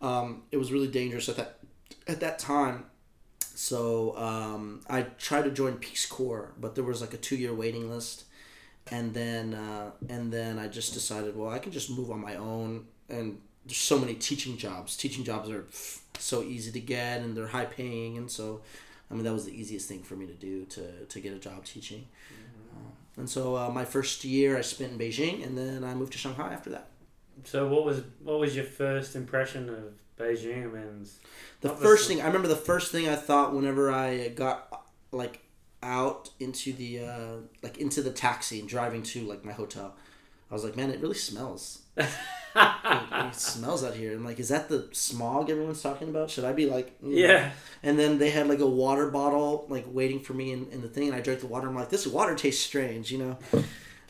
um, 0.00 0.42
it 0.50 0.56
was 0.56 0.72
really 0.72 0.88
dangerous 0.88 1.28
i 1.28 1.32
that 1.32 1.58
at 2.06 2.20
that 2.20 2.38
time. 2.38 2.84
So 3.54 4.16
um, 4.16 4.80
I 4.88 5.02
tried 5.02 5.44
to 5.44 5.50
join 5.50 5.74
Peace 5.74 6.06
Corps, 6.06 6.52
but 6.58 6.74
there 6.74 6.84
was 6.84 7.00
like 7.00 7.14
a 7.14 7.18
two 7.18 7.36
year 7.36 7.54
waiting 7.54 7.90
list, 7.90 8.24
and 8.90 9.14
then 9.14 9.54
uh, 9.54 9.90
and 10.08 10.32
then 10.32 10.58
I 10.58 10.68
just 10.68 10.94
decided, 10.94 11.36
well, 11.36 11.50
I 11.50 11.58
can 11.58 11.72
just 11.72 11.90
move 11.90 12.10
on 12.10 12.20
my 12.20 12.36
own. 12.36 12.86
And 13.08 13.40
there's 13.66 13.76
so 13.76 13.98
many 13.98 14.14
teaching 14.14 14.56
jobs. 14.56 14.96
Teaching 14.96 15.22
jobs 15.22 15.50
are 15.50 15.66
so 16.18 16.42
easy 16.42 16.72
to 16.72 16.80
get, 16.80 17.20
and 17.20 17.36
they're 17.36 17.46
high 17.46 17.66
paying, 17.66 18.16
and 18.16 18.30
so 18.30 18.62
I 19.10 19.14
mean 19.14 19.24
that 19.24 19.32
was 19.32 19.44
the 19.44 19.52
easiest 19.52 19.88
thing 19.88 20.02
for 20.02 20.16
me 20.16 20.26
to 20.26 20.34
do 20.34 20.64
to 20.64 21.04
to 21.04 21.20
get 21.20 21.32
a 21.34 21.38
job 21.38 21.64
teaching. 21.64 22.06
Um, 22.74 22.92
and 23.18 23.28
so 23.28 23.56
uh, 23.56 23.70
my 23.70 23.84
first 23.84 24.24
year 24.24 24.56
I 24.56 24.62
spent 24.62 24.92
in 24.92 24.98
Beijing, 24.98 25.46
and 25.46 25.56
then 25.56 25.84
I 25.84 25.94
moved 25.94 26.12
to 26.12 26.18
Shanghai 26.18 26.52
after 26.52 26.70
that. 26.70 26.88
So 27.44 27.68
what 27.68 27.84
was 27.84 28.02
what 28.22 28.38
was 28.40 28.56
your 28.56 28.64
first 28.64 29.14
impression 29.14 29.68
of 29.68 29.92
Beijing? 30.22 31.00
It's 31.02 31.18
The 31.60 31.70
first 31.70 32.08
thing 32.08 32.20
I 32.20 32.26
remember, 32.26 32.48
the 32.48 32.56
first 32.56 32.92
thing 32.92 33.08
I 33.08 33.16
thought 33.16 33.54
whenever 33.54 33.90
I 33.92 34.28
got 34.28 34.84
like 35.10 35.40
out 35.82 36.30
into 36.40 36.72
the 36.72 37.00
uh, 37.00 37.36
like 37.62 37.78
into 37.78 38.02
the 38.02 38.10
taxi 38.10 38.60
and 38.60 38.68
driving 38.68 39.02
to 39.02 39.22
like 39.22 39.44
my 39.44 39.52
hotel, 39.52 39.94
I 40.50 40.54
was 40.54 40.64
like, 40.64 40.76
man, 40.76 40.90
it 40.90 41.00
really 41.00 41.14
smells. 41.14 41.80
it, 41.96 42.06
it 42.54 43.34
smells 43.34 43.82
out 43.84 43.94
here. 43.94 44.14
I'm 44.14 44.24
like, 44.24 44.38
is 44.38 44.48
that 44.50 44.68
the 44.68 44.88
smog 44.92 45.50
everyone's 45.50 45.82
talking 45.82 46.08
about? 46.08 46.30
Should 46.30 46.44
I 46.44 46.52
be 46.52 46.66
like, 46.66 47.02
know? 47.02 47.10
Yeah. 47.10 47.52
And 47.82 47.98
then 47.98 48.18
they 48.18 48.30
had 48.30 48.46
like 48.48 48.60
a 48.60 48.66
water 48.66 49.10
bottle 49.10 49.66
like 49.68 49.84
waiting 49.88 50.20
for 50.20 50.34
me 50.34 50.52
in, 50.52 50.68
in 50.70 50.82
the 50.82 50.88
thing, 50.88 51.08
and 51.08 51.16
I 51.16 51.20
drank 51.20 51.40
the 51.40 51.46
water. 51.46 51.68
I'm 51.68 51.74
like, 51.74 51.88
this 51.90 52.06
water 52.06 52.34
tastes 52.34 52.64
strange, 52.64 53.10
you 53.10 53.18
know. 53.18 53.38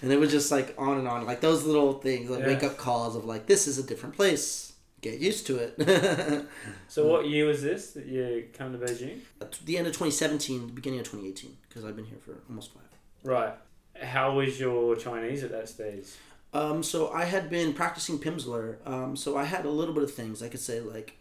And 0.02 0.10
it 0.12 0.18
was 0.18 0.32
just 0.32 0.50
like 0.50 0.74
on 0.78 0.98
and 0.98 1.06
on, 1.06 1.24
like 1.26 1.40
those 1.40 1.64
little 1.64 1.94
things, 1.94 2.28
like 2.28 2.40
Yeah. 2.40 2.46
wake 2.48 2.64
up 2.64 2.76
calls 2.76 3.14
of 3.14 3.24
like, 3.24 3.46
this 3.46 3.68
is 3.68 3.78
a 3.78 3.84
different 3.84 4.16
place 4.16 4.71
get 5.03 5.18
used 5.20 5.46
to 5.48 5.57
it. 5.59 6.48
so 6.88 7.07
what 7.07 7.28
year 7.28 7.44
was 7.44 7.62
this 7.62 7.92
that 7.92 8.07
you 8.07 8.48
come 8.57 8.72
to 8.72 8.78
Beijing? 8.78 9.18
At 9.40 9.53
the 9.64 9.76
end 9.76 9.86
of 9.86 9.92
2017, 9.92 10.68
the 10.68 10.72
beginning 10.72 11.00
of 11.00 11.07
2018, 11.07 11.57
because 11.68 11.84
I've 11.84 11.96
been 11.96 12.07
here 12.07 12.18
for 12.24 12.36
almost 12.48 12.72
five. 12.72 12.82
Right. 13.24 13.55
How 14.00 14.32
was 14.34 14.59
your 14.59 14.96
Chinese 14.96 15.44
at 15.44 15.50
that 15.50 15.68
stage? 15.68 16.07
Um, 16.55 16.82
so 16.82 17.11
I 17.11 17.24
had 17.24 17.50
been 17.50 17.74
practicing 17.74 18.18
Pimsleur. 18.18 18.76
Um, 18.86 19.16
so 19.16 19.36
I 19.36 19.44
had 19.44 19.64
a 19.64 19.70
little 19.70 19.94
bit 19.94 20.05
of 20.05 20.12
things 20.12 20.42
I 20.42 20.48
could 20.48 20.61
say 20.61 20.80
like, 20.80 21.18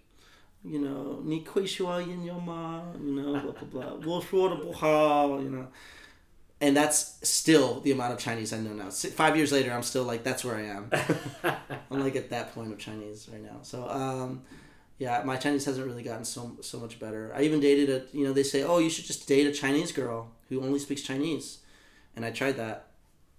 you 0.63 0.79
know, 0.79 1.21
ni 1.23 1.41
kui 1.41 1.65
shua 1.65 2.01
yin 2.01 2.23
yo 2.23 2.39
ma, 2.39 2.82
you 3.03 3.13
know, 3.13 3.39
blah 3.39 3.51
blah 3.51 3.63
blah, 3.63 3.93
wo 3.95 4.21
shuo 4.21 4.49
de 4.49 4.63
bu 4.63 4.71
hao, 4.73 5.39
you 5.39 5.49
know. 5.49 5.67
And 6.62 6.78
that's 6.78 7.18
still 7.28 7.80
the 7.82 7.91
amount 7.91 8.14
of 8.14 8.20
Chinese 8.20 8.53
I 8.53 8.59
know 8.59 8.74
now. 8.74 8.91
Five 8.91 9.36
years 9.36 9.51
later, 9.51 9.72
I'm 9.74 9.82
still 9.82 10.03
like, 10.03 10.24
that's 10.24 10.45
where 10.45 10.55
I 10.55 10.62
am. 10.66 10.91
I'm 11.91 11.99
like 11.99 12.16
at 12.16 12.30
that 12.30 12.53
point 12.53 12.72
of 12.72 12.78
Chinese 12.78 13.28
right 13.32 13.41
now. 13.41 13.57
So, 13.64 13.89
um, 13.89 14.43
yeah, 14.99 15.24
my 15.26 15.38
Chinese 15.38 15.66
hasn't 15.66 15.88
really 15.88 16.03
gotten 16.03 16.24
so 16.24 16.57
so 16.62 16.78
much 16.80 16.99
better. 16.99 17.34
I 17.36 17.41
even 17.41 17.59
dated 17.59 17.89
a, 17.89 18.16
you 18.16 18.24
know, 18.24 18.32
they 18.32 18.43
say, 18.43 18.62
oh, 18.62 18.78
you 18.78 18.91
should 18.91 19.05
just 19.05 19.28
date 19.28 19.47
a 19.47 19.51
Chinese 19.51 19.91
girl 19.91 20.30
who 20.49 20.62
only 20.62 20.78
speaks 20.78 21.01
Chinese, 21.01 21.59
and 22.16 22.24
I 22.24 22.30
tried 22.30 22.57
that, 22.57 22.89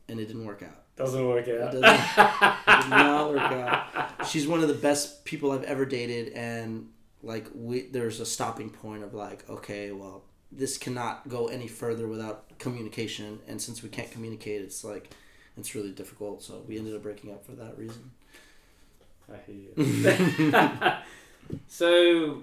and 0.08 0.18
it 0.18 0.26
didn't 0.26 0.44
work 0.44 0.64
out. 0.64 0.82
Doesn't 0.96 1.24
work 1.26 1.46
It 1.46 1.60
out. 1.62 1.70
doesn't 1.72 1.84
it 1.88 2.82
did 2.82 2.90
not 2.90 3.30
work 3.30 3.38
out. 3.40 4.26
She's 4.26 4.48
one 4.48 4.60
of 4.60 4.66
the 4.68 4.74
best 4.74 5.24
people 5.24 5.52
I've 5.52 5.62
ever 5.62 5.84
dated, 5.86 6.32
and 6.32 6.88
like 7.22 7.46
we, 7.54 7.82
there's 7.82 8.18
a 8.18 8.26
stopping 8.26 8.68
point 8.70 9.04
of 9.04 9.14
like, 9.14 9.48
okay, 9.48 9.92
well, 9.92 10.24
this 10.50 10.76
cannot 10.76 11.28
go 11.28 11.46
any 11.46 11.68
further 11.68 12.08
without 12.08 12.51
communication, 12.62 13.40
and 13.46 13.60
since 13.60 13.82
we 13.82 13.88
can't 13.88 14.10
communicate, 14.10 14.62
it's 14.62 14.84
like, 14.84 15.10
it's 15.56 15.74
really 15.74 15.90
difficult. 15.90 16.42
So 16.42 16.62
we 16.66 16.78
ended 16.78 16.94
up 16.94 17.02
breaking 17.02 17.30
up 17.30 17.44
for 17.44 17.52
that 17.52 17.76
reason. 17.76 18.10
I 19.30 19.36
hear 19.46 20.52
you. 20.54 20.92
so, 21.68 22.42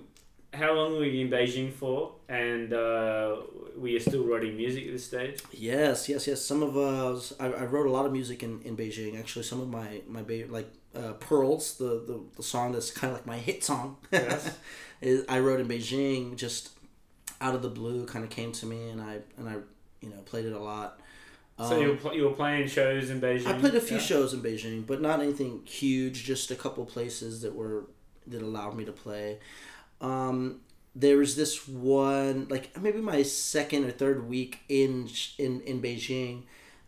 how 0.53 0.74
long 0.74 0.93
were 0.93 1.05
you 1.05 1.26
in 1.26 1.32
Beijing 1.32 1.72
for? 1.72 2.13
And 2.28 2.74
uh, 2.74 3.38
were 3.78 3.88
you 3.88 3.99
still 3.99 4.24
writing 4.24 4.57
music 4.57 4.86
at 4.86 4.93
this 4.93 5.05
stage? 5.05 5.41
Yes, 5.51 6.09
yes, 6.09 6.28
yes. 6.28 6.43
Some 6.43 6.63
of 6.63 6.78
us, 6.78 7.34
I, 7.39 7.47
I 7.47 7.65
wrote 7.65 7.88
a 7.88 7.91
lot 7.91 8.05
of 8.05 8.11
music 8.11 8.43
in, 8.43 8.61
in 8.63 8.76
Beijing. 8.76 9.17
Actually, 9.17 9.43
some 9.43 9.61
of 9.61 9.70
my 9.70 10.01
my 10.07 10.22
ba- 10.22 10.47
like 10.49 10.72
uh, 10.95 11.13
pearls, 11.13 11.76
the, 11.76 12.03
the 12.07 12.22
the 12.38 12.43
song 12.43 12.72
that's 12.72 12.91
kind 12.91 13.11
of 13.11 13.20
like 13.20 13.26
my 13.26 13.38
hit 13.38 13.63
song. 13.63 13.97
Yes. 14.11 14.57
I 15.30 15.39
wrote 15.39 15.61
in 15.61 15.67
Beijing 15.70 16.36
just 16.36 16.72
out 17.39 17.55
of 17.55 17.61
the 17.61 17.70
blue, 17.70 18.05
kind 18.05 18.26
of 18.26 18.30
came 18.30 18.51
to 18.51 18.65
me, 18.65 18.89
and 18.89 19.01
I 19.01 19.20
and 19.38 19.47
I 19.47 19.55
you 20.02 20.10
know 20.10 20.18
played 20.26 20.45
it 20.45 20.54
a 20.54 20.60
lot. 20.60 21.00
so 21.58 21.76
Um, 21.76 21.82
you 21.82 21.88
were, 21.89 21.95
pl- 21.95 22.14
you 22.14 22.24
were 22.24 22.32
playing 22.36 22.68
shows 22.68 23.10
in 23.10 23.20
Beijing? 23.20 23.47
I 23.47 23.54
played 23.60 23.76
a 23.76 23.82
few 23.82 23.97
Yeah. 23.97 24.04
shows 24.04 24.34
in 24.34 24.41
Beijing, 24.41 24.86
but 24.88 25.02
not 25.02 25.22
anything 25.22 25.62
huge. 25.66 26.24
Just 26.24 26.52
a 26.52 26.56
couple 26.56 26.86
places 26.86 27.41
that 27.41 27.54
were 27.56 27.86
that 28.28 28.41
allowed 28.41 28.76
me 28.78 28.86
to 28.86 28.91
play. 28.91 29.39
Um, 30.02 30.62
there 30.95 31.18
was 31.18 31.36
this 31.36 31.68
one, 31.68 32.47
like 32.50 32.80
maybe 32.82 33.00
my 33.00 33.24
second 33.24 33.86
or 33.86 33.91
third 33.91 34.28
week 34.28 34.60
in 34.70 35.10
in 35.38 35.62
in 35.62 35.82
Beijing. 35.82 36.43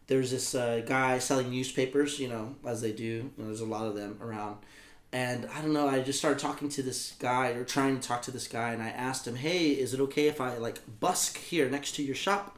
There's 0.07 0.31
this 0.31 0.53
uh, 0.55 0.81
guy 0.85 1.19
selling 1.19 1.49
newspapers, 1.51 2.19
you 2.19 2.27
know, 2.27 2.55
as 2.65 2.81
they 2.81 2.91
do. 2.91 3.03
You 3.03 3.31
know, 3.37 3.45
there's 3.45 3.61
a 3.61 3.65
lot 3.65 3.85
of 3.87 3.95
them 3.95 4.17
around. 4.21 4.57
And 5.13 5.45
I 5.53 5.61
don't 5.61 5.73
know, 5.73 5.87
I 5.89 5.99
just 6.01 6.19
started 6.19 6.39
talking 6.39 6.69
to 6.69 6.81
this 6.81 7.13
guy 7.19 7.49
or 7.49 7.65
trying 7.65 7.99
to 7.99 8.05
talk 8.07 8.21
to 8.23 8.31
this 8.31 8.47
guy, 8.47 8.71
and 8.71 8.81
I 8.81 8.89
asked 8.89 9.27
him, 9.27 9.35
"Hey, 9.35 9.71
is 9.71 9.93
it 9.93 9.99
okay 10.01 10.27
if 10.27 10.39
I 10.39 10.57
like 10.57 10.79
busk 11.01 11.37
here 11.37 11.69
next 11.69 11.95
to 11.95 12.03
your 12.03 12.15
shop?" 12.15 12.57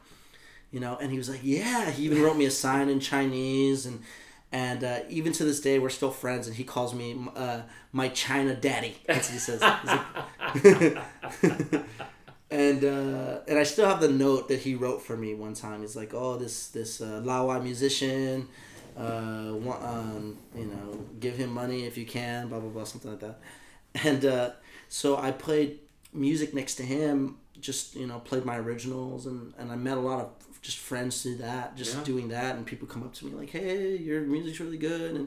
You 0.74 0.80
know 0.80 0.98
and 1.00 1.12
he 1.12 1.18
was 1.18 1.30
like 1.30 1.38
yeah 1.44 1.88
he 1.88 2.06
even 2.06 2.20
wrote 2.20 2.36
me 2.36 2.46
a 2.46 2.50
sign 2.50 2.88
in 2.88 2.98
chinese 2.98 3.86
and 3.86 4.02
and 4.50 4.82
uh, 4.82 4.98
even 5.08 5.32
to 5.34 5.44
this 5.44 5.60
day 5.60 5.78
we're 5.78 5.88
still 5.88 6.10
friends 6.10 6.48
and 6.48 6.56
he 6.56 6.64
calls 6.64 6.92
me 6.92 7.16
uh, 7.36 7.60
my 7.92 8.08
china 8.08 8.56
daddy. 8.56 8.96
That's 9.06 9.28
what 9.28 9.34
he 9.34 9.38
says. 9.38 9.62
And 12.50 12.84
uh, 12.84 13.40
and 13.48 13.58
i 13.58 13.62
still 13.64 13.88
have 13.88 14.00
the 14.00 14.08
note 14.08 14.48
that 14.48 14.60
he 14.60 14.74
wrote 14.74 15.02
for 15.02 15.16
me 15.16 15.34
one 15.34 15.54
time. 15.54 15.80
He's 15.80 15.96
like 15.96 16.12
oh 16.12 16.36
this 16.36 16.68
this 16.68 17.00
uh, 17.00 17.22
laowai 17.24 17.62
musician 17.62 18.48
uh, 18.98 19.02
um, 19.02 20.38
you 20.56 20.66
know 20.66 21.04
give 21.20 21.36
him 21.36 21.50
money 21.50 21.84
if 21.84 21.96
you 21.96 22.04
can 22.04 22.48
blah 22.48 22.58
blah 22.58 22.70
blah 22.70 22.84
something 22.84 23.12
like 23.12 23.20
that. 23.20 23.38
And 24.04 24.24
uh, 24.24 24.50
so 24.88 25.16
i 25.16 25.30
played 25.30 25.78
music 26.12 26.54
next 26.54 26.76
to 26.76 26.82
him 26.82 27.36
just 27.60 27.96
you 27.96 28.06
know 28.06 28.18
played 28.20 28.44
my 28.44 28.56
originals 28.56 29.26
and, 29.26 29.52
and 29.58 29.72
i 29.72 29.76
met 29.76 29.96
a 29.96 30.00
lot 30.00 30.20
of 30.20 30.28
just 30.64 30.78
friends 30.78 31.22
through 31.22 31.36
that 31.36 31.76
just 31.76 31.94
Yeah. 31.96 32.04
doing 32.04 32.28
that 32.28 32.56
and 32.56 32.64
people 32.66 32.88
come 32.88 33.02
up 33.04 33.12
to 33.14 33.26
me 33.26 33.32
like 33.32 33.50
hey 33.50 33.96
your 34.08 34.22
music's 34.22 34.58
really 34.60 34.78
good 34.78 35.10
and 35.18 35.26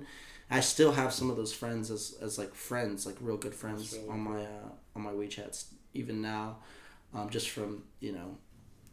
i 0.50 0.60
still 0.60 0.92
have 0.94 1.14
some 1.14 1.30
of 1.32 1.38
those 1.38 1.54
friends 1.54 1.92
as, 1.92 2.18
as 2.22 2.38
like 2.38 2.54
friends 2.56 3.06
like 3.06 3.16
real 3.22 3.38
good 3.38 3.54
friends 3.54 3.94
really 3.94 4.10
on 4.10 4.20
my 4.20 4.42
uh, 4.44 4.70
on 4.96 5.02
my 5.04 5.12
wechats 5.12 5.66
even 5.94 6.22
now 6.22 6.58
um, 7.14 7.30
just 7.30 7.50
from 7.50 7.84
you 8.00 8.12
know 8.12 8.30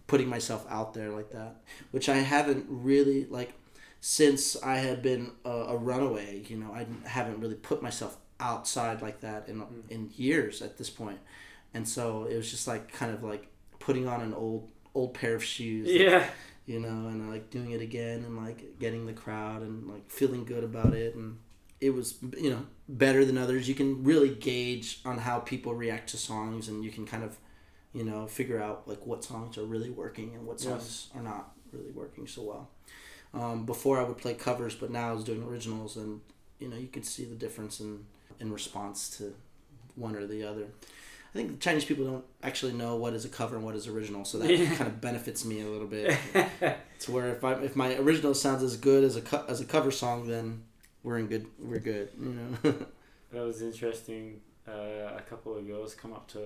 putting 0.07 0.29
myself 0.29 0.67
out 0.69 0.95
there 0.95 1.11
like 1.11 1.31
that 1.31 1.53
which 1.93 2.09
i 2.09 2.17
haven't 2.17 2.67
really 2.69 3.25
like 3.39 3.55
since 4.01 4.43
i 4.63 4.77
had 4.77 5.01
been 5.03 5.33
a, 5.47 5.51
a 5.51 5.77
runaway 5.77 6.43
you 6.47 6.57
know 6.59 6.71
i 6.73 6.87
haven't 7.09 7.41
really 7.41 7.55
put 7.71 7.83
myself 7.83 8.19
outside 8.41 9.01
like 9.01 9.21
that 9.21 9.49
in, 9.49 9.63
in 9.89 10.11
years 10.17 10.61
at 10.61 10.77
this 10.77 10.91
point. 10.91 11.21
And 11.73 11.89
so 11.89 12.25
it 12.25 12.37
was 12.37 12.51
just 12.51 12.67
like 12.67 12.93
kind 12.93 13.15
of 13.15 13.23
like 13.23 13.47
putting 13.79 14.09
on 14.09 14.21
an 14.21 14.35
old 14.35 14.69
old 14.95 15.15
pair 15.15 15.35
of 15.35 15.43
shoes 15.45 15.89
Yeah. 15.89 16.27
you 16.67 16.81
know 16.81 17.09
and 17.09 17.31
like 17.31 17.51
doing 17.51 17.73
it 17.73 17.81
again 17.81 18.25
and 18.25 18.37
like 18.37 18.79
getting 18.79 19.07
the 19.07 19.13
crowd 19.13 19.63
and 19.63 19.89
like 19.89 20.11
feeling 20.11 20.45
good 20.45 20.65
about 20.65 20.95
it. 20.95 21.15
And 21.15 21.39
it 21.81 21.91
was 21.91 22.19
you 22.39 22.51
know 22.51 22.65
better 22.89 23.25
than 23.25 23.37
others. 23.37 23.69
You 23.69 23.75
can 23.75 24.05
really 24.05 24.31
gauge 24.31 25.01
on 25.05 25.19
how 25.19 25.41
people 25.41 25.75
react 25.75 26.11
to 26.11 26.17
songs 26.17 26.69
and 26.69 26.85
you 26.85 26.91
can 26.91 27.07
kind 27.07 27.25
of 27.25 27.37
you 27.93 28.05
know 28.05 28.27
figure 28.27 28.61
out 28.63 28.89
like 28.89 29.05
what 29.07 29.25
songs 29.25 29.59
are 29.59 29.65
really 29.65 29.91
working 29.91 30.35
and 30.35 30.47
what 30.47 30.61
songs 30.61 31.09
are 31.15 31.23
not 31.23 31.53
really 31.73 31.91
working 31.93 32.27
so 32.27 32.43
well. 32.43 32.71
Um, 33.35 33.67
before 33.67 33.99
i 33.99 34.05
would 34.05 34.19
play 34.19 34.35
covers 34.35 34.77
but 34.77 34.93
now 34.93 35.09
i 35.11 35.13
was 35.13 35.25
doing 35.25 35.43
originals 35.43 35.97
and 35.97 36.21
you 36.61 36.69
know 36.69 36.77
you 36.77 36.87
could 36.87 37.05
see 37.05 37.25
the 37.25 37.35
difference 37.35 37.81
in 37.81 38.07
in 38.39 38.53
response 38.53 39.11
to 39.19 39.35
one 39.97 40.15
or 40.15 40.25
the 40.25 40.45
other 40.45 40.67
I 41.35 41.39
think 41.39 41.61
Chinese 41.61 41.85
people 41.85 42.05
don't 42.05 42.25
actually 42.45 42.73
know 42.75 42.95
what 42.95 43.13
is 43.13 43.25
a 43.25 43.29
cover 43.29 43.57
and 43.57 43.65
what 43.65 43.75
is 43.75 43.89
original, 43.89 44.25
so 44.25 44.39
that 44.39 44.49
Yeah. 44.57 44.73
kind 44.77 44.87
of 44.89 45.01
benefits 45.01 45.45
me 45.45 45.63
a 45.63 45.67
little 45.69 45.89
bit. 45.89 46.17
to 47.01 47.13
where 47.13 47.29
if 47.31 47.43
I 47.43 47.55
if 47.55 47.75
my 47.75 47.97
original 47.97 48.35
sounds 48.35 48.63
as 48.63 48.77
good 48.77 49.03
as 49.05 49.17
a 49.17 49.21
co- 49.21 49.45
as 49.49 49.61
a 49.61 49.65
cover 49.65 49.91
song, 49.91 50.29
then 50.29 50.63
we're 51.03 51.19
in 51.19 51.27
good. 51.27 51.47
We're 51.59 51.81
good. 51.81 52.11
You 52.21 52.49
know. 52.63 52.75
That 53.33 53.43
was 53.45 53.63
interesting. 53.63 54.41
Uh, 54.69 54.73
a 55.19 55.23
couple 55.29 55.57
of 55.59 55.67
girls 55.67 55.93
come 55.97 56.13
up 56.13 56.29
to 56.29 56.39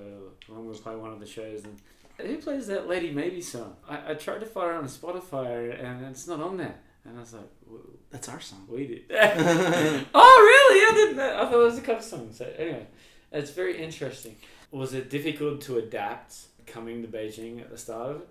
when 0.47 0.66
we 0.66 0.74
play 0.78 0.97
one 0.97 1.12
of 1.12 1.20
the 1.20 1.26
shows 1.26 1.62
and 1.64 1.76
who 2.16 2.39
plays 2.39 2.66
that 2.68 2.89
Lady 2.89 3.12
Maybe 3.12 3.43
song? 3.43 3.76
I, 3.86 4.12
I 4.12 4.14
tried 4.14 4.41
to 4.41 4.47
find 4.47 4.70
it 4.70 4.76
on 4.76 4.84
Spotify 4.89 5.78
and 5.84 6.07
it's 6.07 6.26
not 6.26 6.41
on 6.41 6.57
there. 6.57 6.76
And 7.05 7.18
I 7.18 7.20
was 7.20 7.34
like, 7.34 7.51
"W- 7.66 7.99
That's 8.11 8.28
our 8.30 8.41
song. 8.41 8.66
we 8.70 8.86
did. 8.86 9.03
oh, 9.12 10.39
really? 10.70 10.80
I 10.80 10.93
didn't 10.95 11.16
know. 11.18 11.36
I 11.36 11.45
thought 11.45 11.53
it 11.61 11.64
was 11.64 11.78
a 11.78 11.82
cover 11.82 12.03
song. 12.03 12.30
So 12.32 12.51
anyway, 12.59 12.86
it's 13.32 13.51
very 13.51 13.80
interesting. 13.82 14.36
Was 14.71 14.93
it 14.95 15.09
difficult 15.11 15.61
to 15.62 15.79
adapt 15.79 16.37
coming 16.66 17.03
to 17.03 17.09
Beijing 17.09 17.61
at 17.61 17.71
the 17.71 17.79
start 17.79 18.11
of 18.11 18.16
it? 18.23 18.29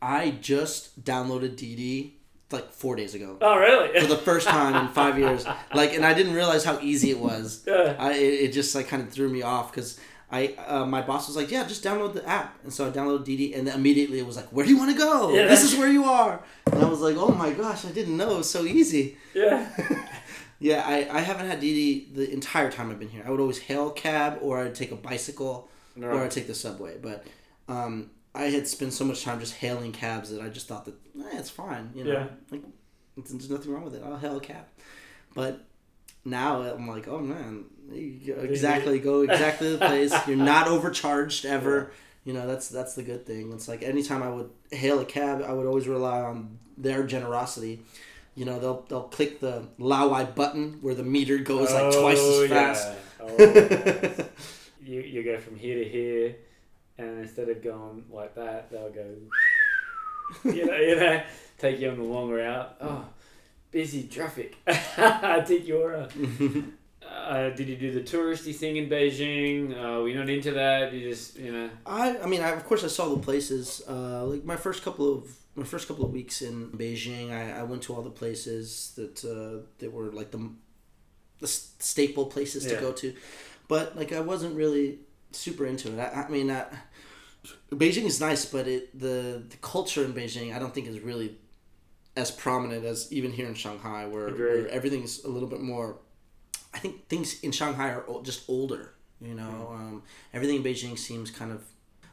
I 0.00 0.30
just 0.40 1.04
downloaded 1.04 1.56
DiDi 1.56 2.12
like 2.50 2.70
four 2.72 2.94
days 2.94 3.14
ago 3.14 3.36
Oh, 3.40 3.58
really? 3.58 3.98
for 4.00 4.06
the 4.06 4.16
first 4.18 4.46
time 4.46 4.74
in 4.86 4.92
five 4.92 5.18
years. 5.18 5.44
Like, 5.74 5.94
and 5.94 6.04
I 6.04 6.14
didn't 6.14 6.34
realize 6.34 6.64
how 6.64 6.78
easy 6.80 7.10
it 7.10 7.18
was. 7.18 7.64
yeah. 7.66 7.96
I 7.98 8.12
it, 8.12 8.16
it 8.44 8.52
just 8.52 8.74
like 8.74 8.88
kind 8.88 9.02
of 9.02 9.10
threw 9.10 9.28
me 9.28 9.42
off 9.42 9.70
because. 9.72 9.98
I 10.32 10.54
uh, 10.66 10.84
my 10.86 11.00
boss 11.02 11.28
was 11.28 11.36
like, 11.36 11.50
yeah, 11.50 11.64
just 11.64 11.84
download 11.84 12.14
the 12.14 12.26
app, 12.26 12.58
and 12.64 12.72
so 12.72 12.88
I 12.88 12.90
downloaded 12.90 13.24
DiDi, 13.26 13.56
and 13.56 13.68
then 13.68 13.74
immediately 13.76 14.18
it 14.18 14.26
was 14.26 14.34
like, 14.36 14.46
where 14.46 14.64
do 14.64 14.72
you 14.72 14.78
want 14.78 14.90
to 14.90 14.96
go? 14.96 15.32
Yeah. 15.32 15.46
This 15.46 15.62
is 15.62 15.78
where 15.78 15.88
you 15.88 16.04
are, 16.06 16.42
and 16.72 16.82
I 16.82 16.88
was 16.88 17.00
like, 17.02 17.14
oh 17.16 17.28
my 17.32 17.52
gosh, 17.52 17.84
I 17.84 17.90
didn't 17.92 18.16
know 18.16 18.30
it 18.34 18.38
was 18.38 18.50
so 18.50 18.64
easy. 18.64 19.16
Yeah. 19.34 19.68
Yeah, 20.60 20.82
I, 20.86 21.18
I 21.18 21.20
haven't 21.20 21.46
had 21.46 21.60
DiDi 21.60 22.14
the 22.14 22.32
entire 22.32 22.70
time 22.72 22.90
I've 22.90 22.98
been 22.98 23.10
here. 23.10 23.22
I 23.26 23.30
would 23.30 23.38
always 23.40 23.58
hail 23.58 23.88
a 23.88 23.92
cab, 23.92 24.38
or 24.40 24.60
I'd 24.64 24.74
take 24.74 24.92
a 24.92 24.96
bicycle, 24.96 25.68
or 26.00 26.12
I'd 26.22 26.30
take 26.30 26.46
the 26.46 26.54
subway. 26.54 26.96
But 27.00 27.26
um, 27.68 28.10
I 28.34 28.44
had 28.44 28.66
spent 28.66 28.92
so 28.92 29.04
much 29.04 29.22
time 29.24 29.40
just 29.40 29.54
hailing 29.54 29.92
cabs 29.92 30.30
that 30.30 30.40
I 30.42 30.48
just 30.48 30.66
thought 30.68 30.84
that 30.86 30.94
eh, 31.18 31.38
it's 31.38 31.50
fine. 31.50 31.90
You 31.94 32.04
know, 32.04 32.12
Yeah. 32.12 32.26
like 32.50 32.62
it's, 33.16 33.30
there's 33.30 33.50
nothing 33.50 33.72
wrong 33.72 33.84
with 33.84 33.94
it. 33.94 34.02
I'll 34.04 34.16
hail 34.16 34.36
a 34.36 34.40
cab. 34.40 34.64
But 35.34 35.60
now 36.24 36.62
I'm 36.62 36.88
like, 36.88 37.06
oh 37.08 37.18
man, 37.20 37.64
exactly 37.92 38.98
go 38.98 39.22
exactly 39.28 39.72
the 39.72 39.78
place. 39.78 40.14
You're 40.26 40.36
not 40.36 40.68
overcharged 40.68 41.44
ever. 41.46 41.90
You 42.24 42.32
know, 42.32 42.46
that's 42.46 42.68
that's 42.68 42.94
the 42.94 43.02
good 43.02 43.26
thing. 43.26 43.52
It's 43.52 43.68
like 43.68 43.82
anytime 43.82 44.22
I 44.22 44.30
would 44.30 44.50
hail 44.70 44.98
a 45.00 45.04
cab, 45.04 45.42
I 45.46 45.52
would 45.52 45.66
always 45.66 45.86
rely 45.86 46.20
on 46.20 46.58
their 46.76 47.04
generosity 47.04 47.80
you 48.36 48.44
know 48.44 48.58
they'll 48.58 48.84
they'll 48.88 49.04
click 49.04 49.38
the 49.38 49.62
laowai 49.78 50.34
button 50.34 50.78
where 50.80 50.92
the 50.96 51.04
meter 51.04 51.38
goes 51.38 51.72
like 51.72 51.92
twice 51.94 52.18
Oh, 52.20 52.42
as 52.42 52.50
fast. 52.50 52.88
yeah. 52.88 52.94
Oh, 53.22 54.24
you, 54.84 55.00
you 55.00 55.22
go 55.24 55.38
from 55.38 55.56
here 55.56 55.82
to 55.82 55.88
here, 55.88 56.36
and 56.98 57.20
instead 57.20 57.48
of 57.48 57.62
going 57.62 58.04
like 58.10 58.34
that, 58.34 58.70
they'll 58.70 58.90
go, 58.90 59.06
you 60.44 60.66
know, 60.66 60.76
you 60.76 60.96
know, 60.96 61.22
take 61.58 61.80
you 61.80 61.90
on 61.90 61.98
the 61.98 62.04
long 62.04 62.30
route. 62.30 62.76
Oh, 62.80 63.04
busy 63.70 64.04
traffic. 64.04 64.56
Take 65.46 65.66
your. 65.66 65.96
Uh, 65.96 66.08
uh, 67.06 67.50
did 67.50 67.68
you 67.68 67.76
do 67.76 67.92
the 67.92 68.00
touristy 68.00 68.54
thing 68.54 68.76
in 68.76 68.88
Beijing? 68.88 69.72
Uh, 69.72 70.02
we're 70.02 70.18
not 70.18 70.28
into 70.28 70.52
that. 70.52 70.92
You 70.92 71.08
just, 71.10 71.38
you 71.38 71.52
know. 71.52 71.70
I 71.86 72.18
I 72.18 72.26
mean 72.26 72.40
I, 72.40 72.50
of 72.50 72.64
course 72.64 72.84
I 72.84 72.88
saw 72.88 73.08
the 73.14 73.20
places. 73.20 73.82
Uh, 73.88 74.24
like 74.24 74.44
my 74.44 74.56
first 74.56 74.82
couple 74.82 75.12
of 75.12 75.36
my 75.54 75.64
first 75.64 75.86
couple 75.86 76.04
of 76.04 76.12
weeks 76.12 76.42
in 76.42 76.70
Beijing, 76.70 77.30
I, 77.30 77.60
I 77.60 77.62
went 77.62 77.82
to 77.84 77.94
all 77.94 78.02
the 78.02 78.10
places 78.10 78.92
that 78.96 79.24
uh, 79.24 79.66
that 79.78 79.92
were 79.92 80.10
like 80.10 80.30
the 80.30 80.50
the 81.40 81.46
staple 81.48 82.26
places 82.26 82.64
to 82.66 82.76
go 82.76 82.92
to, 82.92 83.14
but 83.68 83.96
like 83.96 84.12
I 84.12 84.20
wasn't 84.20 84.56
really 84.56 84.98
super 85.32 85.66
into 85.66 85.92
it. 85.92 85.98
I, 85.98 86.22
I 86.22 86.28
mean, 86.28 86.50
I, 86.50 86.64
Beijing 87.72 88.04
is 88.04 88.20
nice, 88.20 88.44
but 88.44 88.66
it 88.66 88.98
the 88.98 89.42
the 89.48 89.56
culture 89.60 90.04
in 90.04 90.12
Beijing 90.12 90.54
I 90.54 90.58
don't 90.58 90.74
think 90.74 90.86
is 90.86 91.00
really 91.00 91.36
as 92.16 92.30
prominent 92.30 92.84
as 92.84 93.12
even 93.12 93.32
here 93.32 93.46
in 93.46 93.54
Shanghai, 93.54 94.06
where, 94.06 94.28
where 94.30 94.68
everything's 94.68 95.24
a 95.24 95.28
little 95.28 95.48
bit 95.48 95.60
more. 95.60 95.98
I 96.72 96.78
think 96.78 97.08
things 97.08 97.40
in 97.42 97.52
Shanghai 97.52 97.90
are 97.90 98.04
just 98.22 98.48
older. 98.48 98.94
You 99.20 99.34
know, 99.34 99.70
um, 99.72 100.02
everything 100.32 100.56
in 100.56 100.62
Beijing 100.62 100.98
seems 100.98 101.30
kind 101.30 101.52
of. 101.52 101.64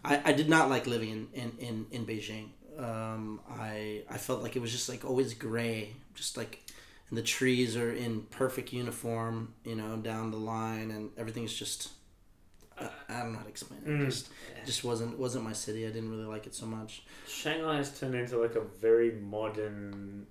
I, 0.03 0.21
I 0.25 0.33
did 0.33 0.49
not 0.49 0.69
like 0.69 0.87
living 0.87 1.09
in 1.09 1.27
in 1.33 1.51
in, 1.59 1.85
in 1.91 2.05
Beijing. 2.05 2.49
Um, 2.77 3.41
I 3.49 4.03
I 4.09 4.17
felt 4.17 4.41
like 4.41 4.55
it 4.55 4.61
was 4.61 4.71
just 4.71 4.87
like 4.89 5.03
always 5.03 5.33
gray, 5.33 5.93
just 6.15 6.37
like, 6.37 6.63
and 7.11 7.17
the 7.17 7.21
trees 7.21 7.75
are 7.77 7.91
in 7.91 8.23
perfect 8.23 8.73
uniform. 8.73 9.53
You 9.63 9.75
know, 9.75 9.97
down 9.97 10.31
the 10.31 10.37
line, 10.37 10.89
and 10.89 11.11
everything's 11.17 11.53
just. 11.53 11.89
I, 12.79 12.89
I 13.09 13.19
don't 13.19 13.33
know 13.33 13.39
how 13.39 13.43
to 13.43 13.49
explain 13.49 13.81
it. 13.85 13.89
Mm. 13.89 14.05
Just 14.05 14.29
just 14.65 14.83
wasn't 14.83 15.19
wasn't 15.19 15.43
my 15.43 15.53
city. 15.53 15.85
I 15.85 15.89
didn't 15.89 16.09
really 16.09 16.25
like 16.25 16.47
it 16.47 16.55
so 16.55 16.65
much. 16.65 17.03
Shanghai 17.27 17.77
has 17.77 17.99
turned 17.99 18.15
into 18.15 18.37
like 18.37 18.55
a 18.55 18.61
very 18.61 19.11
modern, 19.11 20.25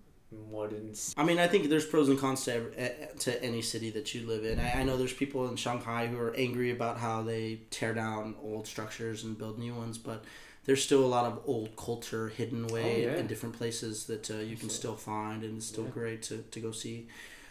modern. 0.50 0.94
I 1.18 1.22
mean, 1.22 1.38
I 1.38 1.46
think 1.46 1.68
there's 1.68 1.84
pros 1.84 2.08
and 2.08 2.18
cons 2.18 2.44
to 2.46 2.54
every, 2.54 2.76
eh, 2.76 3.06
to 3.20 3.44
any 3.44 3.60
city 3.60 3.90
that 3.90 4.14
you 4.14 4.26
live 4.26 4.44
in. 4.44 4.58
I, 4.58 4.80
I 4.80 4.82
know 4.82 4.96
there's 4.96 5.12
people 5.12 5.48
in 5.48 5.56
Shanghai 5.56 6.06
who 6.06 6.18
are 6.18 6.34
angry 6.34 6.70
about 6.70 6.98
how 6.98 7.22
they 7.22 7.60
tear 7.70 7.92
down 7.92 8.36
old 8.42 8.66
structures 8.66 9.22
and 9.24 9.36
build 9.36 9.58
new 9.58 9.74
ones, 9.74 9.98
but 9.98 10.24
there's 10.66 10.82
still 10.82 11.04
a 11.04 11.06
lot 11.16 11.24
of 11.26 11.40
old 11.46 11.74
culture 11.76 12.28
hidden 12.28 12.68
away 12.70 13.06
Oh, 13.06 13.10
yeah. 13.12 13.16
in 13.18 13.26
different 13.26 13.56
places 13.56 14.04
that 14.06 14.30
uh, 14.30 14.34
you 14.38 14.56
can 14.56 14.68
still 14.70 14.94
find, 14.94 15.42
and 15.44 15.56
it's 15.58 15.66
still 15.66 15.84
Yeah. 15.84 15.90
great 15.90 16.22
to, 16.24 16.38
to 16.50 16.60
go 16.60 16.70
see. 16.70 17.08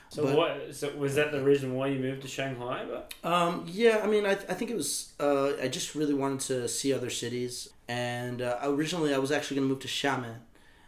So 0.10 0.24
But- 0.24 0.36
what? 0.38 0.76
So 0.76 0.96
was 0.98 1.16
that 1.16 1.32
the 1.32 1.44
reason 1.44 1.76
why 1.76 1.88
you 1.88 2.00
moved 2.00 2.22
to 2.24 2.28
Shanghai? 2.28 2.86
But 2.92 3.14
Um, 3.24 3.66
yeah, 3.68 4.02
I 4.04 4.08
mean, 4.08 4.26
I, 4.26 4.32
I 4.32 4.54
think 4.58 4.72
it 4.72 4.78
was. 4.78 5.14
Uh, 5.20 5.52
I 5.62 5.68
just 5.68 5.94
really 5.96 6.14
wanted 6.16 6.40
to 6.52 6.68
see 6.68 6.94
other 6.94 7.10
cities, 7.12 7.70
and 7.88 8.42
uh, 8.42 8.58
originally 8.64 9.14
I 9.14 9.20
was 9.20 9.32
actually 9.32 9.58
going 9.58 9.68
to 9.68 9.74
move 9.74 9.82
to 9.84 9.88
Xiamen. 9.88 10.38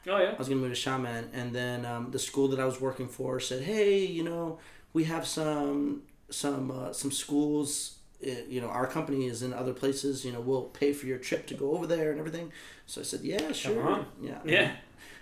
oh 0.07 0.17
yeah. 0.17 0.31
I 0.31 0.37
was 0.37 0.49
gonna 0.49 0.61
move 0.61 0.73
to 0.73 0.89
Xiamen, 0.89 1.25
and 1.33 1.53
then 1.53 1.85
um, 1.85 2.09
the 2.11 2.17
school 2.19 2.47
that 2.47 2.59
I 2.59 2.65
was 2.65 2.81
working 2.81 3.07
for 3.07 3.39
said, 3.39 3.61
"Hey, 3.63 4.03
you 4.03 4.23
know, 4.23 4.57
we 4.93 5.03
have 5.03 5.27
some 5.27 6.03
some 6.31 6.71
uh, 6.71 6.91
some 6.91 7.11
schools. 7.11 7.97
You 8.21 8.61
know, 8.61 8.67
our 8.67 8.87
company 8.87 9.27
is 9.27 9.41
in 9.41 9.53
other 9.53 9.73
places. 9.73 10.23
You 10.23 10.31
know, 10.31 10.41
we'll 10.41 10.63
pay 10.63 10.93
for 10.93 11.05
your 11.05 11.17
trip 11.17 11.47
to 11.47 11.53
go 11.53 11.71
over 11.71 11.87
there 11.87 12.11
and 12.11 12.19
everything." 12.19 12.51
So 12.85 13.01
I 13.01 13.03
said, 13.03 13.21
"Yeah, 13.21 13.51
sure, 13.51 13.87
on. 13.87 14.05
yeah, 14.21 14.39
Yeah. 14.45 14.71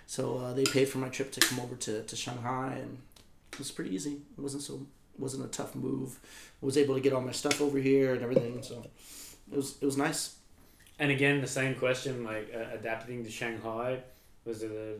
So 0.06 0.38
uh, 0.38 0.52
they 0.54 0.64
paid 0.64 0.88
for 0.88 0.98
my 0.98 1.08
trip 1.08 1.30
to 1.32 1.40
come 1.40 1.60
over 1.60 1.76
to, 1.76 2.02
to 2.02 2.16
Shanghai, 2.16 2.78
and 2.82 2.98
it 3.52 3.58
was 3.58 3.70
pretty 3.70 3.94
easy. 3.94 4.22
It 4.36 4.40
wasn't 4.40 4.64
so 4.64 4.86
wasn't 5.18 5.44
a 5.44 5.48
tough 5.48 5.74
move. 5.74 6.18
I 6.62 6.66
was 6.66 6.76
able 6.76 6.94
to 6.94 7.00
get 7.00 7.12
all 7.12 7.20
my 7.20 7.32
stuff 7.32 7.60
over 7.60 7.78
here 7.78 8.14
and 8.14 8.22
everything, 8.22 8.62
so 8.62 8.82
it 9.52 9.56
was 9.56 9.76
it 9.80 9.84
was 9.84 9.96
nice. 9.96 10.36
And 10.98 11.10
again, 11.10 11.40
the 11.40 11.46
same 11.46 11.74
question, 11.76 12.24
like 12.24 12.52
uh, 12.54 12.74
adapting 12.74 13.24
to 13.24 13.30
Shanghai, 13.30 14.00
was 14.44 14.62
it 14.62 14.70
a 14.70 14.96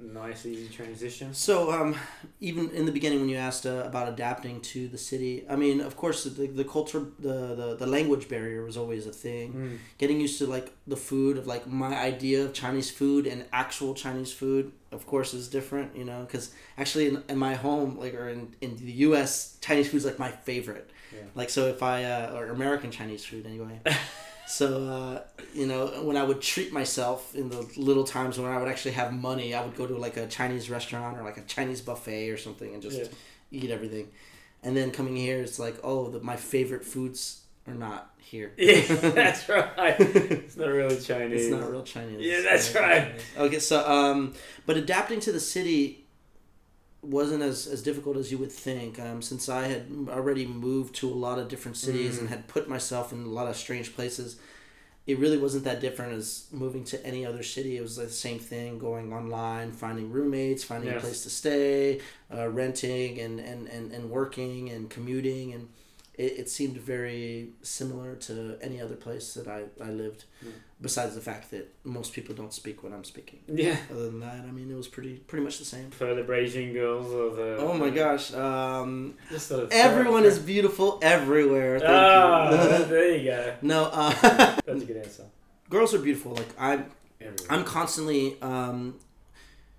nice, 0.00 0.46
easy 0.46 0.68
transition? 0.68 1.34
So, 1.34 1.72
um, 1.72 1.96
even 2.40 2.70
in 2.70 2.86
the 2.86 2.92
beginning, 2.92 3.20
when 3.20 3.28
you 3.28 3.36
asked 3.36 3.66
uh, 3.66 3.82
about 3.84 4.08
adapting 4.08 4.60
to 4.60 4.86
the 4.88 4.98
city, 4.98 5.44
I 5.48 5.56
mean, 5.56 5.80
of 5.80 5.96
course, 5.96 6.24
the, 6.24 6.46
the 6.46 6.64
culture, 6.64 7.06
the, 7.18 7.54
the, 7.54 7.76
the 7.80 7.86
language 7.86 8.28
barrier 8.28 8.64
was 8.64 8.76
always 8.76 9.06
a 9.06 9.12
thing. 9.12 9.52
Mm. 9.52 9.78
Getting 9.98 10.20
used 10.20 10.38
to 10.38 10.46
like 10.46 10.72
the 10.86 10.96
food 10.96 11.38
of 11.38 11.46
like 11.46 11.66
my 11.66 11.94
idea 11.96 12.44
of 12.44 12.52
Chinese 12.52 12.90
food 12.90 13.26
and 13.26 13.44
actual 13.52 13.94
Chinese 13.94 14.32
food, 14.32 14.70
of 14.92 15.06
course, 15.06 15.34
is 15.34 15.48
different. 15.48 15.96
You 15.96 16.04
know, 16.04 16.20
because 16.20 16.52
actually 16.78 17.08
in, 17.08 17.22
in 17.28 17.38
my 17.38 17.54
home, 17.54 17.98
like 17.98 18.14
or 18.14 18.28
in, 18.28 18.54
in 18.60 18.76
the 18.76 18.92
U.S., 19.08 19.58
Chinese 19.60 19.88
food 19.90 19.98
is 19.98 20.04
like 20.04 20.18
my 20.18 20.30
favorite. 20.30 20.90
Yeah. 21.12 21.22
Like 21.34 21.50
so, 21.50 21.66
if 21.66 21.82
I 21.82 22.04
uh, 22.04 22.34
or 22.34 22.46
American 22.46 22.90
Chinese 22.90 23.24
food 23.24 23.44
anyway. 23.44 23.80
So 24.46 24.66
uh, 24.88 25.22
you 25.54 25.66
know, 25.66 25.86
when 26.02 26.16
I 26.16 26.22
would 26.22 26.40
treat 26.40 26.72
myself 26.72 27.34
in 27.34 27.48
the 27.48 27.66
little 27.76 28.04
times 28.04 28.38
when 28.38 28.50
I 28.50 28.58
would 28.58 28.68
actually 28.68 28.92
have 28.92 29.12
money, 29.12 29.54
I 29.54 29.64
would 29.64 29.76
go 29.76 29.86
to 29.86 29.96
like 29.96 30.16
a 30.16 30.26
Chinese 30.26 30.68
restaurant 30.70 31.18
or 31.18 31.22
like 31.24 31.38
a 31.38 31.42
Chinese 31.42 31.80
buffet 31.80 32.30
or 32.30 32.36
something 32.36 32.72
and 32.74 32.82
just 32.82 32.98
Yeah. 32.98 33.06
eat 33.50 33.70
everything. 33.70 34.08
And 34.62 34.76
then 34.76 34.90
coming 34.90 35.16
here, 35.16 35.40
it's 35.42 35.58
like, 35.58 35.76
oh, 35.84 36.08
the, 36.08 36.20
my 36.20 36.36
favorite 36.36 36.84
foods 36.84 37.42
are 37.66 37.74
not 37.74 38.12
here. 38.18 38.52
Yeah, 38.58 38.80
that's 38.86 39.48
right. 39.48 39.96
It's 39.98 40.56
not 40.56 40.68
really 40.68 40.98
Chinese. 41.00 41.42
It's 41.42 41.50
not 41.50 41.70
real 41.70 41.82
Chinese. 41.82 42.20
Yeah, 42.20 42.40
that's 42.42 42.74
right. 42.74 43.12
Okay, 43.36 43.58
so 43.58 43.86
um, 43.88 44.34
but 44.66 44.76
adapting 44.76 45.20
to 45.20 45.32
the 45.32 45.40
city 45.40 46.03
wasn't 47.04 47.42
as, 47.42 47.66
as 47.66 47.82
difficult 47.82 48.16
as 48.16 48.30
you 48.32 48.38
would 48.38 48.52
think. 48.52 48.98
Um, 48.98 49.22
since 49.22 49.48
I 49.48 49.66
had 49.68 49.86
already 50.08 50.46
moved 50.46 50.94
to 50.96 51.08
a 51.08 51.14
lot 51.14 51.38
of 51.38 51.48
different 51.48 51.76
cities 51.76 52.16
Mm. 52.16 52.20
and 52.20 52.28
had 52.28 52.48
put 52.48 52.68
myself 52.68 53.12
in 53.12 53.22
a 53.24 53.28
lot 53.28 53.48
of 53.48 53.56
strange 53.56 53.94
places, 53.94 54.36
it 55.06 55.18
really 55.18 55.36
wasn't 55.36 55.64
that 55.64 55.80
different 55.80 56.12
as 56.14 56.46
moving 56.50 56.82
to 56.84 57.06
any 57.06 57.26
other 57.26 57.42
city. 57.42 57.76
It 57.76 57.82
was 57.82 57.98
like 57.98 58.06
the 58.08 58.12
same 58.14 58.38
thing, 58.38 58.78
going 58.78 59.12
online, 59.12 59.72
finding 59.72 60.10
roommates, 60.10 60.64
finding 60.64 60.88
a 60.90 61.00
place 61.00 61.22
to 61.24 61.30
stay, 61.30 62.00
uh, 62.34 62.48
renting, 62.48 63.20
and, 63.20 63.38
and, 63.38 63.68
and, 63.68 63.92
and 63.92 64.10
working 64.10 64.70
and 64.70 64.88
commuting, 64.88 65.52
and 65.52 65.68
it, 66.16 66.32
it 66.40 66.48
seemed 66.48 66.76
very 66.76 67.50
similar 67.62 68.14
to 68.16 68.56
any 68.62 68.80
other 68.80 68.94
place 68.96 69.34
that 69.34 69.48
I, 69.48 69.64
I 69.82 69.90
lived. 69.90 70.24
Mm. 70.44 70.52
Besides 70.80 71.14
the 71.14 71.20
fact 71.20 71.50
that 71.52 71.72
most 71.84 72.12
people 72.12 72.34
don't 72.34 72.52
speak 72.52 72.82
what 72.82 72.92
I'm 72.92 73.04
speaking. 73.04 73.38
Yeah. 73.48 73.76
Other 73.90 74.06
than 74.10 74.20
that, 74.20 74.40
I 74.46 74.50
mean, 74.50 74.70
it 74.70 74.74
was 74.76 74.88
pretty 74.88 75.14
pretty 75.16 75.42
much 75.44 75.58
the 75.58 75.64
same. 75.64 75.90
For 75.90 76.14
the 76.14 76.22
Beijing 76.22 76.74
girls 76.74 77.06
or 77.12 77.34
the. 77.34 77.56
Oh 77.58 77.72
my 77.74 77.88
gosh, 77.90 78.34
um, 78.34 79.14
Just 79.30 79.46
sort 79.48 79.62
of 79.64 79.72
everyone 79.72 80.24
is 80.24 80.38
beautiful 80.38 80.98
everywhere. 81.00 81.78
Thank 81.78 81.90
Ah, 81.90 82.50
you. 82.78 82.84
there 82.92 83.16
you 83.16 83.24
go. 83.30 83.54
no, 83.62 83.84
uh, 83.92 84.10
That's 84.66 84.82
a 84.82 84.84
good 84.84 84.96
answer. 84.98 85.24
girls 85.70 85.94
are 85.94 86.00
beautiful. 86.00 86.32
Like 86.32 86.48
I'm, 86.58 86.86
Everyone. 87.20 87.46
I'm 87.48 87.64
constantly 87.64 88.36
um, 88.42 88.96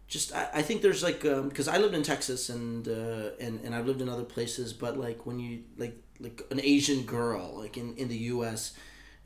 just. 0.07 0.33
I, 0.33 0.49
I 0.55 0.61
think 0.63 0.81
there's 0.81 1.03
like 1.03 1.21
because 1.21 1.67
I 1.67 1.77
lived 1.77 1.93
in 1.93 2.01
Texas 2.03 2.49
and 2.49 2.87
uh, 2.87 3.31
and 3.39 3.59
and 3.63 3.75
I've 3.75 3.85
lived 3.85 4.01
in 4.01 4.09
other 4.09 4.23
places, 4.23 4.73
but 4.73 4.97
like 4.97 5.25
when 5.27 5.39
you 5.39 5.59
like 5.77 5.95
like 6.19 6.41
an 6.51 6.59
Asian 6.61 7.03
girl 7.03 7.53
like 7.55 7.77
in 7.77 7.95
in 7.95 8.07
the 8.07 8.17
U.S. 8.33 8.73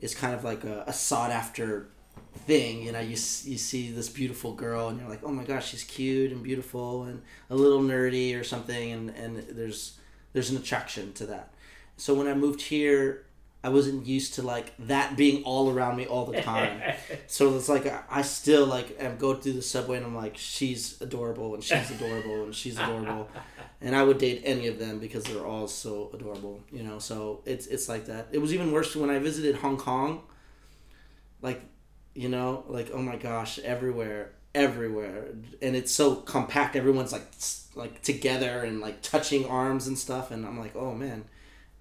is 0.00 0.14
kind 0.14 0.34
of 0.34 0.44
like 0.44 0.64
a, 0.64 0.84
a 0.86 0.92
sought 0.92 1.30
after 1.30 1.88
thing 2.34 2.82
you 2.82 2.92
know 2.92 3.00
you, 3.00 3.10
you 3.10 3.16
see 3.16 3.90
this 3.90 4.08
beautiful 4.08 4.54
girl 4.54 4.88
and 4.88 5.00
you're 5.00 5.08
like 5.08 5.22
oh 5.24 5.32
my 5.32 5.44
gosh 5.44 5.70
she's 5.70 5.84
cute 5.84 6.30
and 6.30 6.42
beautiful 6.42 7.04
and 7.04 7.22
a 7.50 7.54
little 7.54 7.80
nerdy 7.80 8.38
or 8.38 8.44
something 8.44 8.92
and, 8.92 9.10
and 9.10 9.36
there's 9.50 9.98
there's 10.32 10.50
an 10.50 10.56
attraction 10.56 11.12
to 11.12 11.26
that 11.26 11.52
so 11.96 12.14
when 12.14 12.28
i 12.28 12.34
moved 12.34 12.62
here 12.62 13.24
i 13.62 13.68
wasn't 13.68 14.06
used 14.06 14.34
to 14.34 14.42
like 14.42 14.72
that 14.78 15.16
being 15.16 15.42
all 15.44 15.70
around 15.70 15.96
me 15.96 16.06
all 16.06 16.26
the 16.26 16.40
time. 16.40 16.80
So 17.26 17.54
it's 17.56 17.68
like 17.68 17.86
I- 18.10 18.22
still 18.22 18.66
like 18.66 18.96
am 19.00 19.16
go 19.16 19.34
through 19.34 19.52
the 19.54 19.62
subway 19.62 19.96
and 19.98 20.06
i'm 20.06 20.14
like 20.16 20.36
she's 20.36 21.00
adorable 21.00 21.54
and 21.54 21.62
she's 21.62 21.90
adorable 21.90 22.44
and 22.44 22.54
she's 22.54 22.78
adorable. 22.78 23.28
And 23.82 23.96
i 23.96 24.02
would 24.02 24.18
date 24.18 24.42
any 24.44 24.66
of 24.66 24.78
them 24.78 24.98
because 24.98 25.24
they're 25.24 25.46
all 25.46 25.66
so 25.68 26.10
adorable 26.12 26.60
you 26.70 26.82
know? 26.82 26.98
So 26.98 27.42
it's 27.46 27.66
it's 27.66 27.88
like 27.88 28.06
that. 28.06 28.28
It 28.32 28.38
was 28.38 28.52
even 28.52 28.72
worse 28.72 28.94
when 28.96 29.10
i 29.10 29.18
visited 29.18 29.54
hong 29.56 29.76
kong. 29.78 30.22
Like 31.42 31.62
you 32.14 32.28
know 32.28 32.64
like 32.68 32.90
oh 32.92 33.02
my 33.02 33.16
gosh 33.16 33.58
everywhere 33.60 34.32
everywhere. 34.54 35.28
And 35.62 35.76
it's 35.76 35.92
so 35.92 36.16
compact. 36.16 36.74
Everyone's 36.76 37.12
like 37.12 37.26
like 37.74 38.02
together 38.02 38.60
and 38.64 38.80
like 38.80 39.00
touching 39.02 39.46
arms 39.46 39.86
and 39.86 39.96
stuff. 39.98 40.30
And 40.30 40.44
i'm 40.46 40.58
like 40.58 40.74
oh 40.76 40.92
man 40.94 41.24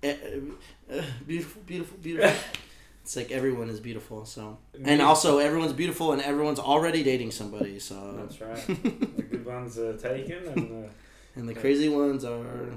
beautiful 0.01 1.61
beautiful 1.65 1.97
beautiful 2.01 2.31
it's 3.03 3.15
like 3.15 3.31
everyone 3.31 3.69
is 3.69 3.79
beautiful 3.79 4.25
so 4.25 4.57
and 4.83 5.01
also 5.01 5.39
everyone's 5.39 5.73
beautiful 5.73 6.13
and 6.13 6.21
everyone's 6.21 6.59
already 6.59 7.03
dating 7.03 7.31
somebody 7.31 7.79
so 7.79 8.15
That's 8.17 8.41
right. 8.41 8.67
the 9.17 9.23
good 9.23 9.45
ones 9.45 9.77
are 9.77 9.97
taken 9.97 10.47
and 10.47 10.85
uh, 10.85 10.89
and 11.35 11.47
the 11.47 11.53
crazy 11.53 11.89
ones 11.89 12.25
are 12.25 12.71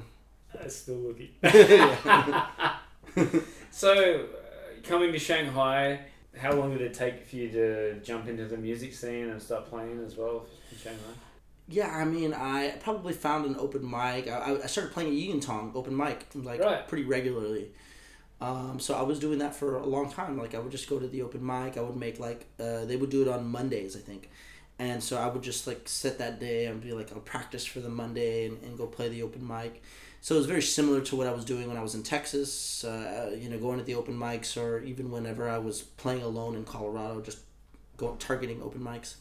uh, 0.61 0.69
still 0.69 0.97
looking. 0.97 1.31
So, 3.74 4.27
uh, 4.27 4.82
coming 4.82 5.12
to 5.12 5.19
Shanghai, 5.19 6.01
how 6.36 6.53
long 6.53 6.73
did 6.73 6.82
it 6.82 6.93
take 6.93 7.27
for 7.27 7.36
you 7.36 7.51
to 7.53 8.01
jump 8.01 8.28
into 8.28 8.44
the 8.44 8.59
music 8.59 8.93
scene 8.93 9.31
and 9.31 9.40
start 9.40 9.70
playing 9.70 9.99
as 10.05 10.15
well 10.15 10.44
in 10.70 10.77
Shanghai? 10.77 11.15
Yeah, 11.68 11.89
I 11.97 12.05
mean, 12.05 12.34
I 12.34 12.70
probably 12.80 13.12
found 13.12 13.47
an 13.47 13.56
open 13.59 13.89
mic. 13.89 14.28
I, 14.28 14.59
I 14.62 14.66
started 14.66 14.93
playing 14.93 15.09
at 15.10 15.14
Yuyintang 15.14 15.74
open 15.74 15.97
mic 15.97 16.26
like 16.34 16.60
Right. 16.60 16.86
pretty 16.86 17.05
regularly. 17.05 17.70
Um, 18.40 18.80
so 18.80 18.94
I 18.94 19.02
was 19.02 19.20
doing 19.20 19.39
that 19.39 19.55
for 19.55 19.78
a 19.78 19.86
long 19.86 20.10
time. 20.10 20.39
Like 20.39 20.55
I 20.55 20.59
would 20.59 20.72
just 20.72 20.89
go 20.89 20.98
to 20.98 21.09
the 21.09 21.22
open 21.22 21.44
mic. 21.44 21.76
I 21.78 21.82
would 21.82 21.97
make 21.97 22.20
like 22.20 22.47
uh, 22.60 22.84
they 22.86 22.97
would 22.97 23.10
do 23.10 23.22
it 23.22 23.28
on 23.28 23.47
Mondays, 23.48 23.97
I 23.97 24.01
think, 24.01 24.30
and 24.78 25.02
so 25.02 25.18
I 25.18 25.28
would 25.28 25.43
just 25.43 25.66
like 25.66 25.89
set 25.89 26.18
that 26.18 26.40
day 26.40 26.66
and 26.66 26.80
be 26.80 26.93
like 26.93 27.12
I'll 27.12 27.20
practice 27.20 27.64
for 27.64 27.80
the 27.80 27.89
Monday 27.90 28.47
and, 28.48 28.62
and 28.64 28.78
go 28.78 28.86
play 28.86 29.09
the 29.09 29.22
open 29.22 29.47
mic. 29.47 29.82
So 30.20 30.34
it 30.36 30.39
was 30.39 30.47
very 30.47 30.62
similar 30.62 31.01
to 31.02 31.16
what 31.16 31.26
I 31.26 31.32
was 31.32 31.44
doing 31.44 31.68
when 31.68 31.76
I 31.76 31.82
was 31.82 31.94
in 31.94 32.02
Texas. 32.02 32.84
Uh, 32.84 33.36
you 33.39 33.48
know, 33.48 33.59
going 33.59 33.78
to 33.78 33.84
the 33.84 33.94
open 33.94 34.16
mics, 34.18 34.60
or 34.60 34.80
even 34.82 35.10
whenever 35.10 35.48
I 35.48 35.59
was 35.59 35.82
playing 35.82 36.22
alone 36.22 36.56
in 36.56 36.64
Colorado, 36.64 37.20
just 37.20 37.39
go 37.97 38.16
targeting 38.18 38.62
open 38.62 38.80
mics 38.80 39.16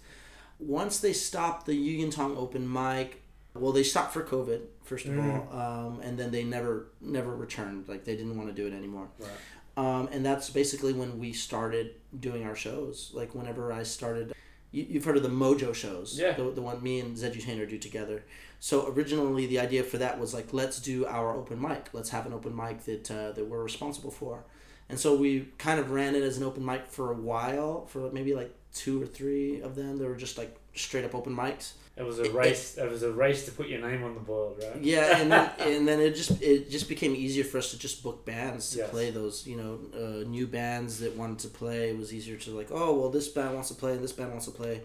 once 0.62 1.00
they 1.00 1.14
stopped 1.14 1.66
the 1.66 1.74
Yuyintang 1.74 2.38
open 2.38 2.72
mic, 2.72 3.22
well, 3.54 3.72
they 3.74 3.84
stopped 3.84 4.14
for 4.14 4.24
COVID 4.24 4.62
first 4.84 5.06
of 5.06 5.12
Mm. 5.14 5.52
all, 5.54 5.60
um, 5.60 6.02
and 6.02 6.18
then 6.18 6.32
they 6.32 6.44
never 6.44 6.88
never 7.02 7.36
returned. 7.36 7.88
Like 7.90 8.06
they 8.06 8.16
didn't 8.16 8.38
want 8.38 8.50
to 8.50 8.56
do 8.56 8.68
it 8.68 8.74
anymore. 8.78 9.08
Right. 9.20 9.30
Um, 9.78 10.10
and 10.12 10.26
that's 10.26 10.50
basically 10.50 10.94
when 10.94 11.18
we 11.20 11.34
started 11.34 11.96
doing 12.20 12.44
our 12.44 12.56
shows. 12.56 13.12
Like 13.14 13.34
whenever 13.36 13.72
I 13.72 13.84
started, 13.84 14.34
you, 14.72 14.86
you've 14.90 15.06
heard 15.06 15.18
of 15.18 15.24
the 15.24 15.30
Mojo 15.30 15.74
shows, 15.74 16.18
Yeah. 16.20 16.34
The, 16.34 16.52
the 16.52 16.62
one 16.62 16.82
me 16.84 17.00
and 17.00 17.16
Zedu 17.18 17.42
Tainer 17.42 17.68
do 17.70 17.78
together. 17.78 18.24
So 18.60 18.88
originally 18.88 19.48
the 19.48 19.60
idea 19.60 19.84
for 19.84 19.98
that 19.98 20.20
was 20.20 20.34
like 20.34 20.54
let's 20.54 20.80
do 20.80 21.06
our 21.06 21.36
open 21.36 21.60
mic. 21.62 21.90
Let's 21.94 22.10
have 22.12 22.26
an 22.26 22.34
open 22.34 22.56
mic 22.56 22.84
that 22.86 23.10
uh, 23.12 23.32
that 23.34 23.46
we're 23.48 23.64
responsible 23.64 24.12
for. 24.12 24.44
And 24.90 25.00
so 25.00 25.16
we 25.16 25.48
kind 25.58 25.80
of 25.80 25.92
ran 25.92 26.16
it 26.16 26.24
as 26.24 26.38
an 26.38 26.44
open 26.44 26.66
mic 26.66 26.86
for 26.88 27.12
a 27.12 27.16
while, 27.16 27.86
for 27.86 28.12
maybe 28.12 28.34
like 28.36 28.54
two 28.74 29.02
or 29.02 29.06
three 29.06 29.62
of 29.62 29.76
them. 29.76 29.98
They 29.98 30.06
were 30.06 30.16
just 30.16 30.38
like 30.38 30.56
straight 30.76 31.06
up 31.06 31.14
open 31.16 31.36
mics. 31.36 31.74
It 31.98 32.04
was 32.04 32.20
a 32.20 32.24
It- 32.24 32.34
race. 32.34 32.78
It 32.78 32.90
was 32.90 33.04
a 33.04 33.12
race 33.12 33.46
to 33.46 33.52
put 33.52 33.68
your 33.68 33.82
name 33.82 34.04
on 34.04 34.14
the 34.16 34.22
board, 34.22 34.64
right? 34.64 34.82
Yeah, 34.82 35.18
and 35.22 35.32
then 35.32 35.52
and 35.60 35.88
then 35.88 36.00
it 36.00 36.16
just 36.16 36.42
it 36.42 36.70
just 36.70 36.88
became 36.88 37.14
easier 37.16 37.44
for 37.44 37.58
us 37.58 37.72
to 37.72 37.78
just 37.80 38.02
book 38.02 38.26
bands 38.26 38.72
to 38.72 38.78
Yes. 38.80 38.90
play 38.90 39.12
those 39.12 39.46
you 39.46 39.58
know 39.58 39.80
uh, 39.94 40.28
new 40.28 40.48
bands 40.48 41.00
that 41.00 41.16
wanted 41.18 41.40
to 41.40 41.50
play. 41.50 41.90
It 41.90 41.98
was 41.98 42.14
easier 42.14 42.38
to 42.38 42.52
like 42.52 42.70
oh 42.72 42.98
well 42.98 43.10
this 43.10 43.28
band 43.28 43.54
wants 43.54 43.70
to 43.70 43.76
play 43.76 43.92
and 43.94 44.04
this 44.04 44.14
band 44.14 44.30
wants 44.32 44.46
to 44.46 44.52
play. 44.52 44.82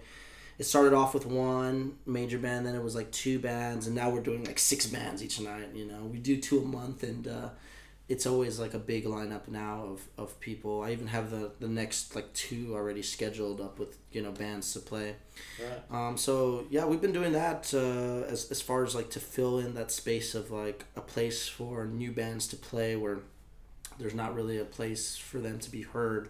It 0.58 0.64
started 0.64 0.94
off 0.94 1.12
with 1.12 1.26
one 1.26 1.96
major 2.06 2.38
band, 2.38 2.66
then 2.66 2.74
it 2.74 2.82
was 2.82 2.94
like 2.94 3.10
two 3.12 3.38
bands, 3.38 3.86
and 3.86 3.94
now 3.94 4.08
we're 4.08 4.22
doing 4.22 4.42
like 4.44 4.58
six 4.58 4.86
bands 4.86 5.22
each 5.22 5.38
night. 5.38 5.68
You 5.74 5.84
know, 5.84 6.04
we 6.10 6.18
do 6.18 6.38
two 6.40 6.58
a 6.60 6.64
month, 6.64 7.02
and 7.02 7.28
uh, 7.28 7.50
it's 8.08 8.24
always 8.24 8.60
like 8.60 8.72
a 8.72 8.78
big 8.78 9.04
lineup 9.04 9.48
now 9.48 9.82
of, 9.82 10.06
of 10.16 10.38
people. 10.38 10.82
I 10.82 10.92
even 10.92 11.08
have 11.08 11.30
the 11.30 11.50
the 11.58 11.68
next 11.68 12.14
like 12.14 12.32
two 12.34 12.72
already 12.74 13.02
scheduled 13.02 13.60
up 13.60 13.78
with 13.78 13.98
you 14.12 14.22
know 14.22 14.30
bands 14.30 14.72
to 14.74 14.80
play. 14.80 15.16
Right. 15.60 16.08
Um, 16.08 16.16
so 16.16 16.66
yeah, 16.70 16.84
we've 16.84 17.00
been 17.00 17.12
doing 17.12 17.32
that 17.32 17.72
uh, 17.74 18.30
as 18.32 18.50
as 18.50 18.62
far 18.62 18.84
as 18.84 18.94
like 18.94 19.10
to 19.10 19.20
fill 19.20 19.58
in 19.58 19.74
that 19.74 19.90
space 19.90 20.34
of 20.36 20.50
like 20.52 20.84
a 20.94 21.00
place 21.00 21.48
for 21.48 21.86
new 21.86 22.12
bands 22.12 22.46
to 22.48 22.56
play 22.56 22.94
where 22.94 23.18
there's 23.98 24.14
not 24.14 24.34
really 24.34 24.58
a 24.58 24.64
place 24.64 25.16
for 25.16 25.38
them 25.38 25.58
to 25.58 25.70
be 25.70 25.82
heard, 25.82 26.28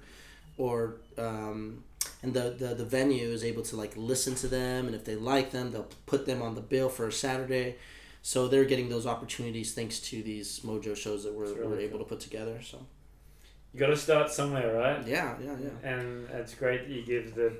or 0.56 0.96
um, 1.18 1.84
and 2.22 2.32
the, 2.32 2.54
the 2.58 2.74
the 2.74 2.86
venue 2.86 3.28
is 3.28 3.44
able 3.44 3.62
to 3.64 3.76
like 3.76 3.92
listen 3.96 4.34
to 4.36 4.48
them 4.48 4.86
and 4.86 4.94
if 4.94 5.04
they 5.04 5.16
like 5.16 5.50
them 5.50 5.72
they'll 5.72 5.88
put 6.06 6.24
them 6.24 6.40
on 6.40 6.54
the 6.54 6.62
bill 6.62 6.88
for 6.88 7.06
a 7.06 7.12
Saturday. 7.12 7.76
So 8.26 8.48
they're 8.48 8.64
getting 8.64 8.88
those 8.88 9.06
opportunities 9.06 9.72
thanks 9.72 10.00
to 10.00 10.20
these 10.20 10.58
Mojo 10.64 10.96
shows 10.96 11.22
that 11.22 11.32
we're, 11.32 11.44
really 11.54 11.66
we're 11.68 11.78
able 11.78 11.98
cool. 11.98 11.98
to 12.00 12.04
put 12.06 12.18
together. 12.18 12.60
So 12.60 12.84
You 13.72 13.78
got 13.78 13.86
to 13.86 13.96
start 13.96 14.32
somewhere, 14.32 14.74
right? 14.74 15.06
yeah, 15.06 15.36
yeah, 15.40 15.54
yeah. 15.62 15.88
And 15.88 16.28
it's 16.30 16.52
great 16.56 16.88
that 16.88 16.90
you 16.92 17.06
give 17.06 17.36
the 17.36 17.52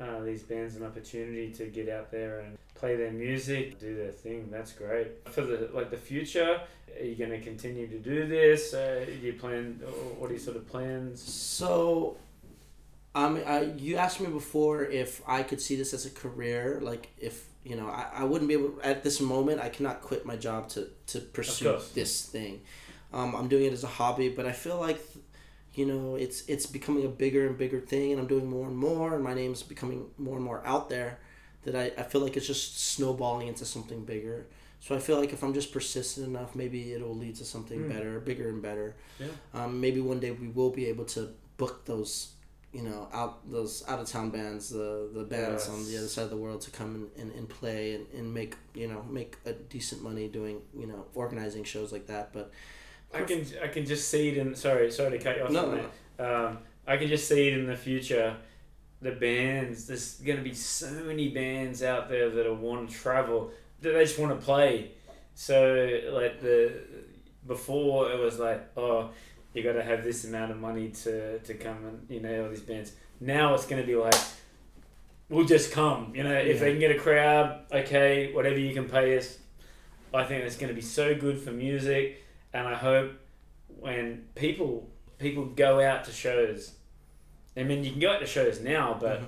uh, 0.00 0.20
these 0.24 0.42
bands 0.42 0.74
an 0.74 0.84
opportunity 0.84 1.52
to 1.52 1.66
get 1.66 1.88
out 1.88 2.10
there 2.10 2.40
and 2.40 2.58
play 2.74 2.96
their 2.96 3.12
music, 3.12 3.78
do 3.78 3.94
their 3.94 4.10
thing. 4.10 4.48
That's 4.50 4.72
great. 4.72 5.12
For 5.28 5.42
the 5.42 5.70
like 5.72 5.92
the 5.92 5.96
future, 5.96 6.60
are 6.98 7.04
you 7.04 7.14
going 7.14 7.30
to 7.30 7.40
continue 7.40 7.86
to 7.86 7.98
do 8.00 8.26
this? 8.26 8.74
Uh, 8.74 9.06
do 9.06 9.26
you 9.28 9.34
plan? 9.34 9.80
What 10.18 10.30
are 10.30 10.32
your 10.32 10.40
sort 10.40 10.56
of 10.56 10.66
plans? 10.66 11.22
So, 11.22 12.16
um, 13.14 13.40
I, 13.46 13.60
you 13.78 13.94
asked 13.94 14.20
me 14.20 14.26
before 14.26 14.84
if 14.86 15.22
I 15.28 15.44
could 15.44 15.60
see 15.60 15.76
this 15.76 15.94
as 15.94 16.04
a 16.04 16.10
career. 16.10 16.80
Like, 16.82 17.10
if 17.16 17.49
you 17.64 17.76
know, 17.76 17.88
I, 17.88 18.06
I 18.14 18.24
wouldn't 18.24 18.48
be 18.48 18.54
able 18.54 18.78
at 18.82 19.02
this 19.04 19.20
moment. 19.20 19.60
I 19.60 19.68
cannot 19.68 20.00
quit 20.02 20.24
my 20.26 20.36
job 20.36 20.68
to 20.70 20.88
to 21.08 21.20
pursue 21.20 21.64
this 21.94 22.22
thing. 22.26 22.62
Um, 23.12 23.34
I'm 23.34 23.48
doing 23.48 23.64
it 23.66 23.72
as 23.72 23.84
a 23.84 23.88
hobby, 23.88 24.28
but 24.28 24.46
I 24.46 24.52
feel 24.52 24.78
like, 24.78 25.00
you 25.74 25.84
know, 25.86 26.14
it's 26.16 26.42
it's 26.48 26.66
becoming 26.66 27.04
a 27.04 27.08
bigger 27.08 27.46
and 27.46 27.58
bigger 27.58 27.80
thing, 27.80 28.12
and 28.12 28.20
I'm 28.20 28.26
doing 28.28 28.48
more 28.48 28.66
and 28.68 28.76
more, 28.76 29.14
and 29.14 29.22
my 29.24 29.34
name's 29.34 29.62
becoming 29.62 30.06
more 30.16 30.36
and 30.36 30.44
more 30.44 30.62
out 30.66 30.88
there. 30.88 31.18
That 31.64 31.74
I, 31.76 31.92
I 32.00 32.04
feel 32.04 32.22
like 32.22 32.36
it's 32.38 32.46
just 32.46 32.80
snowballing 32.94 33.48
into 33.48 33.64
something 33.66 34.04
bigger. 34.04 34.46
So 34.82 34.96
I 34.96 34.98
feel 34.98 35.18
like 35.20 35.34
if 35.34 35.42
I'm 35.44 35.52
just 35.52 35.72
persistent 35.74 36.26
enough, 36.26 36.54
maybe 36.54 36.94
it'll 36.94 37.14
lead 37.14 37.36
to 37.36 37.44
something 37.44 37.80
Mm. 37.80 37.88
better, 37.90 38.18
bigger 38.20 38.48
and 38.48 38.62
better. 38.62 38.96
Yeah. 39.18 39.26
Um, 39.52 39.78
maybe 39.78 40.00
one 40.00 40.20
day 40.20 40.30
we 40.30 40.48
will 40.48 40.70
be 40.70 40.86
able 40.86 41.04
to 41.16 41.34
book 41.58 41.84
those, 41.84 42.32
you 42.72 42.82
know, 42.82 43.08
out 43.12 43.50
those 43.50 43.84
out 43.88 43.98
of 43.98 44.08
town 44.08 44.30
bands, 44.30 44.70
the 44.70 45.10
the 45.12 45.24
bands 45.24 45.68
on 45.68 45.84
the 45.86 45.98
other 45.98 46.06
side 46.06 46.24
of 46.24 46.30
the 46.30 46.36
world 46.36 46.60
to 46.62 46.70
come 46.70 46.94
and, 46.94 47.10
and, 47.20 47.32
and 47.32 47.48
play 47.48 47.94
and, 47.94 48.06
and 48.14 48.32
make 48.32 48.54
you 48.74 48.86
know 48.86 49.02
make 49.10 49.36
a 49.44 49.52
decent 49.52 50.02
money 50.02 50.28
doing 50.28 50.62
you 50.76 50.86
know 50.86 51.06
organizing 51.14 51.64
shows 51.64 51.92
like 51.92 52.06
that. 52.06 52.32
But 52.32 52.52
I 53.12 53.22
can 53.22 53.44
I 53.62 53.68
can 53.68 53.84
just 53.86 54.08
see 54.08 54.28
it 54.28 54.38
in. 54.38 54.54
Sorry, 54.54 54.90
sorry 54.90 55.18
to 55.18 55.24
cut 55.24 55.36
you 55.36 55.44
off. 55.44 55.50
No, 55.50 55.74
no. 56.18 56.46
Um, 56.46 56.58
I 56.86 56.96
can 56.96 57.08
just 57.08 57.26
see 57.28 57.48
it 57.48 57.58
in 57.58 57.66
the 57.66 57.76
future. 57.76 58.36
The 59.02 59.12
bands, 59.12 59.86
there's 59.86 60.16
going 60.16 60.36
to 60.36 60.44
be 60.44 60.54
so 60.54 60.90
many 60.90 61.30
bands 61.30 61.82
out 61.82 62.08
there 62.08 62.28
that 62.28 62.46
are 62.46 62.54
want 62.54 62.90
to 62.90 62.94
travel 62.94 63.50
that 63.80 63.92
they 63.92 64.04
just 64.04 64.18
want 64.18 64.38
to 64.38 64.44
play. 64.44 64.92
So 65.34 66.00
like 66.12 66.40
the 66.40 66.82
before 67.46 68.12
it 68.12 68.18
was 68.18 68.38
like 68.38 68.70
oh 68.76 69.10
you 69.54 69.62
got 69.62 69.72
to 69.72 69.82
have 69.82 70.04
this 70.04 70.24
amount 70.24 70.50
of 70.52 70.58
money 70.58 70.90
to 70.90 71.38
to 71.40 71.54
come 71.54 71.84
and 71.86 72.06
you 72.08 72.20
know 72.20 72.44
all 72.44 72.50
these 72.50 72.60
bands. 72.60 72.92
Now 73.20 73.54
it's 73.54 73.66
going 73.66 73.80
to 73.82 73.86
be 73.86 73.96
like 73.96 74.14
we'll 75.28 75.44
just 75.46 75.72
come. 75.72 76.12
You 76.14 76.22
know 76.24 76.32
if 76.34 76.46
Yeah. 76.56 76.60
they 76.60 76.70
can 76.72 76.80
get 76.80 76.90
a 76.90 76.98
crowd, 76.98 77.60
okay, 77.72 78.32
whatever 78.32 78.58
you 78.58 78.74
can 78.74 78.88
pay 78.88 79.16
us. 79.18 79.38
I 80.12 80.24
think 80.24 80.44
it's 80.44 80.56
going 80.56 80.68
to 80.70 80.74
be 80.74 80.80
so 80.80 81.14
good 81.14 81.38
for 81.38 81.52
music 81.52 82.24
and 82.52 82.66
I 82.66 82.74
hope 82.74 83.12
when 83.78 84.24
people 84.34 84.88
people 85.18 85.44
go 85.46 85.80
out 85.80 86.04
to 86.06 86.12
shows, 86.12 86.72
I 87.56 87.62
mean 87.62 87.84
you 87.84 87.90
can 87.92 88.00
go 88.00 88.12
out 88.12 88.20
to 88.20 88.26
shows 88.26 88.60
now, 88.60 88.96
but 89.00 89.20
Mhm. 89.20 89.24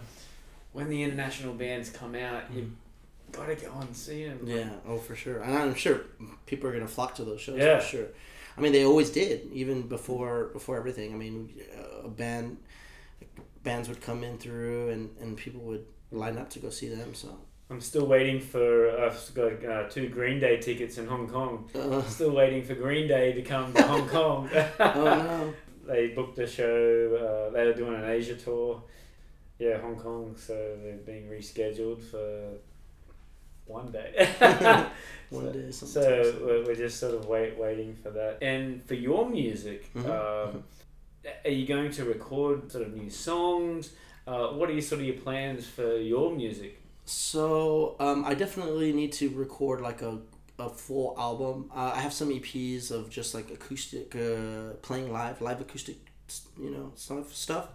when 0.72 0.88
the 0.88 1.02
international 1.02 1.54
bands 1.54 1.90
come 1.90 2.14
out, 2.16 2.44
you've 2.52 2.70
got 3.30 3.46
to 3.46 3.54
go 3.54 3.72
and 3.80 3.94
see 3.96 4.24
them. 4.24 4.40
yeah, 4.44 4.70
oh 4.86 4.98
for 4.98 5.14
sure, 5.14 5.40
and 5.40 5.56
I'm 5.56 5.74
sure 5.74 6.00
people 6.46 6.68
are 6.68 6.72
gonna 6.72 6.88
flock 6.88 7.14
to 7.16 7.24
those 7.24 7.40
shows 7.40 7.58
Yeah. 7.58 7.78
for 7.78 7.86
sure. 7.86 8.06
I 8.56 8.60
mean, 8.60 8.72
they 8.72 8.84
always 8.84 9.10
did, 9.10 9.48
even 9.52 9.82
before 9.88 10.50
before 10.52 10.76
everything. 10.76 11.12
I 11.12 11.16
mean, 11.16 11.54
uh, 11.78 12.06
a 12.06 12.08
band 12.08 12.58
bands 13.62 13.88
would 13.88 14.00
come 14.00 14.24
in 14.24 14.38
through, 14.38 14.90
and, 14.90 15.10
and 15.20 15.36
people 15.36 15.60
would 15.62 15.84
line 16.10 16.36
up 16.38 16.50
to 16.50 16.58
go 16.58 16.68
see 16.70 16.88
them. 16.88 17.14
So 17.14 17.38
I'm 17.70 17.80
still 17.80 18.06
waiting 18.06 18.40
for 18.40 18.90
I've 19.00 19.34
got 19.34 19.64
uh, 19.64 19.88
two 19.88 20.08
Green 20.08 20.40
Day 20.40 20.58
tickets 20.60 20.98
in 20.98 21.06
Hong 21.06 21.28
Kong. 21.28 21.70
uh, 21.74 22.02
Still 22.08 22.32
waiting 22.32 22.62
for 22.64 22.74
Green 22.74 23.08
Day 23.08 23.32
to 23.32 23.42
come 23.42 23.72
to 23.72 23.82
Hong 23.82 24.08
Kong. 24.16 24.50
oh 24.80 25.04
no, 25.04 25.54
They 25.86 26.08
booked 26.08 26.38
a 26.38 26.46
show. 26.46 27.46
Uh, 27.48 27.50
they 27.52 27.64
were 27.66 27.72
doing 27.74 27.94
an 27.94 28.04
Asia 28.08 28.34
tour. 28.36 28.82
Yeah, 29.58 29.78
Hong 29.80 29.96
Kong. 29.96 30.34
So 30.36 30.54
they're 30.82 30.96
being 30.98 31.28
rescheduled 31.28 32.02
for 32.02 32.58
one 33.66 33.90
day. 33.92 34.28
one 35.30 35.46
So- 35.46 35.52
day 35.52 35.70
something. 35.70 36.02
So 36.02 36.34
we're, 36.42 36.64
we're 36.66 36.74
just 36.74 36.98
sort 37.00 37.14
of 37.14 37.26
wait, 37.26 37.56
waiting 37.58 37.94
for 38.02 38.10
that. 38.10 38.38
And 38.42 38.82
for 38.84 38.94
your 38.94 39.28
music, 39.28 39.92
Mhm. 39.94 40.06
um, 40.08 40.64
are 41.44 41.50
you 41.50 41.66
going 41.66 41.90
to 41.92 42.04
record 42.04 42.70
sort 42.70 42.86
of 42.86 42.94
new 42.94 43.08
songs? 43.10 43.92
Uh, 44.26 44.48
what 44.48 44.68
are 44.68 44.72
your 44.72 44.82
sort 44.82 45.00
of 45.00 45.06
your 45.06 45.16
plans 45.16 45.66
for 45.66 45.96
your 45.96 46.34
music? 46.34 46.80
So 47.04 47.96
um, 47.98 48.24
I 48.24 48.34
definitely 48.34 48.92
need 48.92 49.12
to 49.14 49.28
record 49.30 49.80
like 49.80 50.02
a, 50.02 50.18
a 50.58 50.68
full 50.68 51.14
album. 51.18 51.70
Uh, 51.74 51.92
I 51.94 52.00
have 52.00 52.12
some 52.12 52.28
EPs 52.30 52.90
of 52.90 53.10
just 53.10 53.34
like 53.34 53.50
acoustic, 53.50 54.14
uh, 54.14 54.74
playing 54.82 55.12
live, 55.12 55.40
live 55.40 55.60
acoustic, 55.60 55.96
you 56.60 56.70
know, 56.70 56.92
stuff. 56.94 57.34
Stuff. 57.34 57.68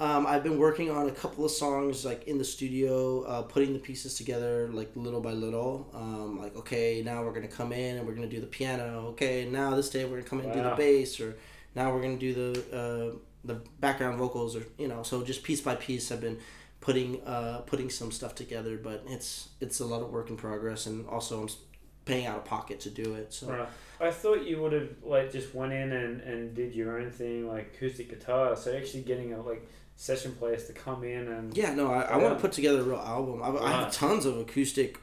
Um, 0.00 0.26
I've 0.26 0.44
been 0.44 0.58
working 0.58 0.90
on 0.90 1.08
a 1.08 1.10
couple 1.10 1.44
of 1.44 1.50
songs 1.50 2.04
like 2.04 2.28
in 2.28 2.38
the 2.38 2.44
studio, 2.44 3.22
uh, 3.22 3.42
putting 3.42 3.72
the 3.72 3.80
pieces 3.80 4.14
together 4.14 4.68
like 4.72 4.90
little 4.94 5.20
by 5.20 5.32
little. 5.32 5.90
Um, 5.92 6.38
like 6.38 6.54
okay, 6.56 7.02
now 7.04 7.24
we're 7.24 7.32
gonna 7.32 7.48
come 7.48 7.72
in 7.72 7.96
and 7.96 8.06
we're 8.06 8.14
gonna 8.14 8.28
do 8.28 8.40
the 8.40 8.46
piano. 8.46 9.08
Okay, 9.08 9.48
now 9.50 9.74
this 9.74 9.90
day 9.90 10.04
we're 10.04 10.18
gonna 10.18 10.28
come 10.28 10.38
in 10.40 10.46
and 10.46 10.54
do 10.54 10.62
the 10.62 10.76
bass, 10.76 11.18
or 11.18 11.36
now 11.74 11.92
we're 11.92 12.02
gonna 12.02 12.16
do 12.16 12.32
the 12.32 12.76
uh, 12.76 13.18
the 13.44 13.54
background 13.80 14.18
vocals, 14.18 14.54
or 14.54 14.62
you 14.78 14.86
know. 14.86 15.02
So 15.02 15.24
just 15.24 15.42
piece 15.42 15.60
by 15.60 15.74
piece, 15.74 16.12
I've 16.12 16.20
been 16.20 16.38
putting 16.80 17.20
uh, 17.24 17.62
putting 17.66 17.90
some 17.90 18.12
stuff 18.12 18.36
together, 18.36 18.76
but 18.76 19.02
it's 19.08 19.48
it's 19.60 19.80
a 19.80 19.84
lot 19.84 20.00
of 20.02 20.10
work 20.10 20.30
in 20.30 20.36
progress, 20.36 20.86
and 20.86 21.08
also 21.08 21.42
I'm 21.42 21.48
paying 22.04 22.26
out 22.26 22.38
of 22.38 22.44
pocket 22.44 22.80
to 22.80 22.90
do 22.90 23.14
it. 23.14 23.32
So 23.32 23.48
Right. 23.48 23.68
I 24.00 24.10
thought 24.12 24.46
you 24.46 24.62
would 24.62 24.72
have 24.72 24.88
like 25.02 25.32
just 25.32 25.54
went 25.54 25.72
in 25.72 25.92
and, 25.92 26.20
and 26.20 26.54
did 26.54 26.72
your 26.72 26.98
own 27.00 27.10
thing, 27.10 27.48
like 27.48 27.74
acoustic 27.74 28.08
guitar. 28.08 28.54
So 28.56 28.76
actually 28.76 29.02
getting 29.02 29.32
a 29.32 29.42
like 29.42 29.68
session 30.00 30.32
players 30.38 30.64
to 30.68 30.72
come 30.72 31.02
in 31.02 31.26
and 31.26 31.56
yeah, 31.56 31.74
no, 31.74 31.90
I, 31.92 32.02
I 32.02 32.16
want 32.18 32.36
to 32.36 32.40
put 32.40 32.52
together 32.52 32.80
a 32.80 32.84
real 32.84 32.98
album. 32.98 33.42
I, 33.42 33.48
I 33.48 33.70
have 33.72 33.92
tons 33.92 34.24
of 34.26 34.38
acoustic 34.38 34.96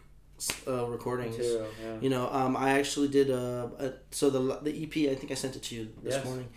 uh, 0.66 0.86
recordings. 0.86 1.38
Material, 1.38 1.68
yeah. 1.84 1.98
You 2.00 2.10
know, 2.10 2.30
um, 2.32 2.56
I 2.56 2.80
actually 2.80 3.10
did 3.10 3.30
a, 3.30 3.70
a 3.78 3.94
so 4.12 4.30
the 4.30 4.60
the 4.62 4.84
EP. 4.84 5.12
I 5.12 5.16
think 5.16 5.32
I 5.32 5.36
sent 5.36 5.56
it 5.58 5.64
to 5.64 5.76
you 5.76 5.90
this 6.02 6.16
Yes. 6.16 6.26
morning. 6.26 6.48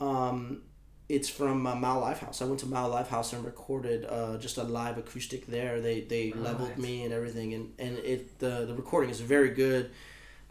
Um, 0.00 0.62
it's 1.08 1.28
from 1.28 1.66
uh, 1.66 1.74
MAO 1.74 1.98
Livehouse. 2.00 2.40
I 2.40 2.44
went 2.44 2.60
to 2.60 2.66
MAO 2.66 2.86
Livehouse 2.86 3.32
and 3.32 3.44
recorded 3.44 4.04
uh, 4.08 4.38
just 4.38 4.56
a 4.58 4.62
live 4.62 4.96
acoustic 4.96 5.46
there. 5.46 5.80
They 5.80 6.02
they 6.02 6.32
leveled 6.32 6.78
me 6.78 7.02
and 7.04 7.12
everything, 7.12 7.54
and 7.54 7.72
and 7.80 7.98
it 7.98 8.38
the 8.38 8.66
the 8.66 8.74
recording 8.74 9.10
is 9.10 9.20
very 9.20 9.50
good, 9.50 9.90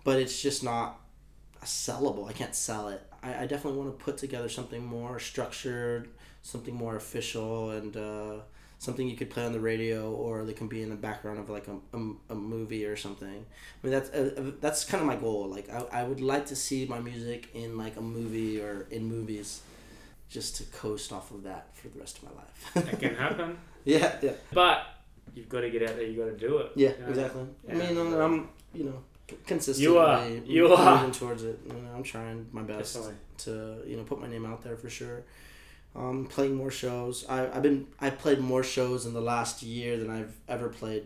but 0.03 0.20
it's 0.20 0.41
just 0.41 0.61
not 0.61 0.99
sellable. 1.64 2.28
I 2.30 2.34
can't 2.34 2.53
sell 2.56 2.90
it. 2.90 3.02
I, 3.24 3.44
I 3.44 3.45
definitely 3.48 3.80
want 3.80 3.98
to 3.98 4.03
put 4.03 4.18
together 4.18 4.49
something 4.49 4.86
more 4.86 5.20
structured, 5.20 6.10
something 6.41 6.74
more 6.76 6.95
official, 6.95 7.72
and 7.72 7.95
uh, 7.98 8.34
something 8.78 9.07
you 9.10 9.18
could 9.18 9.30
play 9.30 9.45
on 9.45 9.52
the 9.53 9.60
radio, 9.60 10.11
or 10.11 10.44
they 10.45 10.53
can 10.53 10.68
be 10.68 10.82
in 10.82 10.90
the 10.90 10.95
background 10.95 11.40
of 11.40 11.49
like 11.49 11.68
a, 11.68 11.76
a, 11.98 12.11
a 12.30 12.36
movie 12.36 12.86
or 12.86 12.95
something. 12.95 13.45
I 13.84 13.88
mean 13.88 13.91
that's 13.94 14.10
uh, 14.11 14.52
that's 14.61 14.84
kind 14.86 15.02
of 15.02 15.07
my 15.07 15.16
goal. 15.16 15.48
Like 15.48 15.70
I, 15.70 16.02
I 16.02 16.03
would 16.03 16.22
like 16.22 16.45
to 16.48 16.56
see 16.56 16.86
my 16.86 16.99
music 16.99 17.49
in 17.53 17.78
like 17.78 17.98
a 17.98 18.02
movie 18.02 18.61
or 18.61 18.88
in 18.91 19.06
movies, 19.06 19.61
just 20.30 20.56
to 20.57 20.64
coast 20.66 21.11
off 21.11 21.32
of 21.32 21.44
that 21.44 21.76
for 21.76 21.88
the 21.90 21.99
rest 21.99 22.18
of 22.20 22.24
my 22.26 22.32
life. 22.41 22.91
It 22.94 22.99
can 22.99 23.16
happen, 23.16 23.57
yeah, 23.86 24.16
yeah, 24.22 24.32
but 24.53 24.84
you've 25.36 25.49
got 25.49 25.61
to 25.61 25.70
get 25.70 25.84
out 25.84 25.95
there. 25.95 26.06
You 26.07 26.18
got 26.24 26.32
to 26.40 26.48
do 26.48 26.57
it. 26.60 26.72
yeah, 26.76 26.90
You 26.98 27.03
know? 27.03 27.10
exactly. 27.10 27.44
I 27.70 27.74
mean, 27.74 27.98
I'm, 27.98 28.14
I'm 28.14 28.49
you 28.74 28.84
know 28.86 28.99
consistently 29.45 29.84
You 29.94 29.99
are. 29.99 30.28
You 30.28 30.64
moving 30.70 30.78
are. 30.86 31.11
towards 31.11 31.44
it. 31.44 31.60
You 31.68 31.74
know, 31.74 31.90
I'm 31.95 32.03
trying 32.03 32.48
my 32.52 32.61
best 32.64 32.95
Definitely. 32.95 33.18
to 33.40 33.84
you 33.90 33.98
know 33.98 34.03
put 34.03 34.20
my 34.20 34.28
name 34.28 34.45
out 34.45 34.64
there 34.64 34.78
for 34.78 34.90
sure. 34.90 35.24
Um, 35.95 36.28
playing 36.28 36.56
more 36.56 36.72
shows. 36.72 37.26
I 37.28 37.48
I've 37.56 37.64
been 37.64 37.88
I 37.99 38.10
played 38.11 38.40
more 38.40 38.64
shows 38.64 39.06
in 39.06 39.14
the 39.14 39.22
last 39.22 39.64
year 39.64 39.98
than 39.98 40.10
I've 40.10 40.36
ever 40.48 40.70
played. 40.70 41.03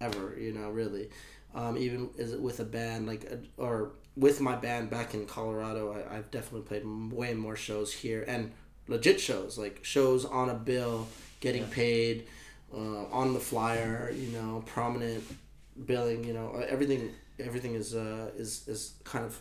Ever, 0.00 0.34
you 0.38 0.52
know, 0.52 0.70
really, 0.70 1.08
um, 1.54 1.78
even 1.78 2.10
is 2.18 2.32
it 2.32 2.40
with 2.40 2.60
a 2.60 2.64
band 2.64 3.06
like 3.06 3.26
uh, 3.30 3.36
or 3.62 3.92
with 4.16 4.40
my 4.40 4.54
band 4.56 4.90
back 4.90 5.14
in 5.14 5.24
Colorado, 5.26 5.92
I, 5.92 6.16
I've 6.16 6.30
definitely 6.30 6.62
played 6.66 6.84
way 7.12 7.32
more 7.34 7.56
shows 7.56 7.92
here 7.92 8.24
and 8.26 8.52
legit 8.88 9.20
shows 9.20 9.56
like 9.56 9.80
shows 9.82 10.24
on 10.24 10.50
a 10.50 10.54
bill, 10.54 11.06
getting 11.40 11.62
Yeah. 11.62 11.68
paid, 11.70 12.26
uh, 12.74 13.04
on 13.06 13.34
the 13.34 13.40
flyer, 13.40 14.10
you 14.14 14.28
know, 14.32 14.62
prominent 14.66 15.24
billing, 15.86 16.24
you 16.24 16.34
know, 16.34 16.62
everything 16.68 17.10
everything 17.38 17.74
is 17.74 17.94
uh 17.94 18.30
is 18.36 18.66
is 18.68 18.94
kind 19.04 19.24
of 19.24 19.38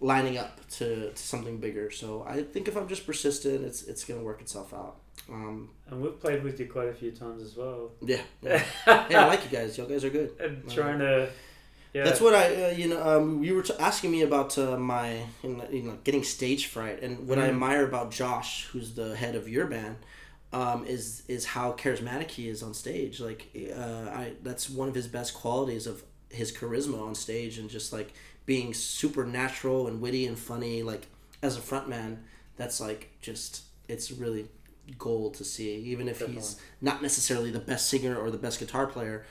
lining 0.00 0.38
up 0.38 0.60
to, 0.70 1.10
to 1.10 1.16
something 1.22 1.58
bigger. 1.58 1.90
So 1.90 2.24
I 2.28 2.42
think 2.42 2.68
if 2.68 2.76
I'm 2.76 2.88
just 2.88 3.06
persistent, 3.06 3.64
it's 3.64 3.82
it's 3.84 4.04
gonna 4.04 4.22
work 4.22 4.40
itself 4.40 4.72
out. 4.74 4.96
Um, 5.30 5.70
And 5.90 6.02
we've 6.02 6.18
played 6.20 6.42
with 6.44 6.58
you 6.60 6.66
quite 6.66 6.88
a 6.88 6.92
few 6.94 7.10
times 7.12 7.42
as 7.42 7.56
well. 7.56 7.92
yeah, 8.02 8.20
yeah. 8.42 8.58
hey, 8.84 9.14
I 9.14 9.26
like 9.26 9.42
you 9.44 9.50
guys. 9.50 9.76
Y'all 9.78 9.86
guys 9.86 10.04
are 10.04 10.10
good. 10.10 10.30
and 10.40 10.68
trying 10.70 10.98
to. 10.98 11.28
Yeah. 11.94 12.02
That's 12.02 12.20
what 12.20 12.34
I, 12.34 12.64
uh, 12.64 12.68
you 12.70 12.88
know, 12.88 13.00
um, 13.08 13.44
you 13.44 13.54
were 13.54 13.62
t- 13.62 13.72
asking 13.78 14.10
me 14.10 14.22
about 14.22 14.58
uh, 14.58 14.76
my, 14.76 15.20
you 15.44 15.82
know, 15.84 15.96
getting 16.02 16.24
stage 16.24 16.66
fright, 16.66 17.00
and 17.04 17.28
what 17.28 17.38
I 17.38 17.42
Mhm. 17.42 17.50
admire 17.50 17.84
about 17.84 18.10
Josh, 18.10 18.66
who's 18.72 18.94
the 18.94 19.14
head 19.14 19.36
of 19.36 19.48
your 19.48 19.66
band, 19.66 19.96
um, 20.52 20.84
is 20.86 21.22
is 21.28 21.44
how 21.44 21.72
charismatic 21.74 22.32
he 22.32 22.48
is 22.48 22.64
on 22.64 22.74
stage. 22.74 23.20
Like, 23.20 23.46
uh, 23.76 24.10
I 24.20 24.32
that's 24.42 24.68
one 24.68 24.88
of 24.88 24.94
his 24.96 25.06
best 25.06 25.34
qualities 25.34 25.86
of 25.86 26.02
his 26.30 26.50
charisma 26.50 27.00
on 27.00 27.14
stage, 27.14 27.58
and 27.58 27.70
just 27.70 27.92
like 27.92 28.12
being 28.46 28.74
supernatural 28.74 29.86
and 29.88 30.00
witty 30.00 30.26
and 30.26 30.38
funny. 30.38 30.82
Like 30.82 31.06
as 31.42 31.56
a 31.56 31.60
frontman, 31.60 32.18
that's 32.56 32.80
like 32.80 33.10
just 33.20 33.62
it's 33.88 34.10
really 34.10 34.46
gold 34.98 35.34
to 35.34 35.44
see. 35.44 35.74
Even 35.76 36.08
if 36.08 36.20
he's 36.20 36.56
not 36.80 37.02
necessarily 37.02 37.50
the 37.50 37.58
best 37.60 37.88
singer 37.88 38.16
or 38.16 38.30
the 38.30 38.38
best 38.38 38.58
guitar 38.58 38.86
player, 38.86 39.24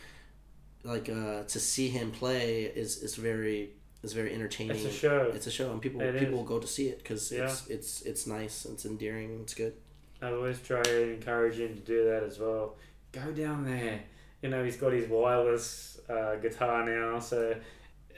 like 0.84 1.10
uh, 1.10 1.44
to 1.44 1.60
see 1.60 1.90
him 1.90 2.12
play 2.12 2.64
is 2.64 3.02
is 3.04 3.16
very 3.16 3.72
is 4.04 4.14
very 4.14 4.34
entertaining. 4.34 4.76
It's 4.76 4.86
a 4.86 4.92
show. 4.92 5.32
It's 5.34 5.48
a 5.48 5.52
show, 5.52 5.72
and 5.72 5.82
people 5.82 6.02
It 6.02 6.14
people 6.20 6.34
is. 6.34 6.34
will 6.34 6.44
go 6.44 6.60
to 6.60 6.68
see 6.68 6.88
it 6.90 6.98
because 7.00 7.32
Yeah. 7.32 7.46
it's 7.46 7.68
it's 7.68 8.02
it's 8.02 8.28
nice, 8.28 8.66
it's 8.66 8.86
endearing, 8.86 9.40
it's 9.42 9.54
good. 9.54 9.74
I 10.22 10.32
always 10.32 10.62
try 10.62 10.82
and 10.88 11.12
encourage 11.16 11.60
him 11.60 11.74
to 11.76 11.82
do 11.82 12.06
that 12.06 12.24
as 12.24 12.40
well. 12.40 12.76
Go 13.12 13.32
down 13.32 13.66
there. 13.66 14.00
You 14.42 14.50
know, 14.50 14.64
he's 14.64 14.78
got 14.78 14.92
his 14.94 15.08
wireless 15.10 16.00
uh, 16.10 16.36
guitar 16.36 16.86
now, 16.86 17.20
so 17.20 17.56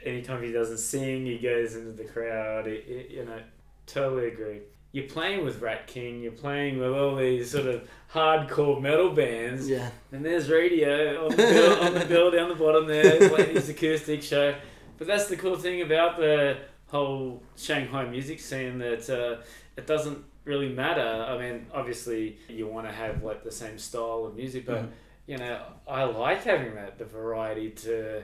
anytime 0.05 0.43
he 0.43 0.51
doesn't 0.51 0.77
sing, 0.77 1.25
he 1.25 1.37
goes 1.37 1.75
into 1.75 1.91
the 1.91 2.03
crowd. 2.05 2.67
It, 2.67 2.85
it, 2.87 3.11
you 3.11 3.25
know, 3.25 3.39
totally 3.87 4.27
agree. 4.27 4.61
You're 4.91 5.07
playing 5.07 5.43
with 5.43 5.61
Rat 5.61 5.87
King, 5.87 6.21
you're 6.21 6.31
playing 6.31 6.77
with 6.79 6.91
all 6.93 7.17
these 7.17 7.51
sort 7.51 7.65
of 7.65 7.85
hardcore 8.13 8.81
metal 8.81 9.09
bands, 9.11 9.67
Yeah, 9.67 9.89
and 10.13 10.23
there's 10.25 10.49
radio 10.49 11.25
on 11.25 11.31
the 11.31 11.35
bill, 11.37 11.79
on 11.81 11.93
the 11.93 12.05
bill 12.05 12.31
down 12.31 12.47
the 12.47 12.55
bottom 12.55 12.87
there, 12.87 13.27
playing 13.29 13.55
his 13.55 13.67
acoustic 13.67 14.23
show. 14.23 14.55
But 14.97 15.07
that's 15.07 15.27
the 15.27 15.35
cool 15.35 15.57
thing 15.57 15.81
about 15.81 16.17
the 16.17 16.57
whole 16.87 17.43
Shanghai 17.57 18.05
music 18.05 18.39
scene 18.39 18.77
that 18.77 19.09
uh, 19.09 19.41
it 19.75 19.85
doesn't 19.85 20.23
really 20.45 20.69
matter. 20.69 21.01
I 21.27 21.37
mean, 21.37 21.65
obviously 21.73 22.37
you 22.47 22.65
want 22.67 22.87
to 22.87 22.93
have 22.93 23.21
like 23.21 23.43
the 23.43 23.51
same 23.51 23.77
style 23.77 24.23
of 24.25 24.35
music, 24.37 24.65
but 24.65 24.83
Mhm. 24.83 24.89
you 25.27 25.37
know, 25.39 25.61
I 25.87 26.03
like 26.05 26.43
having 26.45 26.75
that 26.75 26.97
the 26.99 27.03
variety 27.05 27.71
to 27.71 28.23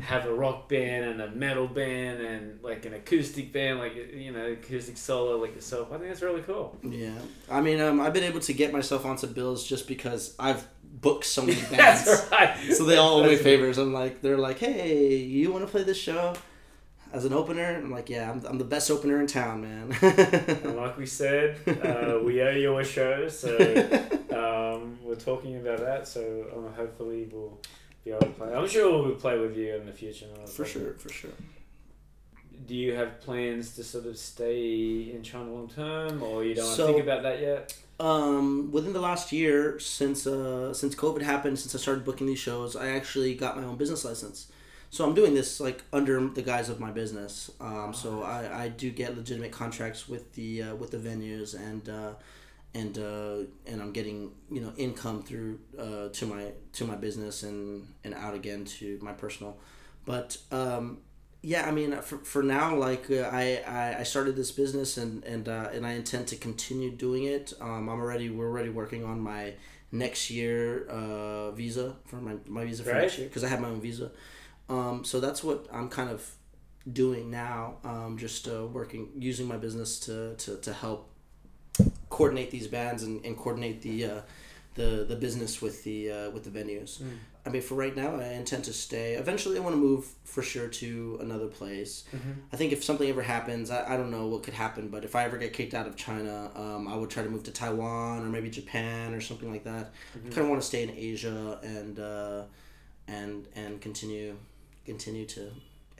have 0.00 0.26
a 0.26 0.34
rock 0.34 0.68
band 0.68 1.04
and 1.04 1.20
a 1.22 1.30
metal 1.30 1.68
band 1.68 2.20
and 2.20 2.62
like 2.62 2.84
an 2.84 2.94
acoustic 2.94 3.52
band, 3.52 3.78
like 3.78 3.94
you 4.12 4.32
know, 4.32 4.46
acoustic 4.46 4.96
solo 4.96 5.36
like 5.38 5.54
yourself. 5.54 5.88
I 5.92 5.98
think 5.98 6.08
that's 6.08 6.22
really 6.22 6.42
cool. 6.42 6.76
yeah. 6.82 7.12
I 7.50 7.60
mean, 7.60 7.80
um, 7.80 8.00
I've 8.00 8.12
been 8.12 8.24
able 8.24 8.40
to 8.40 8.52
get 8.52 8.72
myself 8.72 9.06
onto 9.06 9.26
bills 9.28 9.64
just 9.66 9.86
because 9.86 10.34
I've 10.38 10.66
booked 10.82 11.24
so 11.24 11.42
many 11.42 11.60
bands. 11.70 12.04
That's 12.04 12.30
right. 12.32 12.72
So 12.72 12.84
they 12.84 12.96
all 12.96 13.18
owe 13.20 13.26
me 13.26 13.36
favors. 13.36 13.78
I'm 13.78 13.92
like, 13.92 14.20
they're 14.20 14.38
like, 14.38 14.58
hey, 14.58 15.16
you 15.16 15.52
want 15.52 15.64
to 15.64 15.70
play 15.70 15.84
this 15.84 15.98
show 15.98 16.34
as 17.12 17.24
an 17.24 17.32
opener? 17.32 17.76
I'm 17.76 17.90
like, 17.92 18.10
yeah, 18.10 18.30
I'm, 18.30 18.44
I'm 18.46 18.58
the 18.58 18.64
best 18.64 18.90
opener 18.90 19.20
in 19.20 19.28
town, 19.28 19.62
man. 19.62 19.96
And 20.02 20.76
like 20.76 20.98
we 20.98 21.06
said, 21.06 21.56
uh, 21.68 22.18
we 22.22 22.42
owe 22.42 22.50
you 22.50 22.76
a 22.78 22.84
show, 22.84 23.28
so 23.28 23.56
um, 24.32 24.98
we're 25.04 25.14
talking 25.14 25.56
about 25.56 25.78
that. 25.78 26.08
So 26.08 26.46
um, 26.56 26.72
hopefully 26.74 27.28
we'll 27.32 27.60
be 28.04 28.10
able 28.10 28.20
to 28.20 28.26
play. 28.32 28.54
I'm 28.54 28.68
sure 28.68 28.90
we'll 29.02 29.14
play 29.16 29.38
with 29.38 29.56
you 29.56 29.74
in 29.76 29.86
the 29.86 29.92
future. 29.92 30.26
for 30.46 30.64
sure, 30.64 30.94
for 30.94 31.08
sure. 31.10 31.30
Do 32.66 32.74
you 32.74 32.94
have 32.94 33.20
plans 33.20 33.74
to 33.76 33.84
sort 33.84 34.06
of 34.06 34.16
stay 34.16 35.10
in 35.14 35.22
China 35.22 35.50
long 35.52 35.68
term, 35.68 36.22
or 36.22 36.44
you 36.44 36.54
don't 36.54 36.74
So- 36.74 36.86
think 36.86 37.02
about 37.02 37.22
that 37.22 37.40
yet? 37.40 37.74
Um, 38.00 38.72
within 38.72 38.92
the 38.92 39.00
last 39.00 39.30
year, 39.32 39.78
since 39.78 40.26
uh, 40.26 40.74
since 40.74 40.94
COVID 40.96 41.22
happened, 41.22 41.58
since 41.60 41.74
I 41.74 41.78
started 41.78 42.04
booking 42.04 42.26
these 42.26 42.40
shows, 42.40 42.74
I 42.74 42.88
actually 42.88 43.34
got 43.34 43.56
my 43.56 43.62
own 43.62 43.76
business 43.76 44.04
license. 44.04 44.48
So 44.90 45.04
I'm 45.04 45.14
doing 45.14 45.34
this 45.34 45.60
like 45.60 45.82
under 45.92 46.20
the 46.28 46.42
guise 46.42 46.68
of 46.68 46.80
my 46.80 46.90
business. 46.90 47.50
Um, 47.60 47.92
so 47.94 48.22
I, 48.22 48.64
I 48.64 48.68
do 48.68 48.90
get 48.90 49.16
legitimate 49.16 49.52
contracts 49.52 50.08
with 50.08 50.32
the 50.34 50.62
uh, 50.62 50.74
with 50.74 50.90
the 50.90 50.98
venues 50.98 51.54
and 51.54 51.88
uh, 51.88 52.12
and 52.74 52.98
uh, 52.98 53.36
and 53.66 53.80
I'm 53.82 53.92
getting 53.92 54.32
you 54.50 54.60
know 54.60 54.72
income 54.76 55.22
through 55.22 55.60
uh, 55.78 56.08
to 56.12 56.26
my 56.26 56.52
to 56.74 56.84
my 56.84 56.96
business 56.96 57.42
and 57.42 57.86
and 58.04 58.14
out 58.14 58.34
again 58.34 58.64
to 58.78 58.98
my 59.02 59.12
personal. 59.12 59.56
But 60.04 60.36
um, 60.52 60.98
yeah, 61.42 61.66
I 61.66 61.70
mean, 61.72 61.92
for, 62.02 62.18
for 62.18 62.42
now, 62.42 62.74
like 62.76 63.10
uh, 63.10 63.28
I, 63.32 63.62
I 63.66 63.96
I 64.00 64.02
started 64.02 64.36
this 64.36 64.50
business 64.50 64.96
and 64.96 65.24
and 65.24 65.48
uh, 65.48 65.68
and 65.72 65.86
I 65.86 65.92
intend 65.92 66.28
to 66.28 66.36
continue 66.36 66.90
doing 66.90 67.24
it. 67.24 67.52
Um, 67.60 67.88
I'm 67.88 68.00
already 68.00 68.30
we're 68.30 68.48
already 68.48 68.70
working 68.70 69.04
on 69.04 69.20
my 69.20 69.54
next 69.92 70.30
year 70.30 70.86
uh, 70.88 71.50
visa 71.52 71.96
for 72.06 72.16
my 72.16 72.34
my 72.46 72.64
visa 72.64 72.82
for 72.82 72.90
Right. 72.92 73.02
next 73.02 73.18
year 73.18 73.28
because 73.28 73.44
I 73.44 73.48
have 73.48 73.60
my 73.60 73.68
own 73.68 73.80
visa. 73.80 74.10
Um, 74.68 75.04
so 75.04 75.20
that's 75.20 75.44
what 75.44 75.66
I'm 75.72 75.88
kind 75.90 76.10
of 76.10 76.28
doing 76.90 77.30
now. 77.30 77.76
Um, 77.84 78.16
just 78.18 78.48
uh, 78.48 78.66
working 78.66 79.08
using 79.18 79.46
my 79.46 79.56
business 79.56 80.00
to, 80.00 80.34
to, 80.36 80.56
to 80.56 80.72
help 80.72 81.10
coordinate 82.08 82.50
these 82.50 82.68
bands 82.68 83.02
and, 83.02 83.24
and 83.24 83.36
coordinate 83.36 83.82
the 83.82 84.04
uh, 84.04 84.20
the 84.74 85.04
the 85.08 85.16
business 85.16 85.62
with 85.62 85.84
the 85.84 86.10
uh, 86.10 86.30
with 86.30 86.44
the 86.44 86.50
venues. 86.50 87.00
Mm. 87.00 87.18
I 87.46 87.50
mean, 87.50 87.60
for 87.60 87.74
right 87.74 87.94
now, 87.94 88.16
I 88.16 88.28
intend 88.28 88.64
to 88.64 88.72
stay. 88.72 89.14
Eventually, 89.14 89.58
I 89.58 89.60
want 89.60 89.74
to 89.74 89.80
move 89.80 90.06
for 90.24 90.42
sure 90.42 90.66
to 90.66 91.18
another 91.20 91.46
place. 91.46 92.04
Mm-hmm. 92.14 92.32
I 92.52 92.56
think 92.56 92.72
if 92.72 92.82
something 92.82 93.08
ever 93.08 93.20
happens, 93.20 93.70
I, 93.70 93.94
I 93.94 93.96
don't 93.98 94.10
know 94.10 94.28
what 94.28 94.42
could 94.42 94.54
happen, 94.54 94.88
but 94.88 95.04
if 95.04 95.14
I 95.14 95.24
ever 95.24 95.36
get 95.36 95.52
kicked 95.52 95.74
out 95.74 95.86
of 95.86 95.94
China, 95.94 96.50
um, 96.54 96.88
I 96.88 96.96
would 96.96 97.10
try 97.10 97.22
to 97.22 97.28
move 97.28 97.42
to 97.44 97.50
Taiwan 97.50 98.24
or 98.24 98.30
maybe 98.30 98.48
Japan 98.48 99.12
or 99.12 99.20
something 99.20 99.52
like 99.52 99.64
that. 99.64 99.92
Mm-hmm. 100.16 100.28
I 100.28 100.30
kind 100.30 100.44
of 100.44 100.48
want 100.48 100.62
to 100.62 100.66
stay 100.66 100.82
in 100.84 100.90
Asia 100.90 101.58
and 101.62 101.98
uh, 102.00 102.42
and 103.06 103.46
and 103.54 103.80
continue 103.80 104.36
continue 104.86 105.26
to 105.26 105.50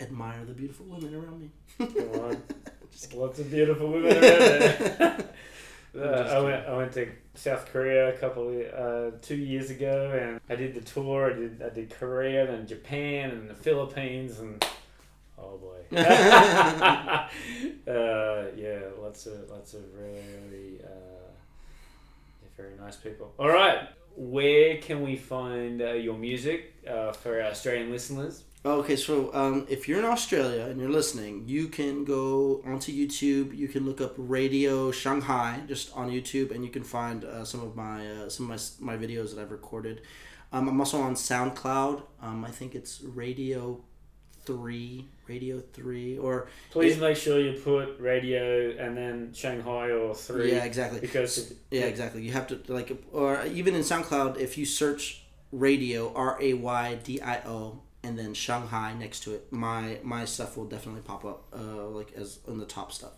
admire 0.01 0.45
the 0.45 0.55
beautiful 0.55 0.87
women 0.87 1.15
around 1.15 1.41
me. 1.41 1.51
Come 1.79 2.21
on. 2.21 2.43
Lots 3.15 3.39
of 3.41 3.51
beautiful 3.51 3.89
women 3.91 4.13
around 4.13 4.23
there. 4.23 5.25
Uh, 5.97 6.01
I 6.03 6.41
went. 6.41 6.67
I 6.67 6.77
went 6.77 6.93
to 6.93 7.09
South 7.35 7.71
Korea 7.73 8.09
a 8.15 8.19
couple 8.19 8.49
uh, 8.77 9.11
two 9.23 9.37
years 9.37 9.71
ago, 9.71 10.19
and 10.21 10.41
I 10.49 10.57
did 10.57 10.75
the 10.75 10.81
tour. 10.81 11.31
I 11.31 11.35
did. 11.35 11.63
I 11.63 11.69
did 11.69 11.91
Korea, 11.91 12.53
and 12.53 12.67
Japan, 12.67 13.31
and 13.31 13.49
the 13.49 13.55
Philippines, 13.55 14.41
and 14.41 14.65
oh 15.39 15.57
boy, 15.59 15.97
uh, 15.97 17.29
yeah, 18.57 18.81
lots 19.01 19.27
of 19.27 19.49
lots 19.51 19.75
of 19.75 19.83
really 19.97 20.23
really 20.51 20.81
uh, 20.85 21.25
very 22.57 22.75
nice 22.81 22.97
people. 22.97 23.33
All 23.39 23.49
right, 23.49 23.89
where 24.17 24.79
can 24.79 25.03
we 25.03 25.17
find 25.17 25.81
uh, 25.81 25.93
your 25.93 26.17
music 26.19 26.75
uh, 26.89 27.13
for 27.13 27.41
our 27.41 27.51
Australian 27.51 27.91
listeners? 27.91 28.43
Okay, 28.67 28.97
so 28.97 29.31
um, 29.35 29.67
if 29.69 29.87
you're 29.87 29.99
in 29.99 30.07
Australia 30.07 30.65
and 30.65 30.81
you're 30.81 30.89
listening, 30.89 31.45
you 31.47 31.69
can 31.69 32.03
go 32.03 32.63
onto 32.65 32.91
YouTube. 32.93 33.55
You 33.55 33.69
can 33.69 33.85
look 33.85 34.01
up 34.01 34.17
Raydio 34.17 34.91
Shanghai 34.95 35.61
just 35.69 35.95
on 35.95 36.11
YouTube, 36.11 36.51
and 36.51 36.65
you 36.65 36.71
can 36.71 36.83
find 36.83 37.27
uh, 37.27 37.45
some 37.45 37.61
of 37.61 37.77
my 37.77 38.11
uh, 38.11 38.29
some 38.31 38.51
of 38.51 38.81
my, 38.81 38.95
my 38.95 39.07
videos 39.07 39.35
that 39.35 39.43
I've 39.43 39.51
recorded. 39.51 40.01
Um, 40.51 40.69
I'm 40.69 40.81
also 40.81 40.99
on 40.99 41.15
SoundCloud. 41.15 42.05
Um, 42.23 42.43
I 42.43 42.51
think 42.51 42.75
it's 42.75 43.03
Radio 43.03 43.85
Three, 44.47 45.09
Radio 45.29 45.61
Three, 45.61 46.17
or 46.17 46.49
Please 46.71 46.99
make 46.99 47.19
sure 47.19 47.39
you 47.39 47.61
put 47.61 48.01
radio 48.01 48.71
and 48.79 48.97
then 48.97 49.35
Shanghai 49.35 49.91
or 49.91 50.15
three. 50.15 50.53
yeah, 50.53 50.65
exactly. 50.65 51.01
Because 51.01 51.53
Yeah, 51.71 51.83
exactly. 51.83 52.23
You 52.23 52.33
have 52.33 52.47
to 52.47 52.59
like, 52.69 52.91
or 53.13 53.45
even 53.45 53.75
in 53.75 53.83
SoundCloud, 53.83 54.39
if 54.39 54.57
you 54.57 54.65
search 54.65 55.21
radio 55.53 56.15
R 56.15 56.39
A 56.41 56.55
Y 56.55 56.99
D 57.05 57.21
I 57.21 57.41
O 57.45 57.81
and 58.05 58.19
then 58.19 58.35
Shanghai 58.35 58.95
next 58.95 59.21
to 59.25 59.35
it, 59.35 59.51
my 59.51 59.99
my 60.03 60.25
stuff 60.25 60.57
will 60.57 60.67
definitely 60.67 61.03
pop 61.03 61.25
up, 61.25 61.45
uh, 61.53 61.89
like 61.89 62.13
as 62.15 62.39
on 62.47 62.59
the 62.59 62.67
top 62.67 62.93
stuff. 62.93 63.13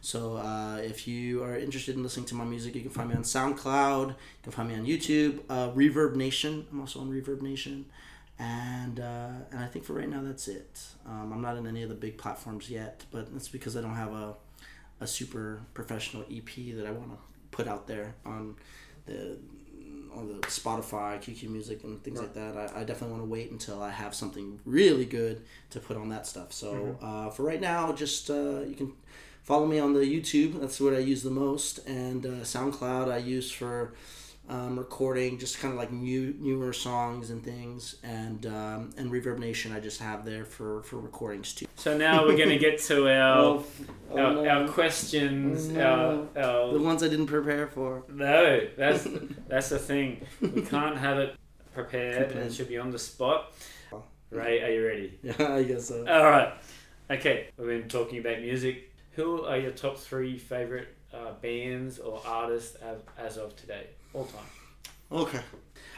So 0.00 0.36
uh, 0.36 0.76
if 0.76 1.08
you 1.08 1.42
are 1.42 1.56
interested 1.56 1.96
in 1.96 2.02
listening 2.02 2.26
to 2.26 2.34
my 2.34 2.44
music, 2.44 2.74
you 2.74 2.82
can 2.82 2.90
find 2.90 3.08
me 3.08 3.16
on 3.16 3.22
SoundCloud. 3.22 4.08
You 4.10 4.14
can 4.42 4.52
find 4.52 4.68
me 4.68 4.74
on 4.76 4.86
YouTube. 4.86 5.40
Uh, 5.48 5.70
Reverb 5.70 6.14
Nation. 6.14 6.66
I'm 6.70 6.80
also 6.80 7.00
on 7.00 7.10
Reverb 7.10 7.42
Nation. 7.42 7.86
And 8.38 9.00
uh, 9.00 9.30
and 9.50 9.60
I 9.60 9.66
think 9.66 9.84
for 9.84 9.94
right 9.94 10.08
now 10.08 10.20
that's 10.22 10.46
it. 10.46 10.80
Um, 11.06 11.32
I'm 11.32 11.40
not 11.40 11.56
in 11.56 11.66
any 11.66 11.82
of 11.82 11.88
the 11.88 11.94
big 11.94 12.18
platforms 12.18 12.68
yet, 12.68 13.04
but 13.10 13.32
that's 13.32 13.48
because 13.48 13.76
I 13.76 13.80
don't 13.80 13.96
have 13.96 14.12
a 14.12 14.34
a 15.00 15.06
super 15.06 15.62
professional 15.74 16.24
EP 16.30 16.50
that 16.76 16.86
I 16.86 16.90
want 16.90 17.10
to 17.10 17.18
put 17.50 17.66
out 17.66 17.86
there 17.86 18.14
on 18.24 18.56
the 19.06 19.38
on 20.16 20.28
the 20.28 20.46
Spotify, 20.46 21.18
QQ 21.20 21.50
Music, 21.50 21.84
and 21.84 22.02
things 22.02 22.20
like 22.20 22.34
that. 22.34 22.56
I, 22.56 22.80
I 22.80 22.84
definitely 22.84 23.12
want 23.16 23.22
to 23.22 23.30
wait 23.30 23.50
until 23.50 23.82
I 23.82 23.90
have 23.90 24.14
something 24.14 24.60
really 24.64 25.04
good 25.04 25.42
to 25.70 25.80
put 25.80 25.96
on 25.96 26.08
that 26.08 26.26
stuff. 26.26 26.52
So 26.52 26.96
uh, 27.02 27.30
for 27.30 27.42
right 27.42 27.60
now, 27.60 27.92
just 27.92 28.30
uh, 28.30 28.60
you 28.60 28.74
can 28.76 28.92
follow 29.42 29.66
me 29.66 29.78
on 29.78 29.92
the 29.92 30.00
YouTube. 30.00 30.60
That's 30.60 30.80
what 30.80 30.94
I 30.94 30.98
use 30.98 31.22
the 31.22 31.30
most, 31.30 31.86
and 31.86 32.24
uh, 32.26 32.30
SoundCloud 32.42 33.12
I 33.12 33.18
use 33.18 33.50
for 33.50 33.94
um, 34.48 34.78
recording 34.78 35.38
just 35.38 35.58
kind 35.58 35.72
of 35.72 35.78
like 35.78 35.90
new 35.92 36.34
newer 36.38 36.72
songs 36.72 37.30
and 37.30 37.42
things, 37.42 37.96
and 38.02 38.46
um, 38.46 38.90
and 38.96 39.10
Reverb 39.10 39.38
Nation 39.38 39.72
I 39.72 39.80
just 39.80 40.00
have 40.00 40.24
there 40.24 40.44
for 40.44 40.82
for 40.82 40.98
recordings 40.98 41.52
too. 41.54 41.66
so 41.76 41.96
now 41.96 42.24
we're 42.24 42.36
going 42.36 42.50
to 42.50 42.58
get 42.58 42.78
to 42.82 43.08
our 43.12 43.38
Oh, 43.38 43.64
our, 44.12 44.16
no. 44.34 44.46
our 44.48 44.68
questions. 44.68 45.68
No. 45.68 46.28
Our, 46.36 46.42
our 46.42 46.72
The 46.74 46.78
ones 46.80 47.02
I 47.02 47.08
didn't 47.08 47.26
prepare 47.26 47.66
for. 47.66 48.04
No, 48.08 48.60
that's 48.76 49.06
that's 49.48 49.68
the 49.70 49.78
thing. 49.78 50.24
We 50.40 50.62
can't 50.62 50.96
have 50.96 51.18
it 51.18 51.34
prepared, 51.74 52.14
and 52.16 52.26
Prepared. 52.26 52.46
it 52.46 52.54
should 52.54 52.68
be 52.68 52.78
on 52.78 52.90
the 52.90 52.98
spot. 52.98 53.52
Ray, 54.30 54.60
are 54.62 54.70
you 54.70 54.84
ready? 54.86 55.18
Yeah, 55.22 55.54
I 55.54 55.62
guess 55.62 55.86
so. 55.88 56.04
All 56.08 56.24
right. 56.24 56.52
Okay, 57.10 57.48
we've 57.56 57.68
been 57.68 57.88
talking 57.88 58.18
about 58.18 58.40
music. 58.40 58.92
Who 59.12 59.44
are 59.44 59.56
your 59.56 59.70
top 59.70 59.96
three 59.98 60.36
favorite 60.36 60.88
uh, 61.14 61.32
bands 61.40 61.98
or 62.00 62.20
artists 62.26 62.76
as, 62.76 62.98
as 63.16 63.36
of 63.38 63.54
today, 63.56 63.86
all 64.16 64.24
time? 64.24 64.46
Okay. 65.12 65.40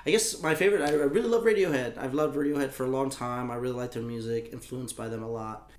I 0.07 0.11
guess 0.11 0.43
my 0.43 0.55
favorite, 0.55 0.83
I, 0.83 0.91
really 0.93 1.29
love 1.29 1.45
Radiohead. 1.45 1.99
I've 1.99 2.15
loved 2.15 2.37
Radiohead 2.37 2.71
for 2.71 2.85
a 2.85 2.89
long 2.89 3.11
time. 3.11 3.51
I 3.51 3.57
really 3.57 3.75
like 3.77 3.93
their 3.93 4.03
music, 4.03 4.51
influenced 4.53 4.97
by 4.97 5.09
them 5.09 5.23
a 5.23 5.31
lot. 5.31 5.71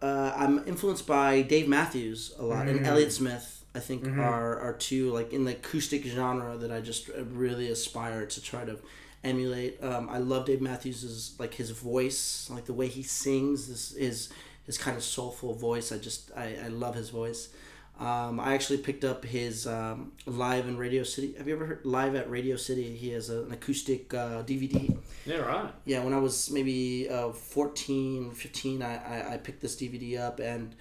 Uh, 0.00 0.32
I'm 0.36 0.66
influenced 0.66 1.06
by 1.06 1.42
Dave 1.42 1.68
Matthews 1.68 2.34
a 2.38 2.44
lot 2.44 2.68
and 2.68 2.80
Mhm. 2.80 2.86
Elliott 2.86 3.12
Smith. 3.12 3.64
I 3.74 3.80
think 3.80 4.04
Mhm. 4.04 4.18
are 4.18 4.58
are 4.60 4.72
two 4.72 5.10
like 5.12 5.32
in 5.32 5.44
the 5.44 5.52
acoustic 5.52 6.04
genre 6.04 6.56
that 6.56 6.70
I 6.70 6.80
just 6.80 7.10
uh, 7.10 7.24
really 7.24 7.68
aspire 7.68 8.24
to 8.24 8.40
try 8.40 8.64
to 8.64 8.78
emulate. 9.24 9.82
Um, 9.82 10.08
I 10.08 10.18
love 10.18 10.46
Dave 10.46 10.60
Matthews' 10.60 11.34
like 11.38 11.54
his 11.54 11.70
voice, 11.70 12.48
like 12.50 12.66
the 12.66 12.72
way 12.72 12.86
he 12.86 13.02
sings, 13.02 13.68
this 13.68 13.92
is 13.92 14.28
his 14.64 14.78
kind 14.78 14.96
of 14.96 15.02
soulful 15.02 15.54
voice. 15.54 15.90
I 15.92 15.98
just 15.98 16.30
I, 16.36 16.56
I 16.64 16.68
love 16.68 16.94
his 16.94 17.10
voice. 17.10 17.48
Um, 17.98 18.40
I 18.40 18.54
actually 18.54 18.78
picked 18.78 19.04
up 19.04 19.24
his 19.24 19.68
um, 19.68 20.12
live 20.26 20.66
in 20.66 20.76
Radio 20.76 21.04
City. 21.04 21.34
Have 21.38 21.46
you 21.46 21.54
ever 21.54 21.64
heard 21.64 21.84
live 21.84 22.16
at 22.16 22.28
Radio 22.28 22.56
City? 22.56 22.96
He 22.96 23.10
has 23.10 23.30
a, 23.30 23.42
an 23.44 23.52
acoustic 23.52 24.12
uh, 24.12 24.42
DVD. 24.42 24.96
Yeah, 25.24 25.36
right. 25.36 25.72
Yeah, 25.84 26.02
when 26.02 26.12
I 26.12 26.18
was 26.18 26.50
maybe 26.50 27.08
uh, 27.08 27.30
14, 27.30 28.32
15, 28.32 28.82
I, 28.82 28.96
I, 28.96 29.34
I 29.34 29.36
picked 29.36 29.60
this 29.60 29.76
DVD 29.76 30.18
up 30.18 30.40
and 30.40 30.74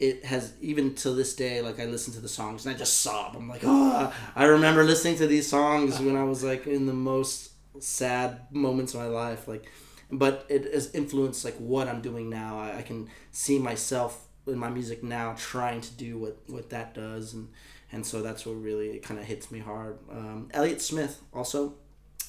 it 0.00 0.24
has, 0.24 0.54
even 0.60 0.94
to 0.96 1.12
this 1.12 1.36
day, 1.36 1.62
like 1.62 1.78
I 1.78 1.84
listen 1.84 2.12
to 2.14 2.20
the 2.20 2.28
songs 2.28 2.66
and 2.66 2.74
I 2.74 2.78
just 2.78 2.98
sob. 2.98 3.36
I'm 3.36 3.48
like, 3.48 3.62
oh, 3.64 4.12
I 4.34 4.44
remember 4.44 4.82
listening 4.82 5.16
to 5.18 5.26
these 5.28 5.48
songs 5.48 6.00
when 6.00 6.16
I 6.16 6.24
was 6.24 6.42
like 6.42 6.66
in 6.66 6.86
the 6.86 6.92
most 6.92 7.52
sad 7.80 8.40
moments 8.50 8.92
of 8.92 9.00
my 9.00 9.06
life. 9.06 9.46
Like, 9.46 9.70
but 10.10 10.46
it 10.48 10.72
has 10.74 10.92
influenced 10.94 11.44
like 11.44 11.56
what 11.56 11.86
I'm 11.86 12.00
doing 12.02 12.28
now. 12.28 12.58
I, 12.58 12.78
I 12.78 12.82
can 12.82 13.08
see 13.30 13.58
myself 13.60 14.25
in 14.46 14.58
my 14.58 14.70
music 14.70 15.02
now 15.02 15.34
trying 15.36 15.80
to 15.80 15.92
do 15.94 16.18
what, 16.18 16.38
what 16.46 16.70
that 16.70 16.94
does. 16.94 17.34
And, 17.34 17.48
and 17.92 18.04
so 18.04 18.22
that's 18.22 18.46
what 18.46 18.52
really 18.52 18.98
kind 18.98 19.18
of 19.18 19.26
hits 19.26 19.50
me 19.50 19.58
hard. 19.58 19.98
Um, 20.10 20.48
Elliott 20.52 20.82
Smith 20.82 21.20
also 21.32 21.74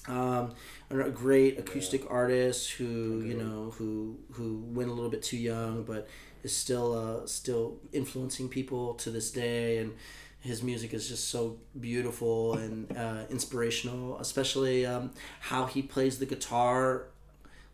um, 0.08 0.54
a 0.90 1.10
great 1.10 1.60
acoustic 1.60 2.10
artist 2.10 2.72
who 2.72 3.22
you 3.26 3.34
know 3.34 3.74
who 3.78 4.18
who 4.32 4.64
went 4.68 4.90
a 4.90 4.94
little 4.94 5.10
bit 5.10 5.22
too 5.22 5.38
young 5.38 5.84
but 5.84 6.08
is 6.44 6.56
still 6.56 6.94
uh, 6.94 7.26
still 7.28 7.78
influencing 7.92 8.48
people 8.48 8.94
to 8.96 9.12
this 9.12 9.32
day 9.32 9.80
and 9.80 9.94
his 10.40 10.64
music 10.64 10.94
is 10.94 11.10
just 11.10 11.30
so 11.30 11.58
beautiful 11.80 12.54
and 12.54 12.96
uh, 12.96 13.24
inspirational 13.30 14.18
especially 14.20 14.86
um, 14.86 15.12
how 15.42 15.66
he 15.66 15.82
plays 15.82 16.20
the 16.20 16.26
guitar 16.26 17.08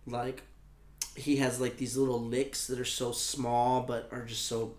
like 0.08 0.42
he 1.16 1.38
has 1.38 1.60
like 1.60 1.78
these 1.78 1.98
little 1.98 2.20
licks 2.20 2.68
that 2.68 2.80
are 2.80 2.86
so 2.86 3.12
small 3.12 3.82
but 3.82 4.10
are 4.12 4.24
just 4.26 4.46
so 4.46 4.76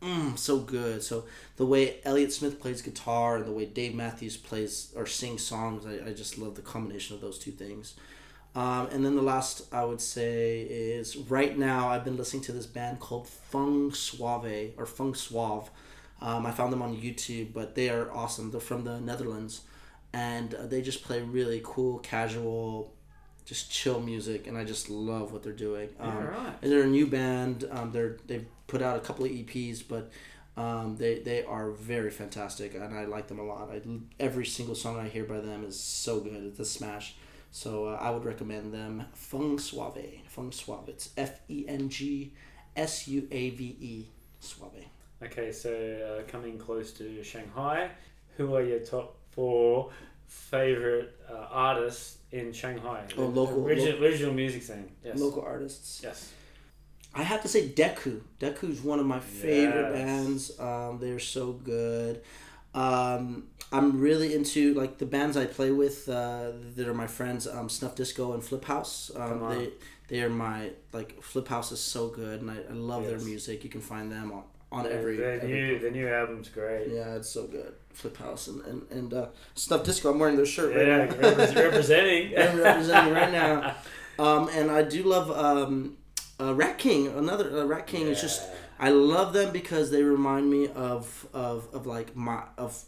mm, 0.00 0.36
so 0.38 0.58
good. 0.58 1.02
So 1.02 1.24
the 1.56 1.66
way 1.66 2.00
Elliott 2.04 2.32
Smith 2.32 2.60
plays 2.60 2.82
guitar 2.82 3.36
and 3.36 3.46
the 3.46 3.52
way 3.52 3.66
Dave 3.66 3.94
Matthews 3.94 4.36
plays 4.36 4.92
or 4.96 5.06
sings 5.06 5.44
songs, 5.44 5.86
I, 5.86 6.10
I 6.10 6.12
just 6.12 6.38
love 6.38 6.54
the 6.54 6.62
combination 6.62 7.14
of 7.14 7.22
those 7.22 7.38
two 7.38 7.52
things. 7.52 7.94
Um, 8.54 8.88
and 8.92 9.04
then 9.04 9.16
the 9.16 9.22
last 9.22 9.72
I 9.72 9.84
would 9.84 10.00
say 10.00 10.60
is 10.62 11.16
right 11.16 11.56
now 11.56 11.88
I've 11.88 12.04
been 12.04 12.18
listening 12.18 12.42
to 12.44 12.52
this 12.52 12.66
band 12.66 13.00
called 13.00 13.26
Feng 13.26 13.92
Suave 13.92 14.72
or 14.76 14.84
Feng 14.84 15.14
Suave. 15.14 15.70
Um, 16.20 16.46
I 16.46 16.50
found 16.50 16.72
them 16.72 16.82
on 16.82 16.96
YouTube, 16.96 17.52
but 17.52 17.74
they 17.74 17.88
are 17.88 18.12
awesome. 18.12 18.50
They're 18.50 18.60
from 18.60 18.84
the 18.84 19.00
Netherlands, 19.00 19.62
and 20.12 20.54
uh, 20.54 20.66
they 20.66 20.80
just 20.82 21.02
play 21.02 21.20
really 21.20 21.60
cool, 21.64 21.98
casual, 21.98 22.94
just 23.44 23.70
chill 23.70 24.00
music, 24.00 24.46
and 24.46 24.56
I 24.56 24.64
just 24.64 24.88
love 24.88 25.32
what 25.32 25.42
they're 25.42 25.52
doing. 25.52 25.88
Um, 25.98 26.16
right. 26.16 26.54
and 26.62 26.70
they're 26.70 26.82
a 26.82 26.86
new 26.86 27.06
band. 27.06 27.66
Um, 27.70 27.92
they're 27.92 28.18
they've 28.26 28.46
put 28.66 28.82
out 28.82 28.96
a 28.96 29.00
couple 29.00 29.24
of 29.24 29.30
EPs, 29.30 29.82
but 29.86 30.10
um, 30.56 30.96
they 30.96 31.18
they 31.18 31.44
are 31.44 31.70
very 31.70 32.10
fantastic, 32.10 32.74
and 32.74 32.94
I 32.94 33.04
like 33.04 33.28
them 33.28 33.38
a 33.38 33.44
lot. 33.44 33.70
I, 33.70 33.80
every 34.20 34.46
single 34.46 34.74
song 34.74 34.98
I 34.98 35.08
hear 35.08 35.24
by 35.24 35.40
them 35.40 35.64
is 35.64 35.78
so 35.78 36.20
good. 36.20 36.44
It's 36.44 36.60
a 36.60 36.64
smash. 36.64 37.14
So 37.50 37.86
uh, 37.86 37.98
I 38.00 38.10
would 38.10 38.24
recommend 38.24 38.72
them. 38.72 39.04
Feng 39.12 39.58
Suave. 39.58 40.22
Feng 40.26 40.50
Suave. 40.52 40.88
It's 40.88 41.10
F 41.16 41.40
E 41.48 41.64
N 41.68 41.88
G 41.88 42.32
S 42.76 43.06
U 43.08 43.28
A 43.30 43.50
V 43.50 43.76
E. 43.80 44.06
Suave. 44.40 44.86
Okay, 45.22 45.52
so 45.52 45.70
uh, 45.70 46.30
coming 46.30 46.58
close 46.58 46.92
to 46.94 47.22
Shanghai, 47.22 47.90
who 48.36 48.54
are 48.56 48.62
your 48.62 48.80
top 48.80 49.16
four 49.30 49.90
favorite 50.32 51.18
uh, 51.30 51.46
artists 51.50 52.18
in 52.30 52.52
Shanghai? 52.52 53.04
Oh, 53.16 53.26
local- 53.26 53.64
Original, 53.66 54.02
original 54.02 54.32
music 54.34 54.62
scene. 54.62 54.90
Yes. 55.04 55.18
Local 55.18 55.42
artists. 55.42 56.00
Yes. 56.02 56.32
I 57.14 57.22
have 57.22 57.42
to 57.42 57.48
say 57.48 57.68
Deku. 57.68 58.22
Deku's 58.40 58.80
one 58.80 58.98
of 58.98 59.06
my 59.06 59.20
favorite 59.20 59.90
Yes. 59.90 59.92
bands. 59.92 60.60
Um, 60.60 60.98
they're 61.00 61.18
so 61.18 61.52
good. 61.52 62.22
Um, 62.74 63.48
I'm 63.70 64.00
really 64.00 64.34
into 64.34 64.72
like 64.74 64.96
the 64.98 65.04
bands 65.06 65.36
I 65.36 65.44
play 65.44 65.70
with 65.70 66.08
uh, 66.08 66.52
that 66.76 66.88
are 66.88 66.94
my 66.94 67.06
friends. 67.06 67.46
Um, 67.46 67.68
Snuff 67.68 67.94
Disco 67.94 68.32
and 68.32 68.42
Flip 68.42 68.64
House. 68.64 69.10
Um, 69.14 69.46
they 69.50 69.68
they 70.08 70.22
are 70.22 70.30
my 70.30 70.70
like 70.92 71.22
Flip 71.22 71.46
House 71.48 71.70
is 71.72 71.80
so 71.80 72.08
good, 72.08 72.40
and 72.40 72.50
I, 72.50 72.56
I 72.70 72.72
love 72.72 73.04
their 73.06 73.18
music. 73.18 73.62
You 73.64 73.68
can 73.70 73.82
find 73.82 74.10
them 74.10 74.32
on 74.32 74.44
on 74.72 74.86
every. 74.86 75.16
the 75.16 75.32
every 75.34 75.48
new 75.48 75.78
the 75.78 75.90
new 75.90 76.08
album's 76.08 76.48
great. 76.48 76.88
yeah, 76.88 77.14
it's 77.14 77.30
so 77.30 77.46
good. 77.46 77.74
Flip 77.92 78.16
House 78.16 78.48
and 78.48 78.60
and, 78.64 78.82
and 78.90 79.14
uh, 79.14 79.26
Snuff 79.54 79.84
Disco. 79.84 80.10
I'm 80.10 80.18
wearing 80.18 80.36
their 80.36 80.46
shirt 80.46 80.74
Yeah, 80.74 80.96
right 80.96 81.10
now. 81.20 81.30
repre- 81.30 81.54
representing. 81.66 82.38
I'm 82.38 82.58
representing 82.58 83.12
right 83.14 83.32
now. 83.32 83.74
Um, 84.18 84.50
and 84.52 84.70
I 84.70 84.82
do 84.82 85.02
love 85.04 85.30
um, 85.30 85.96
uh, 86.38 86.54
Rat 86.54 86.76
King. 86.76 87.08
Another 87.08 87.60
uh, 87.60 87.64
Rat 87.64 87.86
King 87.86 88.08
is 88.08 88.20
just 88.20 88.42
I 88.78 88.90
love 88.90 89.32
them 89.32 89.52
because 89.52 89.90
they 89.90 90.02
remind 90.02 90.50
me 90.50 90.68
of 90.68 91.26
of, 91.32 91.66
of 91.74 91.86
like 91.86 92.14
my 92.14 92.42
of 92.58 92.84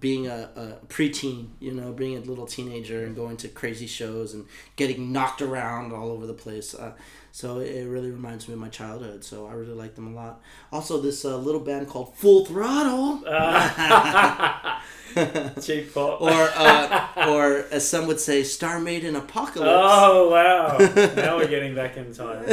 being 0.00 0.26
a, 0.28 0.48
a 0.56 0.86
preteen, 0.86 1.50
you 1.60 1.72
know, 1.72 1.92
being 1.92 2.16
a 2.16 2.20
little 2.20 2.46
teenager 2.46 3.04
and 3.04 3.14
going 3.14 3.36
to 3.36 3.48
crazy 3.48 3.86
shows 3.86 4.32
and 4.32 4.46
getting 4.76 5.12
knocked 5.12 5.42
around 5.42 5.92
all 5.92 6.10
over 6.10 6.26
the 6.26 6.32
place. 6.34 6.74
Uh, 6.74 6.92
so 7.34 7.60
it 7.60 7.84
really 7.86 8.10
reminds 8.10 8.46
me 8.46 8.52
of 8.54 8.60
my 8.60 8.68
childhood. 8.68 9.24
So 9.24 9.46
I 9.46 9.54
really 9.54 9.72
like 9.72 9.94
them 9.96 10.06
a 10.06 10.14
lot. 10.14 10.42
Also, 10.70 11.00
this 11.00 11.24
uh, 11.24 11.38
little 11.38 11.62
band 11.62 11.88
called 11.88 12.14
Full 12.16 12.44
Throttle, 12.44 13.22
Cheap 15.62 15.92
pop. 15.94 16.20
or 16.22 16.50
uh, 16.54 17.08
or 17.28 17.66
as 17.70 17.88
some 17.88 18.06
would 18.06 18.20
say, 18.20 18.42
Star 18.42 18.80
Maiden 18.80 19.16
Apocalypse. 19.16 19.70
oh 19.74 20.30
wow! 20.30 20.78
now 21.16 21.36
we're 21.36 21.48
getting 21.48 21.74
back 21.74 21.96
in 21.96 22.12
time. 22.14 22.44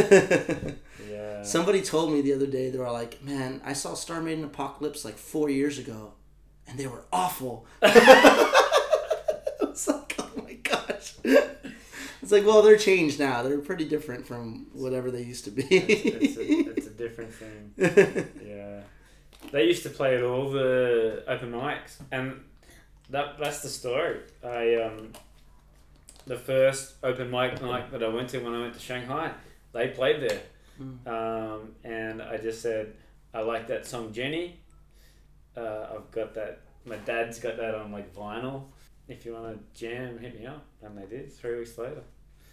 Yeah. 1.09 1.43
Somebody 1.43 1.81
told 1.81 2.11
me 2.11 2.21
the 2.21 2.33
other 2.33 2.47
day 2.47 2.69
they 2.69 2.77
were 2.77 2.91
like, 2.91 3.23
"Man, 3.23 3.61
I 3.63 3.73
saw 3.73 3.93
Star 3.93 4.21
Maiden 4.21 4.43
Apocalypse 4.43 5.05
like 5.05 5.17
four 5.17 5.49
years 5.49 5.77
ago, 5.77 6.13
and 6.67 6.77
they 6.77 6.87
were 6.87 7.05
awful." 7.13 7.65
I 7.81 8.51
was 9.61 9.87
like, 9.87 10.15
"Oh 10.19 10.29
my 10.43 10.53
gosh!" 10.55 11.13
It's 12.21 12.31
like, 12.31 12.45
well, 12.45 12.61
they're 12.61 12.77
changed 12.77 13.19
now. 13.19 13.43
They're 13.43 13.59
pretty 13.59 13.85
different 13.85 14.27
from 14.27 14.67
whatever 14.73 15.09
they 15.11 15.21
used 15.23 15.45
to 15.45 15.51
be. 15.51 15.63
it's, 15.69 16.37
a, 16.37 16.69
it's 16.77 16.87
a 16.87 16.91
different 16.91 17.33
thing. 17.33 17.73
Yeah. 18.45 18.81
They 19.51 19.63
used 19.65 19.83
to 19.83 19.89
play 19.89 20.17
at 20.17 20.23
all 20.23 20.49
the 20.51 21.23
open 21.27 21.51
mics, 21.51 21.95
and 22.11 22.41
that 23.09 23.39
that's 23.39 23.61
the 23.61 23.69
story. 23.69 24.19
I 24.43 24.75
um, 24.75 25.13
the 26.27 26.35
first 26.35 26.95
open 27.03 27.31
mic 27.31 27.61
night 27.61 27.89
that 27.91 28.03
I 28.03 28.09
went 28.09 28.29
to 28.29 28.39
when 28.39 28.53
I 28.53 28.59
went 28.59 28.73
to 28.75 28.79
Shanghai, 28.79 29.31
they 29.71 29.87
played 29.87 30.21
there, 30.21 30.41
um, 31.07 31.73
and 31.83 32.21
I 32.21 32.37
just 32.37 32.61
said 32.61 32.93
I 33.33 33.41
like 33.41 33.67
that 33.67 33.87
song 33.87 34.11
Jenny. 34.11 34.59
Uh, 35.55 35.87
I've 35.95 36.11
got 36.11 36.35
that. 36.35 36.59
My 36.85 36.97
dad's 36.97 37.39
got 37.39 37.57
that 37.57 37.73
on 37.75 37.91
like 37.91 38.13
vinyl. 38.13 38.65
If 39.09 39.25
you 39.25 39.33
want 39.33 39.57
to 39.57 39.79
jam, 39.79 40.17
hit 40.19 40.39
me 40.39 40.45
up, 40.45 40.63
and 40.83 40.97
they 40.97 41.05
did. 41.07 41.33
Three 41.33 41.57
weeks 41.59 41.77
later, 41.77 42.03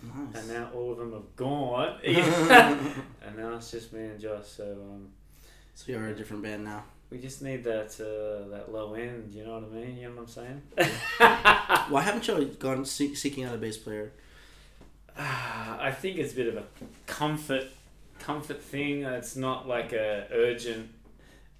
Nice. 0.02 0.34
and 0.42 0.48
now 0.48 0.70
all 0.74 0.90
of 0.92 0.98
them 0.98 1.12
have 1.12 1.36
gone, 1.36 1.98
and 2.04 3.36
now 3.36 3.54
it's 3.56 3.70
just 3.70 3.92
me 3.92 4.04
and 4.06 4.18
Josh. 4.20 4.46
So. 4.48 4.64
Um, 4.72 5.08
So 5.74 5.92
you're 5.92 6.08
a 6.08 6.14
different 6.16 6.42
band 6.42 6.64
now. 6.64 6.82
we 7.10 7.18
just 7.18 7.42
need 7.42 7.62
that 7.64 7.90
uh, 8.00 8.48
that 8.54 8.72
low 8.72 8.94
end. 8.94 9.34
You 9.34 9.44
know 9.44 9.54
what 9.60 9.64
I 9.64 9.74
mean? 9.80 9.96
You 9.98 10.08
know 10.08 10.14
what 10.16 10.22
I'm 10.22 10.28
saying? 10.28 10.62
Why 11.92 12.00
haven't 12.02 12.26
you 12.26 12.44
gone 12.58 12.84
see- 12.86 13.14
seeking 13.14 13.44
out 13.44 13.54
a 13.54 13.58
bass 13.58 13.76
player? 13.76 14.12
Ah, 15.18 15.78
I 15.88 15.90
think 15.92 16.16
it's 16.18 16.32
a 16.32 16.36
bit 16.36 16.48
of 16.48 16.56
a 16.56 16.64
comfort 17.06 17.66
comfort 18.18 18.62
thing. 18.62 19.02
It's 19.04 19.36
not 19.36 19.68
like 19.68 19.92
a 19.92 20.26
urgent 20.32 20.88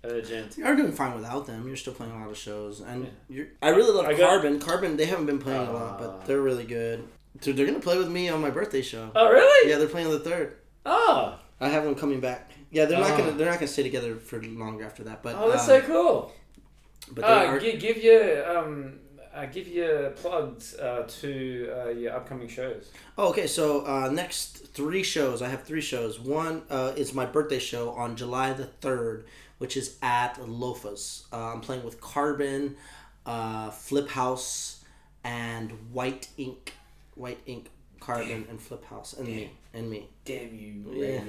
urgent. 0.09 0.57
You're 0.57 0.75
doing 0.77 0.93
fine 0.93 1.15
without 1.15 1.47
them. 1.47 1.67
You're 1.67 1.77
still 1.77 1.93
playing 1.95 2.13
a 2.13 2.19
lot 2.19 2.31
of 2.31 2.37
shows, 2.37 2.81
and 2.81 3.05
Yeah. 3.05 3.11
you're. 3.29 3.47
I 3.63 3.69
really 3.71 3.93
love 3.93 4.07
I 4.07 4.13
got- 4.15 4.29
Carbon. 4.29 4.59
Carbon, 4.61 4.97
they 4.97 5.07
haven't 5.07 5.27
been 5.27 5.39
playing 5.39 5.67
a 5.67 5.73
lot, 5.73 5.99
but 5.99 6.27
they're 6.27 6.41
really 6.41 6.65
good. 6.65 7.05
Dude, 7.41 7.57
they're 7.57 7.67
gonna 7.67 7.81
play 7.81 7.99
with 7.99 8.09
me 8.11 8.29
on 8.29 8.41
my 8.41 8.51
birthday 8.51 8.83
show. 8.83 9.11
Oh 9.15 9.31
really? 9.31 9.71
Yeah, 9.71 9.79
they're 9.79 9.89
playing 9.89 10.07
on 10.07 10.13
the 10.15 10.21
third. 10.21 10.57
Oh, 10.87 11.39
I 11.61 11.69
have 11.69 11.85
them 11.85 11.95
coming 11.95 12.21
back. 12.21 12.51
Yeah, 12.71 12.87
they're 12.87 12.99
not 12.99 13.11
Oh. 13.13 13.17
gonna 13.19 13.33
they're 13.33 13.51
not 13.51 13.59
gonna 13.61 13.69
stay 13.69 13.83
together 13.83 14.17
for 14.17 14.43
longer 14.43 14.85
after 14.85 15.05
that. 15.05 15.23
But 15.23 15.37
oh, 15.39 15.51
that's 15.51 15.63
um, 15.63 15.69
so 15.69 15.81
cool. 15.83 16.33
But 17.13 17.23
they 17.27 17.33
Uh, 17.33 17.45
are, 17.47 17.59
give, 17.61 17.79
give 17.81 17.97
your 17.99 18.57
um, 18.59 18.99
uh, 19.35 19.47
give 19.47 19.69
your 19.69 20.11
plugs 20.11 20.75
uh, 20.77 21.05
to 21.21 21.71
uh, 21.85 21.89
your 21.91 22.13
upcoming 22.15 22.49
shows. 22.49 22.91
oh, 23.19 23.29
okay. 23.29 23.47
So 23.47 23.85
uh, 23.87 24.09
next 24.11 24.69
three 24.73 25.03
shows, 25.03 25.43
I 25.43 25.49
have 25.49 25.63
three 25.65 25.83
shows. 25.83 26.19
One 26.19 26.63
uh, 26.71 26.93
is 26.97 27.13
my 27.13 27.27
birthday 27.27 27.59
show 27.59 27.91
on 27.91 28.17
July 28.17 28.55
the 28.55 28.65
third, 28.65 29.27
which 29.59 29.77
is 29.77 29.97
at 30.03 30.39
Loafers. 30.49 31.27
Uh, 31.33 31.53
I'm 31.53 31.61
playing 31.61 31.85
with 31.85 32.01
Carbon, 32.01 32.77
uh, 33.25 33.71
Flip 33.71 34.09
House, 34.09 34.85
and 35.25 35.71
White 35.93 36.29
Ink. 36.37 36.75
White 37.15 37.41
Ink, 37.47 37.71
Carbon, 37.99 38.47
and 38.51 38.61
Flip 38.61 38.85
House, 38.85 39.15
and 39.15 39.27
me, 39.27 39.51
and 39.73 39.89
me. 39.89 40.09
Damn 40.27 40.55
you! 40.55 40.85
Yeah. 40.93 41.21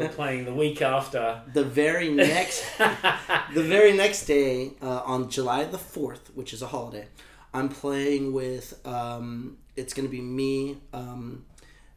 We're 0.00 0.08
playing 0.14 0.46
the 0.46 0.54
week 0.54 0.80
after. 0.80 1.42
the 1.52 1.64
very 1.64 2.10
next 2.10 2.64
the 2.78 3.62
very 3.62 3.92
next 3.92 4.24
day 4.26 4.72
uh, 4.80 5.02
on 5.04 5.28
july 5.28 5.64
the 5.64 5.76
4th 5.78 6.30
which 6.34 6.52
is 6.52 6.62
a 6.62 6.66
holiday 6.68 7.06
i'm 7.52 7.68
playing 7.68 8.32
with 8.32 8.80
um, 8.86 9.56
it's 9.76 9.92
to 10.08 10.10
be 10.10 10.20
me 10.20 10.78
um, 10.92 11.44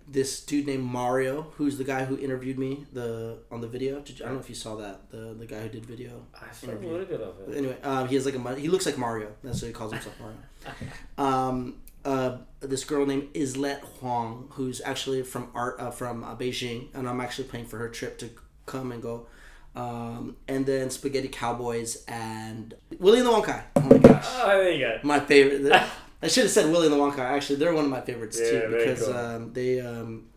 this 0.09 0.41
dude 0.45 0.65
named 0.65 0.83
mario 0.85 1.41
who's 1.57 1.77
the 1.77 1.83
guy 1.83 2.05
who 2.05 2.17
interviewed 2.17 2.57
me 2.57 2.85
the 2.93 3.37
on 3.51 3.59
the 3.61 3.67
video 3.67 3.99
Did 3.99 4.19
you, 4.19 4.25
i 4.25 4.27
don't 4.27 4.35
know 4.37 4.41
if 4.41 4.49
you 4.49 4.55
saw 4.55 4.75
that 4.77 5.09
the, 5.11 5.35
the 5.37 5.45
guy 5.45 5.59
who 5.61 5.69
did 5.69 5.85
video 5.85 6.25
I 6.33 6.51
saw 6.53 6.67
a 6.67 6.73
little 6.75 7.05
bit 7.05 7.19
of 7.21 7.35
it. 7.49 7.57
anyway 7.57 7.77
um, 7.83 8.07
he 8.07 8.15
has 8.15 8.25
like 8.25 8.35
a 8.35 8.55
he 8.55 8.69
looks 8.69 8.85
like 8.85 8.97
mario 8.97 9.33
that's 9.43 9.61
what 9.61 9.67
he 9.67 9.73
calls 9.73 9.91
himself 9.91 10.15
mario 10.19 10.37
um, 11.17 11.75
uh, 12.05 12.37
this 12.61 12.85
girl 12.85 13.05
named 13.05 13.27
Islet 13.35 13.81
Huang, 13.99 14.47
who's 14.51 14.79
actually 14.85 15.23
from 15.23 15.49
art 15.53 15.75
uh, 15.79 15.91
from 15.91 16.23
uh, 16.23 16.35
Beijing, 16.37 16.87
and 16.93 17.07
I'm 17.09 17.19
actually 17.19 17.49
paying 17.49 17.65
for 17.65 17.77
her 17.79 17.89
trip 17.89 18.17
to 18.19 18.29
come 18.65 18.93
and 18.93 19.01
go. 19.01 19.27
Um, 19.75 20.37
and 20.47 20.65
then 20.65 20.89
Spaghetti 20.89 21.27
Cowboys 21.27 22.05
and 22.07 22.73
Willie 22.99 23.19
and 23.19 23.27
the 23.27 23.31
Wonkai. 23.31 23.61
Oh 23.75 23.81
my 23.81 23.97
gosh, 23.97 24.25
Oh, 24.25 24.47
there 24.47 24.71
you 24.71 24.79
go. 24.79 24.99
my 25.03 25.19
favorite. 25.19 25.83
I 26.21 26.27
should 26.27 26.43
have 26.43 26.51
said 26.51 26.71
Willie 26.71 26.87
and 26.87 26.93
the 26.95 26.97
Wonkai. 26.99 27.19
Actually, 27.19 27.57
they're 27.57 27.73
one 27.73 27.85
of 27.85 27.91
my 27.91 28.01
favorites 28.01 28.39
Yeah, 28.41 28.61
too 28.61 28.75
because 28.77 29.03
cool. 29.05 29.13
um, 29.17 29.53
they 29.53 29.79
um, 29.81 30.27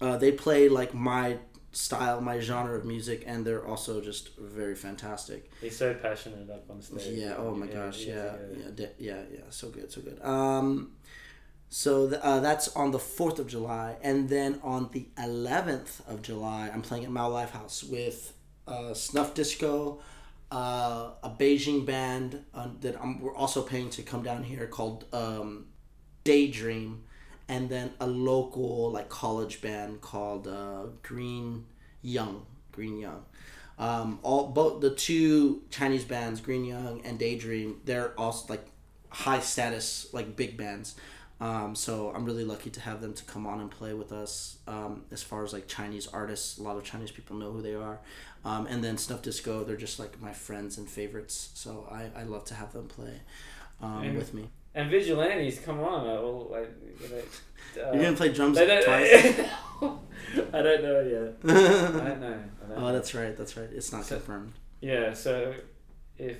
uh, 0.00 0.16
they 0.16 0.32
play 0.32 0.68
like 0.68 0.94
my 0.94 1.38
style, 1.72 2.20
my 2.20 2.38
genre 2.40 2.76
of 2.78 2.84
music, 2.84 3.24
and 3.26 3.44
they're 3.44 3.66
also 3.66 4.00
just 4.00 4.36
very 4.38 4.74
fantastic. 4.74 5.50
He's 5.60 5.76
so 5.76 5.94
passionate 5.94 6.48
up 6.50 6.68
on 6.70 6.80
stage. 6.82 7.18
Yeah. 7.18 7.34
Oh 7.38 7.54
my 7.54 7.66
gosh. 7.66 8.00
Yeah. 8.04 8.34
Yeah. 8.76 8.86
Yeah. 8.98 9.22
Yeah. 9.32 9.40
So 9.50 9.68
good. 9.70 9.90
So 9.90 10.00
good. 10.00 10.20
Um, 10.24 10.92
so 11.68 12.08
th- 12.08 12.20
uh, 12.22 12.40
that's 12.40 12.74
on 12.76 12.90
the 12.90 12.98
fourth 12.98 13.38
of 13.38 13.46
July, 13.46 13.96
and 14.02 14.28
then 14.28 14.60
on 14.62 14.90
the 14.92 15.06
eleventh 15.18 16.02
of 16.08 16.22
July, 16.22 16.70
I'm 16.72 16.82
playing 16.82 17.04
at 17.04 17.10
MAO 17.10 17.28
Livehouse 17.28 17.82
with 17.84 18.32
uh, 18.66 18.94
Snuff 18.94 19.34
Disco, 19.34 20.00
uh, 20.50 21.10
a 21.22 21.30
Beijing 21.30 21.86
band 21.86 22.44
uh, 22.54 22.68
that 22.80 23.00
I'm, 23.00 23.20
we're 23.20 23.34
also 23.34 23.62
paying 23.62 23.90
to 23.90 24.02
come 24.02 24.22
down 24.22 24.42
here 24.42 24.66
called 24.66 25.04
um, 25.12 25.66
Daydream, 26.24 27.04
and 27.48 27.68
then 27.68 27.92
a 28.00 28.06
local 28.06 28.90
like 28.90 29.08
college 29.08 29.60
band 29.60 30.00
called 30.00 30.46
uh, 30.46 30.86
Green 31.02 31.66
Young. 32.02 32.46
Green 32.72 32.98
Young. 32.98 33.24
Um, 33.78 34.18
all 34.22 34.48
both 34.48 34.80
the 34.82 34.94
two 34.94 35.62
Chinese 35.70 36.04
bands, 36.04 36.40
Green 36.40 36.64
Young 36.64 37.00
and 37.04 37.18
Daydream, 37.18 37.80
they're 37.84 38.18
also 38.18 38.46
like 38.48 38.66
high 39.08 39.40
status, 39.40 40.08
like 40.12 40.36
big 40.36 40.56
bands. 40.56 40.96
Um, 41.40 41.74
so 41.74 42.12
I'm 42.14 42.24
really 42.26 42.44
lucky 42.44 42.68
to 42.70 42.80
have 42.80 43.00
them 43.00 43.14
to 43.14 43.24
come 43.24 43.46
on 43.46 43.60
and 43.60 43.70
play 43.70 43.94
with 43.94 44.12
us. 44.12 44.58
Um, 44.68 45.04
as 45.10 45.22
far 45.22 45.42
as 45.42 45.52
like 45.52 45.66
Chinese 45.66 46.06
artists, 46.08 46.58
a 46.58 46.62
lot 46.62 46.76
of 46.76 46.84
Chinese 46.84 47.10
people 47.10 47.36
know 47.36 47.50
who 47.50 47.62
they 47.62 47.74
are. 47.74 48.00
Um, 48.44 48.66
and 48.66 48.84
then 48.84 48.98
Snuff 48.98 49.22
Disco, 49.22 49.64
they're 49.64 49.76
just 49.76 49.98
like 49.98 50.20
my 50.20 50.32
friends 50.32 50.76
and 50.78 50.88
favorites. 50.88 51.50
So 51.54 51.88
I, 51.90 52.10
I 52.20 52.24
love 52.24 52.44
to 52.46 52.54
have 52.54 52.72
them 52.72 52.88
play 52.88 53.20
um, 53.80 54.02
And- 54.02 54.16
with 54.18 54.34
me. 54.34 54.50
And 54.72 54.88
vigilantes, 54.88 55.58
come 55.58 55.80
on, 55.80 56.04
well, 56.06 56.46
like, 56.48 56.70
you 57.02 57.08
know, 57.08 57.16
uh, 57.88 57.92
You're 57.92 58.02
gonna 58.04 58.16
play 58.16 58.32
drums 58.32 58.56
twice. 58.56 58.84
I 59.82 60.62
don't 60.62 60.82
know 60.82 61.00
yet. 61.00 61.34
I 61.44 62.08
don't 62.08 62.20
know. 62.20 62.38
I 62.64 62.68
don't 62.68 62.76
oh, 62.76 62.80
know. 62.82 62.92
that's 62.92 63.12
right. 63.12 63.36
That's 63.36 63.56
right. 63.56 63.68
It's 63.72 63.90
not 63.92 64.04
So- 64.04 64.14
confirmed. 64.16 64.52
Yeah, 64.80 65.12
so 65.12 65.54
if 66.18 66.36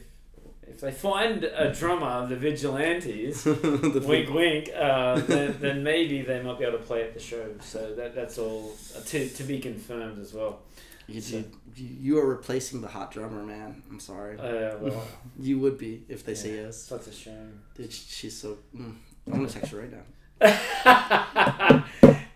if 0.70 0.80
they 0.80 0.92
find 0.92 1.44
a 1.44 1.72
drummer, 1.74 2.26
the 2.26 2.36
vigilantes, 2.36 3.42
The 3.44 4.04
wink 4.06 4.30
wink, 4.30 4.70
uh, 4.76 5.20
then, 5.20 5.56
then 5.60 5.82
maybe 5.82 6.22
they 6.22 6.40
might 6.42 6.58
be 6.58 6.64
able 6.64 6.78
to 6.78 6.84
play 6.84 7.02
at 7.02 7.12
the 7.14 7.20
show. 7.20 7.46
So 7.60 7.94
that 7.94 8.14
that's 8.14 8.38
all 8.38 8.72
uh, 8.96 9.00
to, 9.06 9.28
to 9.28 9.42
be 9.44 9.58
confirmed 9.58 10.18
as 10.20 10.32
well. 10.32 10.60
You, 11.06 11.20
So- 11.20 11.38
you, 11.76 11.88
you 12.06 12.18
are 12.18 12.26
replacing 12.26 12.80
the 12.80 12.88
hot 12.88 13.10
drummer, 13.10 13.42
man. 13.42 13.82
I'm 13.90 14.00
sorry. 14.00 14.38
Uh, 14.38 14.76
well, 14.80 15.02
You 15.38 15.58
would 15.58 15.76
be 15.78 16.04
if 16.08 16.24
they 16.24 16.34
say 16.34 16.54
yeah, 16.56 16.62
yes. 16.66 16.76
Such 16.82 17.06
a 17.08 17.12
shame. 17.12 17.60
Dude, 17.74 17.92
she's 17.92 18.36
so. 18.40 18.58
Mm. 18.76 18.94
I'm 19.26 19.32
gonna 19.32 19.48
text 19.48 19.72
her 19.72 19.78
right 19.80 19.92
now. 19.92 20.04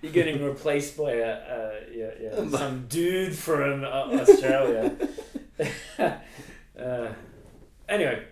You're 0.03 0.13
getting 0.13 0.45
replaced 0.45 0.97
by 0.99 1.13
a, 1.13 1.33
uh, 1.33 1.73
yeah, 1.91 2.11
yeah, 2.21 2.49
some 2.51 2.87
dude 2.89 3.35
from 3.35 3.85
uh, 3.85 4.21
Australia. 4.21 4.95
Anyway, 7.89 8.25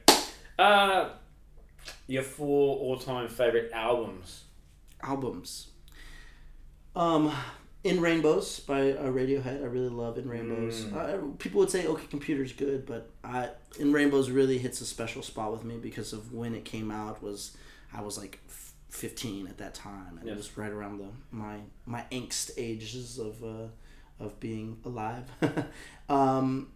uh, 0.59 1.11
your 2.07 2.23
four 2.23 2.77
all-time 2.79 3.29
favorite 3.29 3.71
albums. 3.73 4.45
Albums. 5.03 5.69
Um, 6.95 7.33
In 7.85 8.01
Rainbows 8.01 8.61
by 8.61 8.93
uh, 8.93 9.05
Radiohead. 9.07 9.63
I 9.63 9.67
really 9.67 9.89
love 9.89 10.19
In 10.19 10.29
Rainbows. 10.29 10.85
Mm. 10.85 10.95
Uh, 11.33 11.37
people 11.39 11.59
would 11.61 11.71
say 11.71 11.87
OK 11.87 12.07
Computer's 12.07 12.53
good, 12.53 12.87
but 12.87 13.11
I 13.25 13.51
In 13.81 13.93
Rainbows 13.93 14.31
really 14.31 14.59
hits 14.59 14.81
a 14.81 14.87
special 14.87 15.23
spot 15.23 15.53
with 15.53 15.65
me 15.65 15.77
because 15.79 16.13
of 16.13 16.33
when 16.33 16.55
it 16.55 16.65
came 16.65 16.91
out. 16.91 17.23
Was 17.23 17.57
I 17.93 18.03
was 18.03 18.17
like 18.19 18.39
f- 18.49 18.73
15 18.91 19.47
at 19.49 19.59
that 19.59 19.75
time, 19.75 20.19
and 20.19 20.27
Yeah. 20.27 20.35
it 20.35 20.37
was 20.37 20.57
right 20.57 20.71
around 20.71 20.99
the 20.99 21.09
my 21.31 21.57
my 21.87 22.05
angst 22.13 22.53
ages 22.57 23.19
of 23.19 23.43
uh, 23.43 23.69
of 24.21 24.39
being 24.39 24.77
alive. 24.85 25.25
um, 26.09 26.69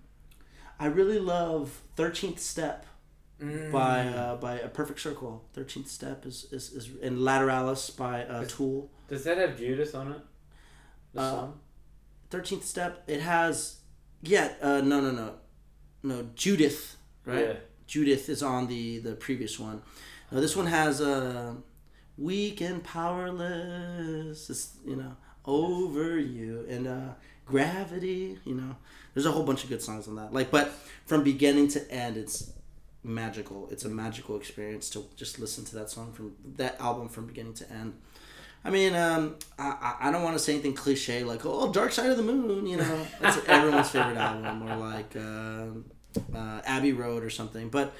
I 0.78 0.86
really 0.86 1.18
love 1.18 1.82
13th 1.96 2.38
Step 2.38 2.86
by 3.70 4.06
uh, 4.08 4.36
by 4.36 4.54
a 4.60 4.68
perfect 4.68 4.98
circle. 5.00 5.44
Thirteenth 5.52 5.88
step 5.88 6.24
is 6.24 6.46
is, 6.52 6.72
is 6.72 6.88
in 7.02 7.18
Lateralus 7.18 7.94
by 7.94 8.24
uh, 8.24 8.44
Tool. 8.46 8.90
Does 9.08 9.24
that 9.24 9.36
have 9.36 9.58
Judas 9.58 9.94
on 9.94 10.12
it? 10.12 10.20
The 11.12 11.20
Uh, 11.20 11.30
song? 11.32 11.60
Thirteenth 12.30 12.64
step. 12.64 13.02
It 13.06 13.20
has 13.20 13.80
yeah. 14.22 14.54
Uh, 14.62 14.80
no 14.80 15.00
no 15.02 15.10
no 15.10 15.34
no 16.02 16.28
Judith 16.34 16.96
right. 17.26 17.46
Yeah. 17.46 17.52
Judith 17.86 18.30
is 18.30 18.42
on 18.42 18.68
the 18.68 19.00
the 19.00 19.14
previous 19.14 19.58
one. 19.60 19.82
Now 20.32 20.40
this 20.40 20.56
one 20.56 20.66
has 20.68 21.02
uh, 21.02 21.56
weak 22.16 22.62
and 22.62 22.82
powerless. 22.82 24.48
It's, 24.48 24.78
you 24.86 24.96
know 24.96 25.14
over 25.44 26.18
you 26.18 26.64
and 26.70 26.86
uh, 26.88 27.10
gravity. 27.44 28.38
You 28.46 28.54
know 28.54 28.76
there's 29.16 29.24
a 29.24 29.32
whole 29.32 29.44
bunch 29.44 29.64
of 29.64 29.70
good 29.70 29.80
songs 29.80 30.06
on 30.08 30.16
that. 30.16 30.34
Like 30.34 30.50
but 30.50 30.68
from 31.06 31.24
beginning 31.24 31.68
to 31.68 31.90
end, 31.90 32.18
it's 32.18 32.52
magical. 33.02 33.66
It's 33.70 33.86
a 33.86 33.88
magical 33.88 34.36
experience 34.36 34.90
to 34.90 35.06
just 35.16 35.38
listen 35.38 35.64
to 35.64 35.76
that 35.76 35.88
song 35.88 36.12
from 36.12 36.34
that 36.56 36.78
album 36.78 37.08
from 37.08 37.26
beginning 37.26 37.54
to 37.54 37.72
end. 37.72 37.94
I 38.62 38.68
mean, 38.68 38.94
um, 38.94 39.36
I, 39.58 39.94
I- 40.00 40.10
don't 40.10 40.22
want 40.22 40.36
to 40.36 40.38
say 40.38 40.52
anything 40.52 40.74
cliche 40.74 41.24
like, 41.24 41.46
oh, 41.46 41.72
Dark 41.72 41.92
Side 41.92 42.10
of 42.10 42.18
the 42.18 42.22
Moon, 42.22 42.66
you 42.66 42.76
know. 42.76 43.06
That's 43.18 43.38
everyone's 43.48 43.88
favorite 43.88 44.18
album. 44.18 44.68
Or 44.68 44.76
like 44.76 45.16
uh, 45.16 46.36
uh, 46.36 46.60
Abbey 46.66 46.92
Road 46.92 47.24
or 47.24 47.30
something. 47.30 47.70
But 47.70 47.94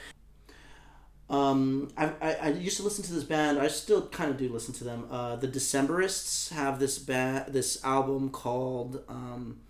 um, 1.31 1.89
I, 1.97 2.13
I, 2.21 2.33
I 2.35 2.49
used 2.49 2.77
to 2.77 2.83
listen 2.83 3.05
to 3.05 3.15
this 3.15 3.25
band. 3.25 3.59
I 3.59 3.69
still 3.69 4.07
kind 4.09 4.31
of 4.31 4.37
do 4.37 4.53
listen 4.53 4.75
to 4.75 4.85
them. 4.85 5.09
Uh, 5.11 5.37
the 5.37 5.49
Decemberists 5.49 6.51
have 6.53 6.79
this 6.79 6.99
band, 6.99 7.55
this 7.55 7.83
album 7.83 8.29
called... 8.29 9.03
Um, 9.09 9.61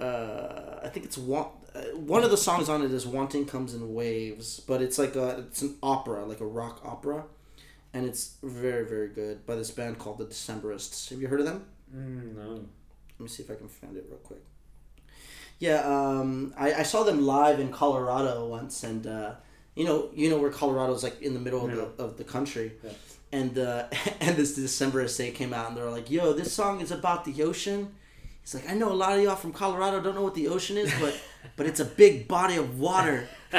uh, 0.00 0.80
I 0.84 0.88
think 0.88 1.06
it's 1.06 1.18
one. 1.18 1.46
Uh, 1.74 1.80
one 1.94 2.24
of 2.24 2.30
the 2.30 2.36
songs 2.36 2.68
on 2.68 2.82
it 2.82 2.90
is 2.92 3.06
"Wanting 3.06 3.46
Comes 3.46 3.74
in 3.74 3.94
Waves," 3.94 4.60
but 4.60 4.80
it's 4.82 4.98
like 4.98 5.14
a 5.16 5.40
it's 5.40 5.62
an 5.62 5.76
opera, 5.82 6.24
like 6.24 6.40
a 6.40 6.46
rock 6.46 6.80
opera, 6.84 7.24
and 7.94 8.06
it's 8.06 8.36
very 8.42 8.84
very 8.86 9.08
good 9.08 9.44
by 9.46 9.54
this 9.56 9.70
band 9.70 9.98
called 9.98 10.18
the 10.18 10.26
Decemberists. 10.26 11.08
Have 11.10 11.20
you 11.20 11.28
heard 11.28 11.40
of 11.40 11.46
them? 11.46 11.64
Mm, 11.94 12.34
no. 12.36 12.48
Let 13.18 13.20
me 13.20 13.28
see 13.28 13.42
if 13.42 13.50
I 13.50 13.54
can 13.54 13.68
find 13.68 13.96
it 13.96 14.04
real 14.08 14.18
quick. 14.18 14.42
Yeah, 15.58 15.80
um, 15.86 16.52
I, 16.58 16.74
I 16.74 16.82
saw 16.82 17.02
them 17.02 17.24
live 17.24 17.60
in 17.60 17.70
Colorado 17.72 18.46
once, 18.46 18.84
and 18.84 19.06
uh, 19.06 19.32
you 19.74 19.84
know 19.84 20.10
you 20.14 20.28
know 20.28 20.38
where 20.38 20.50
Colorado 20.50 20.92
is 20.94 21.02
like 21.02 21.20
in 21.22 21.32
the 21.34 21.40
middle 21.40 21.64
of 21.64 21.74
the 21.96 22.02
of 22.02 22.16
the 22.18 22.24
country, 22.24 22.72
Yeah. 22.84 22.90
and 23.32 23.58
uh, 23.58 23.86
and 24.20 24.36
this 24.36 24.58
Decemberists 24.58 25.16
they 25.16 25.30
came 25.30 25.54
out 25.54 25.68
and 25.68 25.76
they 25.76 25.82
were 25.82 25.90
like, 25.90 26.10
"Yo, 26.10 26.32
this 26.34 26.52
song 26.52 26.80
is 26.80 26.90
about 26.90 27.24
the 27.24 27.42
ocean." 27.42 27.94
He's 28.46 28.54
like, 28.54 28.70
"I 28.70 28.74
know 28.74 28.92
a 28.92 28.94
lot 28.94 29.18
of 29.18 29.24
y'all 29.24 29.34
from 29.34 29.52
Colorado 29.52 30.00
don't 30.00 30.14
know 30.14 30.22
what 30.22 30.36
the 30.36 30.46
ocean 30.46 30.76
is, 30.76 30.92
but 31.00 31.20
but 31.56 31.66
it's 31.66 31.80
a 31.80 31.84
big 31.84 32.28
body 32.28 32.56
of 32.56 32.78
water." 32.78 33.28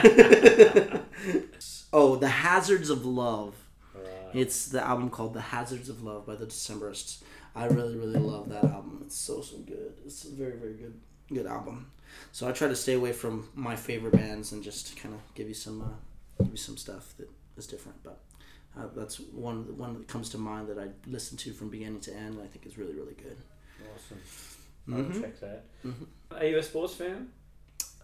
oh, 1.91 2.15
the 2.15 2.29
Hazards 2.29 2.89
of 2.89 3.05
Love. 3.05 3.53
Right. 3.93 4.05
It's 4.33 4.67
the 4.67 4.81
album 4.81 5.09
called 5.09 5.33
The 5.33 5.41
Hazards 5.41 5.89
of 5.89 6.03
Love 6.03 6.25
by 6.25 6.35
the 6.35 6.45
Decemberists. 6.45 7.21
I 7.53 7.65
really, 7.65 7.97
really 7.97 8.17
love 8.17 8.47
that 8.47 8.63
album. 8.63 9.01
It's 9.05 9.17
so, 9.17 9.41
so 9.41 9.57
good. 9.57 9.95
It's 10.05 10.23
a 10.23 10.29
very, 10.29 10.55
very 10.55 10.75
good, 10.75 10.93
good 11.33 11.47
album. 11.47 11.91
So 12.31 12.47
I 12.47 12.53
try 12.53 12.69
to 12.69 12.75
stay 12.75 12.93
away 12.93 13.11
from 13.11 13.49
my 13.55 13.75
favorite 13.75 14.13
bands 14.13 14.53
and 14.53 14.63
just 14.63 14.95
kind 14.95 15.13
of 15.13 15.19
give 15.35 15.49
you 15.49 15.53
some, 15.53 15.81
uh, 15.81 16.43
give 16.43 16.51
you 16.51 16.57
some 16.57 16.77
stuff 16.77 17.13
that 17.17 17.27
is 17.57 17.67
different. 17.67 18.01
But 18.03 18.19
uh, 18.79 18.87
that's 18.95 19.19
one, 19.19 19.77
one 19.77 19.95
that 19.95 20.07
comes 20.07 20.29
to 20.29 20.37
mind 20.37 20.69
that 20.69 20.79
I 20.79 20.89
listen 21.07 21.37
to 21.39 21.51
from 21.51 21.69
beginning 21.69 21.99
to 22.01 22.13
end. 22.13 22.35
And 22.35 22.43
I 22.43 22.47
think 22.47 22.65
is 22.65 22.77
really, 22.77 22.93
really 22.93 23.15
good. 23.15 23.37
Awesome. 23.95 24.19
I'll 24.91 24.99
Mhm. 24.99 25.21
check 25.21 25.39
that. 25.41 25.65
Mhm. 25.85 25.93
Are 26.31 26.45
you 26.45 26.57
a 26.57 26.63
sports 26.63 26.93
fan? 26.95 27.29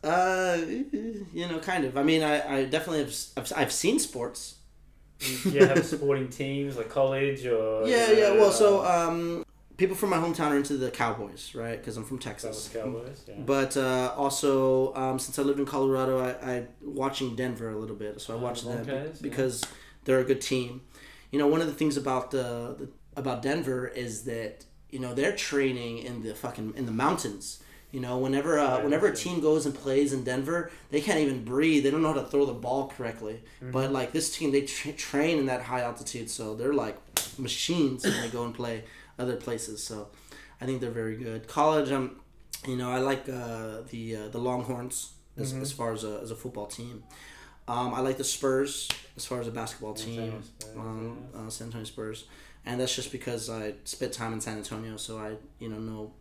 Uh, 0.03 0.57
you 0.68 1.47
know, 1.47 1.60
kind 1.60 1.85
of. 1.85 1.97
I 1.97 2.03
mean, 2.03 2.23
I, 2.23 2.57
I 2.60 2.65
definitely 2.65 2.99
have. 2.99 3.07
s- 3.10 3.34
I've, 3.38 3.53
I've 3.55 3.72
seen 3.72 3.99
sports. 3.99 4.55
Do 5.43 5.51
you 5.51 5.65
have 5.65 5.85
sporting 5.85 6.27
teams 6.27 6.76
like 6.76 6.89
college 6.89 7.45
or? 7.45 7.88
Yeah, 7.88 8.11
yeah. 8.11 8.31
Well, 8.31 8.51
so 8.51 8.84
um, 8.85 9.45
people 9.77 9.95
from 9.95 10.10
my 10.10 10.18
hometown 10.18 10.51
are 10.51 10.57
into 10.57 10.76
the 10.76 10.91
Cowboys, 10.91 11.55
right? 11.55 11.77
Because 11.80 11.95
I'm 11.95 12.03
from 12.03 12.19
Texas. 12.19 12.69
Cowboys. 12.73 13.23
Yeah. 13.27 13.35
But 13.45 13.77
uh, 13.77 14.14
also, 14.18 14.93
um, 14.95 15.19
since 15.19 15.39
I 15.39 15.41
lived 15.43 15.60
in 15.60 15.65
Colorado, 15.65 16.19
I, 16.19 16.31
I 16.55 16.68
watching 16.81 17.35
Denver 17.38 17.69
a 17.69 17.77
little 17.77 17.95
bit, 17.95 18.19
so 18.19 18.34
I 18.34 18.38
Oh, 18.38 18.41
watched 18.41 18.65
them 18.65 18.84
Broncos, 18.84 19.18
yeah. 19.22 19.22
because 19.22 19.64
they're 20.03 20.19
a 20.19 20.26
good 20.26 20.41
team. 20.41 20.81
You 21.31 21.39
know, 21.39 21.47
one 21.47 21.61
of 21.61 21.68
the 21.68 21.73
things 21.73 21.95
about 21.95 22.31
the, 22.31 22.76
the 22.77 22.89
about 23.15 23.41
Denver 23.41 23.88
is 23.88 24.23
that 24.26 24.65
you 24.94 24.99
know 25.03 25.14
they're 25.14 25.36
training 25.36 25.94
in 26.07 26.15
the 26.24 26.34
fucking 26.44 26.74
in 26.80 26.86
the 26.86 26.91
mountains. 27.06 27.45
You 27.91 27.99
know, 28.06 28.15
whenever 28.26 28.52
uh, 28.60 28.82
whenever 28.86 29.06
a 29.07 29.15
team 29.15 29.38
goes 29.41 29.65
and 29.68 29.74
plays 29.84 30.14
in 30.14 30.24
Denver, 30.24 30.72
they 30.91 31.02
can't 31.07 31.20
even 31.26 31.44
breathe. 31.44 31.84
They 31.84 31.91
don't 31.91 32.02
know 32.06 32.14
how 32.14 32.22
to 32.22 32.28
throw 32.34 32.45
the 32.45 32.53
ball 32.68 32.88
correctly. 32.95 33.38
Mm-hmm. 33.61 33.72
But 33.72 33.91
like 33.99 34.10
this 34.18 34.36
team, 34.36 34.52
they 34.52 34.61
tra- 34.61 34.94
train 34.94 35.38
in 35.41 35.45
that 35.52 35.61
high 35.61 35.82
altitude, 35.90 36.28
so 36.30 36.56
they're 36.56 36.74
like 36.86 36.98
machines 37.38 38.03
when 38.03 38.20
they 38.22 38.30
go 38.30 38.45
and 38.45 38.53
play 38.61 38.84
other 39.20 39.36
places. 39.45 39.84
So 39.84 39.95
I 40.61 40.65
think 40.65 40.82
they're 40.82 40.98
very 41.03 41.18
good. 41.18 41.48
College, 41.48 41.91
um, 41.91 42.06
you 42.68 42.78
know, 42.78 42.90
I 42.91 42.99
like 43.11 43.24
uh, 43.30 43.82
the 43.91 44.03
uh, 44.15 44.28
the 44.30 44.40
Longhorns 44.40 44.98
as, 45.38 45.53
Mhm. 45.53 45.61
as 45.61 45.72
far 45.72 45.94
as 45.94 46.03
a, 46.03 46.20
as 46.24 46.32
a 46.32 46.36
football 46.36 46.68
team. 46.68 47.03
Um, 47.68 47.94
I 47.94 47.99
like 48.07 48.18
the 48.18 48.24
Spurs 48.38 48.90
as 49.18 49.24
far 49.26 49.40
as 49.40 49.48
a 49.48 49.52
basketball 49.52 49.94
team. 49.94 50.41
Um, 50.76 51.18
uh, 51.36 51.49
San 51.49 51.68
Antonio 51.68 51.86
Spurs, 51.86 52.26
and 52.65 52.80
that's 52.80 52.95
just 52.95 53.11
because 53.11 53.49
I 53.49 53.73
spent 53.84 54.14
time 54.14 54.34
in 54.34 54.41
San 54.41 54.57
Antonio, 54.57 54.98
so 54.98 55.18
I 55.18 55.35
you 55.60 55.69
know 55.69 55.80
know. 55.80 56.11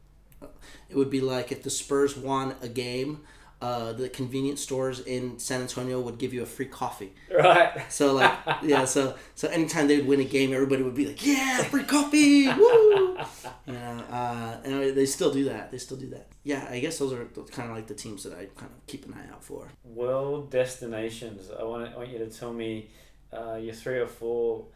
It 0.88 0.96
would 0.96 1.10
be 1.10 1.20
like 1.20 1.52
if 1.52 1.62
the 1.62 1.70
Spurs 1.70 2.16
won 2.16 2.56
a 2.62 2.68
game, 2.68 3.20
uh, 3.62 3.92
the 3.92 4.08
convenience 4.08 4.60
stores 4.60 4.98
in 4.98 5.38
San 5.38 5.60
Antonio 5.60 6.00
would 6.00 6.18
give 6.18 6.34
you 6.34 6.42
a 6.42 6.46
free 6.46 6.66
coffee. 6.66 7.12
Right. 7.32 7.80
So 7.88 8.12
like 8.12 8.32
yeah, 8.62 8.84
so 8.84 9.14
so 9.36 9.48
anytime 9.48 9.86
they 9.86 9.98
would 9.98 10.06
win 10.06 10.20
a 10.20 10.24
game, 10.24 10.52
everybody 10.52 10.82
would 10.82 10.96
be 10.96 11.06
like, 11.06 11.24
yeah, 11.24 11.62
free 11.62 11.84
coffee, 11.84 12.48
woo! 12.48 13.16
You 13.64 13.74
know, 13.74 14.04
uh, 14.10 14.56
and 14.64 14.96
they 14.96 15.06
still 15.06 15.32
do 15.32 15.44
that. 15.44 15.70
They 15.70 15.78
still 15.78 15.96
do 15.96 16.08
that. 16.10 16.26
Yeah, 16.42 16.66
I 16.68 16.80
guess 16.80 16.98
those 16.98 17.12
are 17.12 17.24
kind 17.52 17.70
of 17.70 17.76
like 17.76 17.86
the 17.86 17.94
teams 17.94 18.24
that 18.24 18.32
I 18.32 18.46
kind 18.56 18.72
of 18.72 18.86
keep 18.88 19.06
an 19.06 19.14
eye 19.14 19.32
out 19.32 19.44
for. 19.44 19.68
World 19.84 20.50
destinations. 20.50 21.48
I 21.56 21.62
want 21.62 21.94
I 21.94 21.96
want 21.96 22.08
you 22.08 22.18
to 22.18 22.26
tell 22.26 22.52
me 22.52 22.90
uh, 23.32 23.54
your 23.54 23.74
three 23.74 24.00
or 24.00 24.08
four 24.08 24.66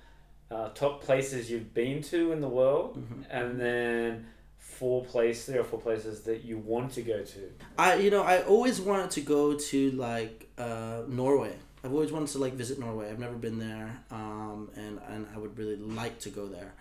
uh, 0.51 0.69
top 0.71 1.03
places 1.03 1.51
you've 1.51 1.73
been 1.75 2.03
to 2.03 2.33
in 2.33 2.41
the 2.41 2.49
world, 2.49 2.97
Mhm. 2.99 3.25
and 3.31 3.61
then 3.61 4.27
four 4.59 5.05
place, 5.05 5.47
three 5.47 5.59
or 5.59 5.65
four 5.65 5.81
places 5.81 6.21
that 6.23 6.45
you 6.45 6.59
want 6.59 6.93
to 6.93 7.03
go 7.03 7.23
to. 7.23 7.51
I 7.79 7.95
you 7.97 8.11
know 8.11 8.23
I 8.23 8.43
always 8.43 8.81
wanted 8.81 9.11
to 9.13 9.21
go 9.23 9.55
to 9.55 9.91
like 9.93 10.49
uh, 10.59 11.03
Norway. 11.09 11.55
I've 11.85 11.93
always 11.93 12.11
wanted 12.13 12.29
to 12.31 12.39
like 12.39 12.55
visit 12.55 12.79
Norway. 12.79 13.09
I've 13.11 13.19
never 13.19 13.37
been 13.37 13.59
there, 13.59 14.01
um, 14.11 14.71
and 14.77 14.99
and 15.09 15.27
I 15.35 15.39
would 15.39 15.57
really 15.59 15.77
like 15.77 16.19
to 16.21 16.31
go 16.31 16.47
there. 16.47 16.75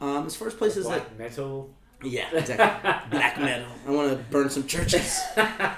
Um, 0.00 0.26
as 0.26 0.34
far 0.36 0.48
as 0.48 0.54
places 0.54 0.86
that 0.88 1.16
Black 1.16 1.18
metal. 1.18 1.70
yeah 2.02 2.28
exactly 2.32 3.10
black 3.18 3.38
metal. 3.40 3.68
I 3.86 3.90
want 3.90 4.10
to 4.16 4.16
burn 4.30 4.50
some 4.50 4.66
churches. 4.66 5.18
I 5.36 5.74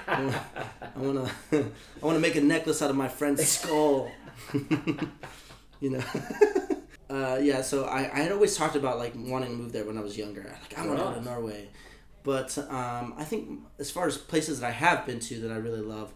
want 0.97 1.27
to 1.51 1.57
I 2.01 2.05
want 2.05 2.15
to 2.15 2.19
make 2.27 2.35
a 2.35 2.41
necklace 2.41 2.81
out 2.81 2.89
of 2.89 2.95
my 2.95 3.07
friend's 3.07 3.47
skull. 3.47 4.11
you 5.79 5.89
know. 5.91 6.03
Uh, 7.11 7.37
yeah, 7.41 7.61
so 7.61 7.85
I, 7.85 8.09
I 8.13 8.21
had 8.21 8.31
always 8.31 8.55
talked 8.55 8.77
about 8.77 8.97
like 8.97 9.11
wanting 9.17 9.49
to 9.49 9.55
move 9.55 9.73
there 9.73 9.83
when 9.83 9.97
I 9.97 10.01
was 10.01 10.17
younger. 10.17 10.43
Like 10.61 10.79
I 10.79 10.87
want 10.87 10.97
to 10.97 11.03
go 11.03 11.13
to 11.13 11.21
Norway, 11.21 11.67
but 12.23 12.57
um, 12.57 13.13
I 13.17 13.25
think 13.25 13.59
as 13.79 13.91
far 13.91 14.07
as 14.07 14.17
places 14.17 14.61
that 14.61 14.67
I 14.67 14.71
have 14.71 15.05
been 15.05 15.19
to 15.19 15.41
that 15.41 15.51
I 15.51 15.57
really 15.57 15.81
love, 15.81 16.13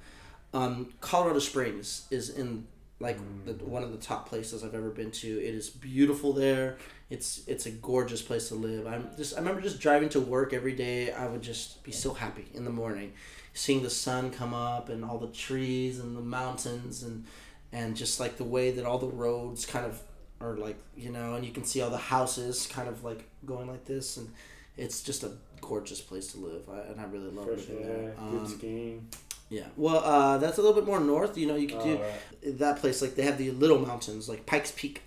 um, 0.54 0.94
Colorado 1.02 1.40
Springs 1.40 2.08
is 2.12 2.30
in 2.30 2.66
like 3.02 3.18
the, 3.46 3.54
one 3.66 3.84
of 3.84 3.92
the 3.92 3.98
top 3.98 4.30
places 4.30 4.64
I've 4.64 4.74
ever 4.74 4.90
been 4.90 5.12
to. 5.12 5.28
It 5.28 5.54
is 5.54 5.70
beautiful 5.70 6.32
there. 6.32 6.78
It's 7.10 7.42
it's 7.46 7.66
a 7.66 7.72
gorgeous 7.72 8.22
place 8.22 8.48
to 8.48 8.56
live. 8.56 8.88
I'm 8.88 9.10
just 9.18 9.36
I 9.36 9.40
remember 9.40 9.60
just 9.60 9.82
driving 9.82 10.08
to 10.10 10.22
work 10.22 10.54
every 10.54 10.76
day. 10.76 11.12
I 11.12 11.28
would 11.28 11.42
just 11.42 11.84
be 11.84 11.92
so 11.92 12.14
happy 12.14 12.46
in 12.54 12.64
the 12.64 12.72
morning, 12.72 13.12
seeing 13.54 13.84
the 13.84 13.90
sun 13.90 14.32
come 14.32 14.54
up 14.54 14.88
and 14.88 15.04
all 15.04 15.18
the 15.18 15.28
trees 15.28 16.00
and 16.00 16.16
the 16.16 16.22
mountains 16.22 17.04
and 17.04 17.26
and 17.74 17.98
just 17.98 18.22
like 18.22 18.38
the 18.38 18.46
way 18.46 18.72
that 18.72 18.86
all 18.86 18.98
the 18.98 19.08
roads 19.08 19.66
kind 19.66 19.86
of 19.86 20.02
are 20.42 20.56
like 20.58 20.78
you 20.98 21.12
know 21.12 21.36
and 21.36 21.46
you 21.46 21.52
can 21.52 21.64
see 21.64 21.82
all 21.82 21.90
the 21.90 21.98
houses 21.98 22.68
kind 22.72 22.88
of 22.88 23.04
like 23.04 23.24
going 23.46 23.68
like 23.68 23.86
this 23.86 24.18
and 24.18 24.30
it's 24.78 25.02
just 25.02 25.24
a 25.24 25.32
gorgeous 25.62 26.02
place 26.02 26.28
to 26.34 26.38
live 26.40 26.62
I, 26.70 26.80
and 26.92 27.00
I 27.00 27.06
really 27.06 27.30
love 27.32 27.46
Fresh 27.46 27.68
living 27.70 27.84
air, 27.86 27.98
there. 27.98 28.16
good 28.32 28.40
Um, 28.42 28.48
skiing. 28.48 29.08
yeah. 29.50 29.68
Well, 29.78 29.98
uh, 30.04 30.38
that's 30.38 30.58
a 30.58 30.62
little 30.62 30.76
bit 30.76 30.86
more 30.86 31.00
north. 31.00 31.38
You 31.38 31.48
know, 31.48 31.56
you 31.56 31.68
could 31.68 31.82
do 31.84 31.98
Oh, 31.98 32.02
right. 32.02 32.58
that 32.60 32.78
place. 32.80 33.02
Like 33.02 33.16
they 33.16 33.24
have 33.24 33.38
the 33.38 33.52
little 33.52 33.80
mountains, 33.80 34.28
like 34.28 34.46
Pikes 34.46 34.74
Peak. 34.76 35.02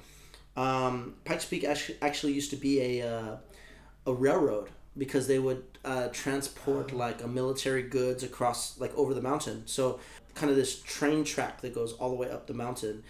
Um, 0.56 1.14
Pikes 1.24 1.44
Peak 1.44 1.64
actually 1.64 1.98
actually 2.02 2.32
used 2.32 2.50
to 2.50 2.56
be 2.56 2.80
a 3.00 3.08
uh, 3.16 3.36
a 4.06 4.12
railroad 4.14 4.70
because 4.96 5.26
they 5.28 5.38
would 5.38 5.62
uh, 5.84 6.08
transport 6.08 6.92
like 6.92 7.22
a 7.22 7.28
military 7.28 7.82
goods 7.82 8.22
across 8.24 8.80
like 8.80 8.92
over 8.96 9.14
the 9.14 9.22
mountain. 9.22 9.62
So 9.66 10.00
kind 10.34 10.50
of 10.50 10.56
this 10.56 10.80
train 10.82 11.24
track 11.24 11.60
that 11.60 11.74
goes 11.74 11.92
all 11.94 12.08
the 12.10 12.16
way 12.16 12.30
up 12.30 12.46
the 12.46 12.54
mountain. 12.54 13.04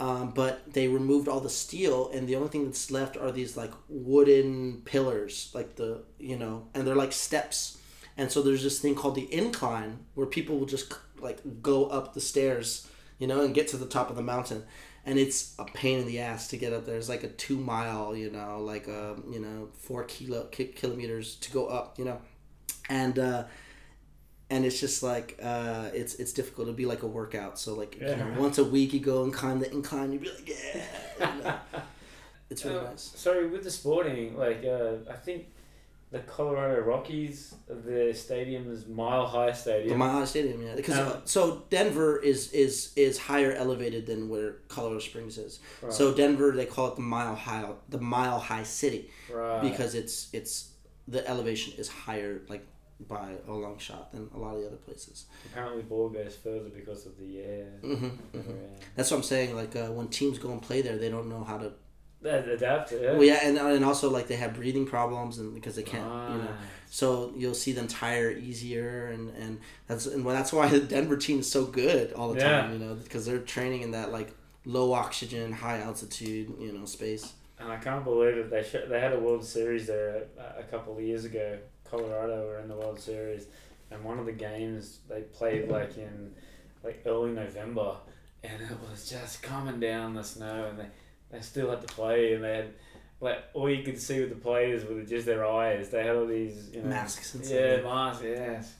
Um, 0.00 0.30
but 0.30 0.72
they 0.72 0.86
removed 0.86 1.26
all 1.26 1.40
the 1.40 1.50
steel, 1.50 2.08
and 2.14 2.28
the 2.28 2.36
only 2.36 2.48
thing 2.48 2.66
that's 2.66 2.90
left 2.90 3.16
are 3.16 3.32
these 3.32 3.56
like 3.56 3.72
wooden 3.88 4.82
pillars, 4.84 5.50
like 5.54 5.74
the 5.74 6.02
you 6.18 6.38
know, 6.38 6.68
and 6.74 6.86
they're 6.86 6.94
like 6.94 7.12
steps. 7.12 7.78
And 8.16 8.30
so 8.30 8.42
there's 8.42 8.62
this 8.62 8.80
thing 8.80 8.94
called 8.94 9.14
the 9.16 9.32
incline 9.32 10.00
where 10.14 10.26
people 10.26 10.58
will 10.58 10.66
just 10.66 10.94
like 11.20 11.62
go 11.62 11.86
up 11.86 12.14
the 12.14 12.20
stairs 12.20 12.88
you 13.18 13.26
know, 13.26 13.42
and 13.42 13.54
get 13.54 13.68
to 13.68 13.76
the 13.76 13.86
top 13.86 14.10
of 14.10 14.16
the 14.16 14.22
mountain. 14.22 14.64
And 15.04 15.18
it's 15.18 15.54
a 15.58 15.64
pain 15.64 16.00
in 16.00 16.06
the 16.06 16.20
ass 16.20 16.48
to 16.48 16.56
get 16.56 16.72
up 16.72 16.84
there. 16.84 16.96
It's 16.96 17.08
like 17.08 17.24
a 17.24 17.28
two 17.28 17.56
mile, 17.56 18.14
you 18.16 18.30
know, 18.30 18.60
like 18.60 18.88
a 18.88 19.16
you 19.30 19.40
know 19.40 19.68
four 19.78 20.04
kilo 20.04 20.44
ki- 20.46 20.66
kilometers 20.66 21.36
to 21.36 21.50
go 21.50 21.66
up, 21.66 21.98
you 21.98 22.04
know, 22.04 22.20
and 22.88 23.18
uh, 23.18 23.44
and 24.50 24.64
it's 24.64 24.80
just 24.80 25.02
like 25.02 25.38
uh, 25.42 25.90
it's 25.92 26.14
it's 26.14 26.32
difficult. 26.32 26.68
It'll 26.68 26.76
be 26.76 26.86
like 26.86 27.02
a 27.02 27.06
workout. 27.06 27.58
So 27.58 27.74
like 27.74 28.00
you 28.00 28.06
know, 28.06 28.34
once 28.38 28.58
a 28.58 28.64
week 28.64 28.92
you 28.92 29.00
go 29.00 29.24
and 29.24 29.32
climb 29.32 29.60
the 29.60 29.70
incline, 29.70 30.12
you'd 30.12 30.22
be 30.22 30.30
like, 30.30 30.48
yeah, 30.48 30.84
you 31.36 31.42
know. 31.42 31.54
it's 32.50 32.64
really 32.64 32.78
Uh, 32.78 32.84
nice. 32.90 33.12
Sorry, 33.16 33.46
with 33.48 33.64
the 33.64 33.70
sporting, 33.70 34.36
like 34.36 34.64
uh, 34.64 34.92
I 35.10 35.16
think 35.16 35.46
the 36.10 36.20
Colorado 36.20 36.80
Rockies, 36.80 37.54
the 37.68 38.14
stadium 38.14 38.72
is 38.72 38.86
Mile 38.86 39.26
High 39.26 39.52
Stadium. 39.52 39.90
The. 39.90 39.96
Mile 39.96 40.12
High 40.20 40.24
Stadium, 40.24 40.62
yeah. 40.62 40.74
Because 40.74 40.98
Um, 40.98 41.08
uh, 41.08 41.16
so 41.26 41.64
Denver 41.68 42.18
is 42.18 42.50
is 42.52 42.92
is 42.96 43.18
higher 43.18 43.52
elevated 43.52 44.06
than 44.06 44.30
where 44.30 44.52
Colorado 44.68 45.00
Springs 45.00 45.36
is. 45.36 45.60
Right. 45.82 45.92
So 45.92 46.14
Denver, 46.14 46.52
they 46.52 46.64
call 46.64 46.88
it 46.88 46.96
the 46.96 47.02
Mile 47.02 47.34
High, 47.34 47.66
the 47.90 48.00
Mile 48.00 48.38
High 48.38 48.62
City, 48.62 49.10
right. 49.30 49.60
because 49.60 49.94
it's 49.94 50.28
it's 50.32 50.70
the 51.06 51.26
elevation 51.28 51.74
is 51.78 51.88
higher 51.88 52.40
like 52.48 52.66
by 53.06 53.32
a 53.46 53.52
long 53.52 53.78
shot 53.78 54.10
than 54.12 54.28
a 54.34 54.38
lot 54.38 54.54
of 54.56 54.60
the 54.62 54.66
other 54.66 54.76
places. 54.76 55.26
apparently 55.46 55.82
ball 55.82 56.08
goes 56.08 56.34
further 56.36 56.68
because 56.68 57.06
of 57.06 57.16
the 57.18 57.40
air. 57.40 57.66
hmm 57.82 58.08
Yeah. 58.34 58.40
That's 58.96 59.10
what 59.10 59.18
I'm 59.18 59.22
saying. 59.22 59.54
Like 59.54 59.76
uh, 59.76 59.86
when 59.92 60.08
teams 60.08 60.38
go 60.38 60.50
and 60.50 60.60
play 60.60 60.82
there, 60.82 60.96
they 60.98 61.08
don't 61.08 61.28
know 61.28 61.44
how 61.44 61.58
to. 61.58 61.72
Adapt. 62.24 62.90
Yeah. 62.92 63.12
Well, 63.12 63.22
yeah, 63.22 63.38
and 63.44 63.56
and 63.58 63.84
also 63.84 64.10
like 64.10 64.26
they 64.26 64.34
have 64.36 64.54
breathing 64.54 64.86
problems 64.86 65.38
and 65.38 65.54
because 65.54 65.76
they 65.76 65.84
can't, 65.84 66.04
you 66.32 66.38
know. 66.38 66.50
So 66.90 67.32
you'll 67.36 67.54
see 67.54 67.70
them 67.72 67.86
tire 67.86 68.32
easier, 68.32 69.06
and, 69.06 69.30
and 69.36 69.60
that's 69.86 70.06
and 70.06 70.24
well, 70.24 70.34
that's 70.34 70.52
why 70.52 70.68
the 70.68 70.80
Denver 70.80 71.16
team 71.16 71.38
is 71.38 71.50
so 71.50 71.64
good 71.64 72.12
all 72.14 72.32
the 72.32 72.40
Yeah. 72.40 72.62
time. 72.62 72.72
You 72.72 72.78
know, 72.80 72.94
because 72.96 73.24
they're 73.24 73.38
training 73.38 73.82
in 73.82 73.92
that 73.92 74.10
like 74.10 74.34
low 74.64 74.92
oxygen, 74.92 75.52
high 75.52 75.78
altitude, 75.78 76.52
you 76.58 76.72
know, 76.72 76.84
space. 76.86 77.34
And 77.60 77.70
I 77.70 77.76
can't 77.76 78.02
believe 78.04 78.36
it. 78.36 78.50
They 78.50 78.62
sh- 78.64 78.88
they 78.88 78.98
had 79.00 79.12
a 79.12 79.20
World 79.20 79.44
Series 79.44 79.86
there 79.86 80.24
a, 80.38 80.60
a 80.60 80.62
couple 80.64 80.96
of 80.96 81.02
years 81.02 81.24
ago. 81.24 81.58
Colorado 81.90 82.46
were 82.46 82.58
in 82.58 82.68
the 82.68 82.76
World 82.76 83.00
Series, 83.00 83.46
and 83.90 84.02
one 84.04 84.18
of 84.18 84.26
the 84.26 84.32
games 84.32 84.98
they 85.08 85.22
played 85.22 85.68
like 85.68 85.96
in 85.96 86.32
like 86.84 87.02
early 87.06 87.30
November, 87.30 87.96
and 88.44 88.62
it 88.62 88.78
was 88.90 89.08
just 89.08 89.42
coming 89.42 89.80
down 89.80 90.14
the 90.14 90.22
snow, 90.24 90.66
and 90.70 90.78
they, 90.78 90.86
they 91.30 91.40
still 91.40 91.70
had 91.70 91.86
to 91.86 91.94
play, 91.94 92.34
and 92.34 92.44
they 92.44 92.56
had 92.56 92.70
like 93.20 93.38
all 93.54 93.68
you 93.68 93.82
could 93.82 94.00
see 94.00 94.20
with 94.20 94.30
the 94.30 94.36
players 94.36 94.84
were 94.84 95.02
just 95.02 95.26
their 95.26 95.44
eyes. 95.46 95.88
They 95.88 96.04
had 96.04 96.16
all 96.16 96.26
these 96.26 96.70
you 96.72 96.82
know 96.82 96.88
Masks 96.88 97.34
and 97.34 97.44
Yeah, 97.44 97.82
masks. 97.82 98.22
Yes. 98.24 98.74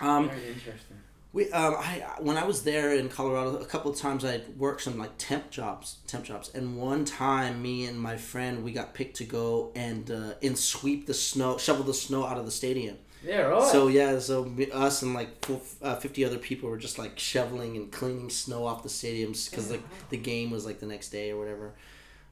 Um, 0.00 0.28
Very 0.28 0.48
interesting. 0.48 0.96
We 1.32 1.50
um, 1.52 1.74
I 1.76 2.02
when 2.20 2.36
I 2.36 2.44
was 2.44 2.62
there 2.62 2.94
in 2.94 3.08
Colorado, 3.08 3.56
a 3.56 3.64
couple 3.64 3.90
of 3.90 3.98
times 3.98 4.24
I 4.24 4.40
worked 4.56 4.82
some 4.82 4.98
like 4.98 5.12
temp 5.18 5.50
jobs, 5.50 5.98
temp 6.06 6.24
jobs, 6.24 6.50
and 6.54 6.76
one 6.76 7.04
time 7.04 7.60
me 7.60 7.84
and 7.84 8.00
my 8.00 8.16
friend 8.16 8.64
we 8.64 8.72
got 8.72 8.94
picked 8.94 9.16
to 9.18 9.24
go 9.24 9.72
and 9.74 10.10
uh, 10.10 10.34
and 10.42 10.56
sweep 10.56 11.06
the 11.06 11.14
snow, 11.14 11.58
shovel 11.58 11.84
the 11.84 11.94
snow 11.94 12.24
out 12.24 12.38
of 12.38 12.44
the 12.46 12.50
stadium. 12.50 12.96
Yeah. 13.24 13.42
Right. 13.42 13.62
So 13.70 13.88
yeah, 13.88 14.18
so 14.18 14.50
us 14.72 15.02
and 15.02 15.14
like 15.14 15.44
full, 15.44 15.62
uh, 15.82 15.96
fifty 15.96 16.24
other 16.24 16.38
people 16.38 16.70
were 16.70 16.76
just 16.78 16.98
like 16.98 17.18
shoveling 17.18 17.76
and 17.76 17.90
cleaning 17.90 18.30
snow 18.30 18.64
off 18.64 18.82
the 18.82 18.88
stadiums 18.88 19.50
because 19.50 19.70
like 19.70 19.82
the 20.10 20.16
game 20.16 20.50
was 20.50 20.64
like 20.64 20.80
the 20.80 20.86
next 20.86 21.10
day 21.10 21.32
or 21.32 21.38
whatever. 21.38 21.74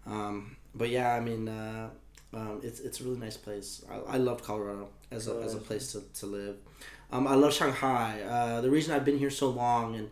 Um, 0.07 0.57
but 0.75 0.91
yeah, 0.91 1.15
I 1.15 1.21
mean, 1.21 1.49
uh, 1.49 1.91
um, 2.33 2.61
it's 2.63 2.81
it's 2.81 3.01
a 3.01 3.05
really 3.05 3.19
nice 3.19 3.37
place. 3.37 3.85
I, 3.91 4.15
I 4.15 4.17
loved 4.19 4.45
Colorado 4.45 4.89
as 5.11 5.29
a, 5.29 5.41
as 5.43 5.55
a 5.55 5.59
place 5.59 5.93
to, 5.93 6.03
to 6.21 6.27
live. 6.27 6.57
Um, 7.13 7.27
I 7.27 7.35
love 7.35 7.53
Shanghai. 7.55 8.21
Uh, 8.23 8.61
the 8.61 8.71
reason 8.71 8.95
I've 8.95 9.05
been 9.05 9.19
here 9.19 9.31
so 9.31 9.49
long 9.51 9.95
and 9.95 10.11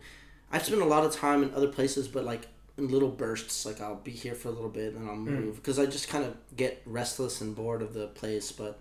I've 0.51 0.63
spent 0.65 0.81
a 0.81 0.85
lot 0.85 1.03
of 1.05 1.13
time 1.13 1.43
in 1.43 1.53
other 1.53 1.67
places, 1.67 2.07
but 2.07 2.23
like 2.25 2.47
in 2.77 2.87
little 2.87 3.09
bursts. 3.09 3.65
Like 3.65 3.81
I'll 3.81 3.95
be 3.95 4.11
here 4.11 4.35
for 4.35 4.49
a 4.49 4.51
little 4.51 4.69
bit 4.69 4.93
and 4.93 5.01
then 5.03 5.09
I'll 5.09 5.15
move 5.15 5.55
because 5.57 5.79
I 5.79 5.85
just 5.85 6.07
kind 6.09 6.23
of 6.23 6.35
get 6.55 6.81
restless 6.85 7.41
and 7.41 7.55
bored 7.55 7.81
of 7.81 7.93
the 7.93 8.07
place. 8.07 8.51
But 8.51 8.79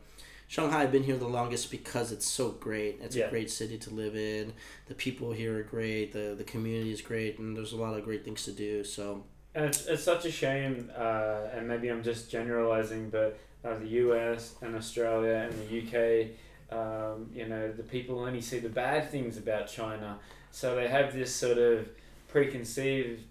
Shanghai, 0.49 0.83
I've 0.83 0.93
been 0.93 1.03
here 1.05 1.17
the 1.17 1.27
longest 1.27 1.71
because 1.71 2.13
it's 2.13 2.27
so 2.27 2.51
great. 2.51 3.01
It's 3.03 3.17
Yeah. 3.17 3.27
a 3.27 3.31
great 3.31 3.51
city 3.51 3.79
to 3.79 3.91
live 3.91 4.15
in. 4.15 4.53
The 4.87 4.95
people 4.95 5.33
here 5.33 5.59
are 5.59 5.63
great. 5.63 6.13
The 6.13 6.35
the 6.37 6.45
community 6.45 6.93
is 6.93 7.01
great, 7.01 7.39
and 7.39 7.57
there's 7.57 7.73
a 7.73 7.77
lot 7.77 7.97
of 7.99 8.05
great 8.05 8.25
things 8.25 8.45
to 8.45 8.53
do. 8.53 8.85
So 8.85 9.25
And 9.55 9.65
it's, 9.67 9.87
it's 9.87 10.03
such 10.03 10.25
a 10.27 10.31
shame, 10.31 10.91
uh, 10.97 11.49
and 11.55 11.69
maybe 11.69 11.89
I'm 11.89 12.03
just 12.03 12.31
generalizing, 12.31 13.11
but 13.11 13.39
uh, 13.65 13.77
the 13.79 13.89
US 14.05 14.55
and 14.63 14.75
Australia 14.75 15.49
and 15.51 15.55
the 15.69 15.79
UK, 15.81 16.29
um, 16.73 17.31
you 17.35 17.47
know, 17.47 17.71
the 17.71 17.83
people 17.83 18.21
only 18.21 18.41
see 18.41 18.59
the 18.59 18.69
bad 18.69 19.11
things 19.11 19.37
about 19.37 19.69
China. 19.69 20.19
So 20.51 20.75
they 20.75 20.89
have 20.89 21.13
this 21.13 21.35
sort 21.35 21.59
of 21.59 21.89
preconceived 22.29 23.23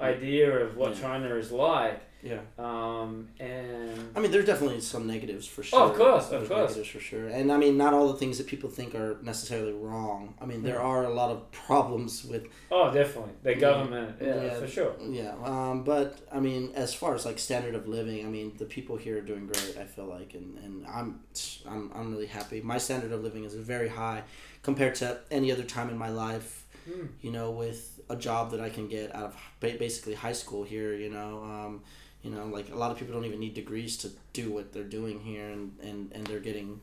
idea 0.00 0.50
of 0.64 0.76
what 0.76 0.94
Yeah. 0.94 1.00
China 1.02 1.34
is 1.36 1.50
like. 1.52 2.00
yeah, 2.20 2.40
Um, 2.58 3.28
and 3.38 4.10
I 4.16 4.18
mean, 4.18 4.32
there's 4.32 4.44
definitely 4.44 4.80
some 4.80 5.06
negatives 5.06 5.46
for 5.46 5.62
sure. 5.62 5.78
Oh, 5.80 5.90
of 5.90 5.96
course, 5.96 6.30
of 6.32 6.48
course. 6.48 6.70
negatives 6.70 6.88
for 6.88 6.98
sure. 6.98 7.28
And 7.28 7.52
I 7.52 7.56
mean, 7.56 7.76
not 7.76 7.94
all 7.94 8.08
the 8.08 8.18
things 8.18 8.38
that 8.38 8.48
people 8.48 8.68
think 8.70 8.96
are 8.96 9.18
necessarily 9.22 9.72
wrong. 9.72 10.34
I 10.40 10.44
mean, 10.44 10.64
there 10.64 10.80
are 10.80 11.04
a 11.04 11.10
lot 11.14 11.30
of 11.30 11.48
problems 11.52 12.24
with 12.24 12.46
oh, 12.72 12.92
definitely 12.92 13.34
the 13.44 13.54
government, 13.54 14.16
yeah, 14.20 14.42
Yeah. 14.46 14.58
for 14.58 14.66
sure. 14.66 14.94
Yeah, 15.08 15.34
um, 15.44 15.84
but 15.84 16.18
I 16.32 16.40
mean, 16.40 16.72
as 16.74 16.92
far 16.92 17.14
as 17.14 17.24
like 17.24 17.38
standard 17.38 17.76
of 17.76 17.86
living, 17.86 18.26
I 18.26 18.28
mean, 18.28 18.56
the 18.58 18.64
people 18.64 18.96
here 18.96 19.18
are 19.18 19.26
doing 19.32 19.46
great. 19.46 19.76
I 19.78 19.84
feel 19.84 20.06
like, 20.06 20.34
and, 20.34 20.58
and 20.58 20.86
I'm, 20.88 21.20
I'm 21.68 21.92
I'm 21.94 22.10
really 22.12 22.26
happy. 22.26 22.60
My 22.60 22.78
standard 22.78 23.12
of 23.12 23.22
living 23.22 23.44
is 23.44 23.54
very 23.54 23.88
high 23.88 24.24
compared 24.64 24.96
to 24.96 25.18
any 25.30 25.52
other 25.52 25.62
time 25.64 25.88
in 25.88 25.96
my 25.96 26.08
life. 26.10 26.64
Hmm. 26.84 27.06
You 27.20 27.30
know, 27.32 27.50
with 27.52 27.97
a 28.10 28.16
job 28.16 28.50
that 28.52 28.60
I 28.60 28.70
can 28.70 28.88
get 28.88 29.14
out 29.14 29.34
of 29.34 29.36
basically 29.60 30.14
high 30.14 30.32
school 30.32 30.64
here. 30.64 30.94
You 30.94 31.10
know, 31.10 31.42
um, 31.42 31.82
you 32.22 32.30
know, 32.30 32.46
like 32.46 32.70
a 32.70 32.76
lot 32.76 32.90
of 32.90 32.98
people 32.98 33.14
don't 33.14 33.24
even 33.24 33.40
need 33.40 33.54
degrees 33.54 33.96
to 33.98 34.10
do 34.32 34.50
what 34.50 34.72
they're 34.72 34.82
doing 34.84 35.20
here, 35.20 35.48
and 35.48 35.76
and 35.82 36.12
and 36.12 36.26
they're 36.26 36.40
getting 36.40 36.80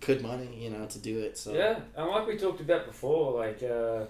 good 0.00 0.22
money. 0.22 0.50
You 0.64 0.70
know, 0.70 0.86
to 0.86 0.98
do 0.98 1.20
it. 1.20 1.36
So 1.38 1.54
Yeah, 1.54 1.78
and 1.96 2.08
like 2.08 2.26
we 2.26 2.36
talked 2.36 2.60
about 2.60 2.86
before, 2.86 3.32
like 3.38 3.62
uh, 3.62 4.04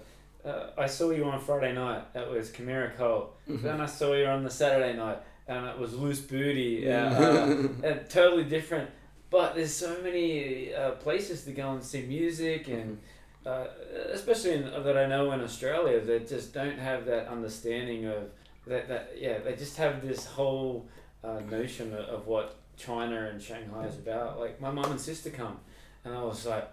uh, 0.47 0.71
I 0.77 0.87
saw 0.87 1.11
you 1.11 1.25
on 1.25 1.39
Friday 1.39 1.73
night. 1.73 2.13
That 2.13 2.29
was 2.29 2.49
Camara 2.51 2.91
Cole. 2.97 3.33
Mhm. 3.49 3.61
Then 3.61 3.81
I 3.81 3.85
saw 3.85 4.13
you 4.13 4.25
on 4.25 4.43
the 4.43 4.49
Saturday 4.49 4.95
night, 4.95 5.19
and 5.47 5.65
it 5.67 5.77
was 5.77 5.93
Loose 5.93 6.21
Booty. 6.21 6.89
Uh, 6.89 6.97
uh, 7.83 7.93
totally 8.09 8.43
different. 8.45 8.89
But 9.29 9.55
there's 9.55 9.73
so 9.73 10.01
many 10.01 10.73
uh, 10.73 10.91
places 10.91 11.43
to 11.43 11.51
go 11.51 11.71
and 11.71 11.83
see 11.83 12.03
music, 12.03 12.69
and 12.69 12.99
uh, 13.45 13.65
especially 14.11 14.53
in, 14.53 14.63
that 14.83 14.97
I 14.97 15.05
know 15.05 15.31
in 15.31 15.41
Australia 15.41 15.99
that 16.01 16.27
just 16.27 16.53
don't 16.53 16.77
have 16.79 17.05
that 17.05 17.27
understanding 17.27 18.05
of 18.05 18.23
that. 18.67 18.87
That 18.87 19.13
yeah, 19.17 19.39
they 19.39 19.55
just 19.55 19.77
have 19.77 20.05
this 20.05 20.25
whole 20.25 20.87
uh, 21.23 21.39
notion 21.49 21.93
of, 21.93 22.05
of 22.05 22.27
what 22.27 22.55
China 22.77 23.27
and 23.29 23.41
Shanghai 23.41 23.85
is 23.85 23.97
about. 23.97 24.39
Like 24.39 24.59
my 24.59 24.71
mum 24.71 24.91
and 24.91 24.99
sister 24.99 25.29
come, 25.29 25.59
and 26.03 26.13
I 26.13 26.23
was 26.23 26.45
like, 26.45 26.67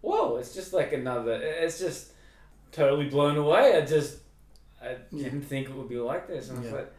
whoa! 0.00 0.36
It's 0.36 0.54
just 0.54 0.72
like 0.72 0.92
another. 0.92 1.32
It's 1.42 1.78
just 1.78 2.12
totally 2.70 3.08
blown 3.08 3.36
away. 3.36 3.76
I 3.76 3.84
just 3.84 4.18
I 4.82 4.96
didn't 5.10 5.42
think 5.42 5.68
it 5.68 5.74
would 5.74 5.88
be 5.88 5.98
like 5.98 6.28
this, 6.28 6.48
and 6.48 6.58
I 6.58 6.62
was 6.62 6.70
Yeah. 6.70 6.76
like. 6.78 6.92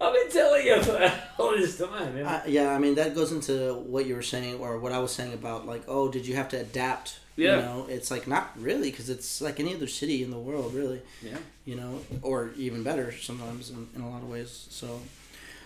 I've 0.00 0.12
been 0.14 0.30
telling 0.30 0.66
you 0.66 0.80
for 0.82 1.12
all 1.42 1.50
this 1.56 1.78
time. 1.78 2.16
Know? 2.16 2.24
Uh, 2.24 2.42
yeah, 2.46 2.70
I 2.74 2.78
mean 2.78 2.94
that 2.96 3.14
goes 3.14 3.32
into 3.32 3.74
what 3.74 4.06
you 4.06 4.14
were 4.14 4.22
saying 4.22 4.60
or 4.60 4.78
what 4.78 4.92
I 4.92 4.98
was 4.98 5.12
saying 5.12 5.32
about 5.34 5.66
like, 5.66 5.82
oh, 5.88 6.08
did 6.10 6.26
you 6.26 6.36
have 6.36 6.48
to 6.50 6.60
adapt? 6.60 7.18
Yeah. 7.36 7.56
You 7.56 7.62
know, 7.62 7.86
it's 7.88 8.10
like 8.10 8.26
not 8.26 8.50
really 8.56 8.90
because 8.90 9.08
it's 9.10 9.40
like 9.40 9.60
any 9.60 9.74
other 9.74 9.86
city 9.86 10.22
in 10.24 10.30
the 10.30 10.38
world, 10.38 10.74
really. 10.74 11.00
Yeah. 11.22 11.38
You 11.64 11.76
know, 11.76 12.00
or 12.22 12.50
even 12.56 12.82
better 12.82 13.12
sometimes 13.12 13.70
in, 13.70 13.88
in 13.94 14.00
a 14.02 14.08
lot 14.10 14.22
of 14.22 14.28
ways. 14.28 14.66
So 14.70 15.00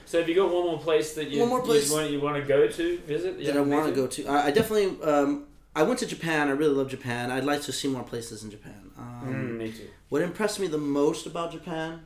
So 0.06 0.18
have 0.20 0.28
you 0.28 0.34
got 0.34 0.52
one 0.52 0.64
more 0.66 0.78
place 0.78 1.14
that 1.14 1.28
you 1.28 1.40
One 1.40 1.48
more 1.48 1.62
place- 1.62 1.88
you 1.90 1.96
want 1.96 2.10
you 2.10 2.20
want 2.20 2.36
to 2.42 2.46
go 2.48 2.66
to 2.68 2.98
visit? 3.06 3.42
that 3.44 3.56
I 3.56 3.60
want 3.60 3.86
to 3.88 3.92
go 3.94 4.06
to. 4.06 4.26
I, 4.26 4.46
I 4.46 4.50
definitely. 4.50 5.00
Um, 5.02 5.44
I 5.74 5.82
went 5.84 5.98
to 6.00 6.06
Japan. 6.06 6.48
I 6.48 6.52
really 6.52 6.74
love 6.74 6.88
Japan. 6.90 7.30
I'd 7.30 7.44
like 7.44 7.62
to 7.62 7.72
see 7.72 7.88
more 7.88 8.02
places 8.02 8.44
in 8.44 8.50
Japan. 8.50 8.90
Um, 8.98 9.22
Mm, 9.24 9.56
me 9.58 9.72
too. 9.72 9.88
What 10.10 10.20
impressed 10.20 10.60
me 10.60 10.66
the 10.66 10.76
most 10.76 11.24
about 11.26 11.52
Japan 11.52 12.00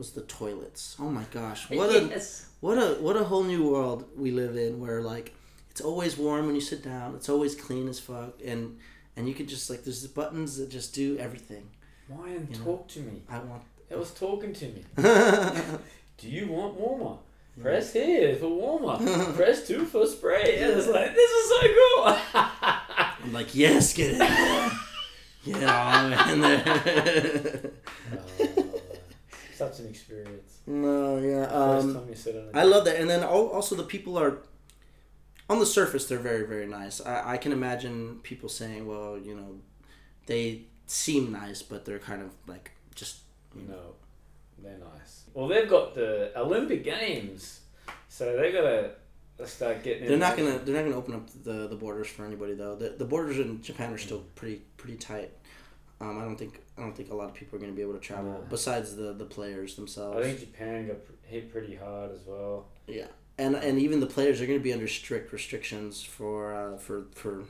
was 0.00 0.12
the 0.12 0.22
toilets. 0.22 0.96
Oh 0.98 1.10
my 1.10 1.24
gosh, 1.30 1.68
what 1.80 1.90
a. 1.94 2.22
What 2.60 2.76
a 2.78 2.88
what 3.00 3.16
a 3.16 3.24
whole 3.24 3.44
new 3.44 3.62
world 3.70 4.04
we 4.16 4.30
live 4.32 4.54
in 4.56 4.80
where 4.80 5.00
like 5.00 5.32
it's 5.70 5.80
always 5.80 6.18
warm 6.18 6.44
when 6.46 6.54
you 6.54 6.60
sit 6.60 6.82
down. 6.82 7.14
It's 7.14 7.28
always 7.28 7.54
clean 7.54 7.86
as 7.88 7.98
fuck 8.00 8.34
and 8.44 8.78
and 9.16 9.28
you 9.28 9.34
can 9.34 9.46
just 9.46 9.70
like 9.70 9.82
there's 9.84 10.06
buttons 10.06 10.56
that 10.58 10.68
just 10.70 10.94
do 10.94 11.16
everything. 11.18 11.64
Ryan, 12.08 12.48
You 12.50 12.58
know. 12.58 12.64
talk 12.64 12.88
to 12.88 13.00
me. 13.00 13.22
I 13.30 13.38
want 13.38 13.62
It 13.88 13.98
was 13.98 14.10
talking 14.10 14.52
to 14.60 14.64
me. 14.74 14.82
Do 16.18 16.28
you 16.28 16.48
want 16.48 16.74
warmer? 16.74 17.16
Press 17.62 17.92
here 17.94 18.36
for 18.36 18.48
warmer. 18.48 18.96
Press 19.34 19.66
two 19.66 19.84
for 19.86 20.06
spray. 20.06 20.58
And 20.62 20.72
it's 20.78 20.88
like 20.88 21.14
this 21.14 21.30
is 21.30 21.44
so 21.54 21.60
cool. 21.78 22.04
I'm 23.22 23.32
like, 23.32 23.54
yes, 23.54 23.92
get 23.94 24.10
it. 24.16 24.72
Get 25.46 25.62
on 25.64 26.12
in 26.30 26.40
there. 26.42 27.70
Oh. 28.12 28.49
Such 29.62 29.76
an 29.80 29.86
experience. 29.94 30.50
no, 30.66 31.18
yeah. 31.18 31.44
First 31.46 31.86
Um, 31.86 31.94
time 31.94 32.08
you 32.08 32.14
sit 32.26 32.34
on 32.36 32.50
I 32.62 32.64
love 32.64 32.84
that. 32.86 32.96
And 33.00 33.08
then 33.12 33.22
also 33.24 33.72
the 33.82 33.88
people 33.94 34.14
are 34.18 34.32
on 35.48 35.58
the 35.58 35.66
surface 35.78 36.02
they're 36.08 36.26
very 36.32 36.44
very 36.54 36.66
nice. 36.80 36.96
I, 37.00 37.32
I 37.34 37.36
can 37.42 37.52
imagine 37.52 38.20
people 38.30 38.48
saying, 38.48 38.82
well, 38.92 39.18
you 39.18 39.34
know, 39.38 39.50
they 40.26 40.42
seem 40.86 41.24
nice, 41.42 41.60
but 41.70 41.84
they're 41.84 42.04
kind 42.10 42.22
of 42.26 42.30
like 42.52 42.66
just 42.94 43.14
you 43.56 43.62
No, 43.68 43.94
they're 44.62 44.78
nice. 44.78 45.12
Well, 45.34 45.48
they've 45.48 45.68
got 45.76 45.94
the 45.94 46.32
Olympic 46.44 46.82
Games, 46.84 47.60
so 48.08 48.22
they 48.36 48.50
gotta 48.52 48.92
start 49.46 49.82
getting. 49.82 50.08
They're 50.08 50.24
not 50.26 50.36
gonna 50.36 50.58
they're 50.58 50.74
not 50.76 50.84
gonna 50.84 50.96
open 51.02 51.14
up 51.14 51.26
the 51.44 51.66
the 51.68 51.76
borders 51.76 52.08
for 52.08 52.24
anybody 52.24 52.54
though. 52.54 52.76
The 52.76 52.88
the 53.02 53.04
borders 53.04 53.38
in 53.38 53.62
Japan 53.62 53.92
are 53.92 53.98
still 53.98 54.22
pretty 54.34 54.58
pretty 54.76 54.96
tight. 54.96 55.30
Um, 56.02 56.18
I 56.18 56.22
don't 56.24 56.36
think 56.42 56.54
I 56.80 56.82
don't 56.84 56.96
think 56.96 57.10
a 57.10 57.14
lot 57.14 57.28
of 57.28 57.34
people 57.34 57.56
are 57.56 57.60
gonna 57.60 57.72
be 57.72 57.82
able 57.82 57.92
to 57.92 58.00
travel 58.00 58.44
besides 58.48 58.96
the 58.96 59.12
the 59.12 59.24
players 59.24 59.76
themselves. 59.76 60.18
I 60.18 60.22
think 60.22 60.40
Japan 60.40 60.86
got 60.86 60.96
hit 61.22 61.52
pretty 61.52 61.76
hard 61.76 62.10
as 62.12 62.20
well. 62.26 62.66
yeah, 62.86 63.06
and 63.38 63.54
and 63.54 63.78
even 63.78 64.00
the 64.00 64.06
players 64.06 64.40
are 64.40 64.46
gonna 64.46 64.58
be 64.58 64.72
under 64.72 64.88
strict 64.88 65.32
restrictions 65.32 66.02
for 66.02 66.54
uh, 66.54 66.76
for 66.78 67.04
for. 67.14 67.44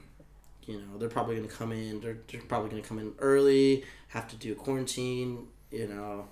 You 0.67 0.77
know, 0.77 0.99
they're 0.99 1.09
probably 1.09 1.35
going 1.35 1.49
to 1.49 1.53
come 1.53 1.73
in. 1.73 2.01
They're, 2.01 2.19
they're 2.31 2.43
probably 2.43 2.69
going 2.71 2.83
to 2.83 2.89
come 2.89 3.01
in 3.01 3.13
early. 3.19 3.83
Have 4.09 4.29
to 4.29 4.37
do 4.37 4.55
quarantine. 4.55 5.49
You 5.73 5.89
know, 5.89 6.27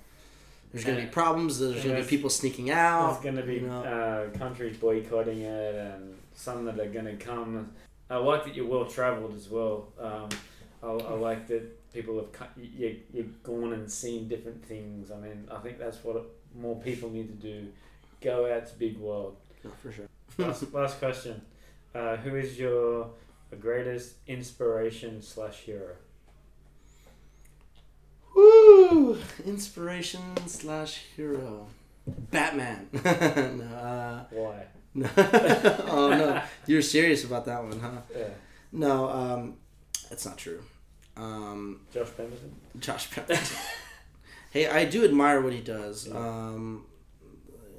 there's 0.71 0.85
going 0.85 0.97
to 0.97 1.03
be 1.03 1.09
problems. 1.09 1.59
There's 1.59 1.83
going 1.83 1.95
to 1.95 2.03
be 2.03 2.07
people 2.07 2.29
sneaking 2.29 2.69
out. 2.69 3.21
There's 3.21 3.23
going 3.23 3.35
to 3.35 3.43
be 3.43 3.55
you 3.55 3.67
know. 3.67 3.83
uh, 3.83 4.37
countries 4.37 4.77
boycotting 4.77 5.41
it, 5.41 5.75
and 5.75 6.15
some 6.35 6.63
that 6.65 6.79
are 6.79 6.85
going 6.85 7.05
to 7.05 7.17
come. 7.17 7.71
I 8.09 8.17
like 8.17 8.45
that 8.45 8.55
you're 8.55 8.67
well 8.67 8.85
travelled 8.85 9.35
as 9.35 9.49
well. 9.49 9.87
Um, 9.99 10.29
I, 10.81 10.87
I 10.87 11.13
like 11.15 11.47
that 11.47 11.78
people 11.93 12.17
have 12.17 12.31
cut, 12.31 12.51
you, 12.57 12.99
you've 13.13 13.41
gone 13.43 13.73
and 13.73 13.91
seen 13.91 14.27
different 14.27 14.63
things. 14.65 15.11
I 15.11 15.17
mean, 15.17 15.47
I 15.51 15.57
think 15.59 15.79
that's 15.79 16.03
what 16.03 16.25
more 16.55 16.79
people 16.81 17.09
need 17.09 17.27
to 17.27 17.47
do. 17.47 17.67
Go 18.21 18.51
out 18.51 18.67
to 18.67 18.73
big 18.75 18.97
world. 18.97 19.37
Yeah, 19.63 19.71
for 19.81 19.91
sure. 19.91 20.07
Last, 20.37 20.73
last 20.73 20.99
question. 20.99 21.41
Uh, 21.93 22.17
who 22.17 22.35
is 22.35 22.59
your 22.59 23.09
greatest 23.59 24.15
inspiration 24.27 25.21
slash 25.21 25.57
hero? 25.57 25.95
Woo! 28.35 29.17
Inspiration 29.45 30.21
slash 30.47 31.01
hero. 31.15 31.67
Batman. 32.07 32.87
no, 32.93 33.75
uh, 33.75 34.23
Why? 34.31 34.65
no. 34.93 35.09
oh 35.17 36.09
no, 36.09 36.41
you're 36.65 36.81
serious 36.81 37.23
about 37.23 37.45
that 37.45 37.63
one, 37.63 37.79
huh? 37.79 37.91
Yeah. 38.15 38.27
No, 38.71 39.09
um, 39.09 39.57
that's 40.09 40.25
not 40.25 40.37
true. 40.37 40.63
Um, 41.19 41.81
Josh 41.93 42.07
Pemberton. 42.15 42.55
Josh 42.79 43.11
Pemberton. 43.11 43.57
hey, 44.51 44.67
I 44.67 44.85
do 44.85 45.03
admire 45.03 45.41
what 45.41 45.53
he 45.53 45.61
does. 45.61 46.07
Yeah. 46.07 46.17
Um, 46.17 46.85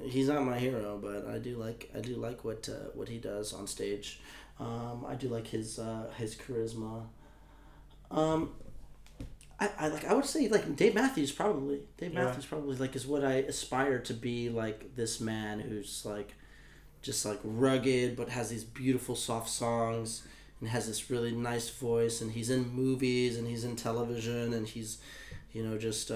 he's 0.03 0.27
not 0.27 0.43
my 0.43 0.57
hero, 0.59 0.99
but 1.01 1.27
I 1.27 1.39
do 1.39 1.57
like 1.57 1.89
I 1.95 1.99
do 1.99 2.15
like 2.15 2.43
what 2.43 2.69
uh, 2.69 2.89
what 2.93 3.09
he 3.09 3.17
does 3.17 3.53
on 3.53 3.67
stage. 3.67 4.19
Um, 4.59 5.05
I 5.07 5.15
do 5.15 5.27
like 5.27 5.47
his 5.47 5.79
uh, 5.79 6.11
his 6.17 6.35
charisma. 6.35 7.03
Um, 8.11 8.51
I, 9.59 9.69
I 9.79 9.87
like 9.87 10.05
I 10.05 10.13
would 10.13 10.25
say 10.25 10.47
like 10.47 10.75
Dave 10.75 10.95
Matthews 10.95 11.31
probably 11.31 11.81
Dave 11.97 12.13
Yeah. 12.13 12.25
Matthews 12.25 12.45
probably 12.45 12.75
like 12.77 12.95
is 12.95 13.07
what 13.07 13.23
I 13.23 13.33
aspire 13.35 13.99
to 13.99 14.13
be 14.13 14.49
like 14.49 14.95
this 14.95 15.19
man 15.19 15.59
who's 15.59 16.03
like 16.05 16.33
just 17.01 17.25
like 17.25 17.39
rugged 17.43 18.15
but 18.15 18.29
has 18.29 18.49
these 18.49 18.63
beautiful 18.63 19.15
soft 19.15 19.49
songs 19.49 20.23
and 20.61 20.69
has 20.69 20.87
this 20.87 21.09
really 21.09 21.31
nice 21.35 21.69
voice 21.69 22.21
and 22.21 22.31
he's 22.31 22.49
in 22.49 22.69
movies 22.69 23.37
and 23.37 23.47
he's 23.47 23.63
in 23.65 23.75
television 23.75 24.53
and 24.53 24.67
he's 24.67 24.99
you 25.51 25.63
know 25.63 25.77
just 25.77 26.11
uh, 26.11 26.13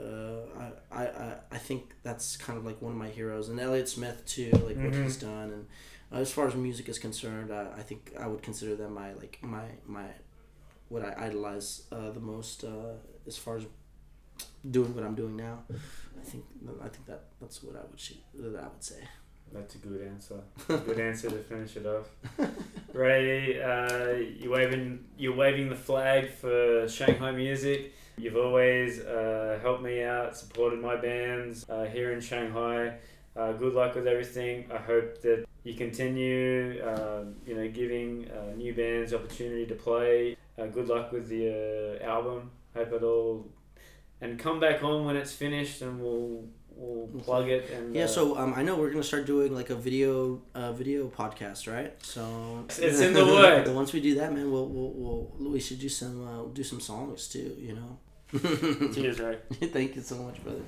uh, 0.00 0.70
I, 0.92 1.02
I, 1.02 1.34
I 1.50 1.58
think 1.58 1.94
that's 2.04 2.36
kind 2.36 2.56
of 2.58 2.64
like 2.64 2.80
one 2.80 2.92
of 2.92 2.98
my 2.98 3.08
heroes. 3.08 3.48
And 3.48 3.58
Elliott 3.58 3.88
Smith 3.88 4.24
too 4.26 4.52
like 4.52 4.76
what 4.76 4.92
Mhm. 4.92 5.02
he's 5.04 5.16
done. 5.16 5.50
And 5.54 5.66
uh, 6.12 6.16
as 6.16 6.30
far 6.30 6.46
as 6.46 6.54
music 6.54 6.88
is 6.88 6.98
concerned 6.98 7.50
I, 7.52 7.66
I 7.78 7.82
think 7.82 8.12
I 8.18 8.26
would 8.28 8.42
consider 8.42 8.76
them 8.76 8.94
my 8.94 9.12
like 9.14 9.38
my 9.42 9.64
my 9.86 10.06
what 10.88 11.02
I 11.04 11.14
idolize 11.26 11.82
uh, 11.90 12.10
the 12.10 12.20
most 12.20 12.64
uh, 12.64 12.94
as 13.26 13.36
far 13.36 13.56
as 13.56 13.64
doing 14.70 14.94
what 14.94 15.04
I'm 15.04 15.14
doing 15.14 15.36
now. 15.36 15.64
I 16.20 16.22
think 16.30 16.44
I 16.82 16.88
think 16.88 17.06
that 17.06 17.22
that's 17.40 17.62
what 17.62 17.76
I 17.76 17.80
would 17.88 18.52
that 18.52 18.60
I 18.64 18.68
would 18.68 18.84
say 18.84 19.00
That's 19.52 19.74
a 19.74 19.78
good 19.78 20.02
answer. 20.02 20.40
Good 20.68 21.00
answer 21.00 21.28
to 21.28 21.38
finish 21.38 21.76
it 21.76 21.84
off. 21.86 22.08
Ray, 22.92 23.60
uh, 23.60 24.14
you're 24.38 24.52
waving 24.52 25.04
you're 25.18 25.34
waving 25.34 25.68
the 25.68 25.76
flag 25.76 26.30
for 26.30 26.88
Shanghai 26.88 27.32
music. 27.32 27.92
You've 28.16 28.36
always 28.36 29.00
uh, 29.00 29.58
helped 29.62 29.82
me 29.82 30.02
out, 30.02 30.36
supported 30.36 30.80
my 30.80 30.96
bands 30.96 31.68
uh, 31.68 31.84
here 31.84 32.12
in 32.12 32.20
Shanghai. 32.20 32.94
Uh, 33.34 33.52
good 33.52 33.74
luck 33.74 33.94
with 33.94 34.06
everything. 34.06 34.66
I 34.72 34.76
hope 34.76 35.20
that 35.22 35.46
you 35.64 35.74
continue, 35.74 36.80
uh, 36.82 37.24
you 37.46 37.56
know, 37.56 37.68
giving 37.68 38.30
uh, 38.30 38.54
new 38.56 38.74
bands 38.74 39.14
opportunity 39.14 39.66
to 39.66 39.74
play. 39.74 40.36
Uh, 40.58 40.66
good 40.66 40.88
luck 40.88 41.12
with 41.12 41.28
the 41.28 41.98
album. 42.04 42.50
Hope 42.74 42.92
it 42.92 43.02
all, 43.02 43.48
and 44.20 44.38
come 44.38 44.60
back 44.60 44.84
on 44.84 45.06
when 45.06 45.16
it's 45.16 45.32
finished, 45.32 45.82
and 45.82 46.00
we'll 46.00 46.44
we'll 46.80 47.22
plug 47.22 47.48
it. 47.48 47.70
And 47.70 47.94
Yeah, 47.94 48.04
uh, 48.04 48.08
so 48.08 48.36
um, 48.38 48.54
I 48.56 48.62
know 48.62 48.76
we're 48.76 48.90
gonna 48.90 49.02
start 49.02 49.26
doing 49.26 49.54
like 49.54 49.70
a 49.70 49.76
video, 49.76 50.40
uh, 50.54 50.72
video 50.72 51.08
podcast, 51.08 51.70
right? 51.70 51.92
So 52.02 52.64
It's 52.68 53.00
in 53.00 53.12
the 53.12 53.24
works. 53.26 53.66
So 53.70 53.74
once 53.74 53.92
we 53.92 54.00
do 54.00 54.14
that, 54.16 54.32
man, 54.32 54.50
we'll, 54.50 54.66
we'll, 54.68 54.92
we'll 55.38 55.50
we 55.52 55.60
should 55.60 55.78
do 55.78 55.88
some 55.88 56.16
uh, 56.26 56.42
do 56.52 56.64
some 56.64 56.80
songs 56.80 57.28
too. 57.28 57.56
You 57.58 57.74
know. 57.78 57.90
cheers, 58.94 59.18
Ray. 59.20 59.38
Thank 59.76 59.96
you 59.96 60.02
so 60.02 60.16
much, 60.16 60.38
brother. 60.44 60.64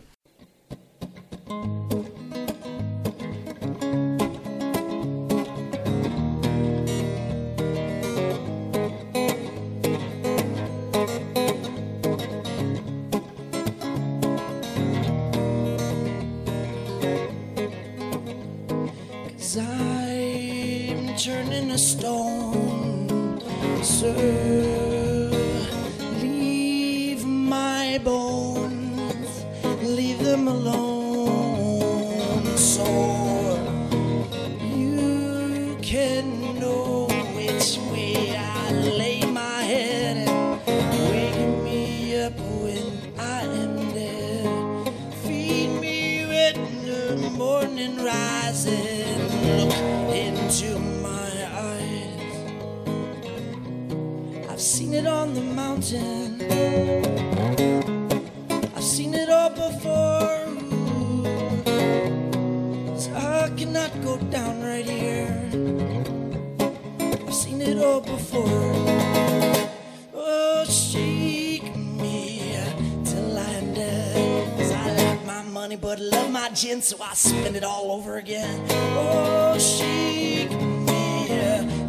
Gin, 76.63 76.81
so 76.81 76.97
I 77.03 77.13
spin 77.15 77.57
it 77.57 77.65
all 77.65 77.91
over 77.91 78.19
again. 78.19 78.65
Oh, 78.95 79.59
shake 79.59 80.53
me 80.53 81.27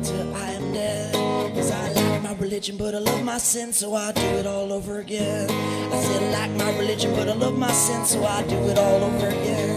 till 0.01 0.35
I'm 0.35 0.73
dead. 0.73 1.13
'Cause 1.53 1.69
I 1.69 1.91
like 1.91 2.23
my 2.23 2.33
religion, 2.39 2.77
but 2.77 2.95
I 2.95 2.97
love 2.97 3.23
my 3.23 3.37
sin, 3.37 3.71
so 3.71 3.93
I 3.93 4.11
do 4.13 4.27
it 4.39 4.47
all 4.47 4.73
over 4.73 4.97
again. 4.97 5.47
I 5.93 6.01
said, 6.01 6.23
I 6.23 6.29
like 6.39 6.51
my 6.57 6.71
religion, 6.79 7.13
but 7.15 7.29
I 7.29 7.33
love 7.33 7.55
my 7.55 7.71
sin, 7.71 8.03
so 8.03 8.25
I 8.25 8.41
do 8.41 8.57
it 8.71 8.79
all 8.79 9.03
over 9.03 9.27
again. 9.27 9.72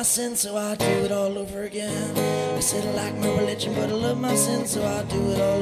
My 0.00 0.04
sin, 0.04 0.34
so 0.34 0.56
I 0.56 0.76
do 0.76 0.86
it 1.04 1.12
all 1.12 1.36
over 1.36 1.64
again. 1.64 2.16
I 2.56 2.60
said 2.60 2.86
I 2.86 2.92
like 2.92 3.14
my 3.18 3.28
religion, 3.38 3.74
but 3.74 3.90
I 3.90 3.92
love 3.92 4.18
my 4.18 4.34
sin, 4.34 4.66
so 4.66 4.82
I 4.82 5.02
do 5.02 5.20
it 5.32 5.38
all 5.38 5.59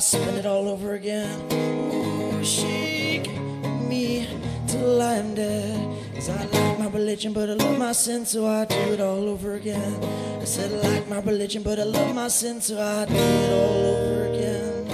spend 0.00 0.38
it 0.38 0.46
all 0.46 0.68
over 0.68 0.94
again. 0.94 1.28
Oh, 1.50 2.42
shake 2.42 3.30
me 3.88 4.26
till 4.66 5.00
I'm 5.02 5.34
dead. 5.34 5.88
'Cause 6.14 6.28
I 6.30 6.44
like 6.44 6.78
my 6.78 6.88
religion, 6.88 7.32
but 7.32 7.50
I 7.50 7.54
love 7.54 7.78
my 7.78 7.92
sin, 7.92 8.24
so 8.26 8.46
I 8.46 8.64
do 8.64 8.76
it 8.92 9.00
all 9.00 9.28
over 9.28 9.54
again. 9.54 9.96
I 10.40 10.44
said 10.44 10.72
I 10.72 10.76
like 10.88 11.08
my 11.08 11.20
religion, 11.20 11.62
but 11.62 11.78
I 11.78 11.84
love 11.84 12.14
my 12.14 12.28
sin, 12.28 12.60
so 12.60 12.80
I 12.80 13.04
do 13.06 13.14
it 13.14 13.52
all 13.52 13.86
over 13.94 14.24
again. 14.32 14.86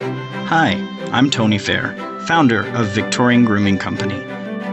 Hi, 0.46 0.76
I'm 1.12 1.30
Tony 1.30 1.58
Fair, 1.58 1.94
founder 2.26 2.66
of 2.74 2.88
Victorian 2.88 3.44
Grooming 3.44 3.78
Company. 3.78 4.22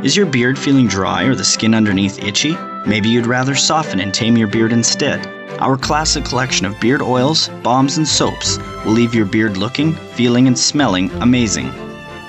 Is 0.06 0.16
your 0.16 0.26
beard 0.26 0.60
feeling 0.60 0.88
dry 0.88 1.24
or 1.24 1.36
the 1.36 1.44
skin 1.44 1.74
underneath 1.74 2.22
itchy? 2.24 2.56
Maybe 2.86 3.10
you'd 3.10 3.26
rather 3.26 3.56
soften 3.56 3.99
and 3.99 4.14
tame 4.14 4.38
your 4.38 4.48
beard 4.48 4.72
instead. 4.72 5.26
Our 5.60 5.78
classic 5.78 6.26
collection 6.26 6.66
of 6.66 6.80
beard 6.80 7.02
oils, 7.02 7.49
balms, 7.64 7.98
and 7.98 8.07
soaps 8.07 8.57
will 8.84 8.91
leave 8.91 9.16
your 9.16 9.26
beard 9.26 9.57
looking, 9.57 9.94
feeling, 9.94 10.48
and 10.48 10.57
smelling 10.57 11.10
amazing. 11.22 11.70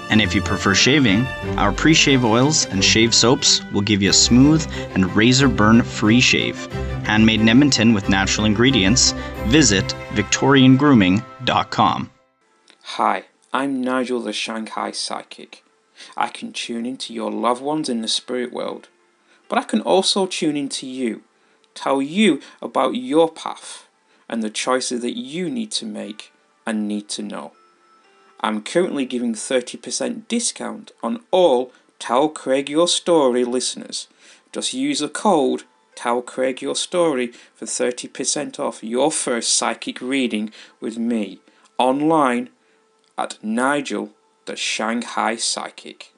And 0.09 0.23
if 0.23 0.35
you 0.35 0.41
prefer 0.41 0.75
shaving, 0.75 1.27
our 1.59 1.73
pre 1.73 1.93
shave 1.93 2.25
oils 2.25 2.67
and 2.67 2.83
shave 2.83 3.15
soaps 3.15 3.63
will 3.73 3.81
give 3.81 4.01
you 4.03 4.11
a 4.11 4.15
smooth 4.15 4.67
and 4.95 5.15
razor 5.17 5.49
burn 5.49 5.83
free 5.83 6.21
shave. 6.21 6.67
Handmade 7.05 7.41
in 7.41 7.49
Edmonton 7.49 7.93
with 7.93 8.09
natural 8.09 8.47
ingredients, 8.47 9.13
visit 9.47 9.85
VictorianGrooming.com. 10.13 12.11
Hi, 12.83 13.25
I'm 13.53 13.81
Nigel 13.83 14.21
the 14.21 14.33
Shanghai 14.33 14.93
Psychic. 14.93 15.65
I 16.17 16.29
can 16.29 16.53
tune 16.53 16.87
into 16.87 17.13
your 17.13 17.31
loved 17.31 17.63
ones 17.63 17.89
in 17.89 18.01
the 18.01 18.09
spirit 18.09 18.53
world, 18.53 18.89
but 19.49 19.59
I 19.59 19.63
can 19.63 19.81
also 19.81 20.27
tune 20.27 20.57
into 20.57 20.87
you, 20.87 21.23
tell 21.75 22.01
you 22.03 22.41
about 22.61 22.97
your 22.97 23.31
path 23.31 23.87
and 24.29 24.43
the 24.43 24.51
choices 24.51 25.03
that 25.03 25.17
you 25.17 25.49
need 25.51 25.71
to 25.73 25.87
make 25.87 26.33
and 26.67 26.89
need 26.89 27.09
to 27.11 27.23
know. 27.23 27.53
I'm 28.41 28.63
currently 28.63 29.07
giving 29.07 29.35
30% 29.35 30.29
discount 30.29 30.93
on 31.03 31.21
all 31.31 31.73
Tell 31.99 32.29
Craig 32.29 32.69
Your 32.69 32.89
Story 32.89 33.45
listeners. 33.45 34.09
Just 34.53 34.75
use 34.75 34.99
the 35.01 35.09
code 35.09 35.63
Tell 35.95 36.21
Craig 36.21 36.61
Your 36.61 36.77
Story 36.77 37.29
for 37.55 37.65
30% 37.65 38.61
off 38.61 38.85
your 38.85 39.11
first 39.11 39.55
psychic 39.55 40.01
reading 40.01 40.53
with 40.81 40.99
me 40.99 41.41
online 41.79 42.51
at 43.17 43.43
Nigel 43.43 44.11
the 44.45 44.57
Shanghai 44.57 45.37
Psychic. 45.37 46.13